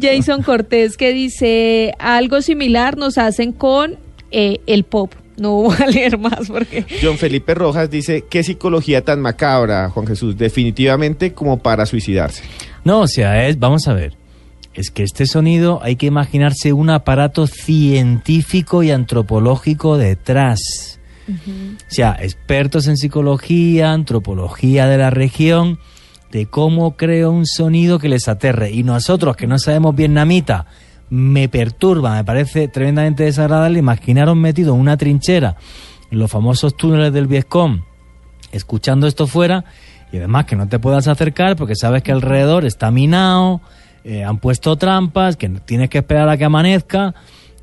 Jason 0.00 0.42
Cortés 0.42 0.96
que 0.96 1.12
dice, 1.12 1.94
algo 1.98 2.42
similar 2.42 2.96
nos 2.96 3.18
hacen 3.18 3.52
con 3.52 3.98
eh, 4.30 4.60
el 4.66 4.84
pop. 4.84 5.12
No 5.36 5.52
voy 5.62 5.76
a 5.78 5.86
leer 5.86 6.18
más 6.18 6.48
porque... 6.48 6.84
John 7.02 7.16
Felipe 7.16 7.54
Rojas 7.54 7.90
dice, 7.90 8.24
qué 8.28 8.42
psicología 8.42 9.02
tan 9.02 9.20
macabra, 9.20 9.88
Juan 9.88 10.06
Jesús, 10.06 10.36
definitivamente 10.36 11.32
como 11.32 11.58
para 11.58 11.86
suicidarse. 11.86 12.42
No, 12.84 13.00
o 13.00 13.08
sea, 13.08 13.46
es, 13.48 13.58
vamos 13.58 13.88
a 13.88 13.94
ver, 13.94 14.16
es 14.80 14.90
que 14.90 15.02
este 15.02 15.26
sonido 15.26 15.80
hay 15.82 15.96
que 15.96 16.06
imaginarse 16.06 16.72
un 16.72 16.90
aparato 16.90 17.46
científico 17.46 18.82
y 18.82 18.90
antropológico 18.90 19.98
detrás. 19.98 20.98
O 21.28 21.32
sea, 21.86 22.16
expertos 22.20 22.88
en 22.88 22.96
psicología, 22.96 23.92
antropología 23.92 24.86
de 24.86 24.98
la 24.98 25.10
región, 25.10 25.78
de 26.32 26.46
cómo 26.46 26.96
creo 26.96 27.30
un 27.30 27.46
sonido 27.46 27.98
que 27.98 28.08
les 28.08 28.26
aterre. 28.26 28.70
Y 28.72 28.82
nosotros, 28.82 29.36
que 29.36 29.46
no 29.46 29.58
sabemos 29.58 29.94
vietnamita, 29.94 30.66
me 31.10 31.48
perturba, 31.48 32.14
me 32.14 32.24
parece 32.24 32.68
tremendamente 32.68 33.24
desagradable 33.24 33.78
imaginaros 33.78 34.36
metido 34.36 34.74
en 34.74 34.80
una 34.80 34.96
trinchera, 34.96 35.56
en 36.10 36.18
los 36.18 36.30
famosos 36.30 36.76
túneles 36.76 37.12
del 37.12 37.26
Vietcong, 37.26 37.82
escuchando 38.52 39.06
esto 39.06 39.26
fuera, 39.26 39.64
y 40.12 40.16
además 40.16 40.46
que 40.46 40.56
no 40.56 40.68
te 40.68 40.78
puedas 40.78 41.06
acercar 41.06 41.56
porque 41.56 41.76
sabes 41.76 42.02
que 42.02 42.12
alrededor 42.12 42.64
está 42.64 42.90
minado, 42.90 43.60
eh, 44.04 44.24
han 44.24 44.38
puesto 44.38 44.76
trampas, 44.76 45.36
que 45.36 45.48
tienes 45.48 45.90
que 45.90 45.98
esperar 45.98 46.28
a 46.28 46.36
que 46.36 46.44
amanezca. 46.44 47.14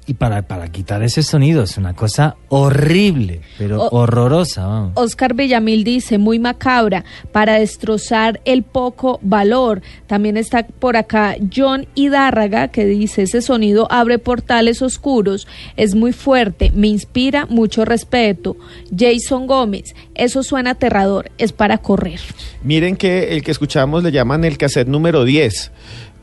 Y 0.10 0.14
para, 0.14 0.42
para 0.48 0.72
quitar 0.72 1.04
ese 1.04 1.22
sonido 1.22 1.64
es 1.64 1.78
una 1.78 1.94
cosa 1.94 2.38
horrible, 2.48 3.42
pero 3.58 3.84
O- 3.84 3.90
horrorosa. 4.04 4.66
vamos. 4.66 4.92
Oscar 4.96 5.34
Villamil 5.34 5.84
dice, 5.84 6.18
muy 6.18 6.40
macabra, 6.40 7.04
para 7.34 7.56
destrozar 7.60 8.40
el 8.46 8.64
poco 8.64 9.20
valor. 9.22 9.82
También 10.08 10.38
está 10.38 10.66
por 10.66 10.96
acá 10.96 11.36
John 11.54 11.88
Hidárraga, 11.94 12.70
que 12.70 12.86
dice, 12.86 13.24
ese 13.24 13.42
sonido 13.42 13.86
abre 13.92 14.18
portales 14.18 14.82
oscuros, 14.82 15.46
es 15.76 15.94
muy 15.94 16.14
fuerte, 16.14 16.72
me 16.74 16.88
inspira 16.88 17.46
mucho 17.46 17.84
respeto. 17.84 18.56
Jason 18.98 19.46
Gómez, 19.46 19.94
eso 20.16 20.42
suena 20.42 20.70
aterrador, 20.72 21.32
es 21.38 21.52
para 21.52 21.80
correr. 21.80 22.22
Miren 22.64 22.96
que 22.96 23.34
el 23.36 23.44
que 23.44 23.52
escuchamos 23.52 24.04
le 24.06 24.14
llaman 24.14 24.46
el 24.46 24.58
cassette 24.58 24.88
número 24.88 25.26
10, 25.26 25.72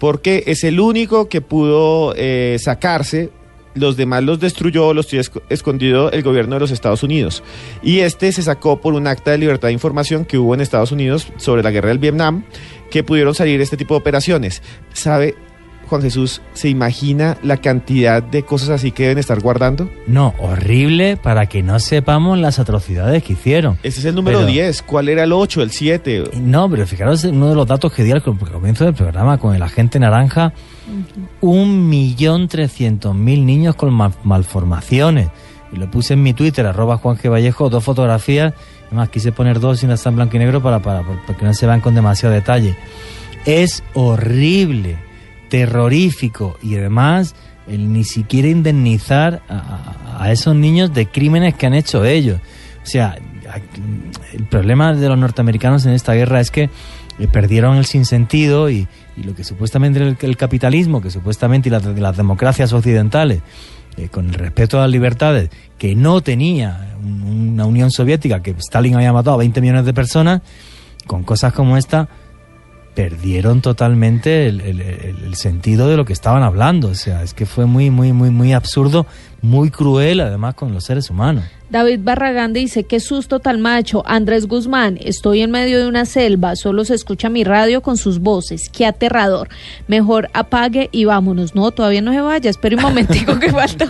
porque 0.04 0.44
es 0.48 0.64
el 0.64 0.80
único 0.80 1.30
que 1.30 1.40
pudo 1.40 2.12
eh, 2.14 2.58
sacarse. 2.60 3.30
Los 3.74 3.96
demás 3.96 4.22
los 4.22 4.38
destruyó, 4.38 4.92
los 4.92 5.06
tiene 5.06 5.24
esc- 5.24 5.40
escondido 5.48 6.10
el 6.12 6.22
gobierno 6.22 6.56
de 6.56 6.60
los 6.60 6.70
Estados 6.70 7.02
Unidos. 7.02 7.42
Y 7.82 8.00
este 8.00 8.30
se 8.32 8.42
sacó 8.42 8.82
por 8.82 8.92
un 8.92 9.06
acta 9.06 9.30
de 9.30 9.38
libertad 9.38 9.68
de 9.68 9.72
información 9.72 10.26
que 10.26 10.36
hubo 10.36 10.52
en 10.52 10.60
Estados 10.60 10.92
Unidos 10.92 11.28
sobre 11.38 11.62
la 11.62 11.70
guerra 11.70 11.88
del 11.88 11.98
Vietnam, 11.98 12.44
que 12.90 13.02
pudieron 13.02 13.34
salir 13.34 13.62
este 13.62 13.78
tipo 13.78 13.94
de 13.94 14.00
operaciones. 14.00 14.62
¿Sabe, 14.92 15.36
Juan 15.88 16.02
Jesús, 16.02 16.40
se 16.54 16.68
imagina 16.68 17.36
la 17.42 17.56
cantidad 17.58 18.22
de 18.22 18.42
cosas 18.42 18.70
así 18.70 18.90
que 18.92 19.04
deben 19.04 19.18
estar 19.18 19.40
guardando? 19.40 19.88
No, 20.06 20.34
horrible 20.38 21.16
para 21.16 21.46
que 21.46 21.62
no 21.62 21.78
sepamos 21.80 22.38
las 22.38 22.58
atrocidades 22.58 23.22
que 23.22 23.34
hicieron. 23.34 23.78
Ese 23.82 24.00
es 24.00 24.06
el 24.06 24.14
número 24.14 24.38
Pero- 24.38 24.50
10. 24.50 24.82
¿Cuál 24.82 25.08
era 25.08 25.24
el 25.24 25.32
8, 25.32 25.62
el 25.62 25.70
7? 25.70 26.24
No, 26.40 26.68
pero 26.70 26.86
fijaros 26.86 27.24
en 27.24 27.36
uno 27.36 27.50
de 27.50 27.54
los 27.54 27.66
datos 27.66 27.92
que 27.92 28.02
di 28.04 28.12
al 28.12 28.22
com- 28.22 28.38
comienzo 28.38 28.84
del 28.84 28.94
programa 28.94 29.38
con 29.38 29.54
el 29.54 29.62
agente 29.62 29.98
naranja. 29.98 30.52
Un 31.40 31.88
millón 31.88 32.48
trescientos 32.48 33.14
mil 33.14 33.44
niños 33.46 33.74
con 33.76 33.92
ma- 33.92 34.12
malformaciones. 34.24 35.28
Y 35.72 35.76
lo 35.76 35.90
puse 35.90 36.14
en 36.14 36.22
mi 36.22 36.32
Twitter, 36.34 36.66
arroba 36.66 36.98
Juan 36.98 37.16
G. 37.16 37.30
Vallejo, 37.30 37.68
dos 37.68 37.82
fotografías. 37.82 38.54
Además, 38.86 39.08
quise 39.08 39.32
poner 39.32 39.58
dos 39.60 39.80
sin 39.80 39.90
estar 39.90 40.12
en 40.12 40.16
blanco 40.16 40.36
y 40.36 40.38
negro 40.38 40.62
para, 40.62 40.80
para, 40.80 41.02
para 41.02 41.38
que 41.38 41.44
no 41.44 41.52
se 41.54 41.66
vean 41.66 41.80
con 41.80 41.94
demasiado 41.94 42.34
detalle. 42.34 42.76
Es 43.44 43.82
horrible, 43.94 44.96
terrorífico 45.58 46.56
y 46.62 46.74
además 46.74 47.36
el 47.68 47.92
ni 47.92 48.02
siquiera 48.02 48.48
indemnizar 48.48 49.40
a, 49.48 50.32
esos 50.32 50.56
niños 50.56 50.92
de 50.92 51.06
crímenes 51.06 51.54
que 51.54 51.66
han 51.66 51.74
hecho 51.74 52.04
ellos. 52.04 52.40
O 52.82 52.86
sea, 52.86 53.16
el 54.32 54.46
problema 54.46 54.94
de 54.94 55.08
los 55.08 55.16
norteamericanos 55.18 55.86
en 55.86 55.92
esta 55.92 56.12
guerra 56.14 56.40
es 56.40 56.50
que 56.50 56.64
eh, 56.64 57.28
perdieron 57.30 57.76
el 57.76 57.84
sinsentido 57.84 58.68
y, 58.68 58.88
y 59.16 59.22
lo 59.22 59.34
que 59.36 59.44
supuestamente 59.44 60.00
el, 60.02 60.16
el 60.20 60.36
capitalismo, 60.36 61.00
que 61.00 61.10
supuestamente 61.10 61.68
y 61.68 61.72
las, 61.72 61.84
las 61.84 62.16
democracias 62.16 62.72
occidentales, 62.72 63.40
eh, 63.96 64.08
con 64.08 64.26
el 64.26 64.34
respeto 64.34 64.78
a 64.78 64.82
las 64.82 64.90
libertades, 64.90 65.50
que 65.78 65.94
no 65.94 66.20
tenía 66.20 66.96
un- 67.00 67.22
una 67.54 67.66
Unión 67.66 67.92
Soviética, 67.92 68.42
que 68.42 68.50
Stalin 68.58 68.96
había 68.96 69.12
matado 69.12 69.34
a 69.34 69.38
20 69.38 69.60
millones 69.60 69.84
de 69.84 69.94
personas, 69.94 70.40
con 71.06 71.22
cosas 71.22 71.52
como 71.52 71.76
esta, 71.76 72.08
perdieron 72.94 73.60
totalmente 73.60 74.46
el, 74.46 74.60
el- 74.60 74.80
el- 74.80 75.24
sentido 75.34 75.88
de 75.88 75.96
lo 75.96 76.04
que 76.04 76.12
estaban 76.12 76.42
hablando. 76.42 76.88
O 76.88 76.94
sea, 76.94 77.22
es 77.22 77.34
que 77.34 77.44
fue 77.46 77.66
muy, 77.66 77.90
muy, 77.90 78.12
muy, 78.12 78.30
muy 78.30 78.52
absurdo, 78.52 79.06
muy 79.44 79.70
cruel, 79.70 80.20
además, 80.20 80.54
con 80.54 80.72
los 80.72 80.84
seres 80.84 81.10
humanos. 81.10 81.44
David 81.70 82.00
Barragán 82.02 82.52
dice, 82.52 82.84
qué 82.84 83.00
susto 83.00 83.40
tal 83.40 83.58
macho. 83.58 84.04
Andrés 84.06 84.46
Guzmán, 84.46 84.96
estoy 85.02 85.40
en 85.40 85.50
medio 85.50 85.80
de 85.80 85.88
una 85.88 86.04
selva, 86.04 86.54
solo 86.56 86.84
se 86.84 86.94
escucha 86.94 87.28
mi 87.30 87.42
radio 87.42 87.80
con 87.82 87.96
sus 87.96 88.20
voces. 88.20 88.68
Qué 88.68 88.86
aterrador. 88.86 89.48
Mejor 89.88 90.28
apague 90.34 90.88
y 90.92 91.04
vámonos. 91.04 91.54
No, 91.56 91.72
todavía 91.72 92.00
no 92.00 92.12
se 92.12 92.20
vaya. 92.20 92.48
Espere 92.48 92.76
un 92.76 92.82
momentico 92.82 93.38
que 93.40 93.50
falta, 93.52 93.86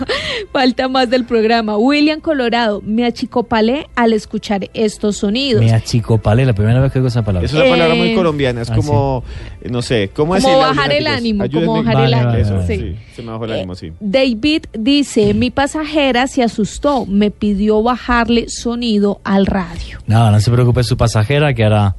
falta 0.51 0.87
más 0.87 1.09
del 1.11 1.25
programa. 1.25 1.77
William 1.77 2.21
Colorado, 2.21 2.81
me 2.83 3.05
achicopalé 3.05 3.87
al 3.95 4.13
escuchar 4.13 4.67
estos 4.73 5.17
sonidos. 5.17 5.61
Me 5.63 5.71
achicopalé, 5.71 6.45
la 6.45 6.53
primera 6.53 6.79
vez 6.81 6.91
que 6.91 6.99
oigo 6.99 7.09
esa 7.09 7.23
palabra. 7.23 7.45
Es 7.45 7.53
una 7.53 7.65
palabra 7.65 7.93
muy 7.93 8.09
Eh, 8.11 8.15
colombiana, 8.15 8.61
es 8.61 8.71
ah, 8.71 8.75
como, 8.75 9.23
eh, 9.61 9.69
no 9.69 9.81
sé, 9.83 10.09
¿cómo 10.13 10.33
Como 10.35 10.57
bajar 10.57 10.91
el 10.91 11.05
ánimo, 11.05 11.43
como 11.51 11.83
bajar 11.83 12.05
el 12.05 12.13
ánimo. 12.15 12.29
vale, 12.31 12.41
Eso, 12.41 12.55
vale. 12.55 12.67
sí. 12.67 12.77
sí, 12.81 12.95
se 13.17 13.21
me 13.21 13.31
bajó 13.31 13.45
el 13.45 13.51
ánimo, 13.51 13.75
sí. 13.75 13.91
David 13.99 14.63
dice, 14.73 15.33
mi 15.45 15.51
pasajera 15.51 16.25
se 16.25 16.41
asustó, 16.41 17.05
me 17.05 17.29
pidió 17.29 17.83
bajarle 17.83 18.49
sonido 18.49 19.21
al 19.23 19.45
radio. 19.45 19.99
Nada, 20.07 20.31
no 20.31 20.39
se 20.39 20.49
preocupe 20.49 20.83
su 20.83 20.97
pasajera, 20.97 21.53
que 21.53 21.63
ahora 21.63 21.95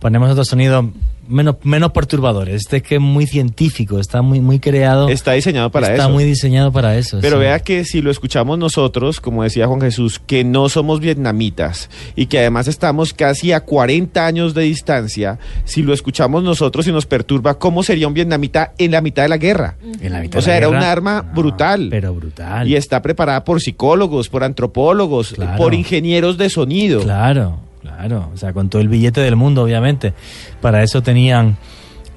ponemos 0.00 0.28
otro 0.28 0.44
sonido 0.44 0.90
menos, 1.28 1.56
menos 1.62 1.92
perturbadores. 1.92 2.54
Este 2.62 2.78
es 2.78 2.82
que 2.82 2.94
es 2.96 3.00
muy 3.00 3.26
científico, 3.26 3.98
está 4.00 4.22
muy, 4.22 4.40
muy 4.40 4.58
creado. 4.58 5.08
Está 5.08 5.32
diseñado 5.32 5.70
para 5.70 5.88
está 5.90 6.04
eso. 6.04 6.10
muy 6.12 6.24
diseñado 6.24 6.72
para 6.72 6.96
eso. 6.96 7.18
Pero 7.20 7.36
sí. 7.36 7.40
vea 7.40 7.60
que 7.60 7.84
si 7.84 8.02
lo 8.02 8.10
escuchamos 8.10 8.58
nosotros, 8.58 9.20
como 9.20 9.42
decía 9.42 9.66
Juan 9.66 9.80
Jesús, 9.80 10.20
que 10.24 10.44
no 10.44 10.68
somos 10.68 11.00
vietnamitas 11.00 11.90
y 12.16 12.26
que 12.26 12.38
además 12.38 12.68
estamos 12.68 13.12
casi 13.12 13.52
a 13.52 13.60
40 13.60 14.26
años 14.26 14.54
de 14.54 14.62
distancia, 14.62 15.38
si 15.64 15.82
lo 15.82 15.92
escuchamos 15.92 16.42
nosotros 16.42 16.86
y 16.88 16.92
nos 16.92 17.06
perturba, 17.06 17.58
¿cómo 17.58 17.82
sería 17.82 18.08
un 18.08 18.14
vietnamita 18.14 18.72
en 18.78 18.90
la 18.92 19.00
mitad 19.00 19.22
de 19.22 19.28
la 19.28 19.36
guerra? 19.38 19.76
En 20.00 20.12
la 20.12 20.20
mitad 20.20 20.38
O 20.38 20.40
de 20.40 20.44
sea, 20.44 20.54
la 20.54 20.58
era 20.58 20.66
guerra, 20.68 20.78
un 20.78 20.84
arma 20.84 21.22
no, 21.28 21.34
brutal. 21.34 21.88
Pero 21.90 22.14
brutal. 22.14 22.66
Y 22.68 22.74
está 22.76 23.02
preparada 23.02 23.44
por 23.44 23.60
psicólogos, 23.60 24.28
por 24.28 24.44
antropólogos, 24.44 25.32
Claro. 25.34 25.56
por 25.56 25.74
ingenieros 25.74 26.38
de 26.38 26.48
sonido. 26.50 27.00
Claro, 27.02 27.60
claro. 27.98 28.30
O 28.32 28.36
sea, 28.36 28.52
con 28.52 28.68
todo 28.68 28.80
el 28.80 28.88
billete 28.88 29.20
del 29.20 29.36
mundo, 29.36 29.62
obviamente. 29.62 30.14
Para 30.60 30.82
eso 30.82 31.02
tenían, 31.02 31.56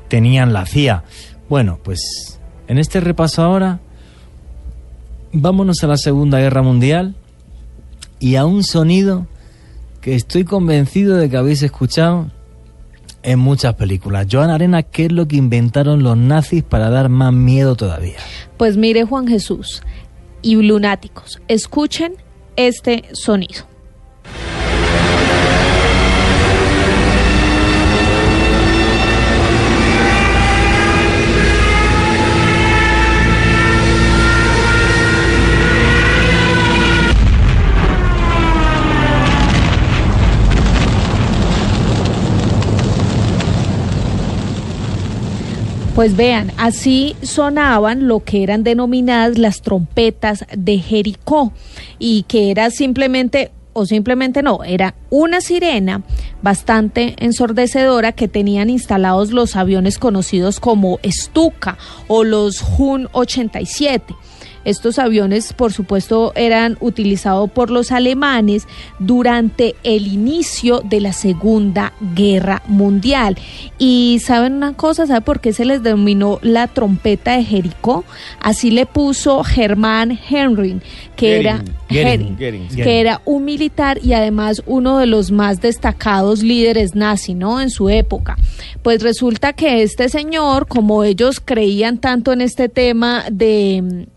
tenían 0.08 0.53
la 0.53 0.66
CIA. 0.66 1.03
Bueno, 1.49 1.80
pues 1.84 2.40
en 2.68 2.78
este 2.78 2.99
repaso 2.99 3.41
ahora, 3.41 3.80
vámonos 5.34 5.84
a 5.84 5.88
la 5.88 5.98
Segunda 5.98 6.40
Guerra 6.40 6.62
Mundial 6.62 7.16
y 8.20 8.36
a 8.36 8.45
un 8.45 8.64
sonido 8.64 9.28
que 10.02 10.16
estoy 10.16 10.44
convencido 10.44 11.18
de 11.18 11.30
que 11.30 11.38
habéis 11.38 11.64
escuchado 11.64 12.28
en 13.24 13.40
muchas 13.40 13.76
películas. 13.76 14.28
Joan 14.32 14.49
Arena, 14.49 14.84
¿qué 14.84 15.06
es 15.06 15.12
lo 15.12 15.28
que 15.28 15.36
inventaron 15.36 16.03
los 16.03 16.18
nazis 16.18 16.64
para 16.64 16.90
dar 16.90 17.10
más 17.10 17.34
miedo 17.34 17.76
todavía? 17.76 18.18
Pues 18.58 18.78
mire 18.78 19.03
Juan 19.03 19.28
Jesús 19.28 19.84
y 20.41 20.56
lunáticos, 20.56 21.40
escuchen 21.48 22.14
este 22.56 23.03
sonido. 23.14 23.70
Pues 46.02 46.18
vean, 46.18 46.52
así 46.57 47.15
sonaban 47.22 48.07
lo 48.07 48.22
que 48.22 48.41
eran 48.41 48.64
denominadas 48.64 49.38
las 49.38 49.61
trompetas 49.61 50.45
de 50.57 50.80
Jericó 50.80 51.53
y 51.99 52.23
que 52.23 52.49
era 52.49 52.72
simplemente 52.72 53.52
o 53.73 53.86
simplemente 53.86 54.41
no, 54.41 54.64
era 54.64 54.95
una 55.11 55.41
sirena 55.41 56.02
bastante 56.41 57.14
ensordecedora 57.19 58.14
que 58.14 58.28
tenían 58.28 58.72
instalados 58.72 59.30
los 59.30 59.56
aviones 59.56 59.99
conocidos 59.99 60.60
como 60.60 60.98
Stuka 61.06 61.78
o 62.07 62.23
los 62.23 62.64
Hun 62.80 63.07
87. 63.11 64.15
Estos 64.66 65.00
aviones, 65.00 65.54
por 65.54 65.74
supuesto, 65.74 66.34
eran 66.36 66.78
utilizados 66.80 67.50
por 67.52 67.72
los 67.72 67.92
alemanes 67.92 68.68
durante 69.00 69.76
el 69.84 70.08
inicio 70.08 70.82
de 70.82 71.02
la 71.02 71.14
Segunda 71.14 71.94
Guerra 72.16 72.62
Mundial. 72.68 73.38
Y 73.78 74.22
saben 74.24 74.54
una 74.54 74.74
cosa, 74.74 75.08
¿sabe 75.08 75.22
por 75.22 75.40
qué 75.40 75.54
se 75.54 75.66
les 75.66 75.84
denominó 75.84 76.40
la 76.42 76.68
trompeta 76.68 77.38
de 77.38 77.44
Jericó? 77.44 78.04
Así 78.40 78.72
le 78.72 78.86
puso 78.86 79.44
Germán 79.44 80.20
Henry, 80.30 80.82
que 81.16 81.40
era 81.40 81.64
que 81.88 83.00
era 83.00 83.22
un 83.26 83.46
militar 83.46 84.00
y 84.04 84.14
además 84.14 84.64
uno 84.66 84.98
de 84.98 85.06
los 85.06 85.32
más 85.32 85.62
destacados 85.62 86.42
líderes 86.42 86.96
nazi, 86.96 87.34
¿no? 87.34 87.62
En 87.62 87.70
su 87.70 87.90
época. 87.90 88.38
Pues 88.82 89.04
resulta 89.04 89.54
que 89.54 89.84
este 89.84 90.10
señor, 90.10 90.68
como 90.68 91.04
ellos 91.04 91.42
creían 91.44 91.98
tanto 92.00 92.32
en 92.32 92.42
este 92.42 92.70
tema 92.70 93.26
de 93.32 94.08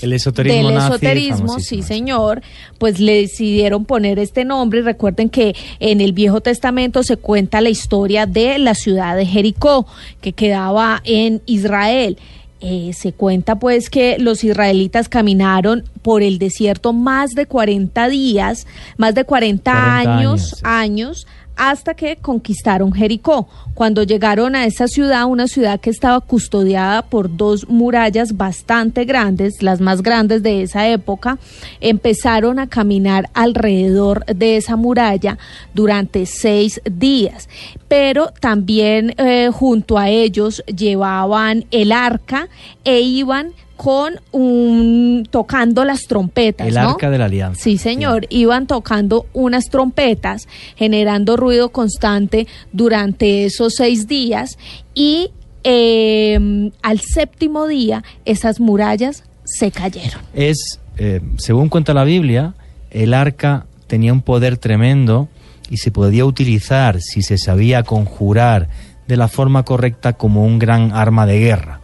El 0.00 0.12
esoterismo 0.12 0.68
del 0.68 0.78
esoterismo, 0.78 1.58
sí 1.60 1.82
señor, 1.82 2.42
pues 2.78 3.00
le 3.00 3.22
decidieron 3.22 3.84
poner 3.84 4.18
este 4.18 4.44
nombre. 4.44 4.82
Recuerden 4.82 5.28
que 5.28 5.54
en 5.80 6.00
el 6.00 6.12
Viejo 6.12 6.40
Testamento 6.40 7.02
se 7.02 7.16
cuenta 7.16 7.60
la 7.60 7.70
historia 7.70 8.26
de 8.26 8.58
la 8.58 8.74
ciudad 8.74 9.16
de 9.16 9.26
Jericó, 9.26 9.86
que 10.20 10.32
quedaba 10.32 11.00
en 11.04 11.42
Israel. 11.46 12.16
Eh, 12.60 12.90
se 12.92 13.12
cuenta 13.12 13.60
pues 13.60 13.88
que 13.88 14.18
los 14.18 14.42
israelitas 14.42 15.08
caminaron 15.08 15.84
por 16.02 16.24
el 16.24 16.38
desierto 16.40 16.92
más 16.92 17.30
de 17.30 17.46
40 17.46 18.08
días, 18.08 18.66
más 18.96 19.14
de 19.14 19.24
40, 19.24 19.70
40 19.70 19.98
años, 19.98 20.10
años, 20.10 20.50
sí. 20.50 20.62
años 20.64 21.26
hasta 21.58 21.94
que 21.94 22.16
conquistaron 22.16 22.92
Jericó. 22.92 23.48
Cuando 23.74 24.02
llegaron 24.04 24.56
a 24.56 24.64
esa 24.64 24.88
ciudad, 24.88 25.26
una 25.26 25.48
ciudad 25.48 25.80
que 25.80 25.90
estaba 25.90 26.20
custodiada 26.20 27.02
por 27.02 27.36
dos 27.36 27.68
murallas 27.68 28.36
bastante 28.36 29.04
grandes, 29.04 29.62
las 29.62 29.80
más 29.80 30.02
grandes 30.02 30.42
de 30.42 30.62
esa 30.62 30.88
época, 30.88 31.38
empezaron 31.80 32.58
a 32.58 32.68
caminar 32.68 33.28
alrededor 33.34 34.24
de 34.26 34.56
esa 34.56 34.76
muralla 34.76 35.36
durante 35.74 36.24
seis 36.26 36.80
días. 36.84 37.48
Pero 37.88 38.32
también 38.40 39.14
eh, 39.18 39.50
junto 39.52 39.98
a 39.98 40.08
ellos 40.08 40.62
llevaban 40.66 41.66
el 41.70 41.92
arca 41.92 42.48
e 42.84 43.00
iban 43.00 43.52
con 43.78 44.20
un 44.32 45.26
tocando 45.30 45.84
las 45.84 46.08
trompetas, 46.08 46.66
El 46.66 46.74
¿no? 46.74 46.90
arca 46.90 47.10
de 47.10 47.16
la 47.18 47.26
alianza. 47.26 47.62
Sí, 47.62 47.78
señor. 47.78 48.26
Iban 48.28 48.66
tocando 48.66 49.26
unas 49.32 49.70
trompetas, 49.70 50.48
generando 50.74 51.36
ruido 51.36 51.70
constante 51.70 52.48
durante 52.72 53.44
esos 53.44 53.74
seis 53.76 54.08
días 54.08 54.58
y 54.94 55.30
eh, 55.62 56.72
al 56.82 56.98
séptimo 56.98 57.68
día 57.68 58.02
esas 58.24 58.58
murallas 58.58 59.22
se 59.44 59.70
cayeron. 59.70 60.22
Es, 60.34 60.80
eh, 60.96 61.20
según 61.36 61.68
cuenta 61.68 61.94
la 61.94 62.02
Biblia, 62.02 62.54
el 62.90 63.14
arca 63.14 63.66
tenía 63.86 64.12
un 64.12 64.22
poder 64.22 64.56
tremendo 64.56 65.28
y 65.70 65.76
se 65.76 65.92
podía 65.92 66.24
utilizar 66.24 67.00
si 67.00 67.22
se 67.22 67.38
sabía 67.38 67.84
conjurar 67.84 68.68
de 69.06 69.16
la 69.16 69.28
forma 69.28 69.62
correcta 69.64 70.14
como 70.14 70.44
un 70.44 70.58
gran 70.58 70.92
arma 70.92 71.26
de 71.26 71.38
guerra. 71.38 71.80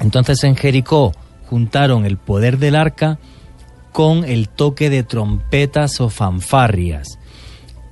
Entonces 0.00 0.42
en 0.44 0.56
Jericó 0.56 1.12
juntaron 1.46 2.06
el 2.06 2.16
poder 2.16 2.58
del 2.58 2.74
arca 2.74 3.18
con 3.92 4.24
el 4.24 4.48
toque 4.48 4.88
de 4.88 5.02
trompetas 5.02 6.00
o 6.00 6.08
fanfarrias, 6.08 7.18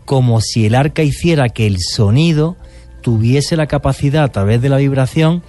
como 0.04 0.40
si 0.40 0.66
el 0.66 0.74
arca 0.74 1.02
hiciera 1.02 1.48
que 1.48 1.66
el 1.66 1.78
sonido 1.80 2.56
tuviese 3.02 3.56
la 3.56 3.66
capacidad 3.66 4.24
a 4.24 4.32
través 4.32 4.62
de 4.62 4.68
la 4.68 4.78
vibración 4.78 5.42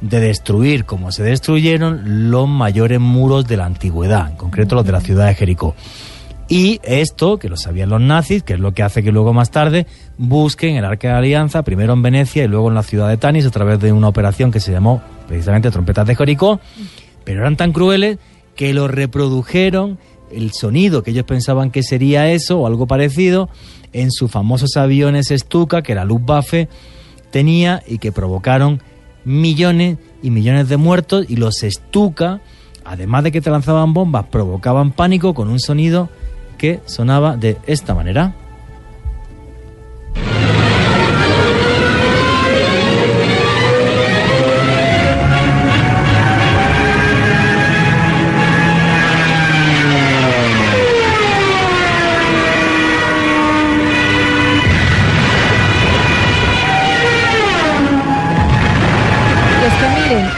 de 0.00 0.20
destruir, 0.20 0.84
como 0.84 1.12
se 1.12 1.22
destruyeron, 1.22 2.30
los 2.30 2.48
mayores 2.48 3.00
muros 3.00 3.46
de 3.46 3.56
la 3.56 3.66
antigüedad, 3.66 4.30
en 4.30 4.36
concreto 4.36 4.74
los 4.74 4.84
de 4.84 4.92
la 4.92 5.00
ciudad 5.00 5.26
de 5.26 5.34
Jericó. 5.34 5.74
Y 6.48 6.80
esto, 6.84 7.38
que 7.38 7.48
lo 7.48 7.56
sabían 7.56 7.88
los 7.88 8.00
nazis, 8.00 8.42
que 8.42 8.54
es 8.54 8.60
lo 8.60 8.72
que 8.72 8.84
hace 8.84 9.02
que 9.02 9.10
luego 9.10 9.32
más 9.32 9.50
tarde 9.50 9.86
busquen 10.16 10.76
el 10.76 10.84
Arca 10.84 11.08
de 11.08 11.12
la 11.12 11.18
Alianza, 11.18 11.62
primero 11.62 11.92
en 11.92 12.02
Venecia 12.02 12.44
y 12.44 12.48
luego 12.48 12.68
en 12.68 12.74
la 12.74 12.84
ciudad 12.84 13.08
de 13.08 13.16
Tanis, 13.16 13.46
a 13.46 13.50
través 13.50 13.80
de 13.80 13.92
una 13.92 14.08
operación 14.08 14.52
que 14.52 14.60
se 14.60 14.70
llamó 14.70 15.02
precisamente 15.26 15.72
Trompetas 15.72 16.06
de 16.06 16.14
Jericó, 16.14 16.60
pero 17.24 17.40
eran 17.40 17.56
tan 17.56 17.72
crueles 17.72 18.18
que 18.54 18.72
lo 18.72 18.86
reprodujeron 18.86 19.98
el 20.30 20.52
sonido 20.52 21.02
que 21.02 21.12
ellos 21.12 21.24
pensaban 21.24 21.70
que 21.70 21.82
sería 21.82 22.30
eso 22.30 22.60
o 22.60 22.66
algo 22.66 22.86
parecido 22.86 23.48
en 23.92 24.10
sus 24.10 24.30
famosos 24.30 24.76
aviones 24.76 25.28
Stuka 25.28 25.82
que 25.82 25.94
la 25.94 26.04
Luftwaffe 26.04 26.68
tenía 27.30 27.82
y 27.86 27.98
que 27.98 28.12
provocaron 28.12 28.82
millones 29.24 29.98
y 30.22 30.30
millones 30.30 30.68
de 30.68 30.76
muertos. 30.76 31.26
Y 31.28 31.36
los 31.36 31.58
Stuka, 31.60 32.40
además 32.84 33.24
de 33.24 33.32
que 33.32 33.40
te 33.40 33.50
lanzaban 33.50 33.94
bombas, 33.94 34.26
provocaban 34.26 34.92
pánico 34.92 35.34
con 35.34 35.48
un 35.48 35.60
sonido 35.60 36.08
que 36.56 36.80
sonaba 36.86 37.36
de 37.36 37.58
esta 37.66 37.94
manera. 37.94 38.34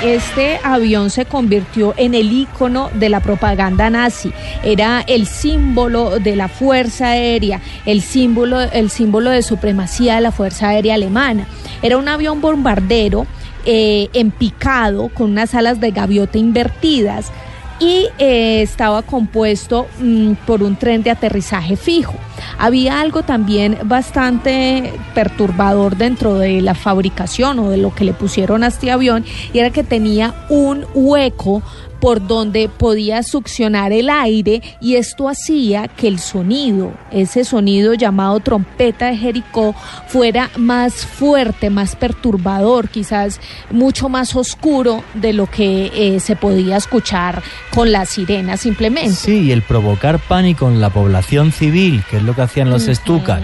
Este 0.03 0.61
avión 0.63 1.11
se 1.11 1.25
convirtió 1.25 1.93
en 1.97 2.15
el 2.15 2.33
icono 2.33 2.91
de 2.95 3.09
la 3.09 3.21
propaganda 3.21 3.91
nazi. 3.91 4.33
Era 4.63 5.01
el 5.07 5.27
símbolo 5.27 6.21
de 6.21 6.37
la 6.37 6.49
fuerza 6.49 7.09
aérea, 7.09 7.61
el 7.85 8.01
símbolo, 8.03 8.61
el 8.61 8.91
símbolo 8.91 9.31
de 9.31 9.43
supremacía 9.43 10.17
de 10.17 10.21
la 10.21 10.33
fuerza 10.33 10.69
aérea 10.69 10.95
alemana. 10.95 11.47
Era 11.83 11.97
un 11.97 12.09
avión 12.09 12.41
bombardero 12.41 13.27
eh, 13.65 14.09
empicado 14.13 15.09
con 15.09 15.33
unas 15.33 15.55
alas 15.55 15.81
de 15.81 15.91
gaviota 15.91 16.39
invertidas 16.39 17.33
y 17.81 18.09
eh, 18.19 18.63
estaba 18.63 19.03
compuesto 19.03 19.87
mm, 20.01 20.33
por 20.47 20.63
un 20.63 20.77
tren 20.77 21.03
de 21.03 21.11
aterrizaje 21.11 21.77
fijo. 21.77 22.15
Había 22.59 23.01
algo 23.01 23.23
también 23.23 23.79
bastante 23.85 24.93
perturbador 25.15 25.97
dentro 25.97 26.35
de 26.39 26.61
la 26.61 26.75
fabricación 26.75 27.59
o 27.59 27.71
de 27.71 27.77
lo 27.77 27.95
que 27.95 28.05
le 28.05 28.13
pusieron 28.13 28.65
a 28.65 28.69
este 28.69 28.91
avión 28.91 29.25
y 29.53 29.59
era 29.59 29.71
que 29.71 29.85
tenía 29.85 30.35
un 30.49 30.85
hueco 30.95 31.63
por 32.01 32.27
donde 32.27 32.69
podía 32.69 33.23
succionar 33.23 33.93
el 33.93 34.11
aire 34.11 34.63
y 34.81 34.97
esto 34.97 35.29
hacía 35.29 35.89
que 35.89 36.09
el 36.09 36.19
sonido, 36.19 36.93
ese 37.11 37.45
sonido 37.45 37.95
llamado 37.95 38.41
trompeta 38.41 39.07
de 39.07 39.17
Jericó, 39.17 39.75
fuera 40.07 40.51
más 40.57 41.07
fuerte, 41.07 41.71
más 41.71 41.97
perturbador, 41.97 42.89
quizás 42.89 43.41
mucho 43.71 44.09
más 44.09 44.35
oscuro 44.37 45.03
de 45.15 45.33
lo 45.33 45.47
que 45.47 45.91
eh, 45.95 46.21
se 46.21 46.37
podía 46.37 46.77
escuchar 46.77 47.43
con 47.75 47.93
la 47.93 48.07
sirena 48.07 48.57
simplemente. 48.57 49.15
Sí, 49.15 49.41
y 49.41 49.53
el 49.53 49.63
provocar 49.63 50.19
pánico 50.19 50.69
en 50.69 50.81
la 50.81 50.91
población 50.91 51.53
civil, 51.53 52.03
que 52.11 52.19
es 52.19 52.23
lo 52.23 52.35
que 52.35 52.43
hacían 52.43 52.71
los. 52.71 52.89
Stukas, 52.89 53.43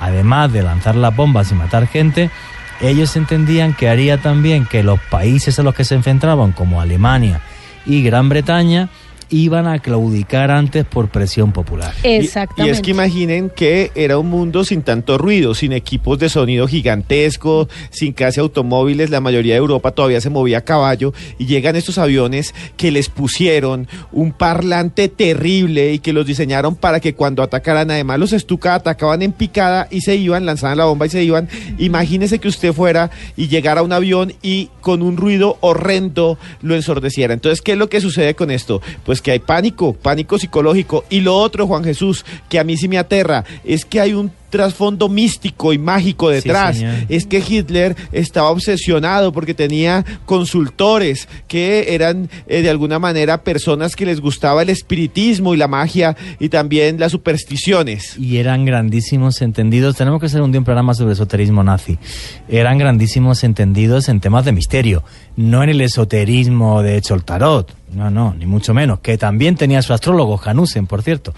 además 0.00 0.50
de 0.52 0.62
lanzar 0.62 0.96
las 0.96 1.14
bombas 1.14 1.52
y 1.52 1.54
matar 1.54 1.86
gente, 1.86 2.30
ellos 2.80 3.16
entendían 3.16 3.74
que 3.74 3.88
haría 3.88 4.18
también 4.18 4.64
que 4.64 4.82
los 4.82 4.98
países 4.98 5.58
a 5.58 5.62
los 5.62 5.74
que 5.74 5.84
se 5.84 5.94
enfrentaban, 5.94 6.52
como 6.52 6.80
Alemania 6.80 7.42
y 7.86 8.02
Gran 8.02 8.28
Bretaña, 8.28 8.88
iban 9.30 9.66
a 9.66 9.78
claudicar 9.78 10.50
antes 10.50 10.84
por 10.84 11.08
presión 11.08 11.52
popular. 11.52 11.94
Exactamente. 12.02 12.70
Y, 12.70 12.74
es 12.74 12.82
que 12.82 12.90
imaginen 12.90 13.50
que 13.50 13.90
era 13.94 14.18
un 14.18 14.28
mundo 14.28 14.64
sin 14.64 14.82
tanto 14.82 15.18
ruido, 15.18 15.54
sin 15.54 15.72
equipos 15.72 16.18
de 16.18 16.28
sonido 16.28 16.66
gigantescos, 16.66 17.68
sin 17.90 18.12
casi 18.12 18.40
automóviles, 18.40 19.10
la 19.10 19.20
mayoría 19.20 19.54
de 19.54 19.58
Europa 19.58 19.92
todavía 19.92 20.20
se 20.20 20.30
movía 20.30 20.58
a 20.58 20.60
caballo 20.62 21.12
y 21.38 21.46
llegan 21.46 21.76
estos 21.76 21.98
aviones 21.98 22.54
que 22.76 22.90
les 22.90 23.08
pusieron 23.08 23.88
un 24.12 24.32
parlante 24.32 25.08
terrible 25.08 25.92
y 25.92 25.98
que 25.98 26.12
los 26.12 26.26
diseñaron 26.26 26.76
para 26.76 27.00
que 27.00 27.14
cuando 27.14 27.42
atacaran, 27.42 27.90
además 27.90 28.18
los 28.18 28.30
Stuka 28.30 28.74
atacaban 28.74 29.22
en 29.22 29.32
picada 29.32 29.88
y 29.90 30.00
se 30.02 30.16
iban, 30.16 30.46
lanzaban 30.46 30.78
la 30.78 30.84
bomba 30.84 31.06
y 31.06 31.10
se 31.10 31.22
iban. 31.22 31.48
Imagínese 31.78 32.38
que 32.38 32.48
usted 32.48 32.72
fuera 32.72 33.10
y 33.36 33.48
llegara 33.48 33.80
a 33.80 33.84
un 33.84 33.92
avión 33.92 34.32
y 34.42 34.70
con 34.80 35.02
un 35.02 35.16
ruido 35.16 35.58
horrendo 35.60 36.38
lo 36.62 36.74
ensordeciera. 36.74 37.34
Entonces, 37.34 37.62
¿qué 37.62 37.72
es 37.72 37.78
lo 37.78 37.88
que 37.88 38.00
sucede 38.00 38.34
con 38.34 38.50
esto? 38.50 38.80
Pues 39.04 39.17
que 39.22 39.32
hay 39.32 39.38
pánico, 39.38 39.92
pánico 39.92 40.38
psicológico. 40.38 41.04
Y 41.10 41.20
lo 41.20 41.36
otro, 41.36 41.66
Juan 41.66 41.84
Jesús, 41.84 42.24
que 42.48 42.58
a 42.58 42.64
mí 42.64 42.76
sí 42.76 42.88
me 42.88 42.98
aterra, 42.98 43.44
es 43.64 43.84
que 43.84 44.00
hay 44.00 44.14
un 44.14 44.30
trasfondo 44.50 45.08
místico 45.08 45.72
y 45.72 45.78
mágico 45.78 46.30
detrás. 46.30 46.82
es 47.08 47.26
que 47.26 47.42
Hitler 47.46 47.96
estaba 48.12 48.50
obsesionado 48.50 49.32
porque 49.32 49.54
tenía 49.54 50.04
consultores 50.24 51.28
que 51.46 51.94
eran 51.94 52.28
eh, 52.46 52.62
de 52.62 52.70
alguna 52.70 52.98
manera 52.98 53.42
personas 53.42 53.96
que 53.96 54.06
les 54.06 54.20
gustaba 54.20 54.62
el 54.62 54.70
espiritismo 54.70 55.54
y 55.54 55.56
la 55.56 55.68
magia 55.68 56.16
y 56.38 56.48
también 56.48 56.98
las 56.98 57.12
supersticiones. 57.12 58.16
Y 58.18 58.38
eran 58.38 58.64
grandísimos 58.64 59.42
entendidos. 59.42 59.96
Tenemos 59.96 60.20
que 60.20 60.26
hacer 60.26 60.42
un 60.42 60.52
día 60.52 60.60
un 60.60 60.64
programa 60.64 60.94
sobre 60.94 61.12
esoterismo 61.12 61.62
nazi. 61.62 61.98
Eran 62.48 62.78
grandísimos 62.78 63.44
entendidos 63.44 64.08
en 64.08 64.20
temas 64.20 64.44
de 64.44 64.52
misterio, 64.52 65.04
no 65.36 65.62
en 65.62 65.70
el 65.70 65.80
esoterismo 65.80 66.82
de 66.82 66.96
hecho 66.96 67.14
el 67.14 67.24
tarot. 67.24 67.74
No, 67.92 68.10
no, 68.10 68.34
ni 68.34 68.46
mucho 68.46 68.74
menos. 68.74 69.00
Que 69.00 69.16
también 69.16 69.56
tenía 69.56 69.82
su 69.82 69.92
astrólogo, 69.92 70.40
Hanussen, 70.44 70.86
por 70.86 71.02
cierto, 71.02 71.34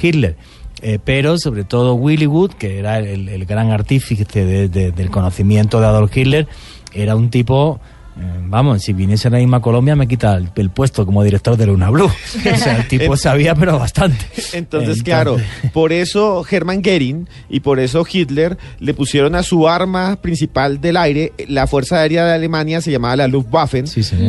Hitler. 0.00 0.36
Eh, 0.82 0.98
pero 1.02 1.38
sobre 1.38 1.64
todo 1.64 1.94
Willy 1.94 2.26
Wood, 2.26 2.52
que 2.52 2.78
era 2.78 2.98
el, 2.98 3.28
el 3.28 3.46
gran 3.46 3.70
artífice 3.70 4.26
de- 4.44 4.68
de- 4.68 4.92
del 4.92 5.10
conocimiento 5.10 5.80
de 5.80 5.86
Adolf 5.86 6.14
Hitler, 6.14 6.46
era 6.92 7.16
un 7.16 7.30
tipo, 7.30 7.80
eh, 8.18 8.22
vamos, 8.42 8.82
si 8.82 8.92
viniese 8.92 9.28
a 9.28 9.30
la 9.30 9.38
misma 9.38 9.60
Colombia 9.62 9.96
me 9.96 10.06
quita 10.06 10.36
el, 10.36 10.50
el 10.54 10.68
puesto 10.70 11.06
como 11.06 11.24
director 11.24 11.56
de 11.56 11.66
Luna 11.66 11.88
Blue. 11.88 12.04
o 12.54 12.56
sea, 12.58 12.76
el 12.76 12.88
tipo 12.88 13.16
sabía, 13.16 13.54
pero 13.54 13.78
bastante. 13.78 14.24
Entonces, 14.52 15.02
claro, 15.02 15.38
por 15.72 15.92
eso 15.94 16.44
Hermann 16.48 16.82
Goering 16.82 17.26
y 17.48 17.60
por 17.60 17.80
eso 17.80 18.04
Hitler 18.10 18.58
le 18.78 18.92
pusieron 18.92 19.34
a 19.34 19.42
su 19.42 19.68
arma 19.68 20.16
principal 20.20 20.80
del 20.82 20.98
aire, 20.98 21.32
la 21.48 21.66
Fuerza 21.66 22.00
Aérea 22.00 22.26
de 22.26 22.34
Alemania 22.34 22.82
se 22.82 22.90
llamaba 22.90 23.16
la 23.16 23.28
Luftwaffe 23.28 23.84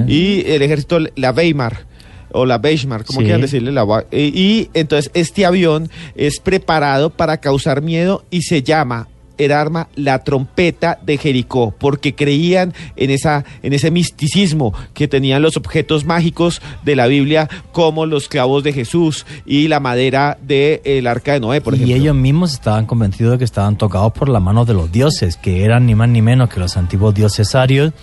y 0.07 0.45
el 0.49 0.61
ejército 0.61 0.99
la 1.18 1.32
Weimar 1.32 1.86
o 2.32 2.45
la 2.45 2.58
Weimar, 2.58 3.04
como 3.06 3.20
Sí. 3.20 3.26
quieran 3.26 3.41
decirle 3.41 3.72
la 3.72 4.06
eh, 4.12 4.32
y 4.34 4.70
entonces 4.74 5.12
este 5.14 5.45
avión 5.45 5.90
es 6.16 6.40
preparado 6.40 7.10
para 7.10 7.38
causar 7.38 7.82
miedo 7.82 8.24
y 8.30 8.41
se 8.44 8.64
llama 8.64 9.08
el 9.38 9.52
arma 9.52 9.88
la 9.95 10.24
trompeta 10.24 10.98
de 11.06 11.20
Jericó, 11.20 11.72
porque 11.78 12.16
creían 12.16 12.74
en 12.95 13.12
esa 13.12 13.45
en 13.62 13.72
ese 13.74 13.91
misticismo 13.91 14.74
que 14.95 15.08
tenían 15.08 15.44
los 15.44 15.58
objetos 15.58 16.06
mágicos 16.06 16.60
de 16.84 16.95
la 16.95 17.06
Biblia, 17.06 17.48
como 17.72 18.08
los 18.08 18.30
clavos 18.30 18.64
de 18.64 18.74
Jesús 18.74 19.28
y 19.45 19.68
la 19.68 19.80
madera 19.80 20.40
del 20.41 21.06
arca 21.06 21.34
de 21.34 21.40
Noé, 21.40 21.62
por 21.62 21.74
y 21.76 21.78
ejemplo. 21.78 21.95
ellos 21.98 22.16
mismos 22.16 22.54
estaban 22.54 22.88
convencidos 22.88 23.34
de 23.34 23.38
que 23.38 23.44
estaban 23.44 23.78
tocados 23.78 24.12
por 24.12 24.28
las 24.28 24.41
manos 24.41 24.66
de 24.66 24.74
los 24.74 24.91
dioses, 24.91 25.38
que 25.38 25.64
eran 25.64 25.86
ni 25.86 25.94
más 25.94 26.10
ni 26.10 26.24
menos 26.24 26.49
que 26.49 26.60
los 26.60 26.76
antiguos 26.76 27.14
dioses 27.14 27.54
arios, 27.54 27.94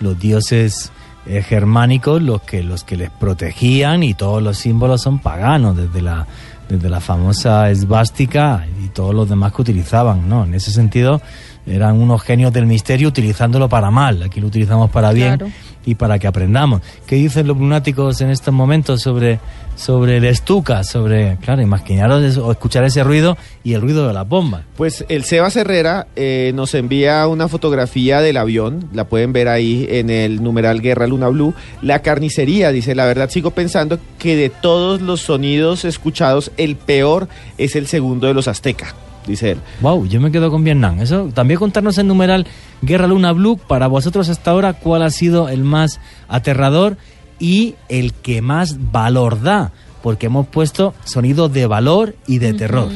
los 0.00 0.18
dioses 0.18 0.92
eh, 1.30 1.42
germánicos, 1.42 2.20
los 2.20 2.42
que, 2.42 2.64
los 2.64 2.82
que 2.82 2.96
les 2.96 3.08
protegían 3.08 4.02
y 4.02 4.14
todos 4.14 4.42
los 4.42 4.58
símbolos 4.58 5.00
son 5.00 5.20
paganos, 5.20 5.76
desde 5.76 6.02
la, 6.02 6.26
desde 6.68 6.88
la 6.88 7.00
famosa 7.00 7.70
esvástica 7.70 8.66
y 8.82 8.88
todos 8.88 9.14
los 9.14 9.28
demás 9.28 9.52
que 9.52 9.62
utilizaban, 9.62 10.28
¿no? 10.28 10.44
En 10.44 10.54
ese 10.54 10.72
sentido 10.72 11.22
eran 11.66 12.00
unos 12.00 12.22
genios 12.22 12.52
del 12.52 12.66
misterio 12.66 13.06
utilizándolo 13.06 13.68
para 13.68 13.92
mal, 13.92 14.22
aquí 14.24 14.40
lo 14.40 14.48
utilizamos 14.48 14.90
para 14.90 15.12
bien. 15.12 15.38
Y 15.84 15.94
para 15.94 16.18
que 16.18 16.26
aprendamos. 16.26 16.82
¿Qué 17.06 17.16
dicen 17.16 17.46
los 17.46 17.56
lunáticos 17.56 18.20
en 18.20 18.30
estos 18.30 18.52
momentos 18.52 19.02
sobre, 19.02 19.40
sobre 19.76 20.18
el 20.18 20.24
estuca? 20.24 20.84
Sobre, 20.84 21.36
claro, 21.38 21.62
imaginaros 21.62 22.36
o 22.36 22.52
escuchar 22.52 22.84
ese 22.84 23.02
ruido 23.02 23.36
y 23.64 23.74
el 23.74 23.80
ruido 23.80 24.06
de 24.06 24.12
las 24.12 24.28
bombas. 24.28 24.62
Pues 24.76 25.04
el 25.08 25.24
Sebas 25.24 25.56
Herrera 25.56 26.06
eh, 26.16 26.52
nos 26.54 26.74
envía 26.74 27.26
una 27.26 27.48
fotografía 27.48 28.20
del 28.20 28.36
avión, 28.36 28.88
la 28.92 29.04
pueden 29.04 29.32
ver 29.32 29.48
ahí 29.48 29.86
en 29.90 30.10
el 30.10 30.42
numeral 30.42 30.80
Guerra 30.80 31.06
Luna 31.06 31.28
Blue. 31.28 31.54
La 31.82 32.02
carnicería, 32.02 32.72
dice, 32.72 32.94
la 32.94 33.06
verdad 33.06 33.30
sigo 33.30 33.52
pensando 33.52 33.98
que 34.18 34.36
de 34.36 34.50
todos 34.50 35.00
los 35.00 35.20
sonidos 35.20 35.84
escuchados, 35.84 36.52
el 36.56 36.76
peor 36.76 37.28
es 37.58 37.76
el 37.76 37.86
segundo 37.86 38.26
de 38.26 38.34
los 38.34 38.48
azteca, 38.48 38.94
dice 39.26 39.52
él. 39.52 39.58
Wow, 39.80 40.06
yo 40.06 40.20
me 40.20 40.30
quedo 40.30 40.50
con 40.50 40.64
Vietnam. 40.64 41.00
Eso 41.00 41.30
también 41.32 41.58
contarnos 41.58 41.98
el 41.98 42.06
numeral 42.06 42.46
Guerra 42.82 43.06
Luna 43.06 43.32
Blue 43.32 43.58
para 43.58 43.86
vosotros 43.86 44.28
hasta 44.28 44.50
ahora 44.50 44.72
cuál 44.74 45.02
ha 45.02 45.10
sido 45.10 45.48
el 45.48 45.64
más 45.64 46.00
aterrador 46.28 46.96
y 47.38 47.74
el 47.88 48.12
que 48.12 48.42
más 48.42 48.92
valor 48.92 49.42
da, 49.42 49.72
porque 50.02 50.26
hemos 50.26 50.46
puesto 50.46 50.94
sonido 51.04 51.48
de 51.48 51.66
valor 51.66 52.14
y 52.26 52.38
de 52.38 52.52
terror. 52.54 52.90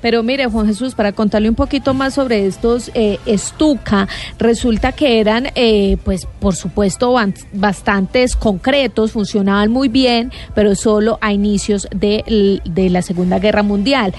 Pero 0.00 0.22
mire, 0.22 0.46
Juan 0.46 0.66
Jesús, 0.66 0.94
para 0.94 1.12
contarle 1.12 1.48
un 1.48 1.54
poquito 1.54 1.94
más 1.94 2.14
sobre 2.14 2.46
estos 2.46 2.90
eh, 2.94 3.18
estuca, 3.24 4.08
resulta 4.38 4.92
que 4.92 5.20
eran, 5.20 5.48
eh, 5.54 5.96
pues, 6.04 6.26
por 6.40 6.54
supuesto, 6.56 7.14
bastantes 7.52 8.36
concretos, 8.36 9.12
funcionaban 9.12 9.70
muy 9.70 9.88
bien, 9.88 10.32
pero 10.54 10.74
solo 10.74 11.18
a 11.20 11.32
inicios 11.32 11.88
de, 11.94 12.60
de 12.64 12.90
la 12.90 13.02
Segunda 13.02 13.38
Guerra 13.38 13.62
Mundial. 13.62 14.12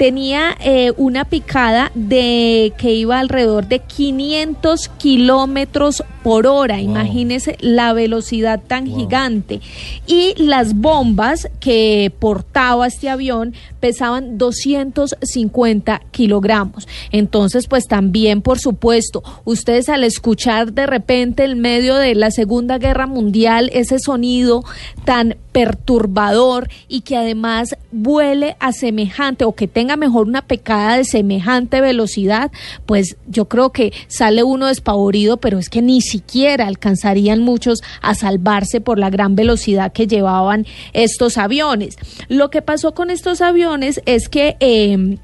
Tenía 0.00 0.56
eh, 0.60 0.94
una 0.96 1.26
picada 1.26 1.92
de 1.94 2.72
que 2.78 2.94
iba 2.94 3.18
alrededor 3.18 3.68
de 3.68 3.80
500 3.80 4.88
kilómetros 4.96 6.02
por 6.22 6.46
hora. 6.46 6.80
Imagínese 6.80 7.58
la 7.60 7.92
velocidad 7.92 8.62
tan 8.66 8.86
gigante. 8.86 9.60
Y 10.06 10.32
las 10.42 10.72
bombas 10.74 11.50
que 11.60 12.10
portaba 12.18 12.86
este 12.86 13.10
avión 13.10 13.52
pesaban 13.80 14.38
250 14.38 16.00
kilogramos. 16.10 16.88
Entonces, 17.12 17.66
pues 17.66 17.86
también, 17.86 18.40
por 18.40 18.58
supuesto, 18.58 19.22
ustedes 19.44 19.90
al 19.90 20.04
escuchar 20.04 20.72
de 20.72 20.86
repente 20.86 21.44
en 21.44 21.60
medio 21.60 21.96
de 21.96 22.14
la 22.14 22.30
Segunda 22.30 22.78
Guerra 22.78 23.06
Mundial 23.06 23.68
ese 23.74 23.98
sonido 23.98 24.64
tan 25.04 25.36
perturbador 25.52 26.68
y 26.88 27.02
que 27.02 27.16
además 27.16 27.76
vuele 27.92 28.56
a 28.60 28.72
semejante 28.72 29.44
o 29.44 29.54
que 29.54 29.68
tenga 29.68 29.96
mejor 29.96 30.26
una 30.26 30.42
pecada 30.42 30.96
de 30.96 31.04
semejante 31.04 31.80
velocidad, 31.80 32.50
pues 32.86 33.16
yo 33.26 33.46
creo 33.46 33.70
que 33.70 33.92
sale 34.08 34.42
uno 34.42 34.66
despavorido, 34.66 35.38
pero 35.38 35.58
es 35.58 35.68
que 35.68 35.82
ni 35.82 36.00
siquiera 36.00 36.66
alcanzarían 36.66 37.40
muchos 37.40 37.82
a 38.02 38.14
salvarse 38.14 38.80
por 38.80 38.98
la 38.98 39.10
gran 39.10 39.36
velocidad 39.36 39.92
que 39.92 40.06
llevaban 40.06 40.66
estos 40.92 41.38
aviones. 41.38 41.96
Lo 42.28 42.50
que 42.50 42.62
pasó 42.62 42.94
con 42.94 43.10
estos 43.10 43.40
aviones 43.40 44.00
es 44.06 44.28
que... 44.28 44.56
eh, 44.60 45.18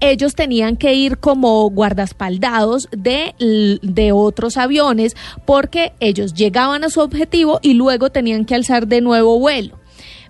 ellos 0.00 0.34
tenían 0.34 0.76
que 0.76 0.94
ir 0.94 1.18
como 1.18 1.68
guardaespaldados 1.70 2.88
de, 2.92 3.34
de 3.82 4.12
otros 4.12 4.56
aviones 4.56 5.16
porque 5.44 5.92
ellos 6.00 6.34
llegaban 6.34 6.84
a 6.84 6.90
su 6.90 7.00
objetivo 7.00 7.60
y 7.62 7.74
luego 7.74 8.10
tenían 8.10 8.44
que 8.44 8.54
alzar 8.54 8.86
de 8.86 9.00
nuevo 9.00 9.38
vuelo. 9.38 9.78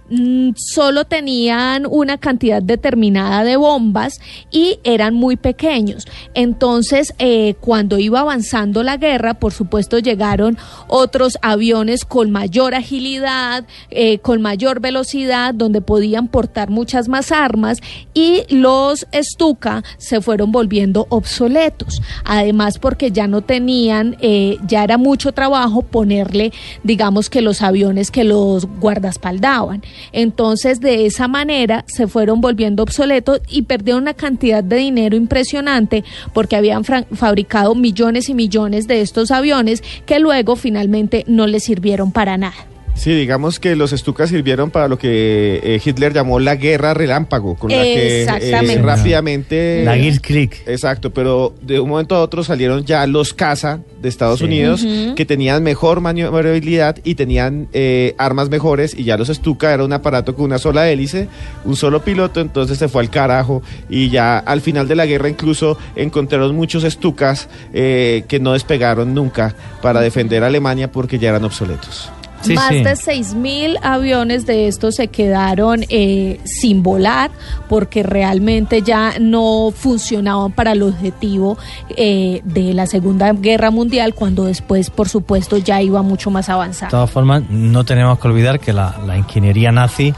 Mm, 0.09 0.51
Solo 0.57 1.05
tenían 1.05 1.85
una 1.89 2.19
cantidad 2.19 2.63
determinada 2.63 3.43
de 3.43 3.57
bombas 3.57 4.21
y 4.51 4.79
eran 4.85 5.15
muy 5.15 5.37
pequeños. 5.37 6.07
Entonces, 6.35 7.13
eh, 7.19 7.55
cuando 7.61 7.99
iba 7.99 8.21
avanzando 8.21 8.83
la 8.83 8.97
guerra, 8.97 9.35
por 9.35 9.53
supuesto, 9.53 9.99
llegaron 9.99 10.59
otros 10.87 11.39
aviones 11.43 12.05
con 12.05 12.31
mayor 12.31 12.75
agilidad, 12.75 13.65
eh, 13.91 14.19
con 14.19 14.43
mayor 14.43 14.81
velocidad, 14.81 15.55
donde 15.55 15.81
podían 15.81 16.29
portar 16.29 16.71
muchas 16.71 17.09
más 17.09 17.33
armas 17.33 17.79
y 18.15 18.43
los 18.49 19.07
Stuka 19.13 19.83
se 19.99 20.21
fueron 20.21 20.53
volviendo 20.53 21.07
obsoletos. 21.11 22.01
Además, 22.25 22.79
porque 22.79 23.11
ya 23.11 23.27
no 23.27 23.43
tenían, 23.43 24.17
eh, 24.21 24.59
ya 24.67 24.85
era 24.85 24.99
mucho 24.99 25.33
trabajo 25.33 25.83
ponerle, 25.83 26.53
digamos 26.85 27.29
que 27.29 27.41
los 27.43 27.63
aviones 27.63 28.11
que 28.11 28.25
los 28.25 28.67
guardaespaldaban. 28.67 29.83
Entonces, 30.13 30.81
de 30.81 31.07
esa 31.07 31.29
manera 31.29 31.85
se 31.89 32.07
fueron 32.07 32.41
volviendo 32.41 32.83
obsoletos 32.83 33.41
y 33.49 33.63
perdieron 33.63 34.03
una 34.03 34.15
cantidad 34.15 34.63
de 34.63 34.77
dinero 34.77 35.17
impresionante 35.17 36.05
porque 36.33 36.57
habían 36.57 36.85
fabricado 36.85 37.75
millones 37.75 38.29
y 38.29 38.35
millones 38.35 38.87
de 38.87 39.01
estos 39.01 39.31
aviones 39.31 39.83
que 40.05 40.19
luego 40.19 40.57
finalmente 40.57 41.25
no 41.27 41.47
les 41.47 41.65
sirvieron 41.65 42.13
para 42.13 42.37
nada. 42.37 42.76
Sí, 42.97 43.13
digamos 43.15 43.61
que 43.61 43.77
los 43.77 43.91
Stukas 43.91 44.31
sirvieron 44.31 44.71
para 44.71 44.89
lo 44.89 44.99
que 44.99 45.61
eh, 45.63 45.81
Hitler 45.85 46.13
llamó 46.15 46.41
la 46.41 46.57
guerra 46.57 46.95
relámpago, 46.95 47.55
con 47.55 47.71
la 47.71 47.83
que 47.83 48.21
eh, 48.21 48.23
Exactamente. 48.23 48.83
rápidamente... 48.83 49.83
La 49.85 49.97
Krieg. 50.21 50.51
Exacto, 50.67 51.13
pero 51.13 51.55
de 51.61 51.79
un 51.79 51.91
momento 51.91 52.17
a 52.17 52.21
otro 52.23 52.43
salieron 52.43 52.85
ya 52.85 53.07
los 53.07 53.35
caza 53.35 53.81
de 54.01 54.09
Estados 54.09 54.39
Sí. 54.39 54.47
Unidos 54.47 54.85
que 55.15 55.25
tenían 55.25 55.63
mejor 55.63 56.01
maniobrabilidad 56.01 56.97
y 57.05 57.15
tenían 57.17 57.69
eh, 57.73 58.15
armas 58.19 58.49
mejores 58.49 58.95
y 58.99 59.05
ya 59.05 59.17
los 59.17 59.29
Stuka 59.29 59.73
era 59.73 59.85
un 59.85 59.93
aparato 59.93 60.35
con 60.35 60.47
una 60.47 60.59
sola 60.59 60.89
hélice, 60.91 61.29
un 61.65 61.77
solo 61.77 62.03
piloto, 62.03 62.41
entonces 62.41 62.79
se 62.79 62.89
fue 62.89 63.03
al 63.03 63.11
carajo 63.11 63.63
y 63.91 64.09
ya 64.09 64.39
al 64.39 64.61
final 64.63 64.89
de 64.89 64.97
la 64.97 65.07
guerra 65.07 65.29
incluso 65.29 65.79
encontraron 65.97 66.57
muchos 66.57 66.83
Stukas 66.83 67.49
eh, 67.75 68.25
que 68.27 68.41
no 68.41 68.55
despegaron 68.55 69.15
nunca 69.15 69.55
para 69.83 70.01
defender 70.01 70.43
a 70.45 70.47
Alemania 70.49 70.91
porque 70.91 71.19
ya 71.19 71.29
eran 71.29 71.45
obsoletos. 71.45 72.11
Más 72.55 72.71
de 72.71 72.85
6.000 72.85 73.79
aviones 73.83 74.47
de 74.47 74.69
estos 74.69 74.97
se 74.97 75.09
quedaron 75.09 75.85
eh, 75.89 76.39
sin 76.45 76.83
volar 76.83 77.31
porque 77.69 78.03
realmente 78.03 78.83
ya 78.83 79.15
no 79.21 79.73
funcionaban 79.75 80.53
para 80.53 80.73
el 80.73 80.83
objetivo 80.83 81.59
eh, 81.97 82.41
de 82.45 82.75
la 82.75 82.87
Segunda 82.87 83.33
Guerra 83.33 83.71
Mundial 83.71 84.15
cuando 84.15 84.45
después, 84.45 84.91
por 84.91 85.09
supuesto, 85.09 85.57
ya 85.57 85.83
iba 85.83 86.03
mucho 86.03 86.31
más 86.31 86.47
De 86.47 86.53
avanzado. 86.53 86.91
todas 86.91 87.11
formas, 87.11 87.43
no 87.51 87.85
tenemos 87.85 88.19
que 88.19 88.29
olvidar 88.29 88.61
que 88.61 88.73
la, 88.73 88.97
la 89.07 89.17
ingeniería 89.17 89.73
nazi, 89.73 90.15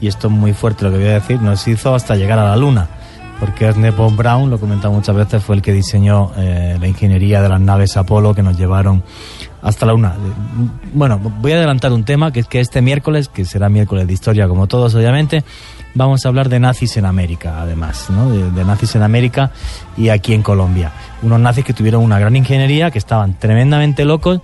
y 0.00 0.06
esto 0.08 0.28
es 0.28 0.32
muy 0.32 0.52
fuerte 0.52 0.84
lo 0.84 0.90
que 0.92 0.98
voy 0.98 1.06
a 1.08 1.14
decir, 1.14 1.40
nos 1.40 1.66
hizo 1.66 1.94
hasta 1.94 2.14
llegar 2.16 2.38
a 2.38 2.44
la 2.44 2.56
Luna. 2.56 2.88
Porque 3.40 3.66
Ernest 3.66 3.98
von 3.98 4.16
Braun, 4.16 4.48
lo 4.48 4.56
he 4.56 4.58
comentado 4.58 4.94
muchas 4.94 5.14
veces, 5.14 5.42
fue 5.42 5.56
el 5.56 5.62
que 5.62 5.72
diseñó 5.72 6.32
eh, 6.38 6.78
la 6.80 6.88
ingeniería 6.88 7.42
de 7.42 7.50
las 7.50 7.60
naves 7.60 7.96
Apolo 7.98 8.34
que 8.34 8.42
nos 8.42 8.56
llevaron 8.56 9.02
hasta 9.62 9.86
la 9.86 9.92
Luna. 9.92 10.14
Eh, 10.14 10.68
Bueno, 10.92 11.18
voy 11.18 11.52
a 11.52 11.56
adelantar 11.56 11.92
un 11.92 12.04
tema, 12.04 12.32
que 12.32 12.40
es 12.40 12.46
que 12.46 12.60
este 12.60 12.82
miércoles, 12.82 13.28
que 13.28 13.44
será 13.44 13.68
miércoles 13.68 14.06
de 14.06 14.12
historia 14.12 14.48
como 14.48 14.66
todos 14.66 14.94
obviamente, 14.94 15.44
vamos 15.94 16.24
a 16.24 16.28
hablar 16.28 16.48
de 16.48 16.60
nazis 16.60 16.96
en 16.96 17.04
América, 17.06 17.60
además, 17.60 18.10
¿no? 18.10 18.30
de, 18.30 18.50
de 18.50 18.64
nazis 18.64 18.94
en 18.96 19.02
América 19.02 19.50
y 19.96 20.08
aquí 20.10 20.34
en 20.34 20.42
Colombia. 20.42 20.92
Unos 21.22 21.40
nazis 21.40 21.64
que 21.64 21.72
tuvieron 21.72 22.02
una 22.02 22.18
gran 22.18 22.36
ingeniería, 22.36 22.90
que 22.90 22.98
estaban 22.98 23.38
tremendamente 23.38 24.04
locos, 24.04 24.40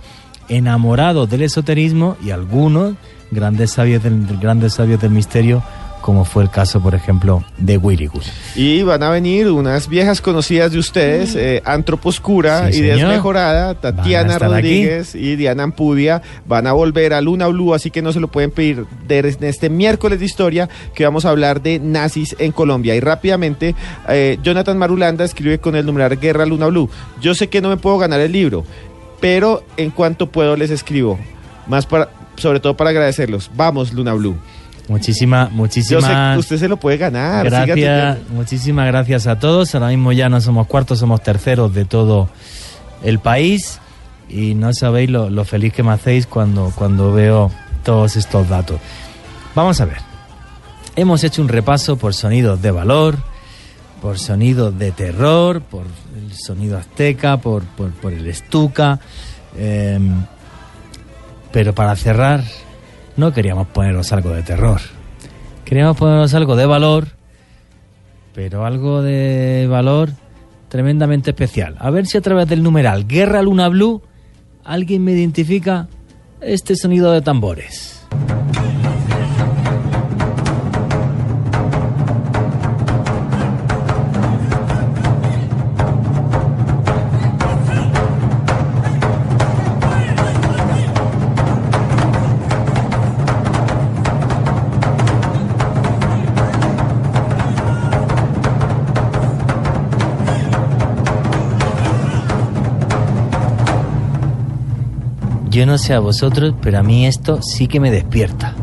enamorados 0.49 1.29
del 1.29 1.43
esoterismo 1.43 2.17
y 2.23 2.31
algunos 2.31 2.95
grandes 3.31 3.71
sabios 3.71 4.03
del, 4.03 4.25
grandes 4.39 4.73
sabios 4.73 5.01
del 5.01 5.11
misterio, 5.11 5.63
como 6.03 6.25
fue 6.25 6.43
el 6.43 6.49
caso, 6.49 6.81
por 6.81 6.95
ejemplo, 6.95 7.45
de 7.57 7.77
Wirrigus. 7.77 8.29
Y 8.57 8.83
van 8.83 9.01
a 9.03 9.09
venir 9.09 9.47
unas 9.47 9.87
viejas 9.87 10.19
conocidas 10.19 10.73
de 10.73 10.77
ustedes, 10.77 11.33
eh, 11.33 11.61
Antroposcura, 11.63 12.69
Sí, 12.69 12.79
y 12.79 12.81
señor. 12.81 12.97
Desmejorada, 12.97 13.73
Tatiana 13.75 14.37
Rodríguez 14.37 15.15
y 15.15 15.37
Diana 15.37 15.63
Ampudia. 15.63 16.21
Van 16.45 16.67
a 16.67 16.73
volver 16.73 17.13
a 17.13 17.21
Luna 17.21 17.47
Blue, 17.47 17.73
así 17.73 17.89
que 17.89 18.01
no 18.01 18.11
se 18.11 18.19
lo 18.19 18.27
pueden 18.27 18.51
pedir 18.51 18.85
de 19.07 19.19
en 19.19 19.43
este 19.45 19.69
miércoles 19.69 20.19
de 20.19 20.25
historia 20.25 20.67
que 20.93 21.05
vamos 21.05 21.23
a 21.23 21.29
hablar 21.29 21.61
de 21.61 21.79
nazis 21.79 22.35
en 22.37 22.51
Colombia. 22.51 22.95
Y 22.95 22.99
rápidamente, 22.99 23.73
eh, 24.09 24.37
Jonathan 24.43 24.77
Marulanda 24.77 25.23
escribe 25.23 25.59
con 25.59 25.77
el 25.77 25.85
numeral 25.85 26.19
Guerra 26.19 26.45
Luna 26.45 26.67
Blue. 26.67 26.89
Yo 27.21 27.33
sé 27.33 27.47
que 27.47 27.61
no 27.61 27.69
me 27.69 27.77
puedo 27.77 27.97
ganar 27.97 28.19
el 28.19 28.33
libro, 28.33 28.65
pero 29.21 29.63
en 29.77 29.89
cuanto 29.89 30.27
puedo 30.27 30.57
les 30.57 30.69
escribo. 30.69 31.17
Más 31.65 31.85
para, 31.85 32.09
sobre 32.35 32.59
todo 32.59 32.75
para 32.75 32.89
agradecerlos. 32.89 33.49
Vamos, 33.55 33.93
Luna 33.93 34.13
Blue. 34.13 34.35
Muchísimas, 34.87 35.49
Yo 35.49 35.55
muchísimas. 35.55 36.37
usted 36.37 36.57
se 36.57 36.67
lo 36.67 36.77
puede 36.77 36.97
ganar. 36.97 37.45
Gracias, 37.45 38.17
muchísimas 38.29 38.85
gracias 38.87 39.27
a 39.27 39.39
todos. 39.39 39.73
Ahora 39.75 39.87
mismo 39.87 40.11
ya 40.11 40.29
no 40.29 40.41
somos 40.41 40.67
cuartos, 40.67 40.99
somos 40.99 41.23
terceros 41.23 41.73
de 41.73 41.85
todo 41.85 42.29
el 43.03 43.19
país. 43.19 43.79
Y 44.29 44.55
no 44.55 44.73
sabéis 44.73 45.09
lo, 45.09 45.29
lo 45.29 45.45
feliz 45.45 45.73
que 45.73 45.83
me 45.83 45.91
hacéis 45.91 46.25
cuando, 46.27 46.71
cuando 46.75 47.13
veo 47.13 47.51
todos 47.83 48.15
estos 48.15 48.49
datos. 48.49 48.79
Vamos 49.55 49.79
a 49.81 49.85
ver. 49.85 49.97
Hemos 50.95 51.23
hecho 51.23 51.41
un 51.41 51.47
repaso 51.49 51.97
por 51.97 52.13
sonidos 52.13 52.61
de 52.61 52.71
valor, 52.71 53.17
por 54.01 54.19
sonidos 54.19 54.77
de 54.77 54.91
terror, 54.91 55.61
por 55.61 55.83
el 56.17 56.33
sonido 56.35 56.77
azteca, 56.77 57.37
por, 57.37 57.63
por, 57.63 57.91
por 57.91 58.11
el 58.13 58.27
estuca. 58.27 58.99
em, 59.57 60.25
pero 61.51 61.73
para 61.75 61.95
cerrar, 61.95 62.43
no 63.17 63.33
queríamos 63.33 63.67
poneros 63.67 64.11
algo 64.13 64.31
de 64.31 64.43
terror. 64.43 64.81
Queríamos 65.65 65.97
poneros 65.97 66.33
algo 66.33 66.55
de 66.55 66.65
valor, 66.65 67.07
pero 68.33 68.65
algo 68.65 69.01
de 69.01 69.67
valor 69.69 70.11
tremendamente 70.69 71.31
especial. 71.31 71.75
A 71.79 71.89
ver 71.91 72.07
si 72.07 72.17
a 72.17 72.21
través 72.21 72.47
del 72.47 72.63
numeral 72.63 73.05
Guerra 73.07 73.41
Luna 73.41 73.69
Blue 73.69 74.01
alguien 74.63 75.03
me 75.03 75.11
identifica 75.11 75.87
este 76.41 76.75
sonido 76.75 77.11
de 77.11 77.21
tambores. 77.21 78.05
Yo 105.53 105.67
no 105.67 105.77
sé 105.77 105.93
a 105.93 105.99
vosotros, 105.99 106.55
pero 106.63 106.79
a 106.79 106.81
mí 106.81 107.05
esto 107.05 107.39
sí 107.43 107.67
que 107.67 107.79
me 107.79 107.91
despierta. 107.91 108.55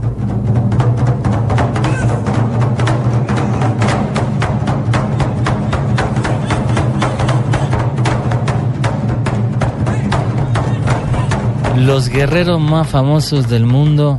Los 11.76 12.08
guerreros 12.08 12.60
más 12.60 12.88
famosos 12.88 13.48
del 13.48 13.66
mundo 13.66 14.18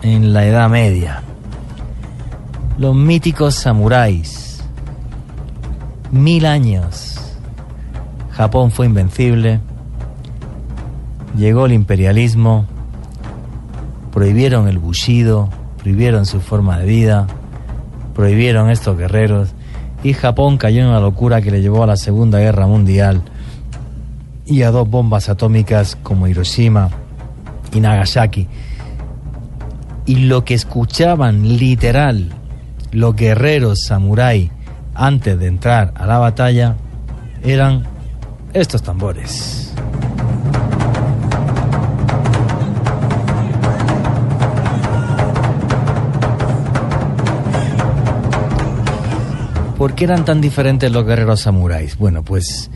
en 0.00 0.32
la 0.32 0.46
Edad 0.46 0.70
Media. 0.70 1.22
Los 2.78 2.94
míticos 2.94 3.56
samuráis. 3.56 4.62
Mil 6.10 6.46
años. 6.46 7.36
Japón 8.30 8.70
fue 8.70 8.86
invencible. 8.86 9.60
Llegó 11.36 11.66
el 11.66 11.72
imperialismo. 11.72 12.66
Prohibieron 14.12 14.68
el 14.68 14.78
bushido. 14.78 15.50
Prohibieron 15.78 16.26
su 16.26 16.40
forma 16.40 16.78
de 16.78 16.86
vida. 16.86 17.26
Prohibieron 18.14 18.70
estos 18.70 18.96
guerreros. 18.96 19.50
Y 20.02 20.12
Japón 20.12 20.56
cayó 20.56 20.82
en 20.82 20.88
una 20.88 21.00
locura 21.00 21.42
que 21.42 21.50
le 21.50 21.60
llevó 21.60 21.82
a 21.82 21.86
la 21.86 21.96
Segunda 21.96 22.38
Guerra 22.38 22.66
Mundial 22.66 23.22
y 24.46 24.62
a 24.62 24.70
dos 24.70 24.88
bombas 24.88 25.28
atómicas 25.28 25.96
como 26.02 26.28
Hiroshima 26.28 26.90
y 27.72 27.80
Nagasaki. 27.80 28.46
Y 30.06 30.16
lo 30.26 30.44
que 30.44 30.54
escuchaban 30.54 31.58
literal 31.58 32.32
los 32.92 33.16
guerreros 33.16 33.80
samurái 33.86 34.50
antes 34.94 35.38
de 35.38 35.48
entrar 35.48 35.92
a 35.96 36.06
la 36.06 36.18
batalla 36.18 36.76
eran 37.42 37.84
estos 38.54 38.82
tambores. 38.82 39.65
¿Por 49.78 49.94
qué 49.94 50.04
eran 50.04 50.24
tan 50.24 50.40
diferentes 50.40 50.90
los 50.90 51.04
guerreros 51.04 51.40
samuráis? 51.40 51.98
Bueno, 51.98 52.22
pues 52.22 52.70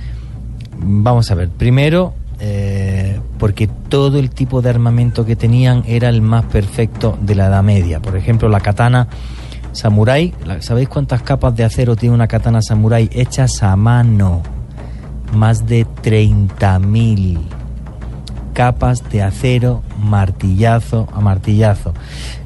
vamos 0.78 1.30
a 1.30 1.34
ver. 1.34 1.48
Primero, 1.48 2.12
eh, 2.40 3.18
porque 3.38 3.66
todo 3.66 4.18
el 4.18 4.30
tipo 4.30 4.60
de 4.60 4.68
armamento 4.68 5.24
que 5.24 5.34
tenían 5.34 5.82
era 5.86 6.10
el 6.10 6.20
más 6.20 6.44
perfecto 6.44 7.18
de 7.22 7.34
la 7.34 7.46
Edad 7.46 7.62
Media. 7.62 8.00
Por 8.00 8.16
ejemplo, 8.16 8.50
la 8.50 8.60
katana 8.60 9.08
samurái. 9.72 10.34
¿Sabéis 10.60 10.88
cuántas 10.88 11.22
capas 11.22 11.56
de 11.56 11.64
acero 11.64 11.96
tiene 11.96 12.14
una 12.14 12.28
katana 12.28 12.60
samurái 12.60 13.08
hechas 13.12 13.62
a 13.62 13.74
mano? 13.76 14.42
Más 15.32 15.66
de 15.66 15.86
30.000 15.86 17.59
capas 18.60 19.08
de 19.10 19.22
acero, 19.22 19.82
martillazo 19.98 21.08
a 21.14 21.22
martillazo. 21.22 21.94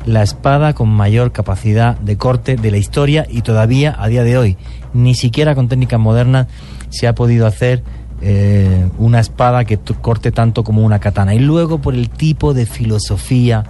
La 0.07 0.23
espada 0.23 0.73
con 0.73 0.89
mayor 0.89 1.33
capacidad 1.33 1.99
de 1.99 2.17
corte 2.17 2.55
de 2.55 2.71
la 2.71 2.77
historia 2.77 3.27
y 3.29 3.43
todavía 3.43 3.97
a 3.99 4.07
día 4.07 4.23
de 4.23 4.39
hoy, 4.39 4.57
ni 4.93 5.17
siquiera 5.17 5.57
con 5.57 5.67
técnicas 5.67 5.99
modernas 5.99 6.47
se 6.89 7.09
ha 7.09 7.17
podido 7.17 7.49
hacer 7.49 7.83
eh, 8.23 8.89
una 8.97 9.19
espada 9.19 9.65
que 9.65 9.77
corte 9.77 10.31
tanto 10.31 10.63
como 10.63 10.85
una 10.85 11.01
katana. 11.01 11.35
Y 11.35 11.41
luego 11.41 11.81
por 11.81 11.95
el 11.95 12.09
tipo 12.09 12.55
de 12.55 12.67
filosofía 12.67 13.65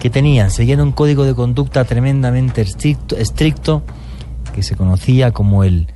que 0.00 0.10
tenían, 0.10 0.50
seguían 0.50 0.80
un 0.80 0.90
código 0.90 1.22
de 1.22 1.36
conducta 1.36 1.84
tremendamente 1.84 2.60
estricto, 2.60 3.16
estricto 3.16 3.84
que 4.52 4.64
se 4.64 4.74
conocía 4.74 5.30
como 5.30 5.62
el 5.62 5.86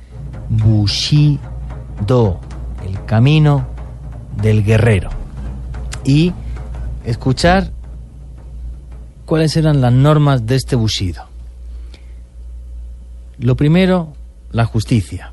Bushido, 0.47 2.39
el 2.85 3.03
camino 3.05 3.67
del 4.41 4.63
guerrero. 4.63 5.20
Y 6.03 6.33
escuchar 7.05 7.71
cuáles 9.25 9.55
eran 9.55 9.81
las 9.81 9.93
normas 9.93 10.45
de 10.45 10.55
este 10.55 10.75
bushido. 10.75 11.25
Lo 13.37 13.55
primero, 13.55 14.13
la 14.51 14.65
justicia. 14.65 15.31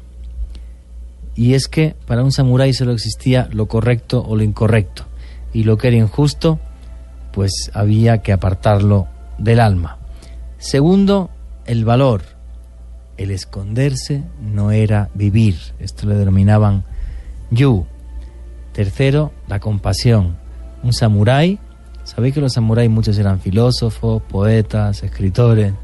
Y 1.35 1.55
es 1.55 1.69
que 1.69 1.95
para 2.07 2.25
un 2.25 2.33
samurái 2.33 2.73
solo 2.73 2.93
existía 2.93 3.49
lo 3.53 3.67
correcto 3.67 4.25
o 4.27 4.35
lo 4.35 4.43
incorrecto. 4.43 5.05
Y 5.53 5.65
lo 5.65 5.79
que 5.79 5.89
era 5.89 5.97
injusto, 5.97 6.59
pues 7.33 7.71
había 7.75 8.23
que 8.23 8.33
apartarlo 8.33 9.07
del 9.39 9.61
alma. 9.61 9.99
Segundo, 10.59 11.31
el 11.67 11.85
valor. 11.85 12.23
El 13.17 13.31
esconderse 13.31 14.25
no 14.41 14.71
era 14.73 15.11
vivir. 15.15 15.57
Esto 15.79 16.07
le 16.07 16.15
denominaban 16.15 16.85
yu. 17.51 17.87
Tercero, 18.73 19.33
la 19.49 19.61
compasión. 19.61 20.37
Un 20.83 20.93
samurái, 20.93 21.59
sabéis 22.05 22.35
que 22.35 22.41
los 22.41 22.53
samuráis 22.53 22.91
muchos 22.91 23.19
eran 23.19 23.41
filósofos, 23.41 24.23
poetas, 24.23 25.03
escritores. 25.03 25.75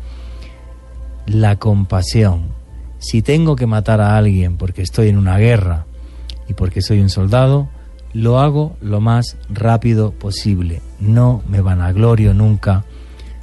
La 1.27 1.57
compasión. 1.57 2.49
Si 2.99 3.23
tengo 3.23 3.57
que 3.57 3.67
matar 3.67 4.01
a 4.01 4.17
alguien 4.17 4.57
porque 4.57 4.83
estoy 4.83 5.09
en 5.09 5.19
una 5.19 5.39
guerra 5.39 5.87
y 6.49 6.55
porque 6.55 6.83
soy 6.83 7.01
un 7.01 7.11
soldado, 7.11 7.69
lo 8.13 8.39
hago 8.39 8.77
lo 8.81 9.01
más 9.01 9.37
rápido 9.51 10.13
posible. 10.13 10.81
No 11.01 11.43
me 11.49 11.61
vanaglorio 11.61 12.33
nunca 12.33 12.85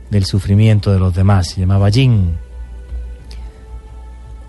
del 0.09 0.25
sufrimiento 0.25 0.91
de 0.91 0.99
los 0.99 1.13
demás. 1.13 1.49
Se 1.49 1.61
llamaba 1.61 1.91
Jin. 1.91 2.37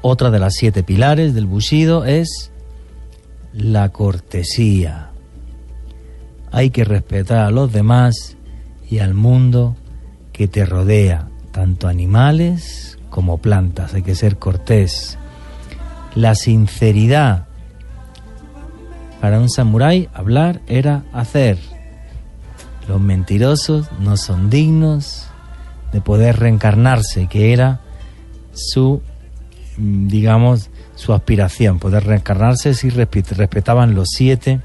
Otra 0.00 0.30
de 0.30 0.38
las 0.38 0.54
siete 0.54 0.82
pilares 0.82 1.34
del 1.34 1.46
bushido 1.46 2.04
es 2.04 2.50
la 3.52 3.90
cortesía. 3.90 5.11
Hay 6.52 6.70
que 6.70 6.84
respetar 6.84 7.38
a 7.38 7.50
los 7.50 7.72
demás 7.72 8.36
y 8.90 8.98
al 8.98 9.14
mundo 9.14 9.74
que 10.32 10.48
te 10.48 10.64
rodea, 10.66 11.28
tanto 11.50 11.88
animales 11.88 12.98
como 13.10 13.38
plantas. 13.38 13.94
Hay 13.94 14.02
que 14.02 14.14
ser 14.14 14.36
cortés. 14.38 15.18
La 16.14 16.34
sinceridad. 16.34 17.46
Para 19.20 19.40
un 19.40 19.48
samurái 19.48 20.08
hablar 20.12 20.60
era 20.66 21.04
hacer. 21.12 21.58
Los 22.88 23.00
mentirosos 23.00 23.86
no 24.00 24.16
son 24.16 24.50
dignos 24.50 25.26
de 25.92 26.00
poder 26.00 26.38
reencarnarse, 26.40 27.28
que 27.28 27.52
era 27.52 27.80
su, 28.52 29.00
mm, 29.78 30.08
digamos, 30.08 30.70
su 30.96 31.12
aspiración, 31.14 31.78
poder 31.78 32.04
reencarnarse 32.04 32.74
si 32.74 32.90
respe- 32.90 33.24
respetaban 33.36 33.94
los 33.94 34.08
siete 34.10 34.60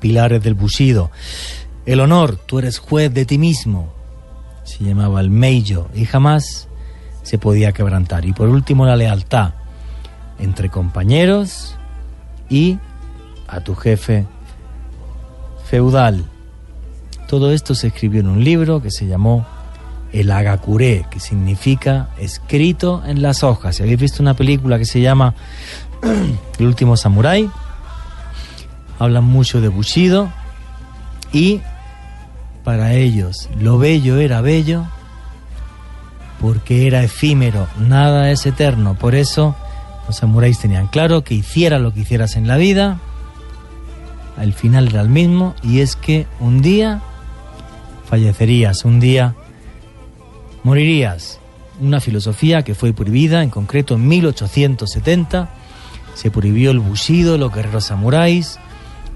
pilares 0.00 0.42
del 0.42 0.54
bushido. 0.54 1.10
El 1.86 2.00
honor, 2.00 2.36
tú 2.36 2.58
eres 2.58 2.78
juez 2.78 3.12
de 3.12 3.24
ti 3.24 3.38
mismo, 3.38 3.92
se 4.64 4.84
llamaba 4.84 5.20
el 5.20 5.30
Meijo, 5.30 5.88
y 5.94 6.04
jamás 6.04 6.68
se 7.22 7.38
podía 7.38 7.72
quebrantar. 7.72 8.24
Y 8.24 8.32
por 8.32 8.48
último, 8.48 8.86
la 8.86 8.96
lealtad 8.96 9.54
entre 10.38 10.68
compañeros 10.68 11.76
y 12.48 12.78
a 13.48 13.60
tu 13.60 13.74
jefe 13.74 14.26
feudal. 15.64 16.24
Todo 17.28 17.52
esto 17.52 17.74
se 17.74 17.88
escribió 17.88 18.20
en 18.20 18.28
un 18.28 18.44
libro 18.44 18.82
que 18.82 18.90
se 18.90 19.06
llamó 19.06 19.46
El 20.12 20.30
Agakure, 20.30 21.06
que 21.10 21.20
significa 21.20 22.10
escrito 22.18 23.02
en 23.06 23.22
las 23.22 23.42
hojas. 23.42 23.76
Si 23.76 23.82
habéis 23.82 24.00
visto 24.00 24.22
una 24.22 24.34
película 24.34 24.78
que 24.78 24.84
se 24.84 25.00
llama 25.00 25.34
El 26.58 26.66
último 26.66 26.96
samurái, 26.96 27.48
hablan 29.02 29.24
mucho 29.24 29.60
de 29.60 29.68
Bushido 29.68 30.30
y 31.32 31.60
para 32.64 32.94
ellos 32.94 33.48
lo 33.58 33.78
bello 33.78 34.18
era 34.18 34.40
bello 34.40 34.86
porque 36.40 36.86
era 36.86 37.02
efímero, 37.02 37.68
nada 37.78 38.30
es 38.30 38.46
eterno. 38.46 38.94
Por 38.94 39.14
eso 39.14 39.54
los 40.06 40.16
samuráis 40.16 40.58
tenían 40.58 40.88
claro 40.88 41.22
que 41.22 41.34
hiciera 41.34 41.78
lo 41.78 41.94
que 41.94 42.00
hicieras 42.00 42.36
en 42.36 42.48
la 42.48 42.56
vida, 42.56 42.98
al 44.36 44.52
final 44.52 44.88
era 44.88 45.00
el 45.02 45.08
mismo 45.08 45.54
y 45.62 45.80
es 45.80 45.94
que 45.94 46.26
un 46.40 46.62
día 46.62 47.00
fallecerías, 48.08 48.84
un 48.84 49.00
día 49.00 49.34
morirías. 50.64 51.38
Una 51.80 52.00
filosofía 52.00 52.62
que 52.62 52.74
fue 52.74 52.92
prohibida, 52.92 53.42
en 53.42 53.50
concreto 53.50 53.94
en 53.94 54.06
1870, 54.06 55.48
se 56.14 56.30
prohibió 56.30 56.70
el 56.70 56.78
bushido, 56.78 57.38
los 57.38 57.52
guerreros 57.52 57.84
samuráis, 57.84 58.58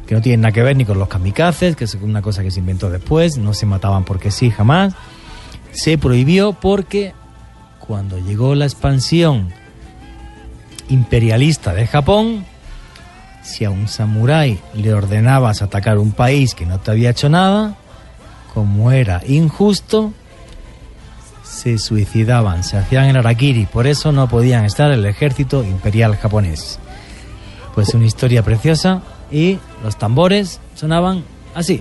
que 0.07 0.15
no 0.15 0.23
tienen 0.23 0.43
nada 0.43 0.53
que 0.53 0.63
ver 0.63 0.77
ni 0.77 0.85
con 0.85 0.99
los 0.99 1.09
kamikazes, 1.09 1.77
que 1.77 1.85
es 1.85 1.95
una 1.95 2.23
cosa 2.23 2.43
que 2.43 2.51
se 2.51 2.61
inventó 2.61 2.91
después, 2.91 3.39
no 3.39 3.55
se 3.55 3.67
mataban 3.67 4.05
porque 4.05 4.31
sí, 4.31 4.51
jamás. 4.51 4.95
Se 5.73 5.99
prohibió 5.99 6.53
porque 6.53 7.13
cuando 7.81 8.19
llegó 8.19 8.55
la 8.55 8.65
expansión 8.65 9.53
imperialista 10.89 11.75
de 11.75 11.87
Japón, 11.87 12.45
si 13.43 13.65
a 13.65 13.71
un 13.71 13.89
samurái 13.89 14.59
le 14.75 14.93
ordenabas 14.95 15.63
atacar 15.63 15.99
un 15.99 16.13
país 16.13 16.55
que 16.55 16.67
no 16.67 16.79
te 16.79 16.91
había 16.91 17.11
hecho 17.11 17.29
nada, 17.29 17.77
como 18.55 18.91
era 18.91 19.23
injusto, 19.27 20.13
se 21.43 21.79
suicidaban, 21.79 22.65
se 22.65 22.77
hacían 22.77 23.07
el 23.07 23.17
harakiri, 23.17 23.67
por 23.67 23.87
eso 23.87 24.13
no 24.13 24.29
podían 24.29 24.65
estar 24.65 24.91
en 24.91 25.01
el 25.01 25.07
ejército 25.07 25.65
imperial 25.65 26.17
japonés. 26.17 26.79
Pues 27.75 27.95
una 27.95 28.07
historia 28.07 28.43
preciosa 28.43 29.03
y 29.31 29.59
los 29.87 29.97
tambores 29.97 30.61
sonaban 30.75 31.23
así. 31.55 31.81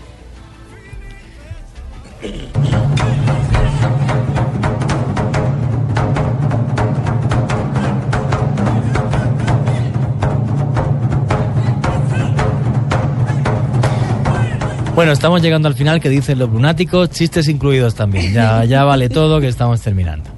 Bueno, 14.96 15.12
estamos 15.12 15.42
llegando 15.42 15.68
al 15.68 15.74
final 15.74 16.00
que 16.00 16.08
dicen 16.08 16.40
los 16.40 16.50
lunáticos, 16.50 17.10
chistes 17.10 17.50
incluidos 17.50 17.96
también. 17.96 18.32
Ya, 18.32 18.64
ya 18.64 18.86
vale 18.86 19.10
todo 19.10 19.42
que 19.42 19.50
estamos 19.50 19.82
terminando. 19.82 20.30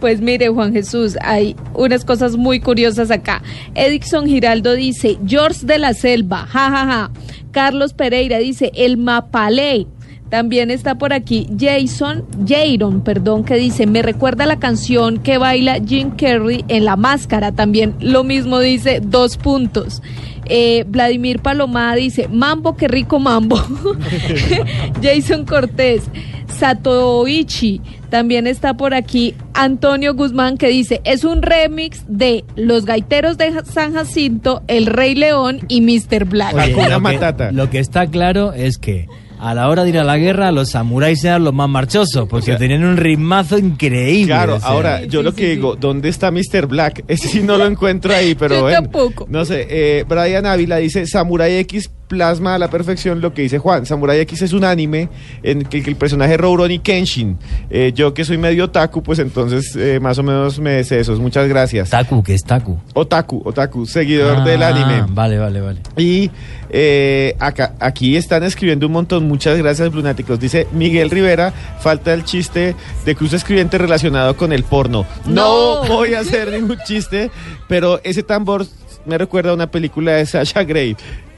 Pues 0.00 0.22
mire, 0.22 0.48
Juan 0.48 0.72
Jesús, 0.72 1.18
hay 1.20 1.54
unas 1.74 2.06
cosas 2.06 2.36
muy 2.36 2.60
curiosas 2.60 3.10
acá. 3.10 3.42
Edison 3.74 4.26
Giraldo 4.26 4.72
dice, 4.72 5.18
George 5.26 5.66
de 5.66 5.78
la 5.78 5.92
Selva, 5.92 6.46
jajaja. 6.46 7.10
Carlos 7.50 7.92
Pereira 7.92 8.38
dice, 8.38 8.72
el 8.74 8.96
Mapalé. 8.96 9.86
También 10.30 10.70
está 10.70 10.94
por 10.94 11.12
aquí 11.12 11.48
Jason, 11.58 12.24
Jaron, 12.46 13.00
perdón, 13.02 13.42
que 13.42 13.56
dice, 13.56 13.86
me 13.86 14.00
recuerda 14.00 14.46
la 14.46 14.60
canción 14.60 15.18
que 15.18 15.38
baila 15.38 15.80
Jim 15.84 16.12
Carrey 16.12 16.64
en 16.68 16.84
La 16.84 16.94
Máscara. 16.94 17.50
También 17.50 17.96
lo 17.98 18.22
mismo 18.22 18.60
dice, 18.60 19.00
dos 19.02 19.36
puntos. 19.36 20.02
Eh, 20.46 20.84
Vladimir 20.86 21.40
Palomada 21.40 21.96
dice, 21.96 22.28
mambo, 22.28 22.76
qué 22.76 22.86
rico 22.86 23.18
mambo. 23.18 23.56
Jason 25.02 25.44
Cortés, 25.44 26.04
Satoichi. 26.46 27.80
También 28.08 28.46
está 28.46 28.74
por 28.74 28.94
aquí 28.94 29.34
Antonio 29.54 30.14
Guzmán 30.14 30.58
que 30.58 30.68
dice, 30.68 31.00
es 31.04 31.24
un 31.24 31.42
remix 31.42 32.04
de 32.08 32.44
Los 32.56 32.84
Gaiteros 32.84 33.36
de 33.36 33.52
San 33.64 33.94
Jacinto, 33.94 34.62
El 34.68 34.86
Rey 34.86 35.14
León 35.14 35.60
y 35.68 35.80
Mr. 35.80 36.24
Black. 36.24 36.54
Oye, 36.54 36.88
lo, 36.88 37.02
que, 37.02 37.52
lo 37.52 37.70
que 37.70 37.78
está 37.78 38.06
claro 38.08 38.52
es 38.52 38.78
que 38.78 39.06
a 39.40 39.54
la 39.54 39.68
hora 39.68 39.84
de 39.84 39.90
ir 39.90 39.98
a 39.98 40.04
la 40.04 40.18
guerra, 40.18 40.52
los 40.52 40.70
samuráis 40.70 41.24
eran 41.24 41.44
los 41.44 41.54
más 41.54 41.68
marchosos, 41.68 42.28
porque 42.28 42.44
O 42.44 42.46
sea, 42.52 42.58
tenían 42.58 42.84
un 42.84 42.96
ritmazo 42.96 43.58
increíble. 43.58 44.26
Claro, 44.26 44.56
o 44.56 44.60
sea. 44.60 44.68
ahora 44.68 45.04
yo 45.04 45.22
lo 45.22 45.34
que 45.34 45.50
digo, 45.50 45.76
¿dónde 45.76 46.08
está 46.08 46.30
Mr. 46.30 46.66
Black? 46.66 47.04
Ese 47.08 47.28
sí 47.28 47.40
no 47.42 47.56
lo 47.56 47.66
encuentro 47.66 48.14
ahí, 48.14 48.34
pero 48.34 48.56
Yo 48.56 48.60
bueno. 48.62 48.82
tampoco. 48.82 49.26
No 49.30 49.44
sé, 49.44 49.66
eh, 49.70 50.04
Brian 50.06 50.46
Ávila 50.46 50.76
dice, 50.76 51.06
Samurai 51.06 51.56
X 51.58 51.90
plasma 52.10 52.56
a 52.56 52.58
la 52.58 52.68
perfección 52.68 53.20
lo 53.20 53.32
que 53.32 53.42
dice 53.42 53.58
Juan. 53.58 53.86
Samurai 53.86 54.18
X 54.20 54.42
es 54.42 54.52
un 54.52 54.64
anime 54.64 55.08
en 55.44 55.62
que, 55.62 55.80
que 55.80 55.88
el 55.90 55.94
personaje 55.96 56.34
es 56.34 56.40
Rurouni 56.40 56.80
Kenshin. 56.80 57.38
Eh, 57.70 57.92
yo 57.94 58.12
que 58.12 58.24
soy 58.24 58.36
medio 58.36 58.64
otaku, 58.64 59.00
pues 59.02 59.20
entonces 59.20 59.76
eh, 59.76 60.00
más 60.00 60.18
o 60.18 60.24
menos 60.24 60.58
me 60.58 60.82
sé 60.82 60.98
esos. 60.98 61.20
Muchas 61.20 61.48
gracias. 61.48 61.88
Taku, 61.90 62.20
que 62.24 62.34
es 62.34 62.42
Taku. 62.42 62.76
Otaku, 62.94 63.40
otaku, 63.44 63.86
seguidor 63.86 64.38
Ah, 64.40 64.44
del 64.44 64.62
anime. 64.64 65.04
Vale, 65.10 65.38
vale, 65.38 65.60
vale. 65.60 65.78
Y 65.96 66.30
eh, 66.68 67.36
acá, 67.38 67.74
aquí 67.78 68.16
están 68.16 68.42
escribiendo 68.42 68.86
un 68.88 68.92
montón. 68.92 69.28
Muchas 69.28 69.56
gracias, 69.56 69.90
Blunáticos. 69.92 70.40
Dice 70.40 70.66
Miguel 70.72 71.10
Rivera, 71.10 71.52
falta 71.78 72.12
el 72.12 72.24
chiste 72.24 72.74
de 73.06 73.14
Cruz 73.14 73.32
Escribiente 73.34 73.78
relacionado 73.78 74.36
con 74.36 74.52
el 74.52 74.64
porno. 74.64 75.06
No, 75.26 75.84
No. 75.84 75.88
voy 75.88 76.14
a 76.14 76.20
hacer 76.20 76.50
ningún 76.50 76.78
chiste, 76.84 77.30
pero 77.68 78.00
ese 78.02 78.24
tambor 78.24 78.66
me 79.06 79.16
recuerda 79.16 79.50
a 79.50 79.54
una 79.54 79.70
película 79.70 80.12
de 80.12 80.26
Sasha 80.26 80.64
Grey, 80.64 80.96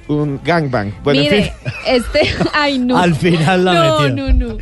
un 0.08 0.40
gangbang. 0.44 0.92
Bueno, 1.04 1.20
en 1.20 1.24
Mire, 1.30 1.42
fin. 1.44 1.52
este, 1.86 2.20
ay 2.52 2.78
no. 2.78 2.98
Al 2.98 3.14
final 3.14 3.64
la 3.64 3.72
no, 3.74 4.00
metió. 4.00 4.16
No, 4.16 4.32
no, 4.32 4.56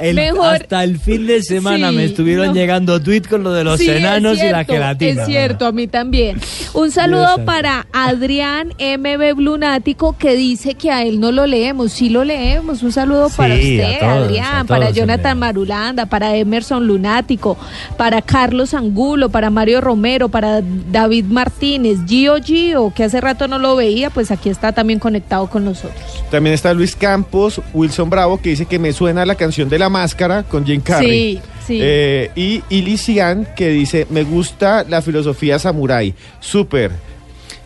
El- 0.00 0.14
Mejor- 0.14 0.54
hasta 0.56 0.84
el 0.84 0.98
fin 0.98 1.26
de 1.26 1.42
semana 1.42 1.88
Sí, 1.90 1.96
me 1.96 2.04
estuvieron 2.04 2.48
no. 2.48 2.54
llegando 2.54 3.00
tweets 3.00 3.28
con 3.28 3.42
lo 3.42 3.52
de 3.52 3.64
los 3.64 3.80
Sí, 3.80 3.88
enanos 3.90 4.38
y 4.42 4.46
la 4.50 4.64
gelatina. 4.64 5.22
Es 5.22 5.26
cierto, 5.26 5.64
a 5.66 5.72
mí 5.72 5.86
también. 5.86 6.38
Un 6.74 6.90
saludo 6.90 7.44
para 7.46 7.86
Adrián 7.94 8.74
MB 8.78 9.34
Blunático 9.36 10.14
que 10.18 10.34
dice 10.36 10.74
que 10.74 10.90
a 10.90 11.02
él 11.02 11.18
no 11.18 11.32
lo 11.32 11.46
leemos. 11.46 11.92
Sí 11.92 12.10
lo 12.10 12.24
leemos. 12.24 12.82
Un 12.82 12.92
saludo 12.92 13.30
para 13.34 13.56
Sí, 13.56 13.80
usted, 13.80 13.98
todos, 14.00 14.12
Adrián, 14.26 14.66
para 14.66 14.90
Jonathan. 14.90 15.38
Marulanda, 15.38 16.04
para 16.06 16.36
Emerson 16.36 16.86
Lunático, 16.86 17.56
para 17.96 18.20
Carlos 18.22 18.74
Angulo, 18.74 19.30
para 19.30 19.48
Mario 19.48 19.80
Romero, 19.80 20.28
para 20.28 20.60
David 20.62 21.24
Martínez, 21.24 21.98
Gio 22.06 22.36
Gio, 22.42 22.92
que 22.94 23.04
hace 23.04 23.20
rato 23.20 23.48
no 23.48 23.58
lo 23.58 23.76
veía, 23.76 24.10
pues 24.10 24.30
aquí 24.30 24.50
está 24.50 24.72
también 24.76 25.00
conectado 25.00 25.48
con 25.48 25.64
nosotros. 25.64 26.24
También 26.30 26.54
está 26.54 26.72
Luis 26.74 26.94
Campos, 26.94 27.60
Wilson 27.72 28.10
Bravo, 28.10 28.40
que 28.40 28.50
dice 28.50 28.66
que 28.66 28.78
me 28.78 28.92
suena 28.92 29.26
la 29.26 29.34
canción 29.34 29.68
de 29.68 29.78
la 29.78 29.88
máscara 29.88 30.42
con 30.44 30.64
Jim 30.64 30.82
Carrey. 30.82 31.40
Sí, 31.64 31.66
sí. 31.66 31.78
Eh, 31.82 32.30
y 32.36 32.62
Ilician, 32.68 33.48
que 33.56 33.70
dice, 33.70 34.06
me 34.10 34.22
gusta 34.22 34.84
la 34.88 35.00
filosofía 35.00 35.58
samurái. 35.58 36.14
Súper. 36.40 36.92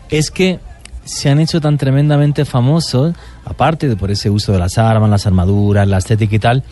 Es 0.09 0.31
que 0.31 0.61
se 1.05 1.28
han 1.28 1.41
hecho 1.41 1.61
tan 1.61 1.77
tremendamente 1.77 2.45
famosos, 2.45 3.15
aparte 3.45 3.89
de 3.89 3.97
por 3.97 4.12
ese 4.12 4.31
uso 4.31 4.53
de 4.53 4.61
las 4.61 4.78
armas, 4.78 5.11
las 5.11 5.27
armaduras, 5.27 5.89
la 5.89 5.99
estética 5.99 6.37
y 6.37 6.39
tal, 6.39 6.62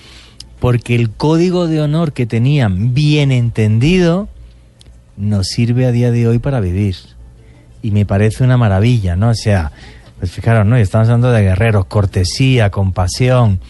porque 0.60 0.94
el 0.94 1.10
código 1.10 1.66
de 1.66 1.80
honor 1.80 2.12
que 2.12 2.26
tenían 2.26 2.94
bien 2.94 3.32
entendido 3.32 4.28
nos 5.16 5.48
sirve 5.48 5.84
a 5.84 5.90
día 5.90 6.12
de 6.12 6.28
hoy 6.28 6.38
para 6.38 6.60
vivir. 6.60 6.94
Y 7.82 7.90
me 7.90 8.06
parece 8.06 8.44
una 8.44 8.56
maravilla, 8.56 9.16
¿no? 9.16 9.30
O 9.30 9.34
sea, 9.34 9.72
pues 10.18 10.30
fijaros, 10.32 10.66
¿no? 10.66 10.78
Y 10.78 10.82
Estamos 10.82 11.08
hablando 11.08 11.30
de 11.32 11.42
guerreros, 11.42 11.86
cortesía, 11.86 12.70
compasión, 12.70 13.60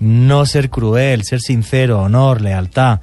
no 0.00 0.46
ser 0.46 0.70
cruel, 0.70 1.22
ser 1.24 1.40
sincero, 1.40 2.00
honor, 2.02 2.40
lealtad. 2.40 3.00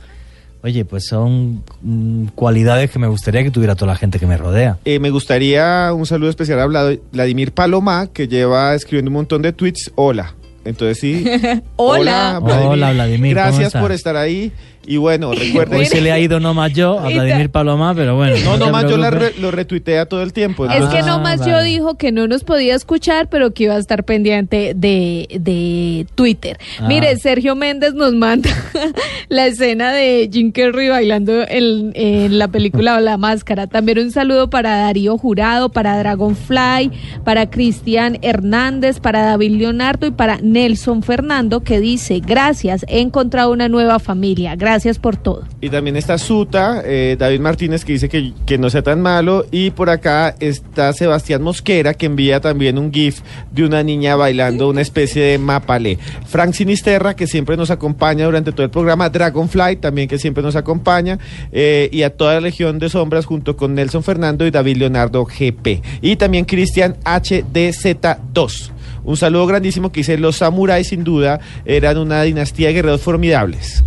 Oye, 0.63 0.85
pues 0.85 1.05
son 1.07 1.61
mm, 1.81 2.27
cualidades 2.35 2.89
que 2.89 2.97
me 2.99 3.07
gustaría 3.07 3.43
que 3.43 3.51
tuviera 3.51 3.75
toda 3.75 3.91
la 3.91 3.97
gente 3.97 4.17
que 4.19 4.25
me 4.27 4.37
rodea. 4.37 4.77
Eh, 4.85 4.99
me 4.99 5.09
gustaría 5.09 5.91
un 5.93 6.05
saludo 6.05 6.29
especial 6.29 6.59
a 6.61 6.65
Vlad- 6.67 6.99
Vladimir 7.11 7.51
Paloma, 7.51 8.07
que 8.13 8.29
lleva 8.29 8.73
escribiendo 8.73 9.09
un 9.09 9.15
montón 9.15 9.41
de 9.41 9.51
tweets. 9.51 9.91
Hola. 9.95 10.35
Entonces 10.63 10.99
sí. 10.99 11.25
Hola. 11.75 12.39
Hola, 12.41 12.93
Vladimir, 12.93 13.35
¿cómo 13.35 13.45
Gracias 13.47 13.67
estás? 13.67 13.81
por 13.81 13.91
estar 13.91 14.15
ahí. 14.15 14.53
Y 14.85 14.97
bueno, 14.97 15.31
recuerden. 15.35 15.79
Hoy 15.79 15.85
se 15.85 16.01
le 16.01 16.11
ha 16.11 16.19
ido 16.19 16.39
no 16.39 16.53
más 16.53 16.73
yo 16.73 16.99
a 16.99 17.07
Vladimir 17.09 17.49
Paloma, 17.49 17.93
pero 17.95 18.15
bueno. 18.15 18.35
No, 18.43 18.57
no 18.57 18.69
más 18.71 18.83
yo 18.89 18.97
la 18.97 19.09
re- 19.11 19.33
lo 19.39 19.49
retuitea 19.51 20.07
todo 20.07 20.21
el 20.23 20.33
tiempo. 20.33 20.65
Es 20.65 20.85
que 20.87 20.97
Ah, 20.97 21.05
nomás 21.05 21.39
yo 21.45 21.53
vale. 21.53 21.69
dijo 21.69 21.95
que 21.95 22.11
no 22.11 22.27
nos 22.27 22.43
podía 22.43 22.75
escuchar, 22.75 23.29
pero 23.29 23.53
que 23.53 23.63
iba 23.63 23.75
a 23.75 23.79
estar 23.79 24.03
pendiente 24.03 24.73
de, 24.75 25.27
de 25.39 26.05
Twitter. 26.15 26.57
Ah. 26.79 26.87
Mire, 26.87 27.15
Sergio 27.17 27.55
Méndez 27.55 27.93
nos 27.93 28.13
manda 28.13 28.49
la 29.29 29.45
escena 29.47 29.93
de 29.93 30.29
Jim 30.31 30.51
Carrey 30.51 30.89
bailando 30.89 31.43
en, 31.47 31.91
en 31.95 32.37
la 32.37 32.49
película 32.49 32.99
La 32.99 33.15
Máscara. 33.17 33.67
También 33.67 33.99
un 33.99 34.11
saludo 34.11 34.49
para 34.49 34.75
Darío 34.77 35.17
Jurado, 35.17 35.69
para 35.69 35.97
Dragonfly, 35.97 36.91
para 37.23 37.49
Cristian 37.49 38.17
Hernández, 38.21 38.99
para 38.99 39.21
David 39.23 39.51
Leonardo 39.51 40.07
y 40.07 40.11
para 40.11 40.39
Nelson 40.41 41.03
Fernando, 41.03 41.61
que 41.61 41.79
dice, 41.79 42.19
gracias, 42.19 42.85
he 42.89 42.99
encontrado 42.99 43.51
una 43.51 43.69
nueva 43.69 43.99
familia, 43.99 44.55
gracias 44.57 44.72
por 45.01 45.17
todo. 45.17 45.43
Y 45.61 45.69
también 45.69 45.95
está 45.95 46.17
Suta, 46.17 46.81
eh, 46.85 47.15
David 47.17 47.39
Martínez, 47.39 47.85
que 47.85 47.93
dice 47.93 48.09
que, 48.09 48.33
que 48.45 48.57
no 48.57 48.69
sea 48.69 48.81
tan 48.81 49.01
malo. 49.01 49.45
Y 49.51 49.71
por 49.71 49.89
acá 49.89 50.35
está 50.39 50.93
Sebastián 50.93 51.41
Mosquera, 51.41 51.93
que 51.93 52.05
envía 52.07 52.39
también 52.39 52.77
un 52.77 52.91
GIF 52.91 53.21
de 53.51 53.65
una 53.65 53.83
niña 53.83 54.15
bailando 54.15 54.69
una 54.69 54.81
especie 54.81 55.23
de 55.23 55.37
mapale. 55.37 55.97
Frank 56.25 56.53
Sinisterra, 56.53 57.15
que 57.15 57.27
siempre 57.27 57.57
nos 57.57 57.71
acompaña 57.71 58.25
durante 58.25 58.51
todo 58.51 58.63
el 58.63 58.71
programa. 58.71 59.09
Dragonfly, 59.09 59.77
también 59.77 60.07
que 60.07 60.17
siempre 60.17 60.43
nos 60.43 60.55
acompaña. 60.55 61.19
eh, 61.51 61.89
y 61.91 62.03
a 62.03 62.09
toda 62.09 62.35
la 62.35 62.41
Legión 62.41 62.79
de 62.79 62.89
Sombras, 62.89 63.25
junto 63.25 63.55
con 63.55 63.73
Nelson 63.75 64.03
Fernando 64.03 64.45
y 64.45 64.51
David 64.51 64.77
Leonardo 64.77 65.25
GP. 65.25 65.81
Y 66.01 66.15
también 66.15 66.45
Cristian 66.45 66.95
HDZ2. 67.03 68.71
Un 69.05 69.17
saludo 69.17 69.45
grandísimo 69.47 69.91
que 69.91 69.99
dice, 69.99 70.17
los 70.17 70.37
samuráis 70.37 70.87
sin 70.87 71.03
duda 71.03 71.39
eran 71.65 71.97
una 71.97 72.23
dinastía 72.23 72.67
de 72.67 72.73
guerreros 72.75 73.01
formidables. 73.01 73.83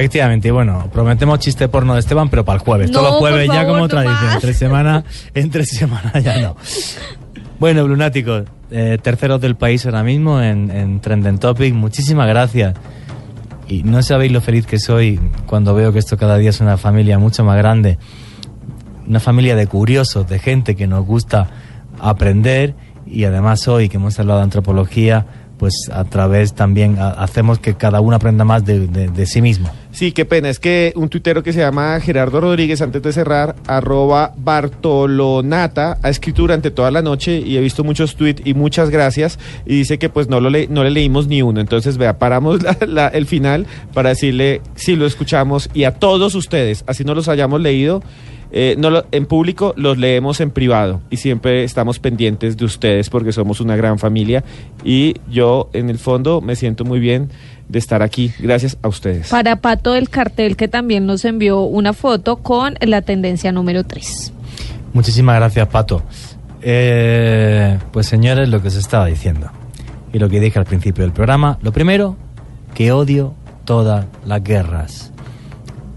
Efectivamente, 0.00 0.48
y 0.48 0.50
bueno, 0.50 0.88
prometemos 0.92 1.38
chiste 1.38 1.68
porno 1.68 1.94
de 1.94 2.00
Esteban, 2.00 2.28
pero 2.28 2.44
para 2.44 2.58
el 2.58 2.64
jueves. 2.64 2.90
No, 2.90 2.98
Todos 3.00 3.10
los 3.12 3.18
jueves 3.20 3.48
ya 3.48 3.66
como 3.66 3.78
no 3.78 3.88
tradición. 3.88 4.16
más. 4.24 4.34
Entre 4.34 4.54
semana, 4.54 5.04
entre 5.34 5.64
semana 5.64 6.18
ya 6.20 6.40
no. 6.40 6.56
Bueno, 7.58 7.86
Lunáticos, 7.86 8.44
eh, 8.70 8.98
terceros 9.02 9.40
del 9.40 9.56
país 9.56 9.84
ahora 9.84 10.02
mismo 10.02 10.40
en, 10.40 10.70
en 10.70 11.00
Trending 11.00 11.38
Topic. 11.38 11.74
Muchísimas 11.74 12.26
gracias. 12.26 12.74
Y 13.68 13.82
no 13.82 14.02
sabéis 14.02 14.32
lo 14.32 14.40
feliz 14.40 14.66
que 14.66 14.78
soy 14.78 15.20
cuando 15.46 15.74
veo 15.74 15.92
que 15.92 15.98
esto 15.98 16.16
cada 16.16 16.38
día 16.38 16.50
es 16.50 16.60
una 16.60 16.76
familia 16.76 17.18
mucho 17.18 17.44
más 17.44 17.56
grande. 17.56 17.98
Una 19.06 19.20
familia 19.20 19.54
de 19.54 19.66
curiosos, 19.66 20.28
de 20.28 20.38
gente 20.38 20.74
que 20.74 20.86
nos 20.86 21.04
gusta 21.04 21.48
aprender 22.00 22.74
y 23.06 23.24
además 23.24 23.68
hoy 23.68 23.88
que 23.88 23.96
hemos 23.98 24.18
hablado 24.18 24.38
de 24.38 24.44
antropología, 24.44 25.26
pues 25.60 25.74
a 25.92 26.02
través 26.04 26.54
también 26.54 26.96
ha- 26.98 27.10
hacemos 27.10 27.58
que 27.60 27.74
cada 27.74 28.00
uno 28.00 28.16
aprenda 28.16 28.44
más 28.44 28.64
de- 28.64 28.88
de- 28.88 29.08
de 29.08 29.26
sí 29.26 29.40
mismo. 29.42 29.70
Sí, 29.92 30.12
qué 30.12 30.24
pena. 30.24 30.48
Es 30.48 30.58
que 30.58 30.92
un 30.96 31.08
tuitero 31.10 31.42
que 31.42 31.52
se 31.52 31.58
llama 31.60 32.00
Gerardo 32.00 32.40
Rodríguez, 32.40 32.80
antes 32.80 33.02
de 33.02 33.12
cerrar, 33.12 33.56
arroba 33.66 34.32
Bartolonata, 34.38 35.98
ha 36.02 36.08
escrito 36.08 36.42
durante 36.42 36.70
toda 36.70 36.90
la 36.90 37.02
noche 37.02 37.38
y 37.38 37.56
he 37.56 37.60
visto 37.60 37.84
muchos 37.84 38.16
tweets 38.16 38.42
y 38.44 38.54
muchas 38.54 38.90
gracias. 38.90 39.38
Y 39.66 39.76
dice 39.76 39.98
que 39.98 40.08
pues 40.08 40.28
no, 40.28 40.40
lo 40.40 40.48
le- 40.50 40.68
no 40.68 40.82
le 40.84 40.90
leímos 40.90 41.26
ni 41.26 41.42
uno. 41.42 41.60
Entonces, 41.60 41.96
vea, 41.98 42.18
paramos 42.18 42.62
la- 42.62 42.76
la- 42.86 43.08
el 43.08 43.26
final 43.26 43.66
para 43.92 44.10
decirle 44.10 44.62
si 44.76 44.96
lo 44.96 45.06
escuchamos 45.06 45.68
y 45.74 45.84
a 45.84 45.92
todos 45.94 46.34
ustedes, 46.34 46.84
así 46.86 47.04
no 47.04 47.14
los 47.14 47.28
hayamos 47.28 47.60
leído. 47.60 48.02
Eh, 48.52 48.74
no 48.78 48.90
lo- 48.90 49.04
en 49.12 49.26
público 49.26 49.72
los 49.76 49.96
leemos 49.98 50.40
en 50.40 50.50
privado 50.50 51.00
y 51.10 51.16
siempre 51.18 51.64
estamos 51.64 51.98
pendientes 51.98 52.56
de 52.56 52.64
ustedes 52.64 53.08
porque 53.10 53.32
somos 53.32 53.60
una 53.60 53.76
gran 53.76 53.98
familia 53.98 54.42
y 54.84 55.14
yo 55.30 55.70
en 55.72 55.88
el 55.90 55.98
fondo 55.98 56.40
me 56.40 56.56
siento 56.56 56.84
muy 56.84 56.98
bien 57.00 57.30
de 57.68 57.78
estar 57.78 58.02
aquí 58.02 58.32
gracias 58.40 58.76
a 58.82 58.88
ustedes. 58.88 59.28
Para 59.28 59.56
Pato 59.56 59.92
del 59.92 60.08
Cartel, 60.10 60.56
que 60.56 60.66
también 60.68 61.06
nos 61.06 61.24
envió 61.24 61.60
una 61.62 61.92
foto 61.92 62.36
con 62.36 62.74
la 62.80 63.02
tendencia 63.02 63.52
número 63.52 63.84
3. 63.84 64.32
Muchísimas 64.92 65.36
gracias, 65.36 65.68
Pato. 65.68 66.02
Eh, 66.62 67.78
pues 67.92 68.06
señores, 68.06 68.48
lo 68.48 68.60
que 68.60 68.68
os 68.68 68.74
estaba 68.76 69.06
diciendo 69.06 69.48
y 70.12 70.18
lo 70.18 70.28
que 70.28 70.40
dije 70.40 70.58
al 70.58 70.64
principio 70.64 71.04
del 71.04 71.12
programa, 71.12 71.58
lo 71.62 71.72
primero, 71.72 72.16
que 72.74 72.90
odio 72.92 73.34
todas 73.64 74.06
las 74.26 74.42
guerras. 74.42 75.12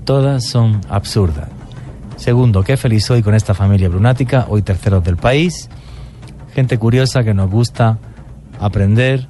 Todas 0.06 0.46
son 0.46 0.82
absurdas. 0.90 1.50
Segundo, 2.24 2.64
qué 2.64 2.78
feliz 2.78 3.04
soy 3.04 3.22
con 3.22 3.36
esta 3.36 3.54
familia 3.54 3.90
brunática, 3.90 4.46
hoy 4.48 4.62
terceros 4.62 5.04
del 5.04 5.18
país. 5.18 5.68
Gente 6.54 6.78
curiosa 6.78 7.22
que 7.22 7.34
nos 7.34 7.52
gusta 7.52 8.00
aprender, 8.62 9.28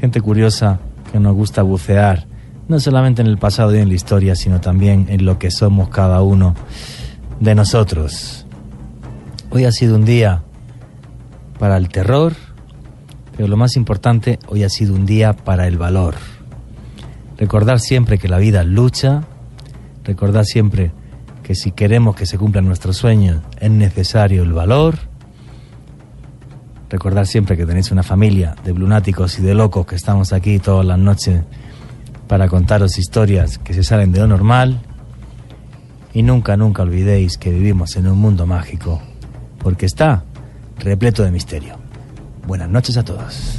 gente 0.00 0.22
curiosa 0.22 0.80
que 1.12 1.20
nos 1.20 1.34
gusta 1.34 1.60
bucear, 1.60 2.26
no 2.66 2.80
solamente 2.80 3.20
en 3.20 3.28
el 3.28 3.36
pasado 3.36 3.76
y 3.76 3.78
en 3.80 3.88
la 3.88 3.94
historia, 3.94 4.34
sino 4.36 4.58
también 4.58 5.04
en 5.10 5.26
lo 5.26 5.38
que 5.38 5.50
somos 5.50 5.90
cada 5.90 6.22
uno 6.22 6.54
de 7.40 7.54
nosotros. 7.54 8.46
Hoy 9.50 9.66
ha 9.66 9.70
sido 9.70 9.94
un 9.96 10.06
día 10.06 10.44
para 11.58 11.76
el 11.76 11.90
terror, 11.90 12.32
pero 13.36 13.48
lo 13.48 13.58
más 13.58 13.76
importante, 13.76 14.38
hoy 14.46 14.64
ha 14.64 14.70
sido 14.70 14.94
un 14.94 15.04
día 15.04 15.34
para 15.34 15.68
el 15.68 15.76
valor. 15.76 16.14
Recordar 17.36 17.80
siempre 17.80 18.16
que 18.16 18.28
la 18.28 18.38
vida 18.38 18.64
lucha, 18.64 19.24
recordar 20.04 20.46
siempre 20.46 20.90
que 21.52 21.56
si 21.56 21.70
queremos 21.72 22.16
que 22.16 22.24
se 22.24 22.38
cumplan 22.38 22.64
nuestros 22.64 22.96
sueños 22.96 23.42
es 23.60 23.70
necesario 23.70 24.42
el 24.42 24.54
valor. 24.54 24.96
Recordar 26.88 27.26
siempre 27.26 27.58
que 27.58 27.66
tenéis 27.66 27.90
una 27.90 28.02
familia 28.02 28.56
de 28.64 28.72
lunáticos 28.72 29.38
y 29.38 29.42
de 29.42 29.52
locos 29.52 29.84
que 29.84 29.94
estamos 29.94 30.32
aquí 30.32 30.58
todas 30.60 30.86
las 30.86 30.98
noches 30.98 31.42
para 32.26 32.48
contaros 32.48 32.96
historias 32.96 33.58
que 33.58 33.74
se 33.74 33.84
salen 33.84 34.12
de 34.12 34.20
lo 34.20 34.28
normal. 34.28 34.80
Y 36.14 36.22
nunca, 36.22 36.56
nunca 36.56 36.84
olvidéis 36.84 37.36
que 37.36 37.50
vivimos 37.50 37.96
en 37.96 38.06
un 38.06 38.18
mundo 38.18 38.46
mágico, 38.46 39.02
porque 39.58 39.84
está 39.84 40.24
repleto 40.78 41.22
de 41.22 41.32
misterio. 41.32 41.76
Buenas 42.46 42.70
noches 42.70 42.96
a 42.96 43.04
todos. 43.04 43.58